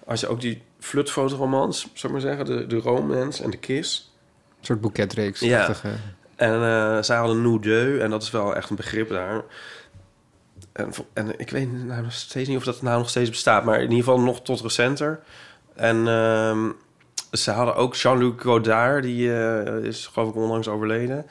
als 0.06 0.20
je 0.20 0.28
ook 0.28 0.42
die 0.42 0.62
flutfotoromans, 0.80 1.82
zou 1.94 1.94
ik 1.94 2.12
maar 2.12 2.22
zeggen... 2.22 2.46
de, 2.46 2.68
de 2.68 2.78
romance 2.78 3.44
en 3.44 3.50
de 3.50 3.58
kiss. 3.58 4.12
Een 4.60 4.66
soort 4.66 4.82
boeketreeks. 4.82 5.40
Ja. 5.40 5.76
En 6.36 6.54
eh, 6.54 7.02
zij 7.02 7.18
hadden 7.18 7.42
nous 7.42 7.62
deux, 7.62 8.02
en 8.02 8.10
dat 8.10 8.24
is 8.24 8.32
wel 8.32 8.56
echt 8.56 8.70
een 8.70 8.76
begrip 8.76 9.10
daar. 9.10 9.44
En, 10.72 10.92
en 11.14 11.40
ik 11.40 11.50
weet 11.50 11.86
nou 11.86 12.02
nog 12.02 12.12
steeds 12.12 12.48
niet 12.48 12.58
of 12.58 12.64
dat 12.64 12.82
nou 12.82 12.98
nog 12.98 13.10
steeds 13.10 13.30
bestaat... 13.30 13.64
maar 13.64 13.76
in 13.76 13.82
ieder 13.82 13.98
geval 13.98 14.20
nog 14.20 14.42
tot 14.42 14.62
recenter. 14.62 15.20
En 15.76 16.08
ehm, 16.08 16.70
ze 17.32 17.52
hadden 17.52 17.76
ook 17.76 17.96
Jean-Luc 17.96 18.34
Godard, 18.38 19.04
die 19.04 19.34
eh, 19.34 19.84
is 19.84 20.08
geloof 20.08 20.30
ik 20.30 20.36
onlangs 20.36 20.68
overleden... 20.68 21.26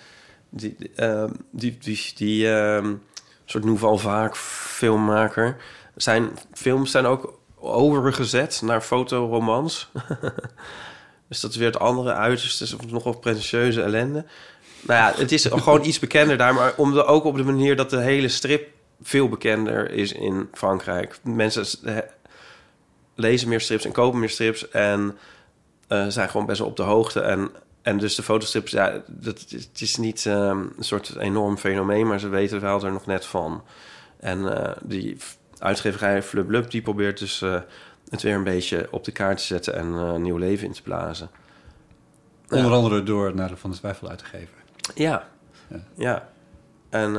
Die, 0.51 0.77
ehm, 0.95 1.31
die, 1.51 1.79
die, 2.15 2.51
ehm, 2.51 2.95
soort 3.45 3.65
nouvelle 3.65 3.99
vaak 3.99 4.37
filmmaker. 4.37 5.57
Zijn 5.97 6.31
films 6.53 6.91
zijn 6.91 7.07
ook 7.07 7.39
overgezet 7.57 8.61
naar 8.65 8.81
fotoromans. 8.81 9.91
dus 11.29 11.41
dat 11.41 11.51
is 11.51 11.57
weer 11.57 11.67
het 11.67 11.79
andere 11.79 12.13
uiterste, 12.13 12.65
is 12.65 12.77
nog 12.89 13.05
wel 13.05 13.19
pretentieuze 13.19 13.83
ellende. 13.83 14.25
Nou 14.81 15.01
ja, 15.01 15.21
het 15.21 15.33
is 15.33 15.45
gewoon 15.45 15.85
iets 15.85 15.99
bekender 15.99 16.37
daar, 16.37 16.55
maar 16.55 16.73
om 16.77 16.93
de, 16.93 17.05
ook 17.05 17.25
op 17.25 17.37
de 17.37 17.45
manier 17.45 17.77
dat 17.77 17.91
de 17.91 18.01
hele 18.01 18.29
strip 18.29 18.69
veel 19.03 19.29
bekender 19.29 19.91
is 19.91 20.13
in 20.13 20.49
Frankrijk. 20.53 21.19
Mensen 21.23 21.65
lezen 23.15 23.49
meer 23.49 23.61
strips 23.61 23.85
en 23.85 23.93
kopen 23.93 24.19
meer 24.21 24.31
strips 24.31 24.69
en 24.69 25.19
eh, 25.89 26.07
zijn 26.09 26.29
gewoon 26.29 26.47
best 26.47 26.59
wel 26.59 26.69
op 26.69 26.77
de 26.77 26.83
hoogte. 26.83 27.21
En, 27.21 27.51
en 27.83 27.99
dus 27.99 28.15
de 28.15 28.23
fotostrips, 28.23 28.71
ja, 28.73 29.03
dat, 29.07 29.45
is- 29.49 29.65
het 29.65 29.81
is 29.81 29.97
niet 29.97 30.27
ehm, 30.27 30.59
een 30.77 30.85
soort 30.85 31.17
enorm 31.17 31.57
fenomeen, 31.59 32.07
maar 32.07 32.21
ze 32.21 32.29
weten 32.29 32.61
wel 32.61 32.85
er 32.85 32.93
nog 32.93 33.07
net 33.07 33.25
van. 33.27 33.63
En 34.21 34.65
eh, 34.65 34.77
die 34.83 35.17
uitgeverij 35.59 36.23
Flub 36.23 36.47
Blub, 36.47 36.71
die 36.71 36.83
probeert 36.83 37.19
dus 37.19 37.43
eh, 37.43 37.61
het 38.09 38.23
weer 38.23 38.35
een 38.35 38.45
beetje 38.45 38.89
op 38.91 39.05
de 39.05 39.13
kaart 39.13 39.39
te 39.39 39.45
zetten 39.45 39.75
en 39.75 40.23
nieuw 40.23 40.37
leven 40.37 40.67
in 40.67 40.73
te 40.73 40.83
blazen. 40.83 41.31
Onder 42.51 42.73
andere 42.73 43.03
door 43.03 43.27
het 43.27 43.35
Nadeel 43.35 43.57
van 43.57 43.71
de 43.71 43.77
Twijfel 43.77 44.09
uit 44.09 44.19
te 44.19 44.25
geven. 44.25 44.55
Ja, 44.95 45.29
Ja. 45.69 45.79
ja. 45.95 46.29
En 46.89 47.17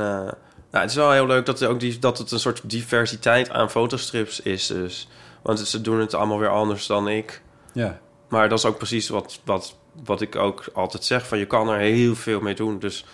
nou, 0.70 0.82
het 0.82 0.90
is 0.90 0.96
wel 0.96 1.12
heel 1.12 1.26
leuk 1.26 1.46
dat, 1.46 1.64
ook 1.64 1.80
die, 1.80 1.98
dat 1.98 2.18
het 2.18 2.30
een 2.30 2.38
soort 2.38 2.70
diversiteit 2.70 3.50
aan 3.50 3.70
fotostrips 3.70 4.40
is. 4.40 4.66
Dus. 4.66 5.08
Want 5.42 5.58
ze 5.58 5.80
doen 5.80 6.00
het 6.00 6.14
allemaal 6.14 6.38
weer 6.38 6.48
anders 6.48 6.86
dan 6.86 7.08
ik. 7.08 7.42
Ja. 7.72 7.98
Maar 8.28 8.48
dat 8.48 8.58
is 8.58 8.64
ook 8.64 8.76
precies 8.76 9.08
wat, 9.08 9.40
wat, 9.44 9.76
wat 10.04 10.20
ik 10.20 10.36
ook 10.36 10.64
altijd 10.74 11.04
zeg. 11.04 11.26
Van 11.26 11.38
je 11.38 11.46
kan 11.46 11.68
er 11.68 11.78
heel 11.78 12.14
veel 12.14 12.40
mee 12.40 12.54
doen. 12.54 12.78
Dus 12.78 13.04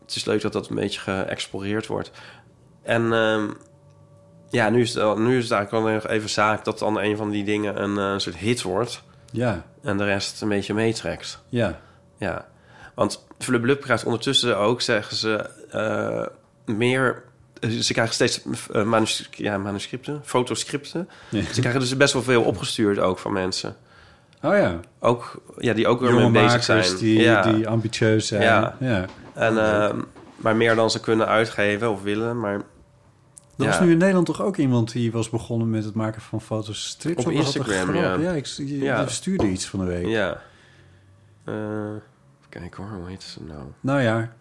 het 0.00 0.14
is 0.14 0.24
leuk 0.24 0.40
dat 0.40 0.52
dat 0.52 0.68
een 0.68 0.74
beetje 0.74 1.00
geëxploreerd 1.00 1.86
wordt. 1.86 2.10
En 2.82 3.12
ehm, 3.12 3.50
ja, 4.50 4.70
nu 4.70 4.80
is, 4.80 4.94
het, 4.94 5.18
nu 5.18 5.36
is 5.36 5.42
het 5.42 5.52
eigenlijk 5.52 5.84
wel 5.84 5.94
nog 5.94 6.06
even 6.06 6.28
zaak... 6.28 6.64
dat 6.64 6.78
dan 6.78 7.00
een 7.00 7.16
van 7.16 7.30
die 7.30 7.44
dingen 7.44 7.82
een, 7.82 7.98
eh, 7.98 8.18
soort 8.18 8.36
hit 8.36 8.62
wordt. 8.62 9.02
Ja. 9.30 9.64
En 9.82 9.98
de 9.98 10.04
rest 10.04 10.42
een 10.42 10.48
beetje 10.48 10.74
meetrekt. 10.74 11.42
Ja. 11.48 11.80
Ja, 12.18 12.48
want 12.94 13.26
Flub 13.38 13.80
krijgt 13.80 14.04
ondertussen 14.04 14.58
ook, 14.58 14.80
zeggen 14.80 15.16
ze, 15.16 15.50
eh, 15.70 16.26
meer... 16.64 17.22
Ze 17.80 17.92
krijgen 17.92 18.14
steeds 18.14 18.42
eh, 18.72 18.84
manus- 18.84 19.28
ja, 19.30 19.58
manuscripten, 19.58 20.20
fotoscripten. 20.24 21.08
Ja. 21.28 21.42
Ze 21.52 21.60
krijgen 21.60 21.80
dus 21.80 21.96
best 21.96 22.12
wel 22.12 22.22
veel 22.22 22.42
opgestuurd 22.42 22.98
ook 22.98 23.18
van 23.18 23.32
mensen. 23.32 23.76
Oh 24.42 24.56
ja. 24.56 24.80
Ook, 24.98 25.42
ja, 25.58 25.72
die 25.72 25.86
ook 25.86 26.00
weer 26.00 26.14
mee 26.14 26.30
bezig 26.30 26.64
zijn. 26.64 26.96
die, 26.96 27.20
ja. 27.20 27.42
die 27.42 27.68
ambitieus 27.68 28.26
zijn. 28.26 28.42
Ja. 28.42 28.76
ja. 28.80 29.04
En, 29.34 29.58
ehm, 29.58 30.00
maar 30.36 30.56
meer 30.56 30.74
dan 30.74 30.90
ze 30.90 31.00
kunnen 31.00 31.26
uitgeven 31.26 31.90
of 31.90 32.02
willen. 32.02 32.40
Maar 32.40 32.54
Er 33.58 33.66
was 33.66 33.80
nu 33.80 33.90
in 33.90 33.98
Nederland 33.98 34.26
toch 34.26 34.42
ook 34.42 34.56
iemand 34.56 34.92
die 34.92 35.12
was 35.12 35.30
begonnen 35.30 35.70
met 35.70 35.84
het 35.84 35.94
maken 35.94 36.22
van 36.22 36.40
foto's 36.40 36.86
strips 36.86 37.24
Op 37.24 37.32
Instagram, 37.32 37.94
ja. 37.94 38.14
Ja, 38.14 38.32
ik 38.32 38.46
je, 38.46 38.78
Ja. 38.78 39.00
je 39.00 39.08
stuurde 39.08 39.46
iets 39.46 39.66
van 39.66 39.78
de 39.78 39.84
week. 39.86 40.06
Ja. 40.06 40.40
Eh, 41.44 41.54
even 41.54 42.48
kijken 42.48 42.84
hoor, 42.84 42.98
hoe 42.98 43.08
heet 43.08 43.22
ze 43.22 43.42
nou? 43.42 43.62
Nou 43.80 44.00
ja. 44.00 44.32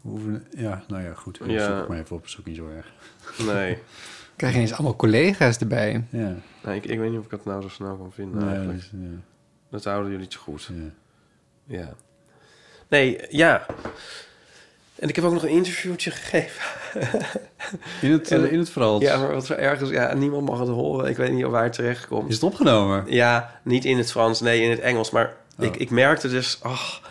We 0.00 0.08
hoeven- 0.10 0.46
Ja, 0.56 0.82
nou 0.88 1.02
ja, 1.02 1.14
goed. 1.14 1.40
Ik 1.40 1.50
Ja. 1.50 1.66
zoek 1.66 1.76
het 1.76 1.88
maar 1.88 1.98
even 1.98 2.16
op, 2.16 2.28
zoek 2.28 2.46
niet 2.46 2.56
zo 2.56 2.68
erg. 2.76 2.86
Nee. 3.46 3.78
Krijg 4.36 4.54
je 4.54 4.60
eens 4.60 4.72
allemaal 4.72 4.96
collega's 4.96 5.58
erbij. 5.58 6.04
Ja. 6.10 6.34
ik, 6.72 6.84
ik 6.84 6.98
weet 6.98 7.10
niet 7.10 7.18
of 7.18 7.24
ik 7.24 7.30
dat 7.30 7.44
nou 7.44 7.62
zo 7.62 7.68
snel 7.68 7.96
kan 7.96 8.12
vinden 8.12 8.38
Nee, 8.40 8.48
eigenlijk. 8.48 8.78
dus, 8.80 8.90
ja. 8.92 9.08
Dat 9.70 9.84
houden 9.84 10.10
jullie 10.10 10.26
te 10.26 10.38
goed. 10.38 10.70
Ja. 11.66 11.78
Ja. 11.78 11.92
Nee, 12.88 13.20
ja. 13.28 13.66
En 14.94 15.08
ik 15.08 15.16
heb 15.16 15.24
ook 15.24 15.32
nog 15.32 15.42
een 15.42 15.48
interviewtje 15.48 16.10
gegeven. 16.10 16.62
In 18.02 18.10
het, 18.12 18.30
En- 18.30 18.44
eh, 18.44 18.52
in 18.52 18.58
het 18.58 18.70
Frans. 18.70 19.02
Ja, 19.02 19.18
maar 19.18 19.32
wat 19.32 19.46
zo 19.46 19.52
ergens... 19.54 19.90
Ja, 19.90 20.14
niemand 20.14 20.48
mag 20.48 20.58
het 20.58 20.68
horen. 20.68 21.08
Ik 21.10 21.16
weet 21.16 21.32
niet 21.32 21.44
waar 21.44 21.64
het 21.64 21.72
terecht 21.72 22.06
komt. 22.06 22.28
Is 22.28 22.34
het 22.34 22.42
opgenomen? 22.44 23.04
Ja, 23.08 23.60
niet 23.64 23.84
in 23.84 23.98
het 23.98 24.10
Frans, 24.10 24.40
nee, 24.40 24.62
in 24.62 24.70
het 24.70 24.80
Engels. 24.80 25.10
Maar 25.10 25.34
Oh. 25.58 25.64
ik, 25.66 25.76
ik 25.76 25.90
merkte 25.90 26.28
dus 26.28 26.58
ach, 26.62 27.02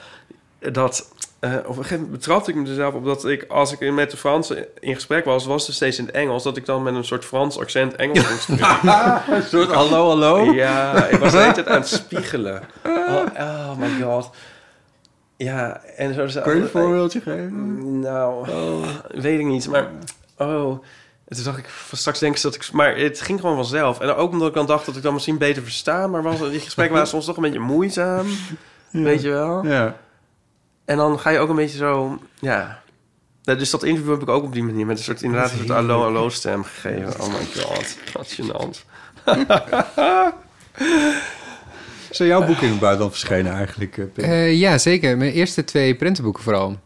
dat... 0.59 1.11
eh, 1.39 1.53
op 1.53 1.67
een 1.67 1.75
gegeven 1.75 1.95
moment 1.95 2.11
betrapte 2.11 2.51
ik 2.51 2.57
me 2.57 2.67
er 2.67 2.75
zelf 2.75 2.93
op 2.93 3.05
dat 3.05 3.25
ik, 3.25 3.45
als 3.47 3.71
ik 3.71 3.91
met 3.91 4.11
de 4.11 4.17
Fransen 4.17 4.65
in 4.79 4.93
gesprek 4.95 5.25
was, 5.25 5.45
was 5.45 5.67
het 5.67 5.75
steeds 5.75 5.97
in 5.97 6.05
het 6.05 6.15
Engels, 6.15 6.43
dat 6.43 6.57
ik 6.57 6.65
dan 6.65 6.83
met 6.83 6.95
een 6.95 7.03
soort 7.03 7.25
Frans 7.25 7.59
accent 7.59 7.95
Engels 7.95 8.29
moest 8.29 8.41
spreken. 8.41 9.21
een 9.35 9.43
soort 9.43 9.71
hallo, 9.79 10.07
hallo? 10.07 10.53
Ja, 10.53 11.05
ik 11.05 11.19
was 11.19 11.31
de 11.31 11.37
hele 11.37 11.53
tijd 11.53 11.67
aan 11.67 11.79
het 11.79 11.87
spiegelen. 11.87 12.61
Oh, 12.85 13.25
oh 13.37 13.77
my 13.77 14.01
god. 14.01 14.29
Ja, 15.37 15.81
en 15.97 16.31
zo... 16.31 16.41
Kun 16.41 16.55
je 16.55 16.61
een 16.61 16.69
voorbeeldje 16.69 17.21
geven? 17.21 17.99
Nou, 17.99 18.47
weet 19.07 19.39
ik 19.39 19.45
niet, 19.45 19.67
maar... 19.67 19.91
Oh, 20.37 20.83
en 21.27 21.35
toen 21.35 21.43
dacht 21.43 21.57
ik, 21.57 21.69
straks 21.91 22.19
denk 22.19 22.35
ik 22.35 22.41
dat 22.41 22.55
ik... 22.55 22.71
Maar 22.71 22.97
het 22.97 23.21
ging 23.21 23.39
gewoon 23.39 23.55
vanzelf. 23.55 23.99
En 23.99 24.15
ook 24.15 24.31
omdat 24.31 24.47
ik 24.47 24.53
dan 24.53 24.65
dacht 24.65 24.85
dat 24.85 24.95
ik 24.95 25.01
dan 25.01 25.13
misschien 25.13 25.37
beter 25.37 25.63
versta... 25.63 26.07
maar 26.07 26.23
was, 26.23 26.39
die 26.39 26.59
gesprekken 26.59 26.95
waren 26.95 27.09
soms 27.09 27.25
toch 27.25 27.35
een 27.35 27.43
beetje 27.43 27.59
moeizaam. 27.59 28.27
Weet 28.89 29.21
je 29.21 29.29
wel? 29.29 29.65
Ja. 29.65 29.95
En 30.89 30.97
dan 30.97 31.19
ga 31.19 31.29
je 31.29 31.39
ook 31.39 31.49
een 31.49 31.55
beetje 31.55 31.77
zo... 31.77 32.19
Ja... 32.39 32.81
Dus 33.43 33.69
dat 33.69 33.83
interview 33.83 34.11
heb 34.11 34.21
ik 34.21 34.29
ook 34.29 34.43
op 34.43 34.53
die 34.53 34.63
manier... 34.63 34.85
met 34.85 34.97
een 34.97 35.03
soort, 35.03 35.21
inderdaad 35.21 35.51
een 35.51 35.57
soort 35.57 35.69
allo-allo 35.69 36.29
stem 36.29 36.63
gegeven. 36.63 37.21
Oh 37.21 37.27
my 37.27 37.61
god, 37.61 37.97
wat 38.13 38.37
gênant. 38.39 38.85
Zijn 42.09 42.29
jouw 42.29 42.45
boeken 42.45 42.63
in 42.63 42.69
het 42.69 42.79
buitenland 42.79 43.11
verschenen 43.11 43.53
eigenlijk, 43.53 43.97
eh? 43.97 44.47
Eh, 44.47 44.59
ja, 44.59 44.77
zeker. 44.77 45.17
Mijn 45.17 45.31
eerste 45.31 45.63
twee 45.63 45.95
prentenboeken 45.95 46.43
vooral. 46.43 46.79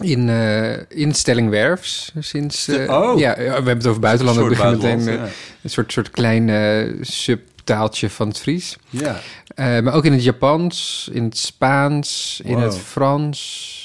In, 0.00 0.28
eh 0.28 0.78
in 0.88 1.14
Stellingwerfs 1.14 2.12
sinds... 2.18 2.68
Oh. 2.68 3.18
Ja, 3.18 3.34
we 3.36 3.42
hebben 3.42 3.76
het 3.76 3.86
over 3.86 4.00
buitenland. 4.00 4.38
Een 4.38 4.50
Ik 4.50 4.56
soort 4.56 4.78
begin 4.78 4.98
meteen 4.98 5.20
een 5.62 5.70
soort, 5.70 5.92
soort 5.92 6.10
klein 6.10 6.48
eh, 6.48 6.86
subtaaltje 7.70 8.10
van 8.10 8.28
het 8.28 8.38
Fries. 8.38 8.76
Ja. 8.90 9.20
Eh, 9.54 9.80
maar 9.80 9.94
ook 9.94 10.04
in 10.04 10.12
het 10.12 10.24
Japans, 10.24 11.08
in 11.12 11.24
het 11.24 11.38
Spaans, 11.38 12.40
in 12.44 12.58
het 12.58 12.78
Frans. 12.78 13.78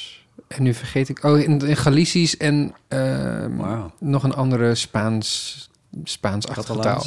En 0.48 0.64
nu 0.64 0.74
vergeet 0.74 1.10
ik... 1.10 1.24
Oh, 1.24 1.40
in, 1.40 1.60
in 1.68 1.78
Galicisch 1.78 2.38
en 2.38 2.74
ehm, 2.88 3.52
nog 4.00 4.24
een 4.24 4.34
andere 4.34 4.76
Spaans, 4.76 5.70
Spaans-achtige 6.04 6.80
taal. 6.80 7.06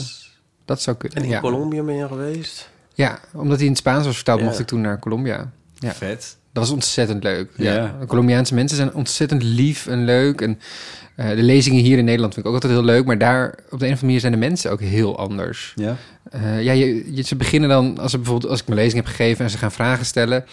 Dat 0.64 0.82
zou 0.82 0.96
kunnen, 0.96 1.18
En 1.18 1.24
in 1.24 1.30
ja. 1.30 1.40
Colombia 1.40 1.82
ben 1.82 1.94
je 1.94 2.06
geweest? 2.06 2.70
Ja, 2.94 3.18
omdat 3.32 3.56
hij 3.56 3.64
in 3.64 3.70
het 3.72 3.80
Spaans 3.80 4.06
was 4.06 4.14
vertaald, 4.14 4.40
Ja. 4.40 4.44
mocht 4.44 4.58
ik 4.58 4.66
toen 4.66 4.80
naar 4.80 4.98
Colombia. 4.98 5.50
Ja. 5.74 5.94
Vet. 5.94 6.36
Dat 6.52 6.62
was 6.62 6.72
ontzettend 6.72 7.22
leuk. 7.22 7.50
Ja. 7.56 7.74
Ja. 7.74 7.98
Colombiaanse 8.06 8.54
mensen 8.54 8.76
zijn 8.76 8.94
ontzettend 8.94 9.42
lief 9.42 9.86
en 9.86 10.04
leuk. 10.04 10.40
En 10.40 10.60
eh, 11.18 11.28
de 11.28 11.42
lezingen 11.42 11.82
hier 11.82 11.98
in 11.98 12.04
Nederland 12.04 12.34
vind 12.34 12.46
ik 12.46 12.52
ook 12.52 12.62
altijd 12.62 12.78
heel 12.78 12.84
leuk. 12.90 13.04
Maar 13.06 13.18
daar 13.18 13.46
op 13.48 13.54
de 13.54 13.64
een 13.64 13.70
of 13.70 13.80
andere 13.80 14.04
manier 14.04 14.20
zijn 14.20 14.32
de 14.32 14.38
mensen 14.38 14.70
ook 14.70 14.80
heel 14.80 15.18
anders. 15.18 15.72
Ja. 15.76 15.96
Eh, 16.30 16.62
ja, 16.62 16.72
je, 16.72 17.14
je- 17.14 17.22
ze 17.22 17.36
beginnen 17.36 17.68
dan, 17.68 17.98
als, 17.98 18.10
ze 18.10 18.16
bijvoorbeeld, 18.16 18.50
als 18.50 18.60
ik 18.60 18.66
mijn 18.68 18.80
lezing 18.80 19.04
heb 19.04 19.14
gegeven 19.14 19.44
en 19.44 19.50
ze 19.50 19.58
gaan 19.58 19.72
vragen 19.72 20.06
stellen, 20.06 20.44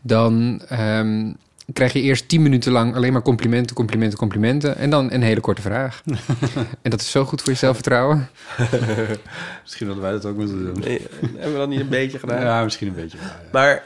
dan 0.00 0.62
ehm, 0.68 1.32
krijg 1.72 1.92
je 1.92 2.00
eerst 2.00 2.28
tien 2.28 2.42
minuten 2.42 2.72
lang 2.72 2.94
alleen 2.94 3.12
maar 3.12 3.22
complimenten, 3.22 3.76
complimenten, 3.76 4.18
complimenten. 4.18 4.76
En 4.76 4.90
dan 4.90 5.12
een 5.12 5.22
hele 5.22 5.40
korte 5.40 5.62
vraag. 5.62 6.02
en 6.82 6.90
dat 6.90 7.00
is 7.00 7.10
zo 7.10 7.24
goed 7.24 7.42
voor 7.42 7.52
je 7.52 7.58
zelfvertrouwen. 7.58 8.28
Misschien 9.62 9.86
hadden 9.86 10.02
wij 10.04 10.12
dat 10.12 10.24
ook 10.24 10.36
moeten 10.36 10.64
doen. 10.64 10.78
Nee, 10.84 11.00
hebben 11.22 11.52
we 11.52 11.58
dat 11.58 11.68
niet 11.68 11.80
een 11.80 11.88
beetje 11.88 12.18
gedaan? 12.18 12.40
Ja, 12.40 12.62
misschien 12.64 12.88
een 12.88 12.94
beetje. 12.94 13.18
ja. 13.18 13.40
Maar 13.52 13.82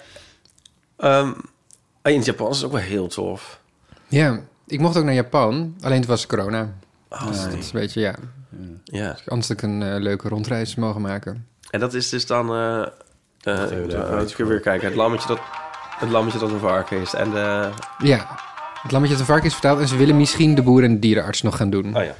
ehm, 0.96 1.32
in 2.02 2.16
het 2.16 2.24
Japans 2.24 2.50
is 2.50 2.56
het 2.56 2.66
ook 2.66 2.72
wel 2.76 2.86
heel 2.86 3.06
tof. 3.08 3.60
Ja, 4.08 4.40
ik 4.66 4.80
mocht 4.80 4.96
ook 4.96 5.04
naar 5.04 5.14
Japan, 5.14 5.74
alleen 5.80 5.98
het 5.98 6.06
was 6.08 6.26
corona. 6.26 6.72
Oh, 7.08 7.26
Dus 7.26 7.42
dat 7.42 7.52
is 7.52 7.66
een 7.66 7.80
beetje, 7.80 8.00
ja. 8.00 8.14
Ja. 8.84 9.16
Anders 9.26 9.48
had 9.48 9.56
ik 9.56 9.62
een 9.62 9.82
eh, 9.82 10.00
leuke 10.00 10.28
rondreis 10.28 10.74
mogen 10.74 11.00
maken. 11.00 11.46
En 11.70 11.80
dat 11.80 11.94
is 11.94 12.08
dus 12.08 12.26
dan... 12.26 12.50
eh, 12.50 12.86
Eh, 13.42 13.62
ik 13.70 13.92
eens 14.20 14.36
ik 14.36 14.46
weer 14.46 14.60
kijken. 14.60 14.86
Het 14.86 14.96
lammetje 14.96 15.28
dat, 15.28 15.38
het 15.98 16.10
lammetje 16.10 16.38
dat 16.38 16.50
een 16.50 16.58
varken 16.58 17.00
is. 17.00 17.14
En 17.14 17.30
de... 17.30 17.70
Ja, 17.98 18.26
het 18.82 18.92
lammetje 18.92 19.16
te 19.16 19.24
varken 19.24 19.46
is 19.46 19.52
vertaald 19.52 19.80
en 19.80 19.88
ze 19.88 19.96
willen 19.96 20.16
misschien 20.16 20.54
de 20.54 20.62
boer 20.62 20.84
en 20.84 20.92
de 20.94 20.98
dierenarts 20.98 21.42
nog 21.42 21.56
gaan 21.56 21.70
doen. 21.70 21.96
Oh 21.96 22.04
ja. 22.04 22.14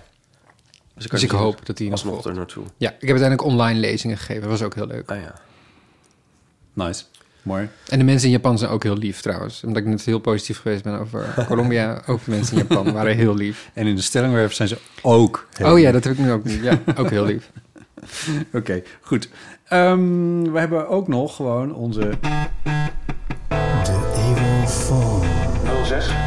Dus, 0.95 1.07
Dus 1.07 1.23
ik 1.23 1.31
hoop 1.31 1.67
dat 1.67 1.77
die 1.77 1.91
nog 1.91 2.01
volgt. 2.01 2.25
er 2.25 2.35
naartoe. 2.35 2.65
Ja, 2.77 2.89
ik 2.89 3.01
heb 3.01 3.11
uiteindelijk 3.11 3.49
online 3.49 3.81
lezingen 3.81 4.17
gegeven. 4.17 4.43
Dat 4.43 4.51
was 4.51 4.63
ook 4.63 4.75
heel 4.75 4.87
leuk. 4.87 5.11
Ah 5.11 5.21
ja. 5.21 5.35
Nice. 6.73 7.05
Mooi. 7.47 7.69
En 7.89 7.99
de 7.99 8.05
mensen 8.05 8.27
in 8.27 8.35
Japan 8.35 8.59
zijn 8.59 8.71
ook 8.71 8.83
heel 8.83 8.97
lief 8.97 9.21
trouwens. 9.21 9.63
Omdat 9.65 9.83
ik 9.83 9.89
net 9.89 10.05
heel 10.05 10.19
positief 10.19 10.61
geweest 10.61 10.83
ben 10.83 10.99
over 11.01 11.45
Colombia. 11.47 12.03
ook 12.07 12.25
de 12.25 12.31
mensen 12.31 12.57
in 12.57 12.67
Japan 12.69 12.93
waren 12.93 13.17
heel 13.17 13.35
lief. 13.35 13.71
En 13.73 13.87
in 13.87 13.95
de 13.95 14.03
stellingwerf 14.03 14.53
zijn 14.53 14.69
ze 14.69 14.79
ook 15.03 15.49
heel 15.53 15.73
oh 15.73 15.79
ja, 15.79 15.93
dat 15.93 16.05
heb 16.05 16.13
ik 16.13 16.19
nu 16.19 16.33
ook. 16.33 16.49
Ja, 16.49 16.81
ook 16.97 17.11
heel 17.11 17.25
lief. 17.25 17.51
Oké, 18.53 18.83
goed. 19.01 19.29
Ehm, 19.65 20.43
we 20.53 20.59
hebben 20.59 20.89
ook 20.89 21.09
nog 21.09 21.37
gewoon 21.37 21.75
onze... 21.75 22.11
06 24.67 25.16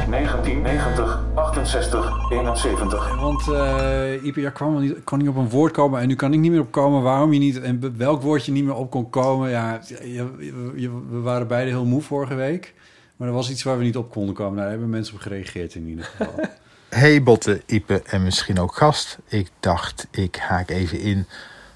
1990 0.10 1.19
68 1.36 2.31
71. 2.31 3.19
Want 3.19 3.48
eh 3.48 4.23
Ipe, 4.23 4.41
jij 4.41 4.52
kwam, 4.52 4.80
niet, 4.80 5.03
kon 5.03 5.18
niet 5.18 5.27
op 5.27 5.36
een 5.36 5.49
woord 5.49 5.72
komen 5.73 6.02
en 6.02 6.07
nu 6.07 6.15
kan 6.15 6.34
ik 6.34 6.40
niet 6.40 6.52
meer 6.52 6.60
op 6.60 6.72
komen 6.72 7.02
waarom 7.02 7.34
je 7.34 7.40
niet 7.40 7.61
en 7.61 7.94
welk 7.98 8.22
woord 8.22 8.45
je 8.45 8.52
niet 8.52 8.64
meer 8.64 8.76
op 8.76 8.90
kon 8.90 9.10
komen. 9.10 9.49
Ja, 9.49 9.80
je, 9.88 10.14
je- 10.14 10.72
je- 10.76 11.02
we 11.10 11.19
waren 11.19 11.48
beide 11.48 11.69
heel 11.69 11.86
moe 11.86 12.02
vorige 12.02 12.36
week, 12.36 12.73
maar 13.15 13.27
er 13.27 13.34
was 13.34 13.49
iets 13.49 13.64
waar 13.64 13.77
we 13.77 13.84
niet 13.84 13.98
op 13.98 14.11
konden 14.11 14.36
komen. 14.36 14.52
Nou, 14.52 14.61
daar 14.61 14.72
hebben 14.72 14.90
mensen 14.90 15.15
op 15.15 15.22
gereageerd 15.22 15.76
in 15.76 15.88
ieder 15.88 16.06
geval. 16.06 16.34
Hey 16.90 17.23
Botte, 17.23 17.61
Ipe 17.65 18.02
en 18.06 18.23
misschien 18.23 18.60
ook 18.60 18.76
gast. 18.76 19.18
Ik 19.27 19.49
dacht, 19.60 20.07
ik 20.11 20.36
haak 20.36 20.69
even 20.69 20.99
in 20.99 21.26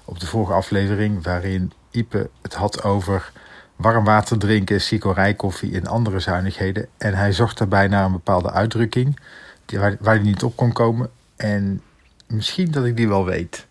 op 0.04 0.20
de 0.20 0.26
vorige 0.26 0.52
aflevering... 0.52 1.22
waarin 1.24 1.72
Ipe 1.90 2.30
het 2.42 2.54
had 2.54 2.82
over 2.84 3.32
warm 3.76 4.04
water 4.04 4.38
drinken, 4.38 4.80
cicorijkoffie 4.80 5.74
en 5.74 5.86
andere 5.86 6.20
zuinigheden. 6.20 6.88
En 6.96 7.14
hij 7.14 7.32
zocht 7.32 7.58
daarbij 7.58 7.88
naar 7.88 8.04
een 8.04 8.12
bepaalde 8.12 8.50
uitdrukking 8.50 9.20
die, 9.66 9.78
waar, 9.78 9.96
hij 10.02 10.18
niet 10.18 10.42
op 10.42 10.56
kon 10.56 10.72
komen. 10.72 11.10
En 11.36 11.82
misschien 12.26 12.70
dat 12.70 12.84
ik 12.84 12.96
die 12.96 13.08
wel 13.08 13.24
weet. 13.24 13.66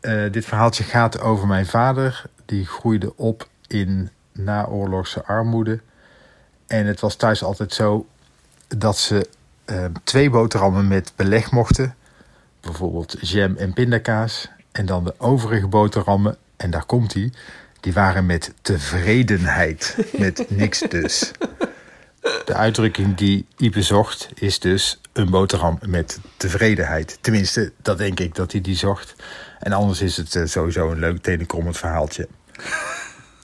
Eh, 0.00 0.30
dit 0.30 0.44
verhaaltje 0.44 0.84
gaat 0.84 1.20
over 1.20 1.46
mijn 1.46 1.66
vader. 1.66 2.24
Die 2.44 2.66
groeide 2.66 3.16
op 3.16 3.48
in 3.66 4.10
naoorlogse 4.32 5.24
armoede. 5.24 5.80
En 6.66 6.86
het 6.86 7.00
was 7.00 7.14
thuis 7.14 7.44
altijd 7.44 7.72
zo 7.72 8.06
dat 8.68 8.98
ze 8.98 9.28
eh, 9.64 9.84
twee 10.04 10.30
boterhammen 10.30 10.88
met 10.88 11.12
beleg 11.16 11.50
mochten. 11.50 11.94
Bijvoorbeeld 12.60 13.16
jam 13.20 13.56
en 13.56 13.72
pindakaas. 13.72 14.50
En 14.72 14.86
dan 14.86 15.04
de 15.04 15.14
overige 15.18 15.66
boterhammen, 15.66 16.36
en 16.56 16.70
daar 16.70 16.84
komt 16.84 17.14
hij, 17.14 17.32
die 17.82 17.92
waren 17.92 18.26
met 18.26 18.52
tevredenheid. 18.62 19.96
Met 20.18 20.50
niks 20.50 20.80
dus. 20.88 21.30
De 22.44 22.54
uitdrukking 22.54 23.16
die 23.16 23.46
Ipe 23.56 23.82
zocht 23.82 24.28
is 24.34 24.58
dus 24.58 25.00
een 25.12 25.30
boterham 25.30 25.78
met 25.86 26.20
tevredenheid. 26.36 27.18
Tenminste, 27.20 27.72
dat 27.82 27.98
denk 27.98 28.20
ik 28.20 28.34
dat 28.34 28.52
hij 28.52 28.60
die 28.60 28.76
zocht. 28.76 29.14
En 29.58 29.72
anders 29.72 30.00
is 30.00 30.16
het 30.16 30.34
eh, 30.34 30.44
sowieso 30.44 30.90
een 30.90 30.98
leuk 30.98 31.22
tenenkrommend 31.22 31.78
verhaaltje. 31.78 32.28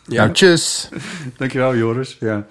Ja. 0.05 0.23
Nou, 0.23 0.33
tjus! 0.33 0.89
Dankjewel, 1.37 1.77
Joris. 1.77 2.17
Ja. 2.21 2.47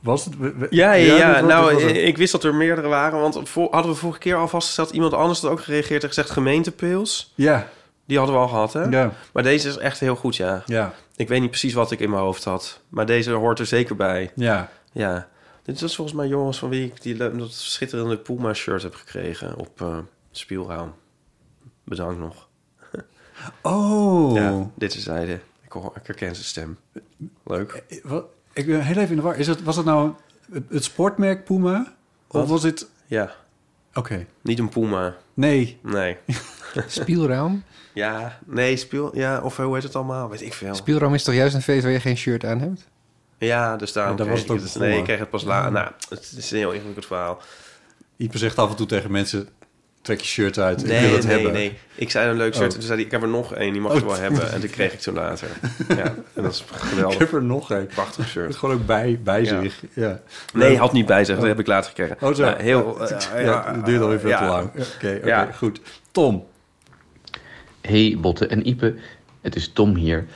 Was 0.00 0.24
het? 0.24 0.34
Ja, 0.70 0.92
ja, 0.92 1.16
ja. 1.16 1.40
nou, 1.40 1.82
ik 1.82 2.16
wist 2.16 2.32
dat 2.32 2.44
er 2.44 2.54
meerdere 2.54 2.88
waren. 2.88 3.20
Want 3.20 3.48
voor, 3.48 3.68
hadden 3.70 3.92
we 3.92 3.98
vorige 3.98 4.18
keer 4.18 4.36
al 4.36 4.48
vastgesteld... 4.48 4.90
iemand 4.90 5.12
anders 5.12 5.40
had 5.40 5.50
ook 5.50 5.62
gereageerd 5.62 6.02
en 6.02 6.08
gezegd 6.08 6.30
gemeentepils. 6.30 7.32
Ja, 7.34 7.68
Die 8.08 8.16
hadden 8.18 8.36
we 8.36 8.42
al 8.42 8.48
gehad, 8.48 8.72
hè? 8.72 8.82
ja, 8.82 9.12
Maar 9.32 9.42
deze 9.42 9.68
is 9.68 9.76
echt 9.76 10.00
heel 10.00 10.16
goed, 10.16 10.36
ja. 10.36 10.62
ja, 10.66 10.92
Ik 11.16 11.28
weet 11.28 11.40
niet 11.40 11.50
precies 11.50 11.74
wat 11.74 11.90
ik 11.90 12.00
in 12.00 12.10
mijn 12.10 12.22
hoofd 12.22 12.44
had. 12.44 12.80
Maar 12.88 13.06
deze 13.06 13.30
hoort 13.30 13.58
er 13.58 13.66
zeker 13.66 13.96
bij. 13.96 14.30
ja. 14.34 14.70
Ja. 14.92 15.28
Dit 15.62 15.82
is 15.82 15.94
volgens 15.96 16.16
mij 16.16 16.26
jongens 16.26 16.58
van 16.58 16.68
wie 16.68 16.84
ik 16.84 17.02
die, 17.02 17.16
dat 17.16 17.52
schitterende 17.52 18.18
Puma-shirt 18.18 18.82
heb 18.82 18.94
gekregen 18.94 19.56
op 19.56 19.80
eh 19.80 19.98
Spielraam. 20.30 20.94
Bedankt 21.84 22.18
nog. 22.18 22.48
Oh. 23.62 24.34
Ja, 24.34 24.66
dit 24.74 24.94
is 24.94 25.02
zijde. 25.02 25.40
Ik, 25.64 25.72
hoor, 25.72 25.92
ik 25.94 26.06
herken 26.06 26.34
zijn 26.34 26.46
stem. 26.46 26.78
Leuk. 27.44 27.82
Eh, 27.88 27.98
Wat, 28.04 28.24
ik 28.52 28.66
ben 28.66 28.80
heel 28.84 28.96
even 28.96 29.10
in 29.10 29.16
de 29.16 29.22
war. 29.22 29.36
Is 29.36 29.46
het, 29.46 29.62
was 29.62 29.76
het 29.76 29.84
nou 29.84 30.12
het, 30.68 30.84
sportmerk 30.84 31.44
Puma? 31.44 31.94
Wat? 32.26 32.42
Of 32.42 32.48
was 32.48 32.62
het... 32.62 32.88
Ja, 33.06 33.34
Oké. 33.94 34.26
niet 34.42 34.58
een 34.58 34.68
Puma. 34.68 35.16
Nee. 35.38 35.78
Nee. 35.82 36.16
Spielraam? 36.86 37.64
Ja, 37.94 38.38
nee, 38.46 38.76
speel... 38.76 39.16
Ja, 39.16 39.40
of 39.40 39.56
hoe 39.56 39.74
heet 39.74 39.82
het 39.82 39.96
allemaal? 39.96 40.28
Weet 40.28 40.42
ik 40.42 40.52
veel. 40.52 40.74
Spielraam 40.74 41.14
is 41.14 41.22
toch 41.22 41.34
juist 41.34 41.54
een 41.54 41.62
feest 41.62 41.82
waar 41.82 41.92
je 41.92 42.00
geen 42.00 42.16
shirt 42.16 42.44
aan 42.44 42.60
hebt? 42.60 42.88
Ja, 43.38 43.76
dus 43.76 43.92
daarom 43.92 44.12
Ja, 44.12 44.18
daar 44.18 44.26
kreeg 44.26 44.46
was 44.46 44.56
het 44.56 44.56
ik 44.56 44.66
ook 44.66 44.72
het. 44.72 44.82
Nee, 44.82 44.98
ik 44.98 45.04
kreeg 45.04 45.18
het 45.18 45.30
pas 45.30 45.44
later. 45.44 45.72
Nou, 45.72 45.90
het 46.08 46.34
is 46.36 46.50
een 46.50 46.58
heel 46.58 46.72
ingewikkeld 46.72 47.06
verhaal. 47.06 47.40
Ipe 48.16 48.38
zegt 48.38 48.58
af 48.58 48.70
en 48.70 48.76
toe 48.76 48.86
tegen 48.86 49.10
mensen... 49.10 49.48
Trek 50.02 50.20
je 50.20 50.26
shirt 50.26 50.58
uit, 50.58 50.80
ik 50.82 50.86
Nee, 50.88 51.00
wil 51.06 51.12
het 51.16 51.24
nee, 51.26 51.34
hebben. 51.34 51.52
nee. 51.52 51.78
Ik 51.94 52.10
zei 52.10 52.30
een 52.30 52.36
leuk 52.36 52.54
shirt. 52.54 52.58
Oh. 52.58 52.64
En 52.64 52.72
toen 52.72 52.82
zei 52.82 52.94
hij, 52.94 53.04
ik 53.04 53.10
heb 53.10 53.22
er 53.22 53.28
nog 53.28 53.54
één, 53.54 53.72
die 53.72 53.80
mag 53.80 53.92
Oh. 53.92 53.98
je 53.98 54.04
wel 54.04 54.16
hebben. 54.16 54.52
En 54.52 54.60
die 54.60 54.68
kreeg 54.70 54.92
ik 54.92 54.98
toen 55.08 55.14
later. 55.14 55.48
Ja, 55.88 56.04
en 56.34 56.42
dat 56.42 56.52
is 56.52 56.60
Ik 56.60 56.66
geweldig. 56.76 57.18
heb 57.18 57.32
er 57.32 57.42
nog 57.42 57.70
een. 57.70 57.86
Prachtig 57.86 58.16
Het 58.24 58.28
shirt. 58.32 58.48
is 58.48 58.56
gewoon 58.56 58.74
ook 58.74 58.86
bij, 58.86 59.20
bij 59.24 59.42
Ja. 59.44 59.60
zich. 59.62 59.82
Ja. 59.92 60.20
Nee, 60.54 60.76
had 60.78 60.92
niet 60.92 61.06
bij 61.06 61.24
zich. 61.24 61.36
Dat 61.36 61.46
heb 61.46 61.58
ik 61.58 61.66
later 61.66 61.88
gekregen. 61.88 62.16
Oh, 62.20 62.34
zo. 62.34 62.42
Nou, 62.44 62.62
heel... 62.62 62.96
ja, 63.08 63.18
eh, 63.34 63.44
ja, 63.44 63.72
dat 63.72 63.86
duurt 63.86 64.02
alweer 64.02 64.20
veel 64.20 64.28
ja. 64.28 64.38
te 64.38 64.44
lang. 64.44 64.68
Oké, 64.68 64.86
oké, 65.16 65.20
Ja. 65.26 65.48
goed. 65.52 65.80
Tom. 66.10 66.46
Hey 67.80 68.16
Botte 68.20 68.46
en 68.46 68.68
Ipe, 68.68 68.94
het 69.40 69.56
is 69.56 69.72
Tom 69.72 69.94
hier. 69.94 70.26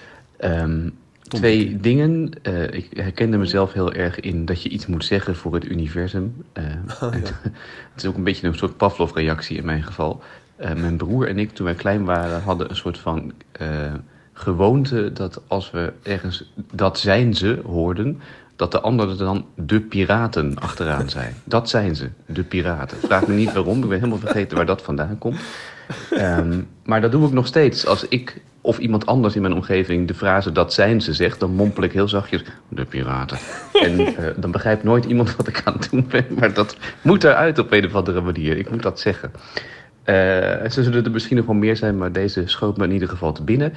Twee 1.38 1.76
dingen. 1.76 2.30
Eh, 2.42 2.70
ik 2.70 2.88
herkende 2.94 3.36
mezelf 3.36 3.72
heel 3.72 3.92
erg 3.92 4.20
in 4.20 4.44
dat 4.44 4.62
je 4.62 4.68
iets 4.68 4.86
moet 4.86 5.04
zeggen 5.04 5.36
voor 5.36 5.54
het 5.54 5.64
universum. 5.64 6.44
Eh, 6.52 6.64
het, 7.00 7.32
het 7.42 8.02
is 8.02 8.06
ook 8.06 8.16
een 8.16 8.24
beetje 8.24 8.46
een 8.46 8.54
soort 8.54 8.76
Pavlov-reactie 8.76 9.56
in 9.56 9.64
mijn 9.64 9.82
geval. 9.82 10.22
Eh, 10.56 10.74
mijn 10.74 10.96
broer 10.96 11.28
en 11.28 11.38
ik, 11.38 11.50
toen 11.52 11.66
wij 11.66 11.74
klein 11.74 12.04
waren, 12.04 12.42
hadden 12.42 12.70
een 12.70 12.76
soort 12.76 12.98
van 12.98 13.32
gewoonte 14.32 15.12
dat 15.12 15.40
als 15.46 15.70
we 15.70 15.92
ergens 16.02 16.52
dat 16.72 16.98
zijn 16.98 17.34
ze 17.34 17.60
hoorden, 17.66 18.20
dat 18.56 18.72
de 18.72 18.80
ander 18.80 19.09
er 19.09 19.16
dan 19.16 19.46
de 19.54 19.80
piraten 19.80 20.59
achteraan 20.59 21.09
zei. 21.09 21.28
Dat 21.44 21.68
zijn 21.68 21.96
ze, 21.96 22.09
de 22.26 22.42
piraten. 22.42 22.98
Vraag 22.98 23.26
me 23.26 23.34
niet 23.34 23.52
waarom, 23.52 23.82
ik 23.82 23.88
ben 23.88 23.98
helemaal 23.98 24.18
vergeten 24.18 24.56
waar 24.56 24.66
dat 24.66 24.82
vandaan 24.82 25.18
komt. 25.18 25.40
Ehm, 26.10 26.60
maar 26.85 27.01
dat 27.01 27.12
doe 27.12 27.27
ik 27.27 27.32
nog 27.32 27.47
steeds. 27.47 27.86
Als 27.86 28.09
ik 28.09 28.40
of 28.60 28.78
iemand 28.78 29.06
anders 29.06 29.35
in 29.35 29.43
mijn 29.43 29.55
omgeving 29.55 30.09
de 30.09 30.14
frase 30.14 30.52
dat 30.52 30.73
zijn 30.73 31.01
ze 31.01 31.12
zegt, 31.12 31.40
dan 31.40 31.55
mompel 31.55 31.82
ik 31.82 31.93
heel 31.93 32.09
zachtjes 32.09 32.44
de 32.69 32.85
piraten. 32.85 33.39
En 33.82 34.16
eh, 34.16 34.24
dan 34.36 34.51
begrijpt 34.51 34.82
nooit 34.82 35.05
iemand 35.05 35.36
wat 35.36 35.48
ik 35.48 35.62
aan 35.64 35.73
het 35.73 35.90
doen 35.90 36.06
ben. 36.09 36.27
Maar 36.39 36.55
dat 36.55 36.77
moet 37.02 37.24
eruit 37.24 37.59
op 37.59 37.73
een 37.73 37.86
of 37.86 37.94
andere 37.94 38.20
manier. 38.20 38.56
Ik 38.56 38.70
moet 38.70 38.82
dat 38.82 39.01
zeggen. 39.01 39.32
Eh, 40.02 40.14
ze 40.70 40.82
zullen 40.82 41.05
er 41.05 41.10
misschien 41.10 41.36
nog 41.36 41.47
wel 41.47 41.55
meer 41.55 41.77
zijn, 41.77 41.97
maar 41.97 42.12
deze 42.12 42.43
schoot 42.47 42.77
me 42.77 42.85
in 42.85 42.93
ieder 42.93 43.09
geval 43.09 43.32
te 43.32 43.43
binnen. 43.43 43.73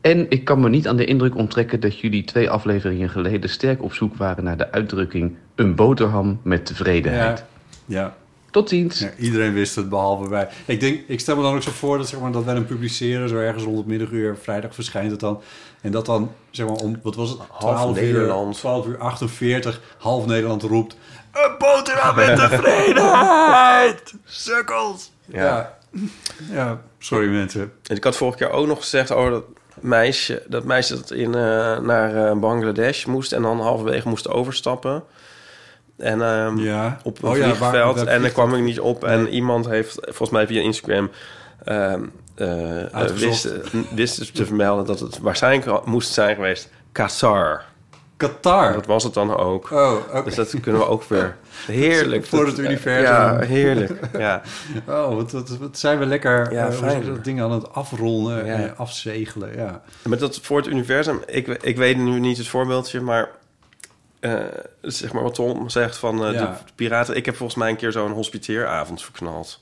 En 0.00 0.26
ik 0.28 0.44
kan 0.44 0.60
me 0.60 0.68
niet 0.68 0.88
aan 0.88 0.96
de 0.96 1.04
indruk 1.04 1.36
onttrekken 1.36 1.80
dat 1.80 1.98
jullie 1.98 2.24
twee 2.24 2.50
afleveringen 2.50 3.10
geleden 3.10 3.50
sterk 3.50 3.82
op 3.82 3.92
zoek 3.92 4.16
waren 4.16 4.44
naar 4.44 4.56
de 4.56 4.72
uitdrukking 4.72 5.36
een 5.54 5.74
boterham 5.74 6.40
met 6.42 6.66
tevredenheid. 6.66 7.44
Ja. 7.86 8.00
ja. 8.00 8.14
Tot 8.56 8.68
ziens. 8.68 8.98
Ja, 8.98 9.10
iedereen 9.18 9.52
wist 9.52 9.76
het, 9.76 9.88
behalve 9.88 10.28
wij. 10.28 10.48
Ik, 10.66 10.80
denk, 10.80 11.00
ik 11.06 11.20
stel 11.20 11.36
me 11.36 11.42
dan 11.42 11.54
ook 11.54 11.62
zo 11.62 11.70
voor 11.70 11.98
dat, 11.98 12.08
zeg 12.08 12.20
maar, 12.20 12.32
dat 12.32 12.44
wij 12.44 12.54
hem 12.54 12.66
publiceren. 12.66 13.28
Zo 13.28 13.36
ergens 13.36 13.64
rond 13.64 13.76
het 13.76 13.86
middaguur, 13.86 14.36
vrijdag 14.42 14.74
verschijnt 14.74 15.10
het 15.10 15.20
dan. 15.20 15.40
En 15.80 15.90
dat 15.90 16.06
dan, 16.06 16.32
zeg 16.50 16.66
maar, 16.66 16.76
om, 16.76 16.98
wat 17.02 17.14
was 17.14 17.30
het? 17.30 17.38
Half 17.48 17.74
12 17.74 17.96
uur, 17.96 18.02
Nederland. 18.02 18.56
12 18.56 18.86
uur 18.86 18.98
48, 18.98 19.80
half 19.98 20.26
Nederland 20.26 20.62
roept... 20.62 20.96
Een 21.32 21.54
boterham 21.58 22.16
met 22.16 22.36
tevredenheid! 22.50 24.14
Sukkels! 24.24 25.10
Ja. 25.24 25.44
Ja. 25.44 25.78
ja, 26.52 26.80
sorry 26.98 27.28
mensen. 27.28 27.72
En 27.82 27.96
ik 27.96 28.04
had 28.04 28.16
vorige 28.16 28.38
keer 28.38 28.50
ook 28.50 28.66
nog 28.66 28.78
gezegd 28.78 29.12
over 29.12 29.30
dat 29.30 29.44
meisje... 29.80 30.42
dat 30.48 30.64
meisje 30.64 30.94
dat 30.94 31.10
in, 31.10 31.34
eh, 31.34 31.78
naar 31.78 32.26
eh, 32.26 32.36
Bangladesh 32.36 33.04
moest... 33.04 33.32
en 33.32 33.42
dan 33.42 33.60
halverwege 33.60 34.08
moest 34.08 34.28
overstappen. 34.28 35.04
En 35.98 36.22
ehm, 36.22 36.58
Ja. 36.58 36.98
op 37.02 37.22
een 37.22 37.28
Oh 37.28 37.34
vliegveld. 37.34 38.04
en 38.04 38.22
daar 38.22 38.30
kwam 38.30 38.54
ik 38.54 38.62
niet 38.62 38.80
op. 38.80 39.04
En 39.04 39.28
iemand 39.28 39.68
heeft, 39.68 39.98
volgens 40.02 40.30
mij 40.30 40.46
via 40.46 40.60
Instagram... 40.62 41.10
eh, 41.64 41.92
eh, 41.92 42.00
Uitgezocht. 42.92 43.70
wist, 43.72 43.92
wist 43.94 44.34
te 44.34 44.46
vermelden 44.46 44.86
dat 44.86 45.00
het 45.00 45.18
waarschijnlijk 45.18 45.86
moest 45.86 46.12
zijn 46.12 46.34
geweest... 46.34 46.68
Qatar. 46.92 47.62
Qatar. 48.16 48.72
Dat 48.72 48.86
was 48.86 49.02
het 49.04 49.14
dan 49.14 49.36
ook. 49.36 49.70
Oh. 49.70 50.24
Dus 50.24 50.34
dat 50.34 50.60
kunnen 50.60 50.80
we 50.80 50.86
ook 50.88 51.04
weer... 51.04 51.36
Heerlijk. 51.66 52.26
Voor 52.36 52.46
het 52.46 52.58
universum. 52.58 53.02
Ja, 53.04 53.38
heerlijk. 53.38 53.92
Ja. 54.18 54.42
Oh, 54.88 55.14
wat, 55.14 55.32
wat, 55.32 55.48
wat 55.60 55.78
zijn 55.78 55.98
we 55.98 56.06
lekker 56.06 56.52
Ja, 56.52 56.64
ja, 56.64 56.72
fijn. 56.72 57.06
dat 57.06 57.24
ding 57.24 57.40
aan 57.42 57.50
het 57.52 57.72
afronden 57.72 58.46
Ja. 58.46 58.54
en 58.54 58.76
afzegelen. 58.76 59.56
Ja. 59.56 59.82
Met 60.02 60.18
dat 60.20 60.38
voor 60.42 60.56
het 60.56 60.66
universum, 60.66 61.20
ik, 61.26 61.46
ik 61.48 61.76
weet 61.76 61.96
nu 61.96 62.20
niet 62.20 62.38
het 62.38 62.48
voorbeeldje, 62.48 63.00
maar 63.00 63.28
eh, 64.20 64.34
zeg 64.82 65.12
maar 65.12 65.22
wat 65.22 65.34
Tom 65.34 65.68
zegt 65.68 65.96
van 65.96 66.24
eh, 66.26 66.32
Ja. 66.32 66.40
de 66.66 66.72
piraten. 66.74 67.16
Ik 67.16 67.26
heb 67.26 67.36
volgens 67.36 67.58
mij 67.58 67.70
een 67.70 67.76
keer 67.76 67.92
zo'n 67.92 68.12
hospiteeravond 68.12 69.02
verknald. 69.02 69.60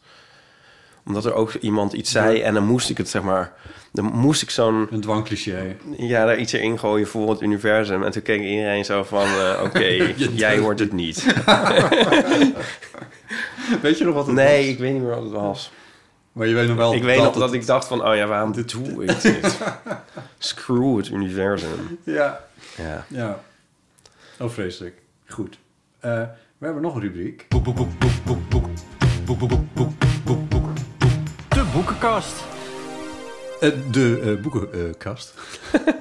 Omdat 1.07 1.25
er 1.25 1.35
ook 1.35 1.55
iemand 1.55 1.93
iets 1.93 2.11
zei 2.11 2.41
en 2.41 2.55
dan 2.55 2.65
moest 2.67 2.91
ik 2.91 2.99
het 2.99 3.09
zeg 3.09 3.23
maar... 3.23 3.53
Dan 3.93 4.05
moest 4.05 4.43
ik 4.43 4.51
zo'n... 4.51 4.87
Een 4.91 5.01
dwangcliché. 5.01 5.77
Ja, 5.97 6.25
daar 6.27 6.39
iets 6.39 6.53
erin 6.53 6.79
gooien 6.79 7.07
voor 7.07 7.31
het 7.31 7.41
universum. 7.41 8.03
En 8.05 8.11
toen 8.13 8.23
keek 8.23 8.41
iedereen 8.43 8.85
zo 8.85 9.03
van... 9.05 9.27
eh, 9.27 9.61
Oké, 9.67 9.85
jij 10.33 10.59
hoort 10.59 10.79
het 10.79 10.93
niet. 10.93 11.25
Weet 13.83 13.99
je 13.99 14.05
nog 14.05 14.15
wat 14.15 14.27
het 14.27 14.35
nee, 14.35 14.59
was? 14.63 14.67
ik 14.73 14.79
weet 14.79 14.93
niet 14.93 15.03
meer 15.03 15.11
wat 15.15 15.23
het 15.23 15.33
was. 15.33 15.73
Maar 16.33 16.47
je 16.47 16.55
weet 16.55 16.69
nog 16.69 16.77
wel 16.77 16.95
Ik 16.95 17.03
weet 17.03 17.17
dat 17.17 17.25
nog 17.25 17.35
dat 17.35 17.43
het- 17.51 17.61
ik 17.61 17.67
dacht 17.67 17.87
van... 17.87 18.07
Oh 18.09 18.17
ja, 18.17 18.27
waarom 18.27 18.53
doe 18.53 19.05
ik 19.05 19.23
dit? 19.23 19.59
Screw 20.39 20.97
het 20.97 21.09
universum. 21.09 21.99
Ja. 22.05 22.41
Ja. 22.77 23.05
Ja. 23.09 23.41
Oh, 24.41 24.51
vreselijk. 24.51 25.03
Goed. 25.27 25.59
Eh, 26.01 26.11
we 26.59 26.65
hebben 26.65 26.83
nog 26.83 26.95
een 26.95 27.01
rubriek. 27.01 27.47
Boek, 27.49 27.65
boek, 27.65 27.77
boek, 27.77 27.89
boek, 27.99 28.25
boek, 28.25 28.49
boek. 28.49 28.67
Boek, 29.25 29.39
boek, 29.39 29.49
boek, 29.49 29.75
boek, 29.75 29.93
boek, 30.25 30.49
boek. 30.49 30.67
De 31.49 31.65
boekenkast. 31.73 32.45
Eh, 33.61 33.71
de 33.91 34.21
eh, 34.37 34.43
boekenkast. 34.43 35.35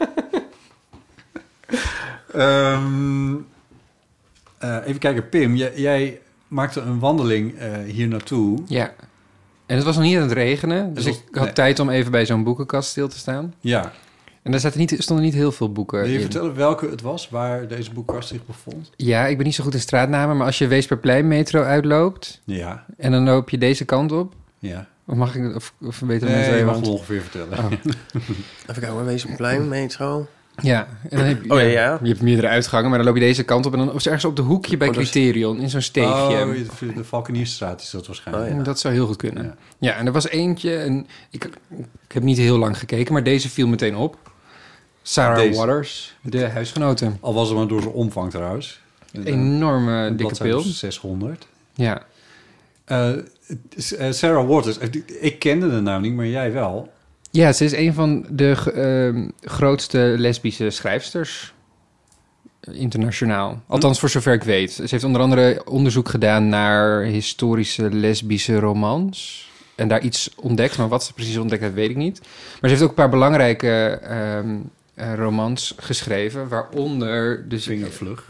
Ehm, 2.34 3.36
eh, 4.58 4.78
even 4.86 5.00
kijken, 5.00 5.30
Pim. 5.30 5.56
Jij, 5.56 5.72
jij 5.76 6.22
maakte 6.48 6.82
een 6.82 7.00
wandeling 7.00 7.58
eh, 7.58 7.78
hier 7.78 8.08
naartoe. 8.08 8.60
Ja. 8.66 8.94
En 9.66 9.76
het 9.76 9.86
was 9.86 9.96
nog 9.96 10.06
niet 10.06 10.16
aan 10.16 10.22
het 10.22 10.32
regenen, 10.32 10.94
dus 10.94 11.06
Het 11.06 11.16
ik 11.16 11.36
had 11.36 11.44
nee. 11.44 11.54
tijd 11.54 11.80
om 11.80 11.90
even 11.90 12.12
bij 12.12 12.26
zo'n 12.26 12.44
boekenkast 12.44 12.90
stil 12.90 13.08
te 13.08 13.18
staan. 13.18 13.54
Ja. 13.60 13.92
En 14.44 14.52
daar 14.52 14.60
zaten 14.60 14.80
niet, 14.80 14.96
stonden 14.98 15.26
niet 15.26 15.34
heel 15.34 15.52
veel 15.52 15.72
boeken 15.72 16.00
Wil 16.00 16.08
je 16.10 16.16
in. 16.16 16.22
vertellen 16.22 16.56
welke 16.56 16.90
het 16.90 17.02
was 17.02 17.30
waar 17.30 17.68
deze 17.68 17.92
boekenkast 17.92 18.28
zich 18.28 18.46
bevond? 18.46 18.90
Ja, 18.96 19.26
ik 19.26 19.38
ben 19.38 19.46
niet 19.46 19.56
zo 19.56 19.64
goed 19.64 19.74
in 19.74 19.80
straatnamen, 19.80 20.38
maar 20.38 20.46
als 20.46 20.58
je 20.58 20.68
Weesperplein 20.68 21.28
metro 21.28 21.62
uitloopt... 21.62 22.42
Ja. 22.44 22.86
en 22.98 23.12
dan 23.12 23.24
loop 23.24 23.50
je 23.50 23.58
deze 23.58 23.86
kant 23.86 24.12
op... 24.12 24.34
Ja. 24.60 24.88
Of 25.06 25.16
mag 25.16 25.36
ik... 25.36 25.56
Of, 25.56 25.74
of 25.82 26.00
weten 26.00 26.28
Nee, 26.28 26.36
mensen 26.38 26.58
je 26.58 26.66
mag 26.66 26.76
het 26.76 26.88
ongeveer 26.88 27.22
vertellen. 27.22 27.58
Oh. 27.58 27.72
Even 27.72 27.94
kijken, 28.66 28.96
waar 28.96 29.06
wees 29.06 29.26
op 29.26 29.36
plein, 29.36 29.68
metro? 29.68 30.28
Ja, 30.62 30.88
en 31.10 31.18
dan 31.18 31.26
heb 31.28 31.44
je, 31.44 31.52
Oh, 31.52 31.60
ja, 31.60 31.66
ja. 31.68 32.00
je 32.02 32.08
hebt 32.10 32.22
meerdere 32.22 32.48
uitgangen, 32.48 32.90
maar 32.90 32.98
dan 32.98 33.08
loop 33.08 33.16
je 33.16 33.22
deze 33.22 33.44
kant 33.44 33.66
op... 33.66 33.74
en 33.74 33.80
dan 33.80 33.92
of 33.94 34.06
ergens 34.06 34.26
op 34.26 34.36
de 34.36 34.42
hoekje 34.42 34.78
bij 34.78 34.88
Oh, 34.88 34.94
Criterion, 34.94 35.60
in 35.60 35.70
zo'n 35.70 35.82
steegje. 35.82 36.46
Oh, 36.46 36.54
de, 36.80 36.94
de 36.94 37.04
Valkenierstraat 37.04 37.82
is 37.82 37.90
dat 37.90 38.08
waarschijnlijk. 38.08 38.56
Ja, 38.56 38.64
Dat 38.64 38.80
zou 38.80 38.94
heel 38.94 39.06
goed 39.06 39.16
kunnen. 39.16 39.56
Ja. 39.80 39.94
en 39.94 40.06
er 40.06 40.12
was 40.12 40.28
eentje, 40.28 40.76
en 40.78 41.08
ik, 41.30 41.50
ik 42.08 42.12
heb 42.12 42.24
niet 42.24 42.38
heel 42.38 42.58
lang 42.58 42.78
gekeken, 42.78 43.14
maar 43.14 43.24
deze 43.24 43.50
viel 43.50 43.68
meteen 43.68 43.96
op. 43.96 44.18
Sarah 45.04 45.38
Deze. 45.38 45.60
Waters, 45.60 46.16
de 46.22 46.48
huisgenoten. 46.48 47.18
Al 47.20 47.34
was 47.34 47.48
het 47.48 47.58
maar 47.58 47.68
door 47.68 47.82
zijn 47.82 47.94
omvang 47.94 48.32
trouwens. 48.32 48.80
Een 49.12 49.26
enorme 49.26 49.92
Een 49.92 50.16
dikke 50.16 50.44
pil. 50.44 50.58
of 50.58 50.66
600. 50.66 51.48
Ja. 51.74 52.04
Eh, 52.86 53.10
eh, 53.10 54.12
Sarah 54.12 54.48
Waters, 54.48 54.78
eh, 54.78 54.90
ik 55.22 55.40
kende 55.40 55.70
de 55.70 55.80
naam 55.80 56.02
niet, 56.02 56.14
maar 56.14 56.28
jij 56.28 56.52
wel. 56.52 56.92
Ja, 57.32 57.54
ze 57.54 57.66
is 57.66 57.74
een 57.74 57.94
van 57.94 58.26
de 58.30 58.56
ehm, 58.76 59.30
grootste 59.42 60.16
lesbische 60.18 60.70
schrijfsters 60.70 61.54
internationaal. 62.72 63.62
Althans, 63.68 64.00
voor 64.00 64.10
zover 64.10 64.34
ik 64.34 64.44
weet. 64.44 64.72
Ze 64.72 64.86
heeft 64.88 65.04
onder 65.04 65.22
andere 65.22 65.62
onderzoek 65.66 66.10
gedaan 66.10 66.50
naar 66.50 67.02
historische 67.02 67.90
lesbische 67.90 68.60
romans. 68.60 69.48
En 69.76 69.88
daar 69.88 70.02
iets 70.02 70.30
ontdekt, 70.36 70.78
maar 70.78 70.88
wat 70.88 71.04
ze 71.04 71.14
precies 71.14 71.38
ontdekt 71.38 71.62
heeft, 71.62 71.74
weet 71.74 71.90
ik 71.90 71.96
niet. 71.96 72.20
Maar 72.22 72.30
ze 72.62 72.68
heeft 72.68 72.82
ook 72.82 72.90
een 72.90 72.96
paar 72.96 73.10
belangrijke 73.10 74.00
ehm, 74.02 74.50
eh, 74.50 74.56
romans 74.96 75.76
geschreven, 75.80 76.48
waaronder... 76.48 77.50
Dus, 77.50 77.64
Vingervlug. 77.64 78.24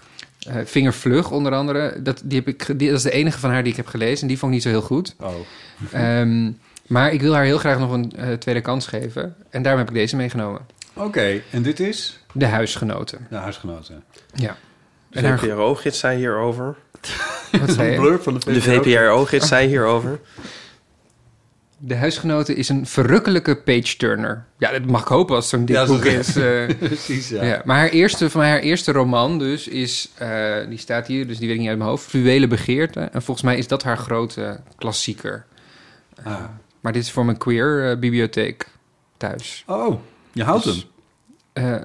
eh, 0.48 0.56
Vingervlug, 0.66 1.32
onder 1.32 1.54
andere. 1.54 2.02
Dat, 2.02 2.22
die 2.24 2.38
heb 2.38 2.48
ik, 2.48 2.80
die, 2.80 2.88
dat 2.88 2.98
is 2.98 3.04
de 3.04 3.12
enige 3.12 3.40
van 3.40 3.50
haar 3.52 3.64
die 3.64 3.72
ik 3.72 3.78
heb 3.78 3.88
gelezen. 3.88 4.22
En 4.22 4.28
die 4.28 4.38
vond 4.38 4.52
ik 4.52 4.58
niet 4.58 4.64
zo 4.68 4.80
heel 4.80 4.88
goed. 4.88 5.16
Oh. 5.20 5.34
Ehm, 5.92 6.52
maar 6.88 7.12
ik 7.14 7.22
wil 7.22 7.34
haar 7.34 7.44
heel 7.44 7.58
graag 7.58 7.80
nog 7.80 7.92
een 7.92 8.12
eh, 8.16 8.34
tweede 8.34 8.62
kans 8.62 8.88
geven. 8.88 9.36
En 9.50 9.62
daarom 9.62 9.80
heb 9.82 9.90
ik 9.90 9.96
deze 9.96 10.16
meegenomen. 10.16 10.62
Oké, 10.94 11.42
en 11.52 11.62
dit 11.62 11.80
is? 11.80 12.20
De 12.32 12.46
huisgenoten. 12.46 13.28
De 13.30 13.36
huisgenoten. 13.36 14.04
Ja. 14.34 14.58
De 15.10 15.20
En 15.20 15.26
haar- 15.26 15.40
VPRO-gids 15.40 16.00
zei 16.00 16.18
hierover. 16.18 16.76
Wat 17.60 17.72
zei 17.72 17.92
je? 17.92 17.98
blurb 18.00 18.22
van 18.24 18.34
de 18.40 18.52
De 18.54 18.62
VPRO-gids 18.62 19.48
zei 19.48 19.68
hierover. 19.68 20.20
De 21.86 21.96
huisgenoten 21.96 22.56
is 22.56 22.70
een 22.70 22.86
verrukkelijke 22.86 23.56
page-turner. 23.56 24.46
Ja, 24.58 24.72
dat 24.72 24.86
mag 24.86 25.02
ik 25.02 25.08
hopen 25.08 25.36
als 25.36 25.52
het 25.52 25.54
zo'n 25.54 25.66
dik 25.66 25.76
Ja, 25.76 25.86
boek 25.86 26.04
is. 26.06 26.36
eh. 26.36 26.78
Precies, 26.78 27.30
ja. 27.30 27.62
Maar 27.66 27.78
haar 27.78 27.90
eerste, 27.90 28.30
van 28.30 28.42
haar 28.42 28.60
eerste 28.60 28.92
roman 28.92 29.40
dus 29.40 29.68
is... 29.68 30.12
eh, 30.18 30.56
die 30.70 30.78
staat 30.78 31.08
hier, 31.08 31.28
dus 31.28 31.38
die 31.38 31.46
weet 31.46 31.56
ik 31.56 31.62
niet 31.62 31.70
uit 31.70 31.78
mijn 31.78 31.90
hoofd. 31.90 32.06
Fluwele 32.06 32.48
Begeerte. 32.48 33.00
En 33.00 33.22
volgens 33.22 33.46
mij 33.46 33.58
is 33.58 33.68
dat 33.68 33.84
haar 33.84 33.98
grote 33.98 34.60
klassieker. 34.76 35.46
Ah. 36.24 36.44
Maar 36.80 36.92
dit 36.94 37.04
is 37.04 37.12
voor 37.12 37.26
mijn 37.26 37.38
queer 37.38 37.90
eh, 37.90 37.98
bibliotheek 37.98 38.68
thuis. 39.18 39.64
Oh, 39.68 40.00
je 40.32 40.44
houdt 40.44 40.64
Dus, 40.64 40.88
eh, 41.54 41.76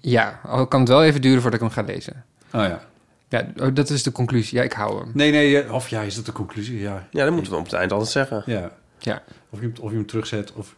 ja, 0.00 0.40
al 0.44 0.66
kan 0.66 0.80
het 0.80 0.88
wel 0.88 1.04
even 1.04 1.20
duren 1.20 1.40
voordat 1.42 1.60
ik 1.60 1.66
hem 1.66 1.84
ga 1.84 1.92
lezen. 1.92 2.24
Oh 2.52 2.60
ja. 2.62 2.86
Ja, 3.28 3.46
oh, 3.56 3.68
dat 3.74 3.90
is 3.90 4.02
de 4.02 4.12
conclusie. 4.12 4.58
Ja, 4.58 4.64
ik 4.64 4.72
hou 4.72 4.98
hem. 4.98 5.10
Nee, 5.14 5.30
nee, 5.30 5.50
ja, 5.50 5.72
of 5.72 5.88
ja, 5.88 6.00
is 6.00 6.14
dat 6.14 6.26
de 6.26 6.32
conclusie? 6.32 6.80
Ja. 6.80 7.06
Ja, 7.10 7.24
dat 7.24 7.32
moeten 7.32 7.52
we 7.52 7.58
op 7.58 7.64
het 7.64 7.72
eind 7.74 7.92
altijd 7.92 8.10
zeggen. 8.10 8.42
Ja. 8.46 8.70
Ja. 8.98 9.22
Of 9.50 9.60
je, 9.60 9.66
hem- 9.66 9.74
of 9.80 9.90
je 9.90 9.96
hem 9.96 10.06
terugzet 10.06 10.52
of, 10.52 10.76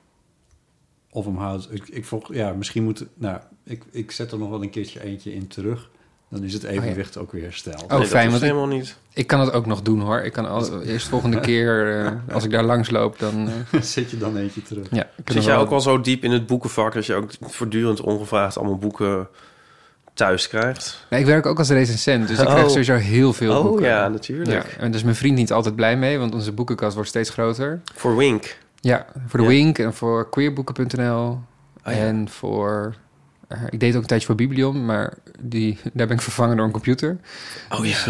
of 1.10 1.24
hem 1.24 1.36
houdt. 1.36 1.68
Ik, 1.74 1.88
ik 1.88 2.04
volg, 2.04 2.34
ja, 2.34 2.52
misschien 2.52 2.84
moet... 2.84 3.04
Nou, 3.14 3.38
ik, 3.64 3.84
ik 3.90 4.10
zet 4.10 4.32
er 4.32 4.38
nog 4.38 4.48
wel 4.50 4.62
een 4.62 4.70
keertje 4.70 5.02
eentje 5.04 5.34
in 5.34 5.46
terug. 5.46 5.90
Dan 6.28 6.42
is 6.44 6.52
het 6.52 6.62
evenwicht 6.62 7.16
ook 7.16 7.32
weer 7.32 7.42
hersteld. 7.42 7.82
Oh, 7.92 8.00
fijn, 8.02 8.30
want 8.30 8.42
ik, 8.42 8.48
helemaal 8.48 8.66
niet. 8.66 8.96
ik 9.14 9.26
kan 9.26 9.40
het 9.40 9.52
ook 9.52 9.66
nog 9.66 9.82
doen, 9.82 10.00
hoor. 10.00 10.20
Ik 10.20 10.32
kan 10.32 10.46
al, 10.46 10.82
eerst 10.82 11.08
volgende 11.08 11.40
keer, 11.50 12.00
eh, 12.04 12.34
als 12.34 12.44
ik 12.44 12.50
daar 12.50 12.64
langs 12.64 12.90
loop, 12.90 13.18
dan... 13.18 13.48
eh, 13.72 13.80
Zet 13.82 14.10
je 14.10 14.18
dan 14.18 14.36
eentje 14.36 14.62
terug. 14.62 14.86
ja, 14.90 15.10
Zit 15.24 15.44
jij 15.44 15.54
wel- 15.54 15.62
ook 15.64 15.70
al 15.70 15.80
zo 15.80 16.00
diep 16.00 16.24
in 16.24 16.30
het 16.30 16.46
boekenvak... 16.46 16.92
dat 16.92 17.06
je 17.06 17.14
ook 17.14 17.30
voortdurend 17.40 18.00
ongevraagd 18.00 18.56
allemaal 18.58 18.78
boeken 18.78 19.28
thuis 20.20 20.48
krijgt? 20.48 21.06
Nee, 21.10 21.20
ik 21.20 21.26
werk 21.26 21.46
ook 21.46 21.58
als 21.58 21.68
recensent, 21.68 22.28
dus 22.28 22.38
ik 22.38 22.46
Oh. 22.46 22.52
krijg 22.52 22.68
sowieso 22.70 22.94
heel 22.94 23.32
veel 23.32 23.56
Oh, 23.58 23.62
boeken. 23.62 23.86
ja, 23.86 24.08
natuurlijk. 24.08 24.50
Ja, 24.50 24.62
en 24.78 24.86
daar 24.86 24.94
is 24.94 25.02
mijn 25.02 25.14
vriend 25.16 25.36
niet 25.36 25.52
altijd 25.52 25.76
blij 25.76 25.96
mee, 25.96 26.18
want 26.18 26.34
onze 26.34 26.52
boekenkast 26.52 26.94
wordt 26.94 27.08
steeds 27.08 27.30
groter. 27.30 27.80
Voor 27.94 28.16
Wink. 28.16 28.58
Ja, 28.80 29.06
voor 29.26 29.38
de 29.38 29.44
Ja. 29.44 29.50
Wink 29.52 29.78
en 29.78 29.94
voor 29.94 30.28
queerboeken.nl. 30.30 31.38
ja. 31.84 31.90
En 31.92 32.28
voor... 32.28 32.94
eh, 33.48 33.58
ik 33.70 33.80
deed 33.80 33.94
ook 33.96 34.00
een 34.02 34.06
tijdje 34.08 34.26
voor 34.26 34.34
Biblion, 34.34 34.84
maar 34.84 35.12
die, 35.40 35.78
daar 35.92 36.06
ben 36.06 36.16
ik 36.16 36.22
vervangen 36.22 36.56
door 36.56 36.66
een 36.66 36.72
computer. 36.72 37.16
Oh 37.70 37.78
ja. 37.78 37.82
Dus, 37.84 38.04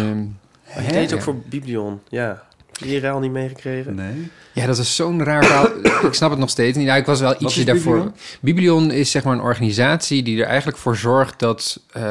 je 0.85 0.91
deed 0.91 1.13
ook 1.13 1.21
voor 1.21 1.35
Biblion, 1.35 1.99
ja. 2.09 2.43
Die 2.79 2.99
ruil 2.99 3.19
niet 3.19 3.31
meegekregen? 3.31 3.95
Nee. 3.95 4.29
Ja, 4.53 4.65
dat 4.65 4.77
is 4.77 4.95
zo'n 4.95 5.23
raar 5.23 5.45
verhaal. 5.45 5.67
ik 6.07 6.13
snap 6.13 6.29
het 6.29 6.39
nog 6.39 6.49
steeds 6.49 6.77
niet. 6.77 6.87
Nou, 6.87 6.99
ik 6.99 7.05
was 7.05 7.19
wel 7.19 7.35
ietsje 7.39 7.59
is 7.59 7.65
daarvoor. 7.65 7.95
Biblion? 7.95 8.15
Biblion 8.41 8.91
is 8.91 9.11
zeg 9.11 9.23
maar 9.23 9.33
een 9.33 9.41
organisatie 9.41 10.23
die 10.23 10.41
er 10.41 10.47
eigenlijk 10.47 10.77
voor 10.77 10.97
zorgt 10.97 11.39
dat 11.39 11.79
eh, 11.91 12.03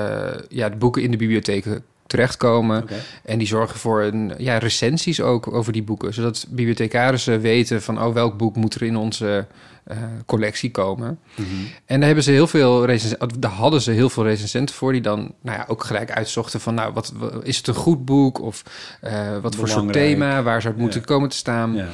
ja, 0.49 0.69
de 0.69 0.77
boeken 0.77 1.03
in 1.03 1.11
de 1.11 1.17
bibliotheken 1.17 1.85
terechtkomen. 2.07 2.87
En 3.25 3.39
die 3.39 3.47
zorgen 3.47 3.79
voor 3.79 4.03
een, 4.03 4.33
ja, 4.39 4.59
recensies 4.59 5.21
ook 5.21 5.53
over 5.53 5.73
die 5.73 5.83
boeken. 5.83 6.15
Zodat 6.15 6.47
bibliothecarissen 6.49 7.41
weten 7.41 7.83
van 7.83 8.03
oh, 8.03 8.15
welk 8.15 8.37
boek 8.37 8.57
moet 8.57 8.75
er 8.75 8.83
in 8.83 8.97
onze 8.97 9.47
collectie 10.27 10.71
komen. 10.71 11.19
Mhm. 11.35 11.47
En 11.85 11.97
daar 11.97 12.07
hebben 12.07 12.25
ze 12.25 12.31
heel 12.31 12.47
veel 12.47 12.87
daar 13.39 13.51
hadden 13.51 13.81
ze 13.81 13.91
heel 13.91 14.11
veel 14.11 14.25
recensenten 14.25 14.75
voor 14.75 14.93
die 14.93 15.01
dan 15.01 15.35
nou 15.43 15.59
ja, 15.59 15.65
ook 15.69 15.85
gelijk 15.85 16.11
uitzochten 16.11 16.61
van 16.61 16.75
nou, 16.75 16.93
wat 16.93 17.13
is 17.43 17.57
het 17.57 17.67
een 17.67 17.75
goed 17.75 18.05
boek 18.05 18.41
of 18.41 18.63
eh, 19.01 19.39
wat 19.39 19.55
voor 19.57 19.69
soort 19.69 19.93
thema, 19.93 20.43
waar 20.43 20.61
zou 20.61 20.73
het 20.75 20.83
moeten 20.83 21.01
Ja. 21.01 21.07
komen 21.07 21.29
te 21.29 21.37
staan. 21.37 21.75
Ja. 21.75 21.89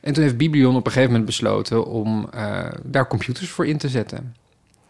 En 0.00 0.12
toen 0.12 0.22
heeft 0.22 0.36
Biblion 0.36 0.76
op 0.76 0.86
een 0.86 0.92
gegeven 0.92 1.10
moment 1.10 1.26
besloten 1.28 1.86
om 1.86 2.28
eh, 2.32 2.64
daar 2.84 3.06
computers 3.06 3.48
voor 3.50 3.66
in 3.66 3.78
te 3.78 3.88
zetten. 3.88 4.34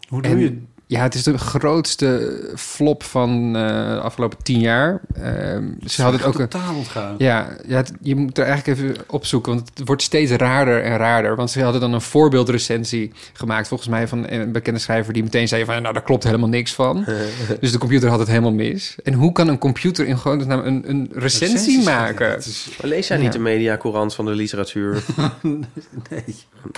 Hoe 0.07 0.21
doe 0.21 0.31
En- 0.31 0.39
je 0.39 0.61
Ja, 0.91 1.01
het 1.01 1.13
is 1.15 1.23
de 1.23 1.37
grootste 1.37 2.39
flop 2.55 3.03
van 3.03 3.55
eh, 3.55 3.93
de 3.93 3.99
afgelopen 3.99 4.37
tien 4.43 4.59
jaar. 4.59 5.01
Ehm, 5.21 5.63
ze 5.85 6.01
hadden 6.01 6.19
het 6.19 6.29
ook 6.29 6.39
een. 6.39 6.47
totaal 6.47 6.75
ontgaan. 6.75 7.15
Ja, 7.17 7.47
ja 7.67 7.75
het- 7.77 7.91
je 8.01 8.15
moet 8.15 8.37
er 8.37 8.45
eigenlijk 8.45 8.79
even 8.79 8.95
opzoeken, 9.07 9.53
want 9.53 9.69
het 9.75 9.87
wordt 9.87 10.01
steeds 10.01 10.31
raarder 10.31 10.83
en 10.83 10.97
raarder. 10.97 11.35
Want 11.35 11.51
ze 11.51 11.63
hadden 11.63 11.81
dan 11.81 11.93
een 11.93 12.01
voorbeeldrecensie 12.01 13.11
gemaakt, 13.33 13.67
volgens 13.67 13.89
mij 13.89 14.07
van 14.07 14.29
een 14.31 14.51
bekende 14.51 14.79
schrijver 14.79 15.13
die 15.13 15.23
meteen 15.23 15.47
zei 15.47 15.65
van, 15.65 15.81
nou, 15.81 15.93
daar 15.93 16.03
klopt 16.03 16.23
helemaal 16.23 16.49
niks 16.49 16.73
van. 16.73 17.05
dus 17.59 17.71
de 17.71 17.77
computer 17.77 18.09
had 18.09 18.19
het 18.19 18.27
helemaal 18.27 18.53
mis. 18.53 18.95
En 19.03 19.13
hoe 19.13 19.31
kan 19.31 19.47
een 19.47 19.57
computer 19.57 20.07
in 20.07 20.17
gewoon 20.17 20.49
een, 20.51 20.89
een 20.89 21.09
recensie 21.13 21.83
maken? 21.83 22.37
is- 22.37 22.69
lees 22.81 23.07
jij 23.07 23.17
Ja. 23.17 23.23
niet 23.23 23.33
de 23.33 23.39
mediacourant 23.39 24.15
van 24.15 24.25
de 24.25 24.31
literatuur? 24.35 25.03
nee. 26.09 26.23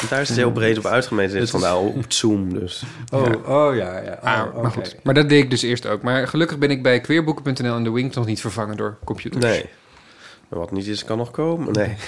Daar 0.10 0.22
is 0.22 0.28
het 0.28 0.38
heel 0.38 0.52
breed 0.52 0.78
op 0.78 0.86
uitgemeten, 0.86 1.40
dit 1.40 1.50
vandaag 1.50 1.76
op 1.76 2.06
Zoom 2.08 2.54
dus. 2.60 2.84
Oh, 3.14 3.26
Ja. 3.26 3.54
oh 3.54 3.76
ja, 3.76 4.02
ja. 4.04 4.20
Oh, 4.22 4.54
Ah, 4.56 4.62
maar 4.62 4.72
goed. 4.72 4.96
Maar 5.04 5.14
dat 5.14 5.30
deed 5.30 5.44
ik 5.44 5.50
dus 5.50 5.62
eerst 5.62 5.88
ook. 5.88 6.02
Maar 6.02 6.28
gelukkig 6.28 6.58
ben 6.58 6.70
ik 6.70 6.84
bij 6.84 7.00
queerboeken.nl 7.02 7.76
en 7.76 7.84
de 7.84 7.92
Wink 7.92 8.16
nog 8.16 8.26
niet 8.26 8.42
vervangen 8.42 8.78
door 8.78 8.98
computers. 9.06 9.44
Nee. 9.46 9.66
Maar 10.50 10.60
wat 10.60 10.72
niet 10.72 10.88
is, 10.88 11.04
kan 11.04 11.18
nog 11.18 11.32
komen. 11.32 11.72
Nee. 11.74 11.96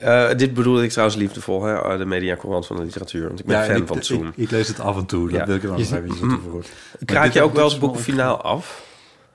Eh, 0.00 0.28
dit 0.36 0.54
bedoelde 0.54 0.82
ik 0.82 0.90
trouwens 0.90 1.18
liefdevol, 1.18 1.62
hè? 1.64 1.74
eh, 1.74 1.98
de 1.98 2.04
mediacourant 2.04 2.66
van 2.66 2.76
de 2.76 2.82
literatuur. 2.82 3.26
Want 3.26 3.40
ik 3.40 3.46
ben 3.46 3.56
Ja, 3.58 3.64
fan 3.64 3.76
ik, 3.76 3.86
van 3.86 4.02
Zoom. 4.02 4.26
Ik, 4.26 4.32
ik 4.36 4.50
lees 4.50 4.68
het 4.68 4.80
af 4.80 4.96
en 4.96 5.06
toe. 5.06 5.28
Dat 5.30 5.40
Ja. 5.40 5.46
wil 5.46 5.54
ik 5.56 5.62
er 5.62 5.68
nog 5.68 5.78
even. 5.80 6.28
Maar 6.28 6.62
Kraak 7.04 7.32
je 7.32 7.42
ook 7.42 7.54
wel 7.54 7.64
eens 7.64 7.78
boeken 7.78 8.00
finaal 8.00 8.40
af? 8.42 8.84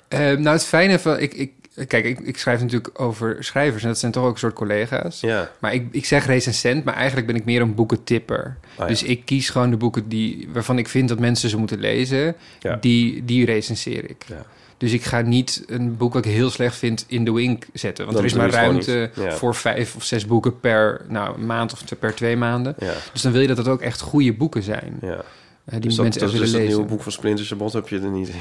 Eh, 0.08 0.20
nou, 0.20 0.48
het 0.48 0.66
fijne 0.66 1.00
van... 1.00 1.20
Ik, 1.20 1.34
ik, 1.34 1.52
Kijk, 1.88 2.06
ik, 2.06 2.20
ik 2.20 2.38
schrijf 2.38 2.62
natuurlijk 2.62 3.02
over 3.02 3.44
schrijvers 3.44 3.82
en 3.84 3.88
dat 3.88 3.98
zijn 4.00 4.12
toch 4.12 4.24
ook 4.24 4.34
een 4.34 4.40
soort 4.40 4.54
collega's. 4.54 5.20
Ja. 5.20 5.52
Maar 5.60 5.74
ik, 5.74 5.88
ik 5.92 6.06
zeg 6.06 6.26
recensent, 6.26 6.84
maar 6.84 6.94
eigenlijk 6.94 7.28
ben 7.28 7.36
ik 7.36 7.46
meer 7.46 7.62
een 7.62 7.76
boekentipper. 7.76 8.58
ja. 8.78 8.86
Dus 8.86 9.04
ik 9.04 9.26
kies 9.26 9.50
gewoon 9.50 9.70
de 9.70 9.78
boeken 9.78 10.10
die, 10.10 10.50
waarvan 10.54 10.78
ik 10.78 10.88
vind 10.88 11.10
dat 11.10 11.20
mensen 11.20 11.50
ze 11.50 11.58
moeten 11.58 11.80
lezen. 11.80 12.36
Ja. 12.60 12.78
Die, 12.82 13.26
die 13.26 13.46
recenseer 13.46 14.10
ik. 14.10 14.24
Ja. 14.28 14.46
Dus 14.78 14.92
ik 14.92 15.04
ga 15.04 15.22
niet 15.22 15.64
een 15.68 15.98
boek 15.98 16.14
wat 16.14 16.26
ik 16.26 16.32
heel 16.32 16.50
slecht 16.50 16.76
vind 16.78 17.06
in 17.08 17.26
de 17.26 17.32
wink 17.32 17.66
zetten. 17.74 18.06
Want 18.06 18.18
er 18.18 18.26
is 18.26 18.34
maar 18.34 18.50
ruimte. 18.50 19.10
Ja. 19.16 19.32
voor 19.32 19.56
vijf 19.56 19.96
of 19.96 20.04
zes 20.04 20.26
boeken 20.26 20.60
per 20.60 21.02
nou, 21.08 21.40
maand 21.40 21.74
of 21.74 21.84
per 22.00 22.16
twee 22.16 22.38
maanden. 22.38 22.76
Ja. 22.80 22.94
Dus 23.14 23.22
dan 23.22 23.32
wil 23.32 23.42
je 23.42 23.48
dat 23.48 23.58
het 23.58 23.68
ook 23.68 23.82
echt 23.82 24.02
goede 24.02 24.34
boeken 24.34 24.64
zijn. 24.64 24.98
Ja. 25.02 25.24
Eh, 25.66 25.72
die 25.72 25.82
dus 25.82 25.96
dat, 25.96 26.04
mensen 26.04 26.22
dat, 26.22 26.32
dus 26.32 26.40
dat 26.40 26.50
lezen. 26.50 26.68
nieuwe 26.68 26.86
boek 26.86 27.02
van 27.02 27.12
Splinter 27.12 27.46
Chabot 27.46 27.74
heb 27.74 27.88
je 27.88 28.00
er 28.00 28.10
niet 28.10 28.28
in. 28.30 28.36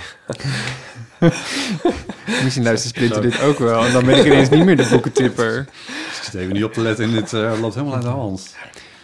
Misschien 2.44 2.64
luistert 2.64 2.94
Splinter 2.94 3.22
dit 3.22 3.40
ook 3.40 3.58
wel. 3.58 3.84
En 3.84 3.92
dan 3.92 4.04
ben 4.04 4.18
ik 4.18 4.24
ineens 4.24 4.48
niet 4.48 4.64
meer 4.64 4.76
de 4.76 4.88
boekentipper. 4.90 5.58
Ik 6.16 6.22
zit 6.22 6.34
even 6.34 6.52
niet 6.52 6.64
op 6.64 6.72
te 6.72 6.80
letten 6.80 7.04
en 7.04 7.12
dit 7.12 7.32
eh, 7.32 7.60
loopt 7.60 7.74
helemaal 7.74 7.94
uit 7.94 8.04
de 8.04 8.08
hand. 8.08 8.54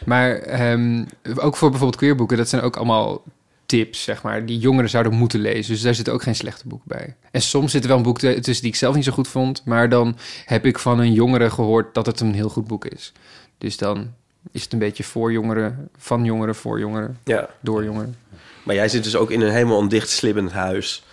Maar 0.05 0.37
ehm, 0.37 1.05
ook 1.35 1.57
voor 1.57 1.69
bijvoorbeeld 1.69 2.01
queerboeken, 2.01 2.37
dat 2.37 2.49
zijn 2.49 2.63
ook 2.63 2.77
allemaal 2.77 3.23
tips, 3.67 4.03
zeg 4.03 4.23
maar, 4.23 4.47
die 4.47 4.59
jongeren 4.59 4.91
zouden 4.91 5.13
moeten 5.13 5.41
lezen. 5.41 5.73
Dus 5.73 5.83
daar 5.83 5.95
zit 5.95 6.09
ook 6.09 6.23
geen 6.23 6.35
slechte 6.35 6.69
boek 6.69 6.83
bij. 6.85 7.17
En 7.31 7.43
soms 7.43 7.73
zit 7.73 7.83
er 7.83 7.89
wel 7.89 7.97
een 7.97 8.03
boek 8.03 8.19
tussen 8.19 8.61
die 8.61 8.73
ik 8.73 8.77
zelf 8.77 8.95
niet 8.95 9.05
zo 9.05 9.13
goed 9.13 9.29
vond, 9.29 9.63
maar 9.65 9.89
dan 9.89 10.17
heb 10.45 10.67
ik 10.67 10.79
van 10.79 10.99
een 10.99 11.13
jongere 11.13 11.51
gehoord 11.51 11.95
dat 11.95 12.07
het 12.07 12.21
een 12.21 12.35
heel 12.35 12.49
goed 12.49 12.67
boek 12.67 12.85
is. 12.85 13.13
Dus 13.59 13.77
dan 13.77 14.13
is 14.53 14.63
het 14.63 14.73
een 14.73 14.79
beetje 14.79 15.05
voor 15.05 15.33
jongeren, 15.33 15.89
van 15.97 16.25
jongeren, 16.25 16.55
voor 16.55 16.79
jongeren, 16.79 17.19
Ja. 17.25 17.49
door 17.61 17.85
jongeren. 17.85 18.17
Maar 18.65 18.75
jij 18.75 18.89
zit 18.89 19.05
dus 19.05 19.17
ook 19.17 19.31
in 19.31 19.41
een 19.41 19.53
helemaal 19.53 19.81
een 19.81 19.89
dicht 19.89 20.09
slibbend 20.09 20.53
huis. 20.53 21.05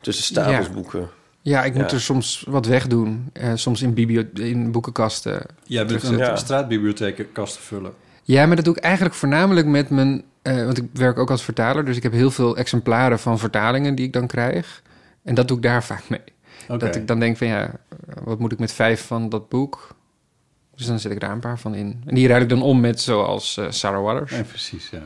Tussen 0.00 0.24
stapels 0.24 0.66
Ja. 0.66 0.72
boeken. 0.72 1.08
Ja, 1.42 1.64
ik 1.64 1.74
moet 1.74 1.90
Ja. 1.90 1.96
er 1.96 2.00
soms 2.02 2.44
wat 2.48 2.66
wegdoen. 2.66 3.30
Eh, 3.32 3.50
soms 3.54 3.82
in, 3.82 3.94
biblio- 3.94 4.28
in 4.34 4.70
boekenkasten. 4.70 5.32
Jij 5.64 5.86
bent 5.86 5.90
een 6.02 6.08
terugzetten. 6.08 6.38
straatbibliothekenkast 6.38 7.54
te 7.54 7.62
vullen. 7.62 7.92
Ja, 8.22 8.46
maar 8.46 8.56
dat 8.56 8.64
doe 8.64 8.76
ik 8.76 8.82
eigenlijk 8.82 9.14
voornamelijk 9.14 9.66
met 9.66 9.90
mijn... 9.90 10.24
eh, 10.42 10.64
want 10.64 10.78
ik 10.78 10.84
werk 10.92 11.18
ook 11.18 11.30
als 11.30 11.42
vertaler, 11.44 11.84
dus 11.84 11.96
ik 11.96 12.02
heb 12.02 12.12
heel 12.12 12.30
veel 12.30 12.56
exemplaren 12.56 13.18
van 13.18 13.38
vertalingen 13.38 13.94
die 13.94 14.06
ik 14.06 14.12
dan 14.12 14.26
krijg. 14.26 14.82
En 15.22 15.34
dat 15.34 15.48
doe 15.48 15.56
ik 15.56 15.62
daar 15.62 15.84
vaak 15.92 16.08
mee. 16.08 16.20
Dat 16.78 16.96
ik 16.96 17.06
dan 17.06 17.20
denk 17.20 17.36
van 17.36 17.46
ja, 17.46 17.70
wat 18.24 18.38
moet 18.38 18.52
ik 18.52 18.58
met 18.58 18.72
vijf 18.72 19.06
van 19.06 19.28
dat 19.28 19.48
boek? 19.48 19.96
Dus 20.78 20.86
dan 20.86 20.98
zet 20.98 21.12
ik 21.12 21.20
daar 21.20 21.30
een 21.30 21.40
paar 21.40 21.58
van 21.58 21.74
in. 21.74 22.02
En 22.06 22.14
die 22.14 22.28
ruil 22.28 22.42
ik 22.42 22.48
dan 22.48 22.62
om 22.62 22.80
met 22.80 23.00
zoals 23.00 23.56
eh, 23.56 23.66
Sarah 23.70 24.02
Waters. 24.02 24.32
Ja, 24.32 24.42
precies, 24.42 24.88
ja. 24.90 25.02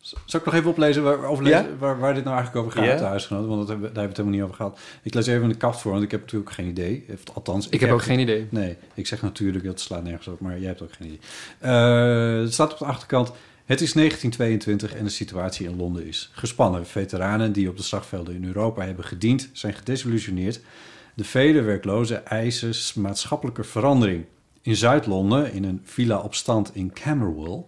Zal 0.00 0.40
ik 0.40 0.46
nog 0.46 0.54
even 0.54 0.70
oplezen 0.70 1.02
waar, 1.02 1.24
overlezen, 1.24 1.58
Ja? 1.58 1.76
waar, 1.78 1.98
waar 1.98 2.14
dit 2.14 2.24
nou 2.24 2.36
eigenlijk 2.36 2.66
over 2.66 2.78
gaat, 2.78 2.90
Ja? 2.90 2.96
de 2.96 3.04
huisgenoten? 3.04 3.48
Want 3.48 3.60
dat 3.60 3.68
hebben, 3.68 3.94
daar 3.94 4.02
hebben 4.02 4.16
we 4.16 4.22
het 4.22 4.32
helemaal 4.32 4.38
niet 4.38 4.42
over 4.42 4.56
gehad. 4.56 5.00
Ik 5.02 5.14
lees 5.14 5.26
even 5.26 5.48
de 5.48 5.54
kaft 5.54 5.80
voor, 5.80 5.90
want 5.92 6.04
ik 6.04 6.10
heb 6.10 6.20
natuurlijk 6.20 6.50
geen 6.50 6.66
idee. 6.66 7.06
Althans, 7.34 7.68
Ik 7.68 7.80
heb 7.80 7.90
ook 7.90 8.02
geen 8.02 8.18
idee. 8.18 8.46
Nee, 8.50 8.76
ik 8.94 9.06
zeg 9.06 9.22
natuurlijk, 9.22 9.64
dat 9.64 9.80
slaat 9.80 10.04
nergens 10.04 10.28
op, 10.28 10.40
maar 10.40 10.58
jij 10.58 10.68
hebt 10.68 10.82
ook 10.82 10.92
geen 10.92 11.06
idee. 11.06 11.20
Eh, 11.58 12.40
het 12.42 12.52
staat 12.52 12.72
op 12.72 12.78
de 12.78 12.84
achterkant... 12.84 13.32
Het 13.64 13.80
is 13.80 13.92
1922 13.92 14.94
en 14.94 15.04
de 15.04 15.10
situatie 15.10 15.68
in 15.68 15.76
Londen 15.76 16.06
is 16.06 16.30
gespannen. 16.32 16.86
Veteranen 16.86 17.52
die 17.52 17.68
op 17.68 17.76
de 17.76 17.82
slagvelden 17.82 18.34
in 18.34 18.44
Europa 18.44 18.84
hebben 18.84 19.04
gediend... 19.04 19.48
zijn 19.52 19.74
gedesillusioneerd. 19.74 20.60
De 21.14 21.24
vele 21.24 21.62
werklozen 21.62 22.26
eisen 22.26 23.02
maatschappelijke 23.02 23.64
verandering. 23.64 24.24
In 24.62 24.76
Zuid-Londen, 24.76 25.52
in 25.52 25.64
een 25.64 25.80
villa 25.84 26.18
op 26.18 26.34
stand 26.34 26.74
in 26.74 26.92
Camberwell... 26.92 27.64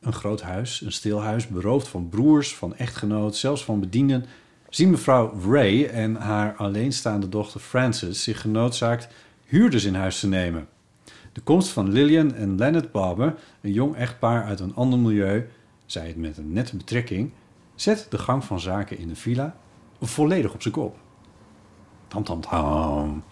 een 0.00 0.12
groot 0.12 0.42
huis, 0.42 0.80
een 0.80 0.92
stilhuis, 0.92 1.46
beroofd 1.46 1.88
van 1.88 2.08
broers, 2.08 2.54
van 2.54 2.76
echtgenoot... 2.76 3.36
zelfs 3.36 3.64
van 3.64 3.80
bedienden... 3.80 4.24
zien 4.68 4.90
mevrouw 4.90 5.40
Ray 5.50 5.84
en 5.86 6.14
haar 6.14 6.54
alleenstaande 6.56 7.28
dochter 7.28 7.60
Frances... 7.60 8.22
zich 8.22 8.40
genoodzaakt 8.40 9.08
huurders 9.44 9.84
in 9.84 9.94
huis 9.94 10.20
te 10.20 10.28
nemen... 10.28 10.68
De 11.34 11.40
komst 11.40 11.68
van 11.68 11.92
Lillian 11.92 12.34
en 12.34 12.56
Leonard 12.56 12.92
Barber, 12.92 13.34
een 13.60 13.72
jong 13.72 13.96
echtpaar 13.96 14.44
uit 14.44 14.60
een 14.60 14.74
ander 14.74 14.98
milieu, 14.98 15.48
zij 15.86 16.06
het 16.06 16.16
met 16.16 16.36
een 16.36 16.52
nette 16.52 16.76
betrekking, 16.76 17.30
zet 17.74 18.06
de 18.10 18.18
gang 18.18 18.44
van 18.44 18.60
zaken 18.60 18.98
in 18.98 19.08
de 19.08 19.16
villa 19.16 19.56
volledig 20.00 20.54
op 20.54 20.62
zijn 20.62 20.74
kop. 20.74 20.96
Tam 22.08 22.24
tam 22.24 22.40
tam. 22.40 23.22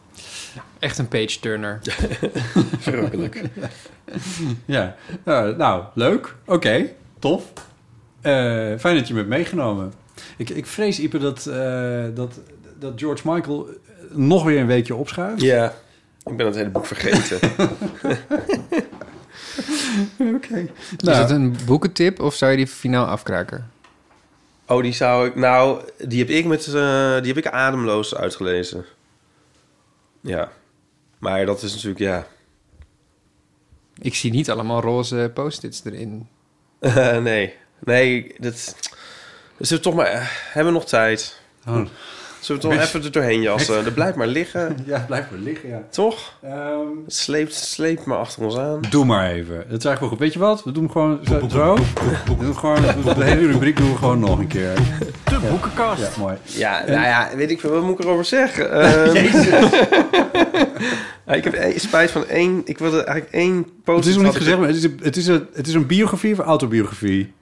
Echt 0.78 0.98
een 0.98 1.08
page-turner. 1.08 1.78
Verrukkelijk. 2.78 3.42
ja, 4.64 4.96
Eh, 5.24 5.48
nou, 5.56 5.84
leuk. 5.94 6.34
Oké, 6.46 6.90
tof. 7.18 7.52
Eh, 8.20 8.32
fijn 8.78 8.96
dat 8.96 9.06
je 9.06 9.12
me 9.12 9.18
hebt 9.18 9.30
meegenomen. 9.30 9.92
Ik, 10.36 10.50
ik 10.50 10.66
vrees, 10.66 10.98
Ipe, 11.00 11.18
dat, 11.18 11.46
eh, 11.46 12.04
dat, 12.14 12.40
dat 12.78 12.92
George 12.96 13.30
Michael 13.30 13.68
nog 14.10 14.44
weer 14.44 14.60
een 14.60 14.66
weekje 14.66 14.94
opschuift. 14.94 15.42
Ja, 15.42 15.74
ik 16.24 16.36
ben 16.36 16.46
het 16.46 16.54
hele 16.54 16.70
boek 16.70 16.86
vergeten. 16.86 17.38
Oké. 20.34 20.68
Is 20.96 21.16
het 21.16 21.30
een 21.30 21.56
boekentip 21.66 22.20
of 22.20 22.34
zou 22.34 22.50
je 22.50 22.56
die 22.56 22.66
finaal 22.66 23.06
afkraken? 23.06 23.70
Oh, 24.66 24.82
die 24.82 24.92
zou 24.92 25.26
ik... 25.26 25.34
Nou, 25.34 25.82
die 26.06 26.18
heb 26.18 26.28
ik, 26.28 26.44
met, 26.44 26.66
eh, 26.66 26.72
die 27.18 27.32
heb 27.34 27.36
ik 27.36 27.46
ademloos 27.46 28.14
uitgelezen. 28.14 28.84
Ja. 30.22 30.52
Maar 31.18 31.46
dat 31.46 31.62
is 31.62 31.74
natuurlijk, 31.74 32.00
ja... 32.00 32.26
Ik 33.98 34.14
zie 34.14 34.30
niet 34.30 34.50
allemaal 34.50 34.80
roze 34.80 35.30
post-its 35.34 35.84
erin. 35.84 36.28
Nee. 37.22 37.54
Nee, 37.84 38.34
dat... 38.38 38.76
Dus 39.56 39.70
we 39.70 39.80
toch 39.80 39.94
maar... 39.94 40.40
hebben 40.52 40.72
we 40.72 40.78
nog 40.78 40.88
tijd? 40.88 41.40
Oh. 41.66 41.86
Zullen 42.42 42.62
we 42.62 42.68
toch 42.68 42.78
even 42.78 43.02
er 43.04 43.12
doorheen 43.12 43.40
jassen? 43.42 43.84
Dat 43.84 43.94
blijft 44.00 44.16
maar 44.16 44.26
liggen. 44.26 44.76
Ja, 44.86 45.04
blijft 45.06 45.30
maar 45.30 45.40
liggen, 45.40 45.68
ja. 45.68 45.82
Toch? 45.90 46.38
Ehm, 46.42 46.78
Het 47.04 47.14
sleept, 47.14 47.54
sleept 47.54 48.04
maar 48.04 48.18
achter 48.18 48.42
ons 48.44 48.56
aan. 48.56 48.80
Doe 48.90 49.04
maar 49.04 49.30
even. 49.30 49.54
Dat 49.56 49.78
is 49.78 49.84
eigenlijk 49.84 50.00
wel 50.00 50.08
goed. 50.08 50.18
Weet 50.18 50.32
je 50.32 50.38
wat? 50.38 50.64
We 50.64 50.72
doen 50.72 50.82
hem 50.82 50.92
gewoon 50.92 51.20
zo. 51.24 51.48
zo. 51.48 51.74
We 52.26 52.36
doen 52.44 52.56
gewoon, 52.56 52.82
de 53.16 53.24
hele 53.24 53.46
rubriek 53.52 53.76
doen 53.76 53.90
we 53.90 53.96
gewoon 53.96 54.18
nog 54.18 54.38
een 54.38 54.46
keer. 54.46 54.74
De 55.24 55.38
boekenkast. 55.50 56.00
Ja, 56.02 56.08
mooi. 56.18 56.34
Ja, 56.44 56.84
En- 56.84 56.92
nou 56.92 57.06
ja, 57.06 57.28
weet 57.36 57.50
ik 57.50 57.60
veel. 57.60 57.70
Wat 57.70 57.82
moet 57.82 57.98
ik 57.98 58.04
erover 58.04 58.24
zeggen? 58.24 58.70
Ehm, 58.82 59.14
ja, 61.26 61.32
ik 61.34 61.44
heb 61.44 61.52
één- 61.52 61.80
spijt 61.80 62.10
van 62.10 62.26
één... 62.28 62.62
Ik 62.64 62.78
wilde 62.78 63.04
eigenlijk 63.04 63.34
één 63.34 63.66
post... 63.84 63.98
Het 63.98 64.06
is 64.08 64.14
nog 64.14 64.24
niet 64.24 64.36
gezegd, 64.36 64.58
maar 64.58 64.66
het 64.68 64.76
is, 64.76 64.84
een, 64.84 64.98
het, 65.02 65.16
is 65.16 65.26
een, 65.26 65.46
het 65.54 65.66
is 65.66 65.74
een 65.74 65.86
biografie 65.86 66.32
of 66.32 66.38
autobiografie? 66.38 67.32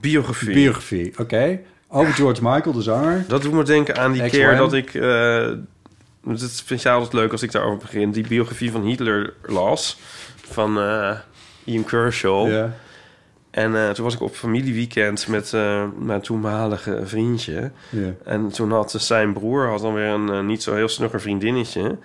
Biografie. 0.00 0.54
Biografie, 0.54 1.12
oké. 1.18 1.60
Over 1.92 2.12
George 2.12 2.42
Michael, 2.42 2.72
de 2.72 2.82
zanger. 2.82 3.24
Dat 3.28 3.42
doet 3.42 3.52
me 3.52 3.62
denken 3.64 3.96
aan 3.96 4.12
die 4.12 4.28
keer 4.28 4.56
dat 4.56 4.72
ik... 4.72 4.94
eh 4.94 5.48
het 6.24 6.62
vind 6.64 6.82
jij 6.82 6.92
altijd 6.92 7.12
leuk 7.12 7.32
als 7.32 7.42
ik 7.42 7.52
daarover 7.52 7.78
begin. 7.78 8.10
Die 8.10 8.26
biografie 8.26 8.70
van 8.70 8.82
Hitler 8.82 9.32
las. 9.42 9.98
Van 10.36 10.80
eh, 10.80 11.18
Ian 11.64 11.84
Kershaw. 11.84 12.50
Ja. 12.50 12.74
En 13.50 13.76
eh, 13.76 13.90
toen 13.90 14.04
was 14.04 14.14
ik 14.14 14.20
op 14.20 14.34
familieweekend 14.34 15.28
met 15.28 15.52
mijn 15.98 16.20
toenmalige 16.20 17.00
vriendje. 17.04 17.70
Ja. 17.88 18.14
En 18.24 18.48
toen 18.48 18.72
had 18.72 18.94
zijn 18.98 19.32
broer 19.32 19.68
had 19.68 19.80
dan 19.80 19.94
weer 19.94 20.06
een 20.08 20.46
niet 20.46 20.62
zo 20.62 20.74
heel 20.74 20.88
snugger 20.88 21.20
vriendinnetje. 21.20 21.98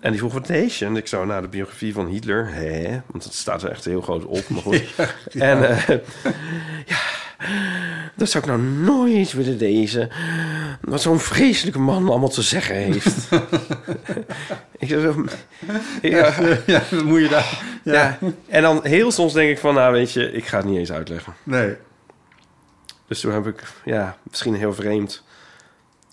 En 0.00 0.10
die 0.10 0.20
vroeg, 0.20 0.32
wat 0.32 0.48
lees 0.48 0.78
je? 0.78 0.84
En 0.84 0.96
ik 0.96 1.06
zo, 1.06 1.24
nou, 1.24 1.42
de 1.42 1.48
biografie 1.48 1.92
van 1.92 2.06
Hitler. 2.06 2.48
Hè? 2.52 3.00
Want 3.06 3.24
het 3.24 3.34
staat 3.34 3.62
er 3.62 3.70
echt 3.70 3.84
heel 3.84 4.00
groot 4.00 4.24
op. 4.24 4.48
Maar 4.48 4.62
goed. 4.62 4.82
Ja. 5.32 5.42
En 5.42 5.58
ja, 6.92 6.98
dat 8.16 8.30
zou 8.30 8.44
ik 8.44 8.50
nou 8.50 8.62
nooit 8.62 9.32
willen 9.32 9.56
lezen. 9.56 10.08
Wat 10.80 11.02
zo'n 11.02 11.18
vreselijke 11.18 11.78
man 11.78 12.08
allemaal 12.08 12.28
te 12.28 12.42
zeggen 12.42 12.76
heeft. 12.76 13.28
ik 14.78 14.88
ja, 14.88 16.34
Ja, 16.66 16.82
wat 16.90 17.04
moet 17.04 17.20
je 17.20 17.28
daar... 17.28 17.62
ja. 17.82 17.92
Ja. 17.92 18.18
En 18.48 18.62
dan 18.62 18.80
heel 18.82 19.10
soms 19.10 19.32
denk 19.32 19.50
ik 19.50 19.58
van, 19.58 19.74
nou 19.74 19.92
weet 19.92 20.12
je, 20.12 20.32
ik 20.32 20.46
ga 20.46 20.56
het 20.56 20.66
niet 20.66 20.78
eens 20.78 20.92
uitleggen. 20.92 21.34
Nee. 21.42 21.76
Dus 23.08 23.20
toen 23.20 23.32
heb 23.32 23.46
ik, 23.46 23.62
ja, 23.84 24.16
misschien 24.30 24.54
heel 24.54 24.74
vreemd. 24.74 25.24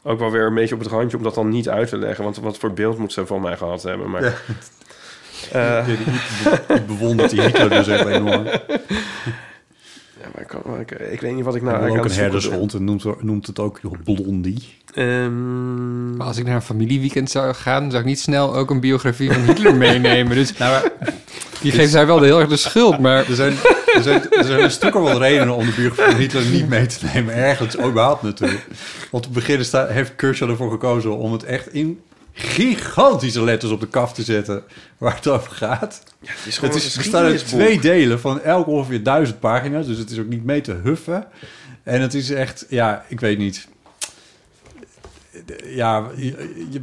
Ook 0.03 0.19
wel 0.19 0.31
weer 0.31 0.45
een 0.45 0.53
beetje 0.53 0.75
op 0.75 0.81
het 0.81 0.89
randje 0.89 1.17
om 1.17 1.23
dat 1.23 1.35
dan 1.35 1.49
niet 1.49 1.69
uit 1.69 1.89
te 1.89 1.97
leggen. 1.97 2.23
Want 2.23 2.37
wat 2.37 2.57
voor 2.57 2.73
beeld 2.73 2.97
moet 2.97 3.13
ze 3.13 3.25
van 3.25 3.41
mij 3.41 3.57
gehad 3.57 3.83
hebben. 3.83 4.09
Maar, 4.09 4.21
Ja. 4.23 4.33
Eh, 5.51 5.85
die 6.67 6.81
bewondert 6.81 7.29
die 7.29 7.41
Hitler 7.41 7.69
dus 7.69 7.87
echt 7.87 8.05
enorm. 8.05 8.47
Ja, 10.23 10.29
maar 10.33 10.41
ik, 10.41 10.47
kan- 10.47 10.79
ik, 10.79 10.91
ik 10.91 11.21
weet 11.21 11.35
niet 11.35 11.43
wat 11.45 11.55
ik 11.55 11.61
nou 11.61 11.73
Nou, 11.77 11.89
ook 11.89 11.95
eigenlijk 11.95 12.15
een 12.15 12.21
herdershond 12.31 12.73
en 12.73 12.83
noemt, 12.83 13.23
noemt 13.23 13.47
het 13.47 13.59
ook 13.59 13.79
Blondie. 14.03 14.63
Ehm, 14.93 16.15
Maar 16.17 16.27
als 16.27 16.37
ik 16.37 16.45
naar 16.45 16.55
een 16.55 16.61
familieweekend 16.61 17.29
zou 17.29 17.53
gaan, 17.53 17.89
zou 17.89 18.01
ik 18.01 18.07
niet 18.07 18.19
snel 18.19 18.55
ook 18.55 18.69
een 18.69 18.79
biografie 18.79 19.31
van 19.31 19.41
Hitler 19.41 19.75
meenemen. 19.75 20.35
Dus 20.35 20.53
die 21.61 21.71
geeft 21.71 21.91
zij 21.91 22.05
wel 22.05 22.21
heel 22.21 22.39
erg 22.39 22.49
de 22.49 22.57
schuld, 22.57 22.99
maar... 22.99 23.29
Er 23.29 23.35
zijn, 23.35 23.53
er 23.95 24.03
zijn, 24.03 24.29
er 24.31 24.43
zijn 24.43 24.63
een 24.63 24.71
stuk 24.71 24.95
of 24.95 25.03
wel 25.03 25.19
redenen 25.19 25.55
om 25.55 25.65
de 25.65 25.71
biografie 25.75 26.11
van 26.11 26.21
Hitler 26.21 26.45
niet 26.45 26.69
mee 26.69 26.85
te 26.85 26.99
nemen. 27.13 27.33
Ergens 27.35 27.77
überhaupt 27.77 28.21
natuurlijk. 28.21 28.65
Want 29.11 29.23
te 29.23 29.29
beginnen 29.29 29.93
heeft 29.93 30.15
Kershaw 30.15 30.49
ervoor 30.49 30.71
gekozen 30.71 31.17
om 31.17 31.31
het 31.31 31.43
echt 31.43 31.73
in 31.73 31.99
gigantische 32.33 33.43
letters 33.43 33.71
op 33.71 33.79
de 33.79 33.87
kaf 33.87 34.13
te 34.13 34.23
zetten 34.23 34.63
waar 34.97 35.15
het 35.15 35.27
over 35.27 35.51
gaat. 35.51 36.03
het 36.25 36.45
is 36.45 36.57
gewoon 36.57 36.73
het 36.75 36.83
een 36.83 36.89
is, 36.89 36.97
bestaat 36.97 37.23
uit 37.23 37.47
twee 37.47 37.79
delen 37.79 38.19
van 38.19 38.41
elk 38.41 38.67
ongeveer 38.67 39.03
duizend 39.03 39.39
pagina's. 39.39 39.87
Dus 39.87 39.97
het 39.97 40.11
is 40.11 40.19
ook 40.19 40.27
niet 40.27 40.43
mee 40.43 40.61
te 40.61 40.79
huffen. 40.83 41.27
En 41.83 42.01
het 42.01 42.13
is 42.13 42.29
echt, 42.29 42.65
ja, 42.69 43.05
ik 43.07 43.19
weet 43.19 43.37
niet. 43.37 43.67
ja, 45.65 46.09
je, 46.15 46.65
je, 46.69 46.81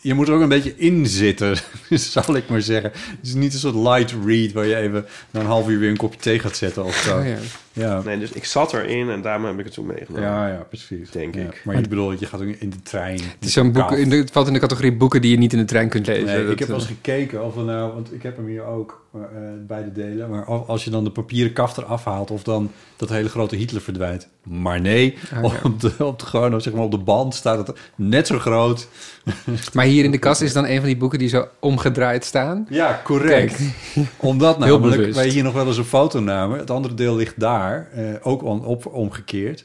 je 0.00 0.14
moet 0.14 0.28
er 0.28 0.34
ook 0.34 0.40
een 0.40 0.48
beetje 0.48 0.76
in 0.76 1.06
zitten, 1.06 1.56
zal 1.90 2.36
ik 2.36 2.48
maar 2.48 2.62
zeggen. 2.62 2.90
Het 2.94 3.26
is 3.26 3.34
niet 3.34 3.52
een 3.52 3.58
soort 3.58 3.74
light 3.74 4.14
read 4.24 4.52
waar 4.52 4.66
je 4.66 4.76
even 4.76 5.06
na 5.30 5.40
een 5.40 5.46
half 5.46 5.68
uur 5.68 5.78
weer 5.78 5.90
een 5.90 5.96
kopje 5.96 6.20
thee 6.20 6.38
gaat 6.38 6.56
zetten 6.56 6.84
of 6.84 6.96
zo. 6.96 7.18
Oh, 7.18 7.26
ja. 7.26 7.36
Ja. 7.72 8.00
Nee, 8.04 8.18
dus 8.18 8.32
ik 8.32 8.44
zat 8.44 8.72
erin 8.74 9.10
en 9.10 9.22
daarom 9.22 9.44
heb 9.44 9.58
ik 9.58 9.64
het 9.64 9.74
toen 9.74 9.86
meegenomen. 9.86 10.28
Ja, 10.28 10.48
ja, 10.48 10.66
precies. 10.68 11.10
Denk 11.10 11.34
Ja, 11.34 11.40
ik. 11.42 11.62
Maar 11.64 11.80
je 11.80 11.88
bedoelt, 11.88 12.20
je 12.20 12.26
gaat 12.26 12.40
ook 12.40 12.46
in 12.58 12.70
de 12.70 12.82
trein. 12.82 13.14
Het, 13.14 13.36
is 13.40 13.52
zo'n 13.52 13.72
boek, 13.72 13.92
in 13.92 14.08
de, 14.08 14.16
het 14.16 14.30
valt 14.30 14.46
in 14.46 14.52
de 14.52 14.58
categorie 14.58 14.92
boeken 14.92 15.20
die 15.22 15.30
je 15.30 15.38
niet 15.38 15.52
in 15.52 15.58
de 15.58 15.64
trein 15.64 15.88
kunt 15.88 16.06
lezen. 16.06 16.24
Nee, 16.24 16.42
Dat, 16.42 16.52
ik 16.52 16.58
heb 16.58 16.68
wel 16.68 16.76
eens 16.76 16.86
eh, 16.86 16.92
gekeken 16.94 17.44
of 17.44 17.56
er 17.56 17.62
nou, 17.64 17.92
want 17.92 18.12
ik 18.14 18.22
heb 18.22 18.36
hem 18.36 18.46
hier 18.46 18.64
ook, 18.64 19.04
maar, 19.10 19.22
eh, 19.22 19.38
beide 19.66 19.92
delen. 19.92 20.30
Maar 20.30 20.44
al- 20.44 20.64
als 20.66 20.84
je 20.84 20.90
dan 20.90 21.04
de 21.04 21.10
papieren 21.10 21.52
kaft 21.52 21.76
eraf 21.76 22.04
haalt 22.04 22.30
of 22.30 22.42
dan 22.42 22.70
dat 22.96 23.08
hele 23.08 23.28
grote 23.28 23.56
Hitler 23.56 23.80
verdwijnt. 23.82 24.28
Maar 24.42 24.80
nee, 24.80 25.18
Ah, 25.34 25.42
ja. 25.52 25.58
op, 25.62 25.80
de, 25.80 25.92
op, 25.98 26.18
de, 26.18 26.26
gewoon, 26.26 26.60
zeg 26.60 26.72
maar 26.72 26.82
op 26.84 26.90
de 26.90 26.98
band 26.98 27.34
staat 27.34 27.66
het 27.66 27.78
net 27.94 28.26
zo 28.26 28.38
groot. 28.38 28.88
Maar 29.72 29.84
hier 29.84 30.04
in 30.04 30.10
de 30.10 30.18
kast 30.18 30.40
is 30.40 30.52
dan 30.52 30.66
een 30.66 30.76
van 30.76 30.86
die 30.86 30.96
boeken 30.96 31.18
die 31.18 31.28
zo 31.28 31.48
omgedraaid 31.60 32.24
staan. 32.24 32.66
Ja, 32.68 33.00
correct. 33.04 33.56
Kijk. 33.56 34.06
Omdat 34.16 34.58
namelijk 34.58 35.12
wij 35.14 35.28
hier 35.28 35.42
nog 35.42 35.52
wel 35.52 35.66
eens 35.66 35.76
een 35.76 35.84
foto 35.84 36.20
namen. 36.20 36.58
Het 36.58 36.70
andere 36.70 36.94
deel 36.94 37.16
ligt 37.16 37.40
daar, 37.40 37.61
eh, 37.70 38.04
ook 38.22 38.42
on- 38.42 38.64
op, 38.64 38.86
omgekeerd. 38.86 39.64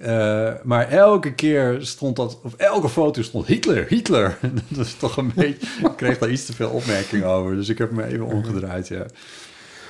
Eh, 0.00 0.52
maar 0.62 0.88
elke 0.88 1.34
keer 1.34 1.76
stond 1.80 2.16
dat, 2.16 2.38
of 2.42 2.54
elke 2.56 2.88
foto 2.88 3.22
stond 3.22 3.46
Hitler, 3.46 3.84
Hitler. 3.88 4.38
dat 4.68 4.86
is 4.86 4.94
toch 4.94 5.16
een 5.16 5.32
beetje, 5.34 5.66
ik 5.82 5.96
kreeg 5.96 6.18
daar 6.18 6.30
iets 6.30 6.46
te 6.46 6.52
veel 6.52 6.68
opmerking 6.70 7.24
over. 7.24 7.54
Dus 7.54 7.68
ik 7.68 7.78
heb 7.78 7.90
me 7.90 8.04
even 8.04 8.26
omgedraaid, 8.26 8.88
ja. 8.88 9.06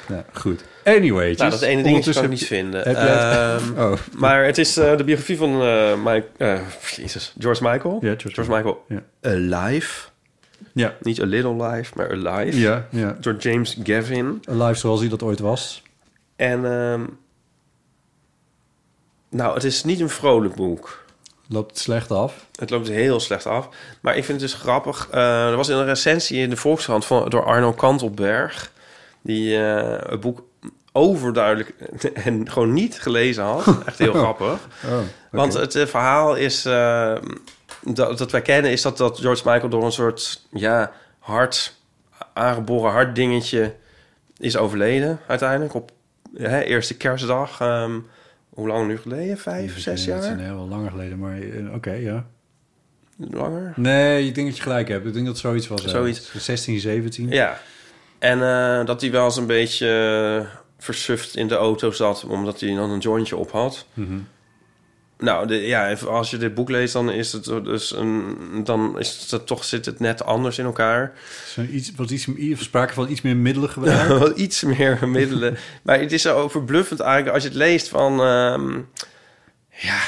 Nou, 0.08 0.22
goed. 0.32 0.64
Anyway. 0.84 1.34
Nou, 1.36 1.50
dat 1.50 1.62
ene 1.62 1.82
dingetje 1.82 2.12
kan 2.12 2.24
ik 2.24 2.30
niet 2.30 2.46
vinden. 2.46 2.82
Heb 2.82 2.96
jij 2.96 3.06
het- 3.06 3.60
Ehm, 3.62 3.78
oh. 3.92 3.92
Maar 4.16 4.44
het 4.44 4.58
is 4.58 4.76
eh, 4.76 4.96
de 4.96 5.04
biografie 5.04 5.36
van 5.36 5.62
eh, 5.62 5.92
Mike, 6.04 6.60
Jezus, 6.96 7.34
George 7.38 7.62
Michael. 7.72 7.98
Ja, 8.00 8.14
George, 8.16 8.50
Michael. 8.50 8.86
Alive. 9.22 10.08
Ja. 10.72 10.94
Niet 11.00 11.20
A 11.20 11.24
Little 11.24 11.66
Life, 11.70 11.92
maar 11.96 12.10
Alive. 12.10 12.58
Ja, 12.60 12.86
ja. 12.90 13.16
Door 13.20 13.36
James 13.38 13.78
Gavin. 13.82 14.40
Live 14.48 14.74
zoals 14.74 15.00
hij 15.00 15.08
dat 15.08 15.22
ooit 15.22 15.38
was. 15.40 15.82
En 16.36 16.64
ehm, 16.72 17.00
nou, 19.28 19.54
het 19.54 19.64
is 19.64 19.84
niet 19.84 20.00
een 20.00 20.08
vrolijk 20.08 20.54
boek. 20.54 21.04
Loopt 21.48 21.70
het 21.70 21.78
slecht 21.78 22.10
af? 22.10 22.46
Het 22.58 22.70
loopt 22.70 22.88
heel 22.88 23.20
slecht 23.20 23.46
af. 23.46 23.68
Maar 24.00 24.16
ik 24.16 24.24
vind 24.24 24.40
het 24.40 24.50
dus 24.50 24.60
grappig. 24.60 25.08
Eh, 25.10 25.48
er 25.48 25.56
was 25.56 25.68
een 25.68 25.84
recensie 25.84 26.42
in 26.42 26.50
de 26.50 26.56
Volkskrant 26.56 27.04
van, 27.04 27.28
door 27.28 27.44
Arno 27.44 27.72
Kantelberg. 27.72 28.72
Die 29.22 29.64
eh, 29.64 30.10
het 30.10 30.20
boek 30.20 30.42
overduidelijk 30.92 31.74
en 32.24 32.50
gewoon 32.50 32.72
niet 32.72 33.00
gelezen 33.00 33.44
had. 33.44 33.66
Echt 33.86 33.98
heel 33.98 34.12
grappig. 34.24 34.68
Oh. 34.86 34.98
Want 35.30 35.52
het 35.52 35.74
eh, 35.74 35.86
verhaal 35.86 36.34
is... 36.34 36.62
dat, 37.82 38.18
dat 38.18 38.30
wij 38.30 38.42
kennen 38.42 38.70
is 38.70 38.82
dat, 38.82 38.96
dat 38.96 39.18
George 39.18 39.42
Michael 39.50 39.68
door 39.68 39.84
een 39.84 39.92
soort... 39.92 40.42
ja, 40.50 40.92
hard, 41.18 41.74
aangeboren 42.32 42.90
hard 42.90 43.14
dingetje 43.14 43.74
is 44.38 44.56
overleden 44.56 45.20
uiteindelijk. 45.26 45.74
Op 45.74 45.90
hè, 46.36 46.60
eerste 46.60 46.96
kerstdag. 46.96 47.60
ehm, 47.60 47.98
hoe 48.56 48.66
lang 48.66 48.86
nu 48.86 48.98
geleden? 48.98 49.38
Vijf, 49.38 49.72
zes 49.72 49.84
het 49.84 49.98
is 49.98 50.04
jaar? 50.04 50.36
Nee, 50.36 50.52
wel 50.52 50.68
langer 50.68 50.90
geleden, 50.90 51.18
maar 51.18 51.38
eh, 51.38 51.74
oké, 51.74 51.92
ja. 51.92 52.26
Langer? 53.16 53.72
Nee, 53.76 54.26
ik 54.26 54.34
denk 54.34 54.46
dat 54.46 54.56
je 54.56 54.62
gelijk 54.62 54.88
hebt. 54.88 55.06
Ik 55.06 55.12
denk 55.12 55.24
dat 55.26 55.34
het 55.34 55.44
zoiets 55.44 55.68
was. 55.68 55.82
ja. 55.82 55.88
Zoiets. 55.88 56.34
16, 56.34 56.80
17. 56.80 57.28
Ja. 57.28 57.60
En 58.18 58.42
eh, 58.42 58.86
dat 58.86 59.00
hij 59.00 59.10
wel 59.10 59.24
eens 59.24 59.36
een 59.36 59.46
beetje 59.46 59.88
eh, 59.88 60.58
versuft 60.78 61.36
in 61.36 61.48
de 61.48 61.54
auto 61.54 61.90
zat... 61.90 62.24
omdat 62.24 62.60
hij 62.60 62.74
dan 62.74 62.90
een 62.90 62.98
jointje 62.98 63.36
op 63.36 63.50
had. 63.50 63.86
Mhm. 63.94 64.18
Nou, 65.18 65.46
de, 65.46 65.54
ja, 65.54 65.94
als 65.94 66.30
je 66.30 66.36
dit 66.36 66.54
boek 66.54 66.68
leest, 66.68 66.92
dan 66.92 67.10
is 67.10 67.32
het 67.32 67.44
dus 67.44 67.96
een, 67.96 68.36
dan 68.64 68.98
is 68.98 69.26
het 69.30 69.46
toch 69.46 69.64
zit 69.64 69.86
het 69.86 70.00
net 70.00 70.24
anders 70.24 70.58
in 70.58 70.64
elkaar. 70.64 71.12
Zo 71.46 71.60
iets, 71.60 71.92
wat 71.96 72.10
iets, 72.10 72.26
sprake 72.54 72.92
van 72.94 73.10
iets 73.10 73.20
meer 73.20 73.36
middelen 73.36 73.70
gebruikt. 73.70 74.38
Iets 74.38 74.62
meer 74.62 75.08
middelen. 75.08 75.56
maar 75.82 76.00
het 76.00 76.12
is 76.12 76.22
zo 76.22 76.48
verbluffend 76.48 77.00
eigenlijk 77.00 77.34
als 77.34 77.42
je 77.42 77.48
het 77.48 77.58
leest 77.58 77.88
van, 77.88 78.20
ehm, 78.20 78.80
ja, 79.68 79.98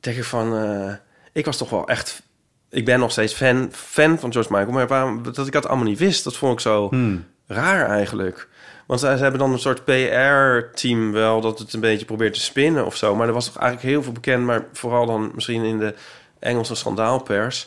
denk 0.00 0.16
ik 0.16 0.24
van, 0.24 0.56
eh, 0.56 0.94
ik 1.32 1.44
was 1.44 1.56
toch 1.56 1.70
wel 1.70 1.88
echt, 1.88 2.22
ik 2.70 2.84
ben 2.84 2.98
nog 2.98 3.10
steeds 3.10 3.32
fan, 3.32 3.68
fan 3.72 4.18
van 4.18 4.32
George 4.32 4.52
Michael, 4.52 4.72
maar 4.72 4.86
waarom 4.86 5.22
dat 5.22 5.46
ik 5.46 5.52
dat 5.52 5.66
allemaal 5.66 5.86
niet 5.86 5.98
wist, 5.98 6.24
dat 6.24 6.36
vond 6.36 6.52
ik 6.52 6.60
zo 6.60 6.88
Hmm. 6.88 7.24
raar 7.46 7.88
eigenlijk. 7.88 8.48
Want 8.88 9.00
zij- 9.00 9.16
ze 9.16 9.22
hebben 9.22 9.40
dan 9.40 9.52
een 9.52 9.58
soort 9.58 9.84
PR-team 9.84 11.12
wel 11.12 11.40
dat 11.40 11.58
het 11.58 11.72
een 11.72 11.80
beetje 11.80 12.06
probeert 12.06 12.34
te 12.34 12.40
spinnen 12.40 12.86
of 12.86 12.96
zo. 12.96 13.14
Maar 13.14 13.26
er 13.26 13.32
was 13.32 13.44
toch 13.46 13.56
eigenlijk 13.56 13.92
heel 13.92 14.02
veel 14.02 14.12
bekend, 14.12 14.44
maar 14.44 14.64
vooral 14.72 15.06
dan 15.06 15.30
misschien 15.34 15.62
in 15.64 15.78
de 15.78 15.94
Engelse 16.38 16.74
schandaalpers. 16.74 17.66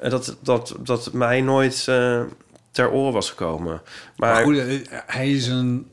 Eh, 0.00 0.10
Dat, 0.10 0.36
dat, 0.42 0.74
dat 0.80 1.12
mij 1.12 1.40
nooit 1.40 1.84
eh, 1.88 2.20
ter 2.70 2.90
oren 2.90 3.12
was 3.12 3.28
gekomen. 3.30 3.82
Maar, 4.16 4.32
Maar 4.34 4.42
goed, 4.44 4.56
eh, 4.58 4.78
hij 5.06 5.30
is 5.30 5.46
een 5.46 5.90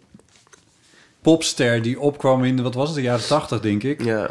popster 1.21 1.81
die 1.81 1.99
opkwam 1.99 2.43
in, 2.43 2.61
wat 2.63 2.73
was 2.73 2.87
het, 2.87 2.95
de 2.95 3.01
jaren 3.03 3.27
80 3.27 3.59
denk 3.59 3.83
ik. 3.83 4.03
Ja. 4.03 4.29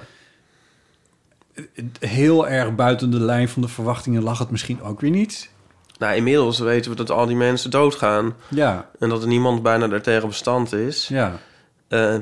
Heel 2.01 2.49
erg 2.49 2.75
buiten 2.75 3.11
de 3.11 3.21
lijn 3.21 3.49
van 3.49 3.63
de 3.63 3.69
verwachtingen 3.69 4.23
lag 4.23 4.39
het 4.39 4.51
misschien 4.51 4.83
ook 4.83 5.01
weer 5.01 5.11
niet. 5.11 5.51
Nou, 5.99 6.17
inmiddels 6.17 6.59
weten 6.59 6.91
we 6.91 6.97
dat 6.97 7.11
al 7.11 7.27
die 7.27 7.37
mensen 7.37 7.71
doodgaan. 7.71 8.35
Ja. 8.49 8.91
En 8.99 9.09
dat 9.09 9.23
er 9.23 9.29
niemand 9.29 9.63
bijna 9.63 9.89
daartegen 9.89 10.29
bestand 10.29 10.73
is. 10.73 11.09
Ja. 11.09 11.39
Eh, 11.89 12.17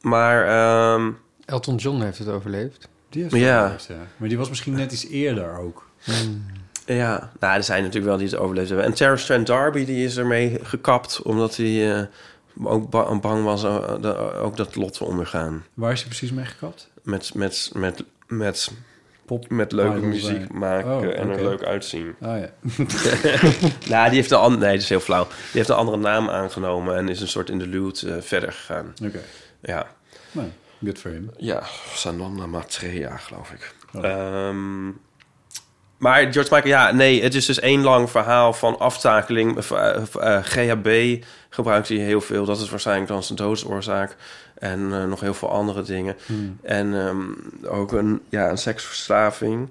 maar... 0.00 0.46
ehm, 0.46 1.10
Elton 1.44 1.76
John 1.76 2.00
heeft 2.02 2.18
het 2.18 2.28
overleefd. 2.28 2.88
Die 3.08 3.22
heeft 3.22 3.34
Ja. 3.34 3.60
overleefd, 3.60 3.86
ja. 3.86 4.06
Maar 4.16 4.28
die 4.28 4.38
was 4.38 4.48
misschien 4.48 4.74
net 4.74 4.92
iets 4.92 5.06
eerder 5.08 5.58
ook. 5.58 5.86
Ja, 6.86 7.30
nou, 7.40 7.54
er 7.56 7.62
zijn 7.62 7.78
natuurlijk 7.82 8.06
wel 8.06 8.16
die 8.16 8.26
het 8.28 8.36
overleefd 8.36 8.68
hebben. 8.68 8.86
En 8.86 8.94
Terrence 8.94 9.24
Trent 9.26 9.46
D'Arby, 9.46 9.84
die 9.84 10.04
is 10.04 10.16
ermee 10.16 10.58
gekapt... 10.62 11.22
omdat 11.22 11.56
hij 11.56 11.96
eh, 11.96 12.04
ook 12.62 12.90
ba- 12.90 13.14
bang 13.18 13.44
was 13.44 13.64
eh, 13.64 13.94
de- 14.00 14.32
ook 14.32 14.56
dat 14.56 14.76
lot 14.76 14.92
te 14.92 15.04
ondergaan. 15.04 15.64
Waar 15.74 15.92
is 15.92 15.98
hij 16.00 16.08
precies 16.08 16.32
mee 16.32 16.44
gekapt? 16.44 16.88
Met, 17.02 17.34
met, 17.34 17.70
met, 17.74 18.04
met, 18.26 18.72
Pop 19.26 19.50
met 19.50 19.72
leuke 19.72 20.06
muziek 20.06 20.42
eh. 20.42 20.50
maken 20.50 20.96
Oh, 20.96 21.18
en 21.18 21.30
er 21.30 21.42
leuk 21.42 21.62
uitzien. 21.62 22.14
Ah 22.20 22.38
ja. 22.38 22.50
nou, 23.90 24.08
die 24.08 24.16
heeft 24.16 24.30
een 24.30 24.38
andere... 24.38 24.62
Nee, 24.62 24.72
dat 24.72 24.82
is 24.82 24.88
heel 24.88 25.00
flauw. 25.00 25.26
Die 25.26 25.36
heeft 25.52 25.68
een 25.68 25.76
andere 25.76 25.96
naam 25.96 26.30
aangenomen... 26.30 26.96
en 26.96 27.08
is 27.08 27.20
een 27.20 27.28
soort 27.28 27.50
in 27.50 27.58
de 27.58 27.66
luwt 27.66 28.02
eh, 28.02 28.14
verder 28.20 28.52
gegaan. 28.52 28.94
Oké. 29.04 29.20
Ja. 29.60 29.86
Nou, 30.32 30.48
good 30.84 30.98
for 30.98 31.10
him. 31.10 31.30
Ja, 31.36 31.62
Sananda 31.94 32.46
Matrea, 32.46 33.16
geloof 33.16 33.50
ik. 33.50 33.74
Oh. 33.92 34.04
Ehm, 34.04 34.86
maar 35.98 36.32
George 36.32 36.54
Michael, 36.54 36.66
ja, 36.66 36.92
nee, 36.92 37.22
het 37.22 37.34
is 37.34 37.46
dus 37.46 37.60
één 37.60 37.82
lang 37.82 38.10
verhaal 38.10 38.52
van 38.52 38.78
aftakeling. 38.78 39.58
Eh, 39.58 39.96
eh, 40.20 40.44
GHB 40.44 41.22
gebruikt 41.48 41.88
hij 41.88 41.96
heel 41.96 42.20
veel. 42.20 42.44
Dat 42.44 42.60
is 42.60 42.70
waarschijnlijk 42.70 43.08
dan 43.08 43.22
zijn 43.22 43.38
doodsoorzaak. 43.38 44.16
En 44.64 44.92
eh, 44.92 45.04
nog 45.04 45.20
heel 45.20 45.34
veel 45.34 45.50
andere 45.50 45.82
dingen. 45.82 46.16
Hmm. 46.26 46.58
En 46.62 46.94
ehm, 46.94 47.22
ook 47.74 47.92
een, 47.92 48.20
ja, 48.28 48.50
een 48.50 48.58
seksverslaving. 48.58 49.68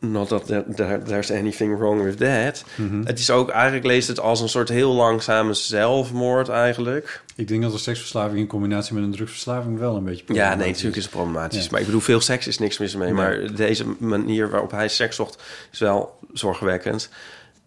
Not 0.00 0.28
that 0.28 0.46
there- 0.46 0.64
there- 0.74 1.02
there's 1.02 1.30
anything 1.30 1.78
wrong 1.78 2.02
with 2.02 2.18
that. 2.18 2.64
Mhm. 2.74 3.04
Het 3.04 3.18
is 3.18 3.30
ook, 3.30 3.48
eigenlijk 3.50 3.86
leest 3.86 4.08
het 4.08 4.20
als 4.20 4.40
een 4.40 4.48
soort 4.48 4.68
heel 4.68 4.92
langzame 4.92 5.54
zelfmoord 5.54 6.48
eigenlijk. 6.48 7.22
Ik 7.36 7.48
denk 7.48 7.62
dat 7.62 7.72
een 7.72 7.78
seksverslaving 7.78 8.38
in 8.38 8.46
combinatie 8.46 8.94
met 8.94 9.02
een 9.02 9.10
drugsverslaving 9.10 9.78
wel 9.78 9.96
een 9.96 10.04
beetje 10.04 10.24
Ja, 10.34 10.54
nee, 10.54 10.68
natuurlijk 10.68 10.96
is 10.96 11.02
het 11.02 11.12
problematisch. 11.12 11.64
Ja. 11.64 11.68
Maar 11.70 11.80
ik 11.80 11.86
bedoel, 11.86 12.00
veel 12.00 12.20
seks 12.20 12.46
is 12.46 12.58
niks 12.58 12.78
mis 12.78 12.94
mee. 12.96 13.04
Nee. 13.12 13.14
Maar 13.14 13.54
deze 13.54 13.84
manier 13.98 14.50
waarop 14.50 14.70
hij 14.70 14.88
seks 14.88 15.16
zocht 15.16 15.42
is 15.72 15.78
wel 15.78 16.18
zorgwekkend. 16.32 17.08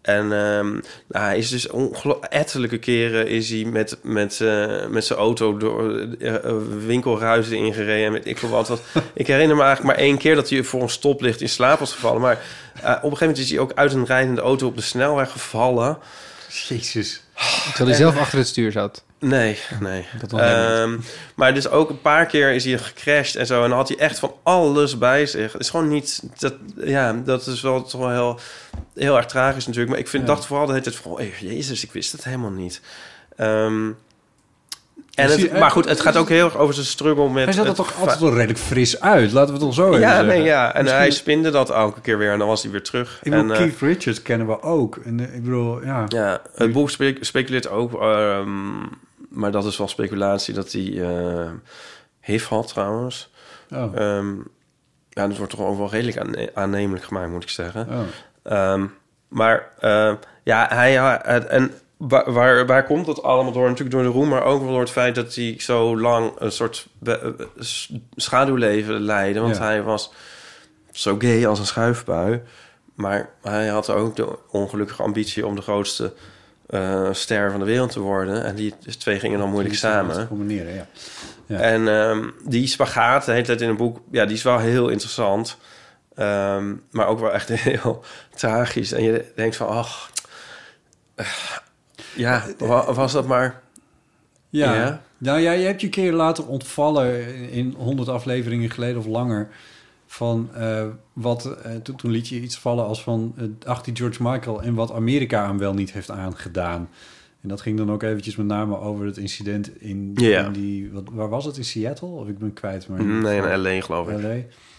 En 0.02 0.32
ehm, 0.32 0.70
nou, 1.08 1.24
hij 1.24 1.38
is 1.38 1.48
dus 1.48 1.68
ettelijke 2.28 2.78
keren 2.78 3.28
is 3.28 3.50
hij 3.50 3.64
met, 3.64 3.98
met, 4.02 4.40
eh, 4.40 4.86
met 4.86 5.04
zijn 5.04 5.18
auto 5.18 5.56
door 5.56 5.98
eh, 5.98 6.34
eh, 6.34 6.56
winkelruizen 6.86 7.56
ingereden. 7.56 8.06
En 8.06 8.12
weet 8.12 8.26
ik 8.26 8.38
veel 8.38 8.48
wat. 8.48 8.68
wat. 8.68 8.82
ik 9.14 9.26
herinner 9.26 9.56
me 9.56 9.62
eigenlijk 9.62 9.96
maar 9.96 10.06
één 10.06 10.18
keer 10.18 10.34
dat 10.34 10.50
hij 10.50 10.62
voor 10.62 10.82
een 10.82 10.88
stoplicht 10.88 11.40
in 11.40 11.48
slaap 11.48 11.78
was 11.78 11.92
gevallen. 11.92 12.20
Maar 12.20 12.38
eh, 12.74 12.82
op 12.82 12.88
een 12.88 13.00
gegeven 13.00 13.18
moment 13.26 13.38
is 13.38 13.50
hij 13.50 13.58
ook 13.58 13.72
uit 13.74 13.92
een 13.92 14.06
rijdende 14.06 14.40
auto 14.40 14.66
op 14.66 14.76
de 14.76 14.82
snelweg 14.82 15.30
gevallen. 15.30 15.98
Jezus. 16.68 17.22
Terwijl 17.64 17.88
hij 17.88 17.98
zelf 17.98 18.18
achter 18.18 18.38
het 18.38 18.46
stuur 18.46 18.72
zat. 18.72 19.04
Nee, 19.18 19.58
nee. 19.80 20.06
Dat 20.20 20.40
Ehm, 20.40 20.98
maar 21.34 21.54
dus 21.54 21.68
ook 21.68 21.90
een 21.90 22.00
paar 22.00 22.26
keer 22.26 22.52
is 22.52 22.64
hij 22.64 22.78
gecrashed 22.78 23.36
en 23.36 23.46
zo. 23.46 23.62
En 23.62 23.68
dan 23.68 23.78
had 23.78 23.88
hij 23.88 23.96
echt 23.96 24.18
van 24.18 24.34
alles 24.42 24.98
bij 24.98 25.26
zich. 25.26 25.52
Het 25.52 25.60
is 25.60 25.70
gewoon 25.70 25.88
niet... 25.88 26.22
Dat, 26.38 26.54
ja, 26.76 27.12
dat 27.12 27.46
is 27.46 27.60
wel 27.60 27.82
toch 27.82 28.00
wel 28.00 28.10
heel, 28.10 28.40
heel 28.94 29.16
erg 29.16 29.26
tragisch 29.26 29.64
natuurlijk. 29.66 29.90
Maar 29.90 30.00
ik 30.00 30.08
vind, 30.08 30.26
Ja. 30.26 30.34
dacht 30.34 30.46
vooral 30.46 30.68
hele 30.68 30.80
tijd 30.80 30.96
van... 30.96 31.12
Oh, 31.12 31.20
jezus, 31.38 31.84
ik 31.84 31.92
wist 31.92 32.12
het 32.12 32.24
helemaal 32.24 32.50
niet. 32.50 32.80
Ehm, 33.36 33.90
en 35.14 35.28
Is 35.30 35.42
het, 35.42 35.58
maar 35.58 35.70
goed, 35.70 35.84
het 35.88 36.00
gaat 36.00 36.16
ook 36.16 36.28
heel 36.28 36.44
erg 36.44 36.56
over 36.56 36.74
zijn 36.74 36.86
struggle 36.86 37.28
met... 37.30 37.44
Hij 37.44 37.52
zat 37.52 37.62
er 37.62 37.68
het 37.68 37.76
toch 37.76 37.98
altijd 38.00 38.18
wel 38.20 38.34
redelijk 38.34 38.58
fris 38.58 39.00
uit. 39.00 39.32
Laten 39.32 39.48
we 39.54 39.58
het 39.58 39.62
al 39.68 39.72
zo 39.72 39.88
even 39.88 40.00
Ja, 40.00 40.08
zeggen. 40.08 40.26
nee, 40.26 40.42
ja. 40.42 40.74
En 40.74 40.80
Misschien- 40.82 41.00
hij 41.02 41.10
spinde 41.10 41.50
dat 41.50 41.70
elke 41.70 42.00
keer 42.00 42.18
weer. 42.18 42.32
En 42.32 42.38
dan 42.38 42.48
was 42.48 42.62
hij 42.62 42.70
weer 42.70 42.82
terug. 42.82 43.18
Ik 43.22 43.30
bedoel, 43.30 43.38
en, 43.44 43.50
eh, 43.50 43.56
Keith 43.56 43.80
Richards 43.80 44.22
kennen 44.22 44.46
we 44.46 44.62
ook. 44.62 44.96
En 44.96 45.20
eh, 45.20 45.34
ik 45.34 45.42
bedoel, 45.44 45.84
ja. 45.84 46.04
Ja, 46.08 46.40
het 46.54 46.72
boek 46.72 46.90
spe- 46.90 47.16
speculeert 47.20 47.68
ook, 47.68 48.00
ehm, 48.00 48.78
maar 49.28 49.50
dat 49.52 49.64
is 49.64 49.76
wel 49.78 49.88
speculatie, 49.88 50.54
dat 50.54 50.72
hij 50.72 51.02
eh 51.02 51.50
HIV 52.20 52.46
had 52.46 52.68
trouwens. 52.68 53.30
Oh. 53.70 53.96
Ehm, 53.96 54.34
Ja, 55.14 55.26
dat 55.28 55.36
wordt 55.36 55.52
toch 55.56 55.66
ook 55.66 55.76
wel 55.78 55.90
redelijk 55.90 56.50
aannemelijk 56.54 57.04
gemaakt, 57.04 57.30
moet 57.30 57.42
ik 57.42 57.48
zeggen. 57.48 57.86
Oh. 57.90 57.98
Ehm, 58.42 58.86
maar 59.28 59.68
eh, 59.80 60.12
ja, 60.42 60.66
hij... 60.70 60.96
eh, 60.96 61.52
en 61.52 61.72
waar, 61.96 62.32
waar, 62.32 62.66
waar 62.66 62.84
komt 62.84 63.06
dat 63.06 63.22
allemaal 63.22 63.52
door? 63.52 63.68
Natuurlijk 63.68 63.90
door 63.90 64.02
de 64.02 64.08
roem, 64.18 64.28
maar 64.28 64.42
ook 64.44 64.66
door 64.66 64.80
het 64.80 64.90
feit 64.90 65.14
dat 65.14 65.34
hij 65.34 65.54
zo 65.58 65.98
lang 65.98 66.32
een 66.38 66.52
soort 66.52 66.86
eh, 67.04 67.14
schaduwleven 68.16 69.00
leidde. 69.00 69.40
Want 69.40 69.56
Ja. 69.56 69.62
hij 69.62 69.82
was 69.82 70.12
zo 70.92 71.14
gay 71.18 71.46
als 71.46 71.58
een 71.58 71.66
schuifbui. 71.66 72.40
Maar 72.94 73.28
hij 73.42 73.66
had 73.66 73.90
ook 73.90 74.16
de 74.16 74.38
ongelukkige 74.50 75.02
ambitie 75.02 75.46
om 75.46 75.56
de 75.56 75.62
grootste 75.62 76.12
eh, 76.66 77.08
ster 77.12 77.50
van 77.50 77.60
de 77.60 77.66
wereld 77.66 77.90
te 77.92 78.00
worden. 78.00 78.44
En 78.44 78.54
die 78.54 78.74
twee 78.98 79.18
gingen 79.18 79.38
dan 79.38 79.50
moeilijk 79.50 79.74
samen. 79.74 80.28
combineren, 80.28 80.74
ja. 80.74 80.86
Ja. 81.46 81.58
En 81.58 81.88
ehm, 81.88 82.28
die 82.44 82.66
spagaat, 82.66 83.24
de 83.24 83.32
hele 83.32 83.44
tijd 83.44 83.60
in 83.60 83.68
een 83.68 83.76
boek, 83.76 84.00
ja, 84.10 84.24
die 84.24 84.36
is 84.36 84.42
wel 84.42 84.58
heel 84.58 84.88
interessant. 84.88 85.56
Ehm, 86.14 86.74
maar 86.90 87.06
ook 87.06 87.18
wel 87.20 87.32
echt 87.32 87.48
heel 87.68 88.04
tragisch. 88.34 88.92
En 88.92 89.02
je 89.02 89.32
denkt 89.36 89.56
van, 89.56 89.68
ach, 89.68 90.10
ja, 92.16 92.44
wa- 92.58 92.92
was 92.92 93.12
dat 93.12 93.26
maar... 93.26 93.60
Ja. 94.48 94.74
Ja. 94.74 95.02
Nou 95.18 95.38
ja, 95.40 95.52
je 95.52 95.66
hebt 95.66 95.80
je 95.80 95.86
een 95.86 95.92
keer 95.92 96.12
laten 96.12 96.46
ontvallen 96.46 97.34
in 97.50 97.74
100 97.78 98.08
afleveringen 98.08 98.70
geleden 98.70 98.98
of 98.98 99.06
langer. 99.06 99.48
Van 100.06 100.50
eh, 100.54 100.84
wat. 101.12 101.44
eh, 101.46 101.72
toen, 101.76 101.96
toen 101.96 102.10
liet 102.10 102.28
je 102.28 102.40
iets 102.40 102.58
vallen 102.58 102.84
als 102.86 103.02
van. 103.02 103.34
eh, 103.36 103.44
ach, 103.68 103.82
die 103.82 103.96
George 103.96 104.22
Michael 104.22 104.62
en 104.62 104.74
wat 104.74 104.92
Amerika 104.92 105.46
hem 105.46 105.58
wel 105.58 105.74
niet 105.74 105.92
heeft 105.92 106.10
aangedaan. 106.10 106.88
En 107.42 107.48
dat 107.48 107.60
ging 107.60 107.78
dan 107.78 107.92
ook 107.92 108.02
eventjes 108.02 108.36
met 108.36 108.46
name 108.46 108.78
over 108.78 109.06
het 109.06 109.16
incident 109.16 109.80
in, 109.80 110.14
die. 110.52 110.90
Wat, 110.92 111.02
waar 111.12 111.28
was 111.28 111.44
het? 111.44 111.56
In 111.56 111.64
Seattle? 111.64 112.08
Of 112.08 112.28
ik 112.28 112.38
ben 112.38 112.52
kwijt. 112.52 112.88
Maar 112.88 113.04
Nee, 113.04 113.36
in 113.40 113.60
LA 113.60 113.80
geloof 113.80 114.08
ik. 114.08 114.22
LA. 114.22 114.34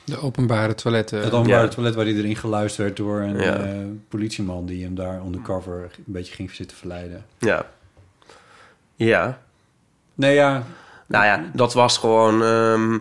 De 0.06 0.18
openbare 0.22 0.76
toiletten. 0.76 1.20
Het 1.24 1.34
openbare 1.34 1.64
Ja. 1.64 1.70
toilet 1.70 1.96
waar 1.96 2.06
hij 2.06 2.14
erin 2.14 2.36
geluisterd 2.36 2.86
werd 2.88 2.98
door 2.98 3.20
een 3.20 3.38
Ja. 3.40 3.58
eh, 3.64 3.76
politieman 4.10 4.66
die 4.66 4.84
hem 4.84 4.96
daar 4.96 5.22
undercover 5.26 5.82
een 5.98 6.04
beetje 6.14 6.34
ging 6.34 6.52
zitten 6.52 6.78
verleiden. 6.78 7.26
Ja. 7.38 7.66
Ja. 8.96 9.42
Nee, 10.16 10.34
ja. 10.34 10.64
Nou 11.08 11.26
ja, 11.26 11.44
dat 11.54 11.74
was 11.74 11.98
gewoon... 11.98 12.44
ehm, 12.44 12.98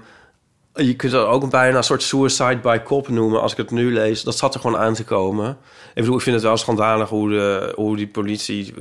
je 0.86 0.96
kunt 0.96 1.12
het 1.12 1.22
ook 1.24 1.50
bijna 1.50 1.76
een 1.76 1.82
soort 1.84 2.02
suicide 2.02 2.58
by 2.58 2.78
cop 2.84 3.08
noemen. 3.08 3.40
Als 3.40 3.52
ik 3.52 3.58
het 3.58 3.70
nu 3.70 3.92
lees, 3.92 4.22
dat 4.22 4.36
zat 4.36 4.54
er 4.54 4.60
gewoon 4.60 4.78
aan 4.80 4.94
te 4.94 5.04
komen. 5.04 5.50
Ik 5.94 6.02
bedoel, 6.02 6.16
ik 6.16 6.22
vind 6.22 6.34
het 6.36 6.44
wel 6.44 6.56
schandalig 6.56 7.08
hoe, 7.08 7.28
de, 7.30 7.72
hoe 7.76 7.96
die 7.96 8.08
politie... 8.08 8.74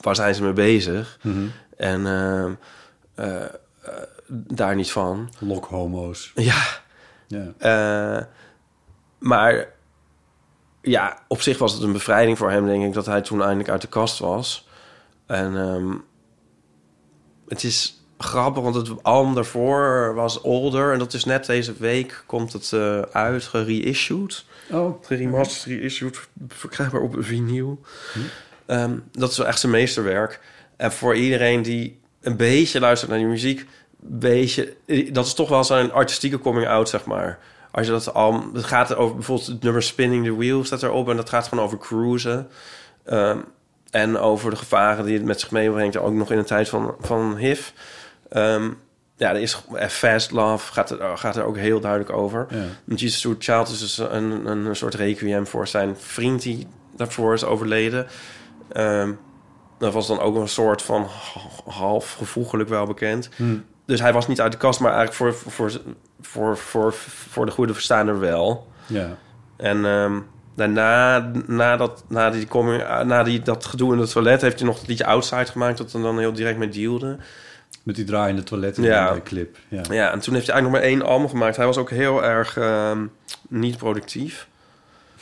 Waar 0.00 0.16
zijn 0.16 0.34
ze 0.34 0.42
mee 0.42 0.52
bezig? 0.52 1.18
Mhm. 1.22 1.46
En 1.76 2.06
ehm, 2.06 2.52
eh, 3.14 3.44
eh, 3.44 3.50
daar 4.28 4.74
niet 4.74 4.92
van. 4.92 5.30
Lokhomo's. 5.38 6.32
Ja. 6.34 6.62
Ja. 7.26 7.52
Eh, 7.58 8.24
maar 9.18 9.68
ja, 10.82 11.18
op 11.28 11.42
zich 11.42 11.58
was 11.58 11.72
het 11.72 11.82
een 11.82 11.92
bevrijding 11.92 12.38
voor 12.38 12.50
hem, 12.50 12.66
denk 12.66 12.84
ik, 12.84 12.92
dat 12.92 13.06
hij 13.06 13.20
toen 13.20 13.40
eindelijk 13.40 13.68
uit 13.68 13.80
de 13.80 13.88
kast 13.88 14.18
was. 14.18 14.68
En 15.26 15.56
ehm, 15.56 15.94
het 17.48 17.64
is 17.64 18.02
grappig, 18.18 18.62
want 18.62 18.74
het 18.74 19.02
album 19.02 19.34
daarvoor 19.34 20.14
was 20.14 20.40
Older. 20.40 20.92
En 20.92 20.98
dat 20.98 21.14
is 21.14 21.24
net 21.24 21.46
deze 21.46 21.72
week, 21.78 22.22
komt 22.26 22.52
het 22.52 22.72
eh, 22.72 23.00
uit, 23.00 23.44
gereissued. 23.44 24.44
Oh. 24.70 25.04
Geremasterd, 25.04 25.80
reissued, 25.80 26.28
verkrijgbaar 26.48 27.00
op 27.00 27.16
vinyl. 27.18 27.80
Ehm, 28.68 28.98
dat 29.12 29.30
is 29.30 29.36
wel 29.36 29.46
echt 29.46 29.60
zijn 29.60 29.72
meesterwerk. 29.72 30.40
En 30.76 30.92
voor 30.92 31.16
iedereen 31.16 31.62
die 31.62 32.00
een 32.20 32.36
beetje 32.36 32.80
luistert 32.80 33.10
naar 33.10 33.20
die 33.20 33.28
muziek... 33.28 33.66
Beetje, 34.00 34.74
dat 35.12 35.26
is 35.26 35.34
toch 35.34 35.48
wel 35.48 35.64
zijn 35.64 35.92
artistieke 35.92 36.38
coming-out, 36.38 36.88
zeg 36.88 37.04
maar. 37.04 37.38
Als 37.70 37.86
je 37.86 37.92
dat 37.92 38.14
al... 38.14 38.50
Het 38.52 38.64
gaat 38.64 38.94
over 38.96 39.14
bijvoorbeeld 39.14 39.46
het 39.48 39.62
nummer 39.62 39.82
Spinning 39.82 40.24
the 40.24 40.36
Wheel 40.36 40.64
staat 40.64 40.82
erop... 40.82 41.08
en 41.08 41.16
dat 41.16 41.28
gaat 41.28 41.48
gewoon 41.48 41.64
over 41.64 41.78
cruisen. 41.78 42.48
Ehm, 43.04 43.38
en 43.90 44.18
over 44.18 44.50
de 44.50 44.56
gevaren 44.56 45.04
die 45.04 45.14
het 45.14 45.24
met 45.24 45.40
zich 45.40 45.50
meebrengt... 45.50 45.96
ook 45.96 46.12
nog 46.12 46.30
in 46.30 46.38
een 46.38 46.44
tijd 46.44 46.68
van, 46.68 46.94
van 47.00 47.36
HIV. 47.36 47.70
Ehm, 48.28 48.70
ja, 49.16 49.30
er 49.30 49.40
is 49.40 49.62
Fast 49.88 50.30
Love 50.30 50.72
gaat 50.72 50.90
er, 50.90 51.18
gaat 51.18 51.36
er 51.36 51.44
ook 51.44 51.56
heel 51.56 51.80
duidelijk 51.80 52.12
over. 52.12 52.46
Ja. 52.50 52.94
Jesus 52.94 53.34
Child 53.38 53.68
is 53.68 53.78
dus 53.78 53.98
een, 53.98 54.46
een 54.46 54.76
soort 54.76 54.94
requiem 54.94 55.46
voor 55.46 55.68
zijn 55.68 55.96
vriend 55.98 56.42
die 56.42 56.66
daarvoor 56.96 57.34
is 57.34 57.44
overleden. 57.44 58.06
Ehm, 58.72 59.12
dat 59.78 59.92
was 59.92 60.06
dan 60.06 60.20
ook 60.20 60.36
een 60.36 60.48
soort 60.48 60.82
van 60.82 61.06
half 61.64 62.12
gevoegelijk 62.12 62.68
wel 62.68 62.86
bekend. 62.86 63.28
Hmm. 63.36 63.64
Dus 63.84 64.00
hij 64.00 64.12
was 64.12 64.28
niet 64.28 64.40
uit 64.40 64.52
de 64.52 64.58
kast, 64.58 64.80
maar 64.80 64.92
eigenlijk 64.94 65.36
voor, 65.36 65.52
voor, 65.52 65.80
voor, 66.20 66.56
voor, 66.56 66.92
voor 67.28 67.46
de 67.46 67.52
goede 67.52 67.74
verstaander 67.74 68.20
wel. 68.20 68.66
Ja. 68.86 69.16
En 69.56 69.84
ehm, 69.84 70.18
daarna, 70.54 71.30
nadat, 71.46 72.04
na, 72.08 72.30
die 72.30 72.46
coming, 72.46 72.82
na 73.04 73.22
die, 73.22 73.42
dat 73.42 73.64
gedoe 73.64 73.92
in 73.92 73.98
het 73.98 74.10
toilet... 74.12 74.40
heeft 74.40 74.58
hij 74.58 74.68
nog 74.68 74.78
het 74.78 74.88
liedje 74.88 75.06
Outside 75.06 75.46
gemaakt... 75.46 75.78
dat 75.78 75.92
er 75.92 76.02
dan 76.02 76.18
heel 76.18 76.32
direct 76.32 76.58
mee 76.58 76.68
dealde. 76.68 77.16
Met 77.82 77.94
die 77.94 78.04
draaiende 78.04 78.42
toiletten 78.42 78.82
Ja. 78.82 79.08
in 79.08 79.14
de 79.14 79.22
clip. 79.22 79.56
Ja. 79.68 79.82
Ja, 79.90 80.12
en 80.12 80.20
toen 80.20 80.34
heeft 80.34 80.46
hij 80.46 80.54
eigenlijk 80.54 80.62
nog 80.62 80.72
maar 80.72 80.82
één 80.82 81.02
album 81.02 81.28
gemaakt. 81.28 81.56
Hij 81.56 81.66
was 81.66 81.76
ook 81.76 81.90
heel 81.90 82.24
erg 82.24 82.56
ehm, 82.56 83.06
niet 83.48 83.76
productief. 83.76 84.48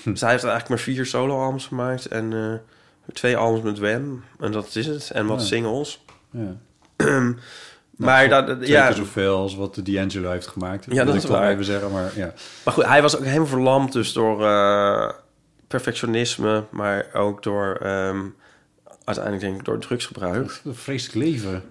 Dus 0.05 0.21
hij 0.21 0.31
heeft 0.31 0.45
eigenlijk 0.45 0.69
maar 0.69 0.79
vier 0.79 1.07
solo-albums 1.07 1.67
gemaakt... 1.67 2.07
en 2.07 2.33
eh, 2.33 2.76
twee 3.13 3.37
albums 3.37 3.63
met 3.65 3.79
Wem. 3.79 4.25
En 4.41 4.53
dat 4.53 4.75
is 4.77 4.87
het. 4.87 5.11
En 5.11 5.27
wat 5.27 5.41
Ja. 5.41 5.47
singles. 5.47 6.05
Ja. 6.31 6.57
maar 7.97 8.29
Nou, 8.29 8.47
dat, 8.47 8.57
twee 8.57 8.71
ja, 8.71 8.93
zoveel 8.93 9.37
als 9.37 9.55
wat 9.55 9.75
de 9.75 9.83
D'Angelo 9.83 10.31
heeft 10.31 10.47
gemaakt. 10.47 10.87
Ja, 10.89 11.05
dat 11.05 11.15
is 11.15 11.25
ik 11.25 11.31
waar. 11.31 11.51
even 11.51 11.65
zeggen, 11.65 11.91
maar 11.93 12.13
ja. 12.17 12.33
Maar 12.65 12.75
goed, 12.75 12.85
hij 12.87 13.03
was 13.03 13.17
ook 13.17 13.25
helemaal 13.25 13.47
verlamd 13.47 13.93
dus 13.93 14.13
door 14.13 14.45
eh, 14.47 15.11
perfectionisme, 15.69 16.65
maar 16.71 17.07
ook 17.13 17.43
door 17.43 17.75
ehm, 17.83 18.21
uiteindelijk 19.05 19.45
denk 19.45 19.59
ik 19.59 19.65
door 19.65 19.79
drugsgebruik. 19.79 20.61
Een 20.65 20.75
vreselijk 20.75 21.19
leven. 21.25 21.65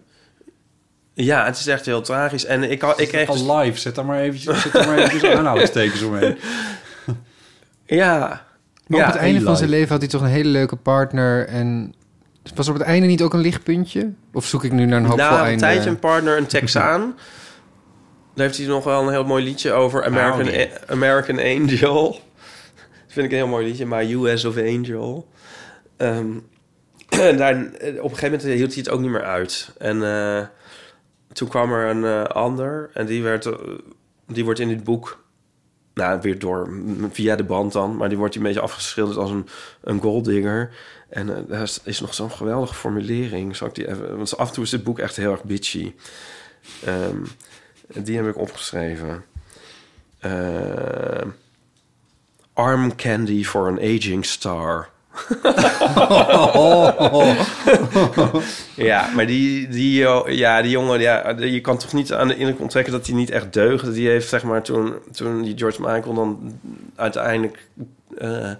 Ja, 1.14 1.46
het 1.46 1.58
is 1.58 1.68
echt 1.68 1.86
heel 1.86 2.02
tragisch. 2.02 2.46
En 2.46 2.64
ik, 2.72 2.82
had- 2.82 3.00
ik 3.00 3.08
kreeg 3.08 3.30
dus- 3.32 3.42
live, 3.42 3.80
zet 3.80 3.96
daar 3.96 4.06
maar 4.06 4.20
eventjes, 4.20 4.62
zet 4.62 4.72
daar 4.72 4.88
maar 4.88 4.98
eventjes 4.98 5.32
aanhalingstekens 5.38 6.02
omheen. 6.02 6.38
Ja. 7.86 8.45
Maar 8.88 9.00
ja, 9.00 9.06
op 9.06 9.14
het 9.14 9.22
einde 9.22 9.42
van 9.42 9.58
zijn 9.58 9.70
leven 9.70 9.90
had 9.90 10.00
hij 10.00 10.10
toch 10.10 10.22
een 10.22 10.28
hele 10.28 10.50
leuke 10.50 10.76
partner. 10.76 11.48
En 11.48 11.94
was 12.56 12.68
op 12.68 12.74
het 12.74 12.84
einde 12.84 13.08
niet 13.08 13.22
ook 13.22 13.34
een 13.34 13.40
lichtpuntje? 13.40 14.14
Of 14.34 14.46
zoek 14.46 14.64
ik 14.64 14.72
nu 14.72 14.86
naar 14.86 15.00
een 15.00 15.06
hoopvol 15.06 15.30
Na 15.30 15.40
een 15.40 15.46
einde? 15.46 15.60
tijdje 15.60 15.90
een 15.90 16.00
partner, 16.00 16.38
een 16.38 16.46
Texaan. 16.46 17.02
Daar 18.36 18.46
heeft 18.46 18.58
hij 18.58 18.68
nog 18.68 18.84
wel 18.84 19.02
een 19.02 19.12
heel 19.12 19.26
mooi 19.26 19.44
liedje 19.44 19.72
over. 19.72 20.06
American. 20.06 20.48
A- 20.48 20.92
American 20.94 21.40
Angel. 21.40 22.12
Dat 22.12 23.14
vind 23.14 23.26
ik 23.26 23.32
een 23.32 23.38
heel 23.38 23.48
mooi 23.48 23.66
liedje. 23.68 23.86
My 23.86 24.14
US 24.14 24.46
of 24.46 24.58
Angel. 24.58 25.28
Ehm, 25.98 26.28
en 27.30 27.38
daar, 27.38 27.56
op 27.56 27.72
een 27.82 28.18
gegeven 28.18 28.24
moment 28.24 28.42
hield 28.44 28.74
hij 28.74 28.84
het 28.84 28.90
ook 28.90 29.00
niet 29.00 29.10
meer 29.10 29.24
uit. 29.24 29.70
En 29.78 30.04
eh, 30.04 30.42
toen 31.34 31.48
kwam 31.48 31.74
er 31.74 31.90
een 31.90 32.06
eh, 32.06 32.24
ander. 32.24 32.90
En 32.94 33.06
die, 33.06 33.24
werd, 33.24 33.46
eh, 33.46 33.54
die 34.28 34.44
wordt 34.44 34.60
in 34.60 34.68
dit 34.68 34.84
boek... 34.84 35.24
Nou, 35.96 36.22
weer 36.22 36.40
door, 36.40 36.70
via 37.12 37.36
de 37.36 37.44
band 37.44 37.72
dan. 37.72 37.96
Maar 37.96 38.10
die 38.10 38.18
wordt 38.18 38.36
een 38.36 38.44
beetje 38.44 38.60
afgeschilderd 38.60 39.18
als 39.18 39.32
een, 39.32 39.48
een 39.82 40.02
golddigger. 40.02 40.76
En 41.10 41.36
eh, 41.36 41.44
daar 41.48 41.72
is, 41.84 42.00
nog 42.00 42.14
zo'n 42.14 42.32
geweldige 42.32 42.74
formulering. 42.74 43.56
Zal 43.56 43.68
ik 43.68 43.76
die 43.76 43.88
even, 43.88 44.18
want 44.18 44.38
af 44.38 44.48
en 44.48 44.54
toe 44.54 44.64
is 44.64 44.70
dit 44.70 44.84
boek 44.84 45.00
echt 45.00 45.16
heel 45.16 45.32
erg 45.32 45.44
bitchy. 45.44 45.94
Ehm, 46.86 47.18
die 47.88 48.16
heb 48.16 48.28
ik 48.28 48.38
opgeschreven. 48.38 49.26
Ehm, 50.20 51.30
arm 52.54 52.96
candy 52.96 53.44
for 53.44 53.68
an 53.68 53.80
aging 53.80 54.26
star. 54.26 54.90
ja, 58.76 59.10
maar 59.16 59.28
die, 59.28 59.68
die, 59.68 60.08
ja, 60.26 60.62
die 60.62 60.72
jongen, 60.72 61.00
ja, 61.00 61.36
je 61.38 61.62
kan 61.62 61.78
toch 61.78 61.94
niet 61.94 62.14
aan 62.14 62.28
de 62.28 62.38
indruk 62.38 62.60
onttrekken 62.60 62.94
dat 62.94 63.08
hij 63.08 63.16
niet 63.16 63.30
echt 63.30 63.54
deugde. 63.54 63.92
Die 63.92 64.08
heeft, 64.08 64.30
zeg 64.30 64.44
maar, 64.44 64.62
toen, 64.62 64.94
toen 65.12 65.42
die 65.42 65.58
George 65.58 65.82
Michael 65.82 66.14
dan 66.14 66.60
uiteindelijk... 66.96 67.68
eh, 68.18 68.52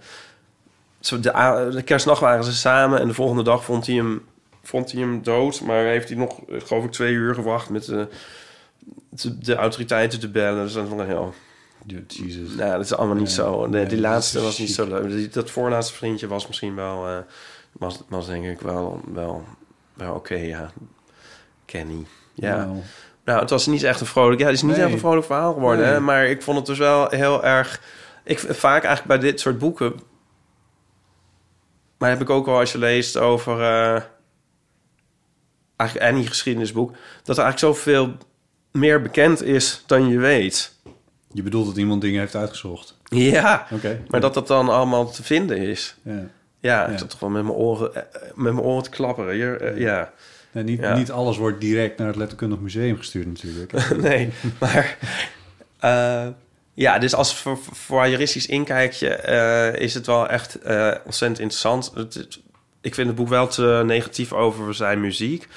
zo 1.00 1.20
de, 1.20 1.70
de 1.72 1.82
kerstnacht 1.82 2.22
waren 2.22 2.44
ze 2.44 2.54
samen 2.54 3.00
en 3.00 3.08
de 3.08 3.14
volgende 3.14 3.44
dag 3.44 3.64
vond 3.64 3.86
hij 3.86 3.96
hem, 3.96 4.26
vond 4.64 4.92
hij 4.92 5.02
hem 5.02 5.24
dood. 5.24 5.62
Maar 5.62 5.84
heeft 5.84 6.10
hij 6.10 6.18
nog, 6.18 6.40
eh, 6.50 6.62
geloof 6.62 6.84
ik, 6.84 6.92
twee 6.92 7.14
uur 7.14 7.34
gewacht 7.34 7.70
met 7.70 7.86
de, 7.86 8.08
de, 9.40 9.56
autoriteiten 9.56 10.20
te 10.20 10.30
bellen. 10.30 10.64
Dus 10.64 10.74
dat 10.74 10.86
is 10.86 10.92
een 10.92 11.06
heel... 11.06 11.34
Jesus. 12.08 12.56
Nou, 12.56 12.72
dat 12.72 12.86
is 12.86 12.96
allemaal 12.96 13.16
niet 13.16 13.32
zo. 13.32 13.66
Nee, 13.66 13.86
die 13.86 14.00
laatste 14.00 14.42
was 14.42 14.58
niet 14.60 14.74
zo 14.74 14.88
leuk. 14.88 15.34
Dat 15.34 15.52
voorlaatste 15.52 15.94
vriendje 15.94 16.28
was 16.28 16.48
misschien 16.48 16.76
wel... 16.76 17.08
eh, 17.08 17.18
was, 17.72 18.02
was 18.10 18.26
denk 18.28 18.46
ik 18.46 18.62
wel, 18.62 19.02
wel, 19.14 19.44
wel 19.94 20.14
oké, 20.14 20.36
ja. 20.36 20.72
Kenny. 21.66 22.06
Ja. 22.34 22.66
Nou. 22.66 22.78
Nou, 23.26 23.40
het 23.40 23.50
was 23.50 23.66
niet 23.68 23.84
echt 23.84 24.00
een 24.00 24.06
vrolijk... 24.08 24.40
Ja, 24.40 24.46
het 24.46 24.56
is 24.56 24.62
niet 24.62 24.76
Nee. 24.76 24.84
echt 24.84 24.94
een 24.94 25.00
vrolijk 25.00 25.26
verhaal 25.26 25.54
geworden. 25.54 25.86
Nee. 25.86 25.94
Hè? 25.94 26.00
Maar 26.00 26.26
ik 26.26 26.42
vond 26.42 26.58
het 26.58 26.66
dus 26.66 26.78
wel 26.78 27.10
heel 27.10 27.44
erg... 27.44 27.82
Ik 28.24 28.40
vaak 28.40 28.84
eigenlijk 28.84 29.20
bij 29.20 29.30
dit 29.30 29.40
soort 29.40 29.58
boeken... 29.60 29.94
Maar 31.98 32.10
heb 32.10 32.22
ik 32.22 32.30
ook 32.30 32.46
wel 32.46 32.58
als 32.60 32.72
je 32.72 32.78
leest 32.78 33.18
over... 33.18 33.62
eh 33.62 34.02
eigenlijk 35.76 36.10
Annie 36.12 36.28
geschiedenisboek... 36.28 36.92
dat 37.24 37.38
er 37.38 37.44
eigenlijk 37.44 37.76
zoveel 37.76 38.14
meer 38.72 39.02
bekend 39.02 39.44
is 39.44 39.84
dan 39.86 40.08
je 40.08 40.18
weet. 40.18 40.75
Je 41.36 41.44
bedoelt 41.44 41.66
dat 41.66 41.78
iemand 41.78 42.02
dingen 42.02 42.20
heeft 42.20 42.36
uitgezocht? 42.36 42.98
Ja, 43.10 43.68
Oké. 43.72 44.02
maar 44.08 44.20
dat 44.22 44.34
dat 44.34 44.48
dan 44.48 44.70
allemaal 44.70 45.12
te 45.12 45.24
vinden 45.24 45.58
is. 45.58 45.96
Ja. 46.02 46.12
Ja, 46.60 46.90
Ja. 46.90 46.96
toch 46.96 47.20
wel 47.20 47.30
met 47.30 47.44
mijn 47.44 47.56
oren, 47.56 47.96
eh, 47.96 48.02
met 48.36 48.54
mijn 48.54 48.66
oren 48.66 48.84
te 48.84 48.90
klapperen. 48.90 49.34
Hier, 49.34 49.62
eh, 49.62 49.78
ja. 49.80 50.12
Nee, 50.52 50.64
niet, 50.64 50.80
Ja. 50.80 50.96
niet 50.96 51.12
alles 51.12 51.38
wordt 51.38 51.62
direct 51.62 51.98
naar 51.98 52.08
het 52.08 52.16
Letterkundig 52.16 52.60
Museum 52.60 52.98
gestuurd 52.98 53.26
natuurlijk. 53.28 53.72
nee, 54.10 54.30
maar... 54.60 54.98
eh, 55.80 56.28
ja, 56.74 57.00
dus 57.00 57.14
als 57.16 57.36
voor, 57.36 57.58
voor 57.72 58.08
juristisch 58.08 58.46
inkijkje 58.48 59.10
eh, 59.10 59.82
is 59.82 59.94
het 59.94 60.06
wel 60.06 60.28
echt 60.30 60.58
ontzettend 61.06 61.40
interessant. 61.40 61.92
Het, 61.96 62.40
ik 62.82 62.94
vind 62.96 63.08
het 63.08 63.16
boek 63.16 63.28
wel 63.30 63.48
te 63.48 63.84
negatief 63.86 64.34
over 64.34 64.74
zijn 64.76 65.00
muziek. 65.02 65.48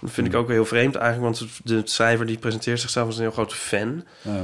Dat 0.00 0.10
vind 0.10 0.26
ik 0.26 0.34
ook 0.34 0.46
wel 0.46 0.56
heel 0.56 0.64
vreemd 0.64 0.94
eigenlijk, 0.94 1.38
want 1.38 1.50
de 1.64 1.80
schrijver 1.84 2.26
die 2.26 2.38
presenteert 2.38 2.80
zichzelf 2.80 3.06
als 3.06 3.16
een 3.16 3.22
heel 3.22 3.30
grote 3.30 3.54
fan. 3.54 4.04
Oh. 4.24 4.34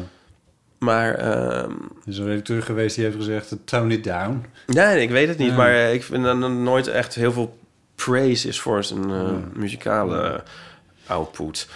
Maar 0.85 1.15
ehm, 1.15 1.71
Er 1.71 2.11
is 2.11 2.19
een 2.19 2.27
redacteur 2.27 2.63
geweest 2.63 2.95
die 2.95 3.05
heeft 3.05 3.17
gezegd, 3.17 3.57
tone 3.65 3.95
it 3.95 4.05
down. 4.05 4.45
nee, 4.67 5.03
ik 5.03 5.11
weet 5.11 5.29
het 5.29 5.39
niet. 5.39 5.49
Ja. 5.51 5.57
Maar 5.57 5.71
eh, 5.75 5.93
ik 5.93 6.03
vind 6.05 6.25
er 6.27 6.37
nooit 6.51 6.87
echt 6.87 7.15
heel 7.15 7.33
veel 7.33 7.59
praise 7.95 8.49
is 8.49 8.61
voor 8.61 8.85
zijn 8.85 9.05
eh, 9.05 9.11
Ja. 9.11 9.33
muzikale 9.55 10.43
output. 11.07 11.69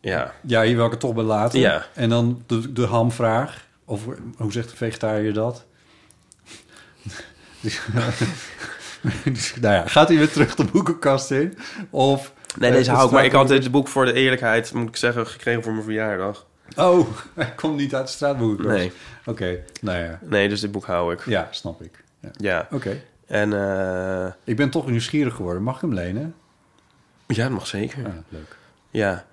Ja. 0.00 0.32
Ja, 0.42 0.62
hier 0.62 0.76
wil 0.76 0.84
ik 0.84 0.90
het 0.90 1.00
toch 1.00 1.14
bij 1.14 1.24
laten. 1.24 1.60
Ja. 1.60 1.86
En 1.94 2.08
dan 2.08 2.42
de, 2.46 2.72
de 2.72 2.86
hamvraag. 2.86 3.66
Of 3.84 4.02
hoe 4.36 4.52
zegt 4.52 4.70
de 4.70 4.76
vegetariër 4.76 5.32
dat? 5.32 5.64
Dus- 7.60 7.80
dus, 9.32 9.54
nou 9.60 9.74
ja, 9.74 9.86
gaat 9.86 10.08
hij 10.08 10.16
weer 10.16 10.30
terug 10.30 10.54
de 10.54 10.64
boekenkast 10.64 11.30
in? 11.30 11.58
Of... 11.90 12.32
Nee, 12.58 12.70
eh, 12.70 12.76
deze 12.76 12.88
het 12.90 12.96
hou 12.98 13.08
ik. 13.08 13.14
Maar 13.14 13.24
ik 13.24 13.32
had 13.32 13.48
dit 13.48 13.70
boek 13.70 13.88
voor 13.88 14.04
de 14.04 14.12
eerlijkheid, 14.12 14.72
moet 14.72 14.88
ik 14.88 14.96
zeggen, 14.96 15.26
gekregen 15.26 15.62
voor 15.62 15.72
mijn 15.72 15.84
verjaardag. 15.84 16.46
Oh, 16.76 17.08
hij 17.34 17.52
komt 17.56 17.76
niet 17.76 17.94
uit 17.94 18.06
de 18.06 18.12
straatboekenkast. 18.12 18.76
Nee. 18.76 18.92
Oké, 19.26 19.64
nou 19.80 19.98
ja. 19.98 20.18
Nee, 20.22 20.48
dus 20.48 20.60
dit 20.60 20.72
boek 20.72 20.84
hou 20.86 21.12
ik. 21.12 21.24
Ja, 21.24 21.48
snap 21.50 21.82
ik. 21.82 22.04
Ja. 22.20 22.30
Ja. 22.36 22.68
Oké. 22.70 23.00
En 23.26 23.52
eh, 23.52 24.32
Ik 24.44 24.56
ben 24.56 24.70
toch 24.70 24.86
nieuwsgierig 24.86 25.34
geworden. 25.34 25.62
Mag 25.62 25.74
ik 25.74 25.80
hem 25.80 25.94
lenen? 25.94 26.34
ja, 27.26 27.42
dat 27.42 27.52
mag 27.52 27.66
zeker. 27.66 28.06
Ah, 28.06 28.12
leuk. 28.28 28.56
Ja. 28.90 29.26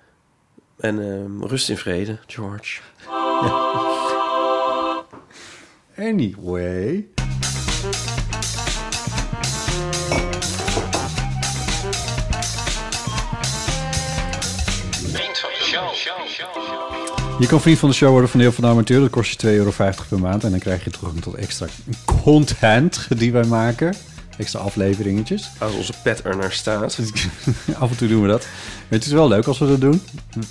En 0.78 1.00
ehm, 1.00 1.42
rust 1.44 1.68
in 1.68 1.76
vrede, 1.76 2.18
George. 2.26 2.80
Anyway. 5.98 7.08
Je 17.38 17.46
kan 17.46 17.60
vriend 17.60 17.78
van 17.78 17.88
de 17.88 17.94
show 17.94 18.10
worden 18.10 18.28
van 18.30 18.40
Deel 18.40 18.52
van 18.52 18.64
de 18.64 18.70
Amateur. 18.70 19.00
Dat 19.00 19.10
kost 19.10 19.40
je 19.40 19.48
2,50 19.48 19.54
euro 19.54 19.72
per 20.08 20.18
maand. 20.18 20.44
En 20.44 20.50
dan 20.50 20.58
krijg 20.58 20.84
je 20.84 20.90
toegang 20.90 21.22
tot 21.22 21.34
extra 21.34 21.66
content 22.22 23.06
die 23.18 23.32
wij 23.32 23.44
maken. 23.44 23.94
Extra 24.38 24.60
afleveringetjes. 24.60 25.50
Als 25.58 25.74
onze 25.74 25.92
pet 26.02 26.24
er 26.24 26.36
naar 26.36 26.52
staat. 26.52 26.98
Af 27.78 27.90
en 27.90 27.96
toe 27.96 28.08
doen 28.08 28.22
we 28.22 28.28
dat. 28.28 28.40
Maar 28.42 28.98
het 28.98 29.04
is 29.06 29.12
wel 29.12 29.28
leuk 29.28 29.46
als 29.46 29.58
we 29.58 29.66
dat 29.66 29.80
doen. 29.80 30.02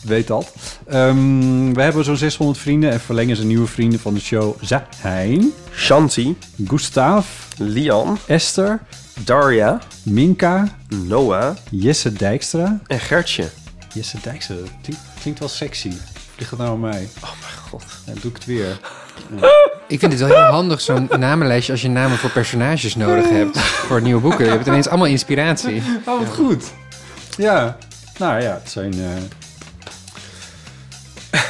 Weet 0.04 0.28
dat. 0.28 0.54
Ehm, 0.88 1.74
we 1.74 1.82
hebben 1.82 2.04
zo'n 2.04 2.18
600 2.18 2.58
vrienden. 2.60 2.92
En 2.92 3.00
verlengen 3.00 3.36
ze 3.36 3.46
nieuwe 3.46 3.68
vrienden 3.68 4.00
van 4.00 4.14
de 4.14 4.20
show 4.20 4.56
zijn... 4.62 5.52
Shanti. 5.76 6.38
Gustav. 6.68 7.28
Lian. 7.58 8.18
Esther. 8.28 8.80
Daria. 9.24 9.82
Minka. 10.04 10.78
Noah. 10.88 11.56
Jesse 11.72 12.14
Dijkstra. 12.14 12.80
En 12.88 13.00
Gertje. 13.00 13.50
Jesse 13.94 14.18
Dijkstra. 14.22 14.56
Dat 14.56 14.70
klinkt, 14.82 15.02
klinkt 15.22 15.40
wel 15.40 15.50
sexy. 15.50 15.92
Ligt 16.38 16.50
het 16.50 16.60
nou 16.60 16.72
aan 16.72 16.80
mij? 16.80 17.08
Oh 17.24 17.30
mijn 17.42 17.54
god. 17.70 17.84
Dan 18.06 18.16
doe 18.22 18.32
ik 18.32 18.36
het 18.38 18.46
weer. 18.46 18.80
Ik 19.88 20.00
vind 20.00 20.12
het 20.12 20.22
wel 20.22 20.30
heel 20.30 20.38
handig, 20.52 20.82
zo'n 20.82 21.10
namenlijstje... 21.20 21.72
als 21.72 21.82
je 21.82 21.90
namen 21.90 22.18
voor 22.18 22.30
personages 22.30 22.96
nodig 22.96 23.30
hebt 23.30 23.60
voor 23.60 24.02
nieuwe 24.02 24.22
boeken. 24.22 24.46
Je 24.46 24.52
hebt 24.52 24.68
ineens 24.68 24.88
allemaal 24.88 25.08
inspiratie. 25.08 25.82
Oh, 26.06 26.20
wat 26.20 26.34
goed. 26.36 26.64
Ja. 27.38 27.78
Nou 28.18 28.42
ja, 28.42 28.60
het 28.64 28.72
zijn... 28.72 28.94
eh, 28.94 29.00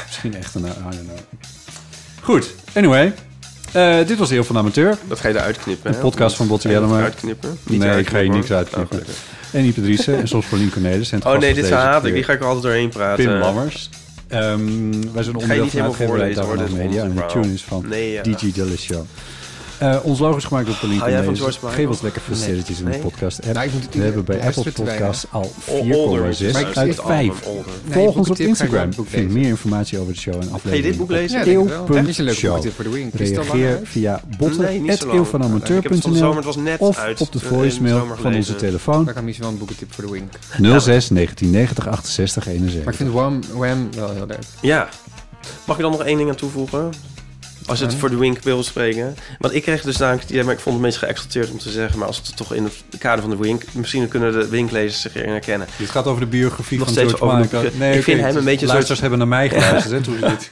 misschien 0.06 0.36
echt 0.36 0.54
een... 0.54 0.64
I 0.64 0.68
don't 0.80 0.94
know. 1.04 1.18
Goed. 2.22 2.54
Anyway. 2.74 3.14
Eh, 3.72 4.06
dit 4.06 4.18
was 4.18 4.30
Heel 4.30 4.44
van 4.44 4.54
de 4.54 4.60
Amateur. 4.60 4.96
Dat 5.08 5.20
ga 5.20 5.28
je 5.28 5.34
eruit 5.34 5.58
knippen, 5.58 5.90
Een 5.90 5.96
hè? 5.96 6.02
podcast 6.02 6.36
van 6.36 6.46
Botti 6.46 6.68
Ga 6.68 6.74
je 6.74 6.80
dat 6.80 6.84
Jellema. 6.88 7.06
eruit 7.06 7.20
knippen? 7.20 7.58
Niet 7.62 7.80
Nee, 7.80 7.98
ik 7.98 8.08
ga 8.08 8.18
je 8.18 8.28
niks 8.30 8.50
uitknippen. 8.50 8.98
Oh, 8.98 9.04
en 9.52 9.64
Ipe 9.64 9.80
Driessen 9.82 10.18
en 10.18 10.28
soms 10.28 10.46
Paulien 10.46 10.70
Cornelis. 10.70 11.12
En 11.12 11.24
Oh 11.26 11.38
nee, 11.38 11.54
dit 11.54 11.70
haat 11.70 12.04
ik. 12.04 12.14
Die 12.14 12.22
ga 12.22 12.32
ik 12.32 12.40
er 12.40 12.44
altijd 12.46 12.64
doorheen 12.64 12.88
praten. 12.88 13.24
Pim 13.24 13.34
Lammers. 13.34 13.90
Ehm, 14.28 15.12
wij 15.12 15.22
zijn 15.22 15.36
onderdeel 15.36 15.68
van 16.44 16.58
dit 16.58 16.72
Media. 16.72 17.02
En 17.04 17.14
de 17.14 17.26
tune 17.26 17.52
is 17.52 17.64
van 17.64 17.84
Nee, 17.88 18.12
ja. 18.12 18.22
DG 18.22 18.52
Delisio. 18.52 19.06
Eh 19.78 19.96
ons 20.02 20.18
logo 20.18 20.36
is 20.36 20.44
gemaakt 20.44 20.66
door 20.66 20.74
Pauline 20.76 21.00
Hou 21.00 21.12
jij 21.12 21.24
van. 21.24 21.36
George 21.36 21.58
Michael? 21.62 21.72
Geef 21.72 21.88
ons 21.88 22.00
lekker 22.00 22.22
veel 22.22 22.34
sterretjes 22.34 22.78
in 22.80 22.84
de 22.90 22.98
podcast. 22.98 23.40
Nou, 23.52 23.68
moet 23.72 23.82
het 23.82 23.94
we 23.94 24.02
hebben 24.02 24.24
bij 24.24 24.40
Apple 24.40 24.72
Podcasts 24.72 25.26
al 25.30 25.52
Older 25.66 26.24
moet 26.24 26.38
je 26.38 26.46
4,6 26.46 26.52
luisteren, 26.52 26.76
uit 26.76 26.88
het 26.88 27.00
album 27.00 27.16
5. 27.16 27.46
Older. 27.46 27.72
Nee, 27.84 27.92
Volg 27.92 28.16
ons 28.16 28.30
op 28.30 28.36
ga 28.36 28.46
Instagram. 28.46 28.92
Vind 29.06 29.30
meer 29.30 29.48
informatie 29.48 29.98
over 29.98 30.12
de 30.12 30.18
show 30.18 30.34
en 30.34 30.40
aflevering. 30.40 30.70
Ga 30.70 30.76
je 30.76 30.82
dit 30.82 30.96
boek 30.96 31.10
lezen? 31.10 31.38
Ja, 31.38 31.44
denk 31.44 31.62
ik 31.62 31.68
wel. 31.68 31.86
Dit 31.86 32.08
is 32.08 32.18
een 32.18 32.24
leuke 32.24 32.38
Show. 32.38 32.50
boekentip 32.52 32.74
voor 32.74 32.84
de 32.84 32.90
Wink. 32.90 33.14
Is 33.14 33.28
het 33.28 33.38
al 33.38 33.44
lang 33.44 33.58
Reageer 33.58 33.86
via 33.86 34.20
botten.eeuwvanamateur.nl 34.38 36.14
zomer, 36.14 36.36
het 36.36 36.44
was 36.44 36.56
net 36.56 36.80
of 36.80 36.98
uit, 36.98 37.20
op 37.20 37.32
de 37.32 37.38
eh, 37.38 37.46
voicemail 37.46 38.06
van 38.20 38.34
onze 38.34 38.56
telefoon 38.56 39.04
Daar 39.04 39.14
kan 39.14 39.24
misschien 39.24 39.44
wel 39.44 39.52
een 39.54 39.58
boekentip 39.58 39.92
voor 39.92 40.04
de 40.04 40.10
Wink. 40.10 40.32
06 40.50 41.08
1990 41.08 41.88
68 41.88 42.46
71. 42.46 42.84
Maar 42.84 42.92
ik 42.92 42.98
vind 42.98 43.12
Wham, 43.12 43.40
Wham 43.52 43.88
wel 43.94 44.10
heel 44.10 44.26
leuk. 44.26 44.38
Ja. 44.60 44.88
Mag 45.64 45.76
ik 45.76 45.82
dan 45.82 45.90
nog 45.90 46.02
één 46.04 46.16
ding 46.16 46.28
aan 46.28 46.36
toevoegen? 46.36 46.90
Als 47.66 47.78
je 47.78 47.84
het 47.84 47.94
Ja. 47.94 48.00
voor 48.00 48.10
de 48.10 48.16
Wink 48.16 48.42
wil 48.42 48.62
spreken. 48.62 49.16
Want 49.38 49.54
ik 49.54 49.62
kreeg 49.62 49.82
dus 49.82 49.96
namelijk... 49.96 50.28
Ja, 50.28 50.44
maar 50.44 50.52
ik 50.54 50.60
vond 50.60 50.76
het 50.76 50.84
een 50.84 50.90
beetje 50.90 51.06
geëxalteerd 51.06 51.50
om 51.50 51.58
te 51.58 51.70
zeggen. 51.70 51.98
Maar 51.98 52.08
als 52.08 52.16
het 52.16 52.36
toch 52.36 52.54
in 52.54 52.64
het 52.64 52.74
kader 52.98 53.20
van 53.20 53.30
de 53.30 53.36
Wink... 53.36 53.62
Misschien 53.72 54.08
kunnen 54.08 54.32
de 54.32 54.48
Winklezers 54.48 55.00
zich 55.00 55.14
erin 55.14 55.30
herkennen. 55.30 55.66
Dit 55.78 55.90
gaat 55.90 56.06
over 56.06 56.20
de 56.20 56.26
biografie 56.26 56.78
Nog 56.78 56.86
van 56.86 56.96
steeds 56.96 57.12
George 57.12 57.24
over 57.34 57.38
Michael. 57.38 57.64
ik 57.64 57.78
Nee, 57.78 58.02
vind 58.02 58.20
hem 58.20 58.36
een 58.36 58.44
beetje 58.44 58.66
Luisteraars 58.66 59.00
hebben 59.00 59.18
naar 59.18 59.28
mij 59.28 59.48
geluisterd. 59.58 59.94
hè, 59.94 60.00
toen 60.00 60.18
ze 60.18 60.26
dit... 60.26 60.48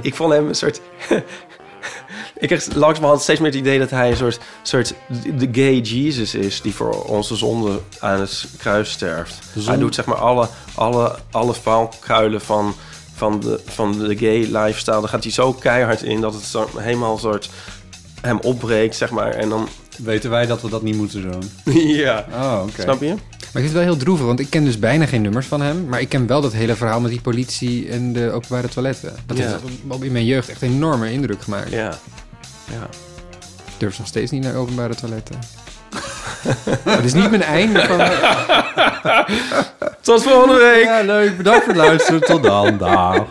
ik 0.00 0.14
vond 0.14 0.32
hem 0.32 0.48
een 0.48 0.54
soort... 0.54 0.80
ik 2.38 2.48
kreeg 2.48 2.74
langzamerhand 2.74 3.22
steeds 3.22 3.40
meer 3.40 3.50
het 3.50 3.58
idee 3.58 3.78
dat 3.78 3.90
hij 3.90 4.10
een 4.10 4.16
soort, 4.16 4.38
soort 4.62 4.94
de 5.38 5.48
gay 5.52 5.74
Jesus 5.80 6.34
is... 6.34 6.60
die 6.60 6.74
voor 6.74 7.04
onze 7.04 7.36
zonde 7.36 7.80
aan 7.98 8.20
het 8.20 8.46
kruis 8.58 8.90
sterft. 8.90 9.38
Hij 9.64 9.78
doet 9.78 9.94
zeg 9.94 10.04
maar 10.04 10.16
alle, 10.16 10.48
alle, 10.74 11.14
alle 11.30 11.54
valkuilen 11.54 12.40
van, 12.40 12.74
van, 13.16 13.40
de, 13.40 13.60
van 13.66 13.98
de 13.98 14.16
gay 14.16 14.38
lifestyle. 14.38 15.00
Daar 15.00 15.08
gaat 15.08 15.22
hij 15.22 15.32
zo 15.32 15.52
keihard 15.52 16.02
in 16.02 16.20
dat 16.20 16.34
het 16.34 16.42
zo, 16.44 16.68
helemaal 16.76 17.12
een 17.12 17.18
soort 17.18 17.50
hem 18.20 18.38
opbreekt, 18.40 18.96
zeg 18.96 19.10
maar. 19.10 19.30
En 19.32 19.48
dan... 19.48 19.68
Weten 20.04 20.30
wij 20.30 20.46
dat 20.46 20.62
we 20.62 20.68
dat 20.68 20.82
niet 20.82 20.96
moeten 20.96 21.30
doen? 21.30 21.50
ja. 22.04 22.26
Oh, 22.32 22.62
oké. 22.68 22.82
Snap 22.82 23.00
je? 23.00 23.06
Maar 23.06 23.16
ik 23.38 23.52
vind 23.52 23.64
het 23.64 23.72
wel 23.72 23.82
heel 23.82 23.96
droevig, 23.96 24.26
want 24.26 24.40
ik 24.40 24.50
ken 24.50 24.64
dus 24.64 24.78
bijna 24.78 25.06
geen 25.06 25.22
nummers 25.22 25.46
van 25.46 25.60
hem. 25.60 25.86
Maar 25.88 26.00
ik 26.00 26.08
ken 26.08 26.26
wel 26.26 26.40
dat 26.40 26.52
hele 26.52 26.74
verhaal 26.76 27.00
met 27.00 27.10
die 27.10 27.20
politie 27.20 27.88
en 27.88 28.12
de 28.12 28.30
openbare 28.30 28.68
toiletten. 28.68 29.14
Dat 29.26 29.38
heeft 29.38 29.54
op- 29.88 30.04
in 30.04 30.12
mijn 30.12 30.24
jeugd 30.24 30.48
echt 30.48 30.62
een 30.62 30.70
enorme 30.70 31.12
indruk 31.12 31.42
gemaakt. 31.42 31.70
Ja. 31.70 31.98
ja. 32.70 32.88
Ik 33.66 33.72
durf 33.78 33.98
nog 33.98 34.06
steeds 34.06 34.30
niet 34.30 34.42
naar 34.42 34.54
openbare 34.54 34.94
toiletten. 34.94 35.38
Het 36.82 37.04
is 37.04 37.14
niet 37.14 37.30
mijn 37.30 37.42
einde 37.42 37.80
van... 37.80 38.00
Tot 40.00 40.22
volgende 40.22 40.58
week! 40.58 40.84
Ja, 40.84 41.00
leuk. 41.02 41.36
Bedankt 41.36 41.64
voor 41.64 41.72
het 41.72 41.82
luisteren. 41.82 42.20
Tot 42.20 42.42
dan. 42.42 42.78
Dag. 42.78 43.24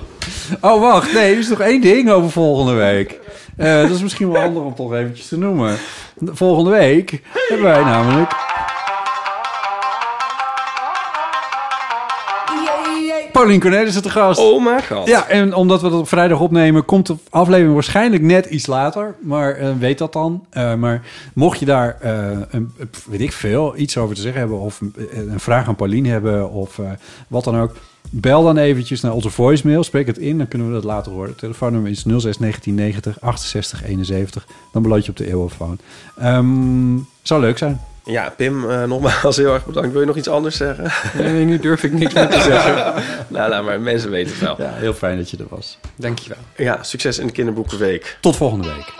Oh, 0.61 0.81
wacht. 0.81 1.13
Nee, 1.13 1.31
er 1.31 1.39
is 1.39 1.49
nog 1.49 1.59
één 1.59 1.81
ding 1.81 2.09
over 2.11 2.31
volgende 2.31 2.73
week. 2.73 3.19
Eh, 3.57 3.81
dat 3.81 3.89
is 3.89 4.01
misschien 4.01 4.31
wel 4.31 4.41
handig 4.41 4.63
om 4.63 4.75
toch 4.75 4.93
eventjes 4.93 5.27
te 5.27 5.37
noemen. 5.37 5.77
Volgende 6.25 6.69
week 6.69 7.21
hebben 7.47 7.65
wij 7.65 7.83
namelijk... 7.83 8.31
Paulien 13.35 13.59
Cornelis 13.59 13.95
is 13.95 14.01
te 14.01 14.09
gast. 14.09 14.39
Oh 14.39 14.63
mijn 14.63 14.83
god. 14.83 15.07
Ja, 15.07 15.27
en 15.27 15.53
omdat 15.53 15.81
we 15.81 15.89
dat 15.89 15.99
op 15.99 16.07
vrijdag 16.07 16.39
opnemen, 16.39 16.85
komt 16.85 17.07
de 17.07 17.15
aflevering 17.29 17.73
waarschijnlijk 17.73 18.23
net 18.23 18.45
iets 18.45 18.67
later. 18.67 19.15
Maar 19.21 19.55
eh, 19.55 19.71
weet 19.79 19.97
dat 19.97 20.13
dan. 20.13 20.45
Eh, 20.49 20.75
maar 20.75 21.05
mocht 21.33 21.59
je 21.59 21.65
daar, 21.65 21.97
eh, 22.01 22.37
een, 22.49 22.73
weet 23.05 23.21
ik 23.21 23.31
veel, 23.31 23.77
iets 23.77 23.97
over 23.97 24.15
te 24.15 24.21
zeggen 24.21 24.39
hebben... 24.39 24.59
of 24.59 24.81
een, 24.81 25.39
vraag 25.39 25.67
aan 25.67 25.75
Paulien 25.75 26.05
hebben 26.05 26.51
of 26.51 26.79
wat 27.27 27.43
dan 27.43 27.59
ook... 27.59 27.71
bel 28.09 28.43
dan 28.43 28.57
eventjes 28.57 29.01
naar 29.01 29.13
onze 29.13 29.29
voicemail. 29.29 29.83
Spreek 29.83 30.07
het 30.07 30.17
in, 30.17 30.37
dan 30.37 30.47
kunnen 30.47 30.67
we 30.67 30.73
dat 30.73 30.83
later 30.83 31.11
horen. 31.11 31.29
Het 31.29 31.37
telefoonnummer 31.37 31.91
is 31.91 32.01
06 32.01 32.37
1990 32.37 33.21
68 33.21 33.83
71. 33.83 34.47
Dan 34.71 34.81
beland 34.81 35.05
je 35.05 35.11
op 35.11 35.17
de 35.17 35.27
eeuwofoon. 35.27 35.79
Ehm 36.17 36.97
zou 37.21 37.41
leuk 37.41 37.57
zijn. 37.57 37.81
Ja, 38.05 38.29
Pim, 38.29 38.69
eh, 38.69 38.83
nogmaals 38.83 39.37
heel 39.37 39.53
erg 39.53 39.65
bedankt. 39.65 39.91
Wil 39.91 39.99
je 40.01 40.07
nog 40.07 40.15
iets 40.15 40.27
anders 40.27 40.57
zeggen? 40.57 40.91
Nee, 41.17 41.45
nu 41.45 41.59
durf 41.59 41.83
ik 41.83 41.91
niks 41.91 42.13
meer 42.13 42.29
te 42.29 42.41
zeggen. 42.41 43.03
nou, 43.27 43.49
nou, 43.49 43.63
maar 43.63 43.79
mensen 43.79 44.09
weten 44.09 44.31
het 44.31 44.41
wel. 44.41 44.55
Ja, 44.57 44.73
heel 44.73 44.93
fijn 44.93 45.17
dat 45.17 45.29
je 45.29 45.37
er 45.37 45.45
was. 45.49 45.77
Dankjewel. 45.95 46.37
Ja, 46.55 46.83
succes 46.83 47.19
in 47.19 47.27
de 47.27 47.33
kinderboekenweek. 47.33 48.17
Tot 48.21 48.35
volgende 48.35 48.67
week. 48.67 48.93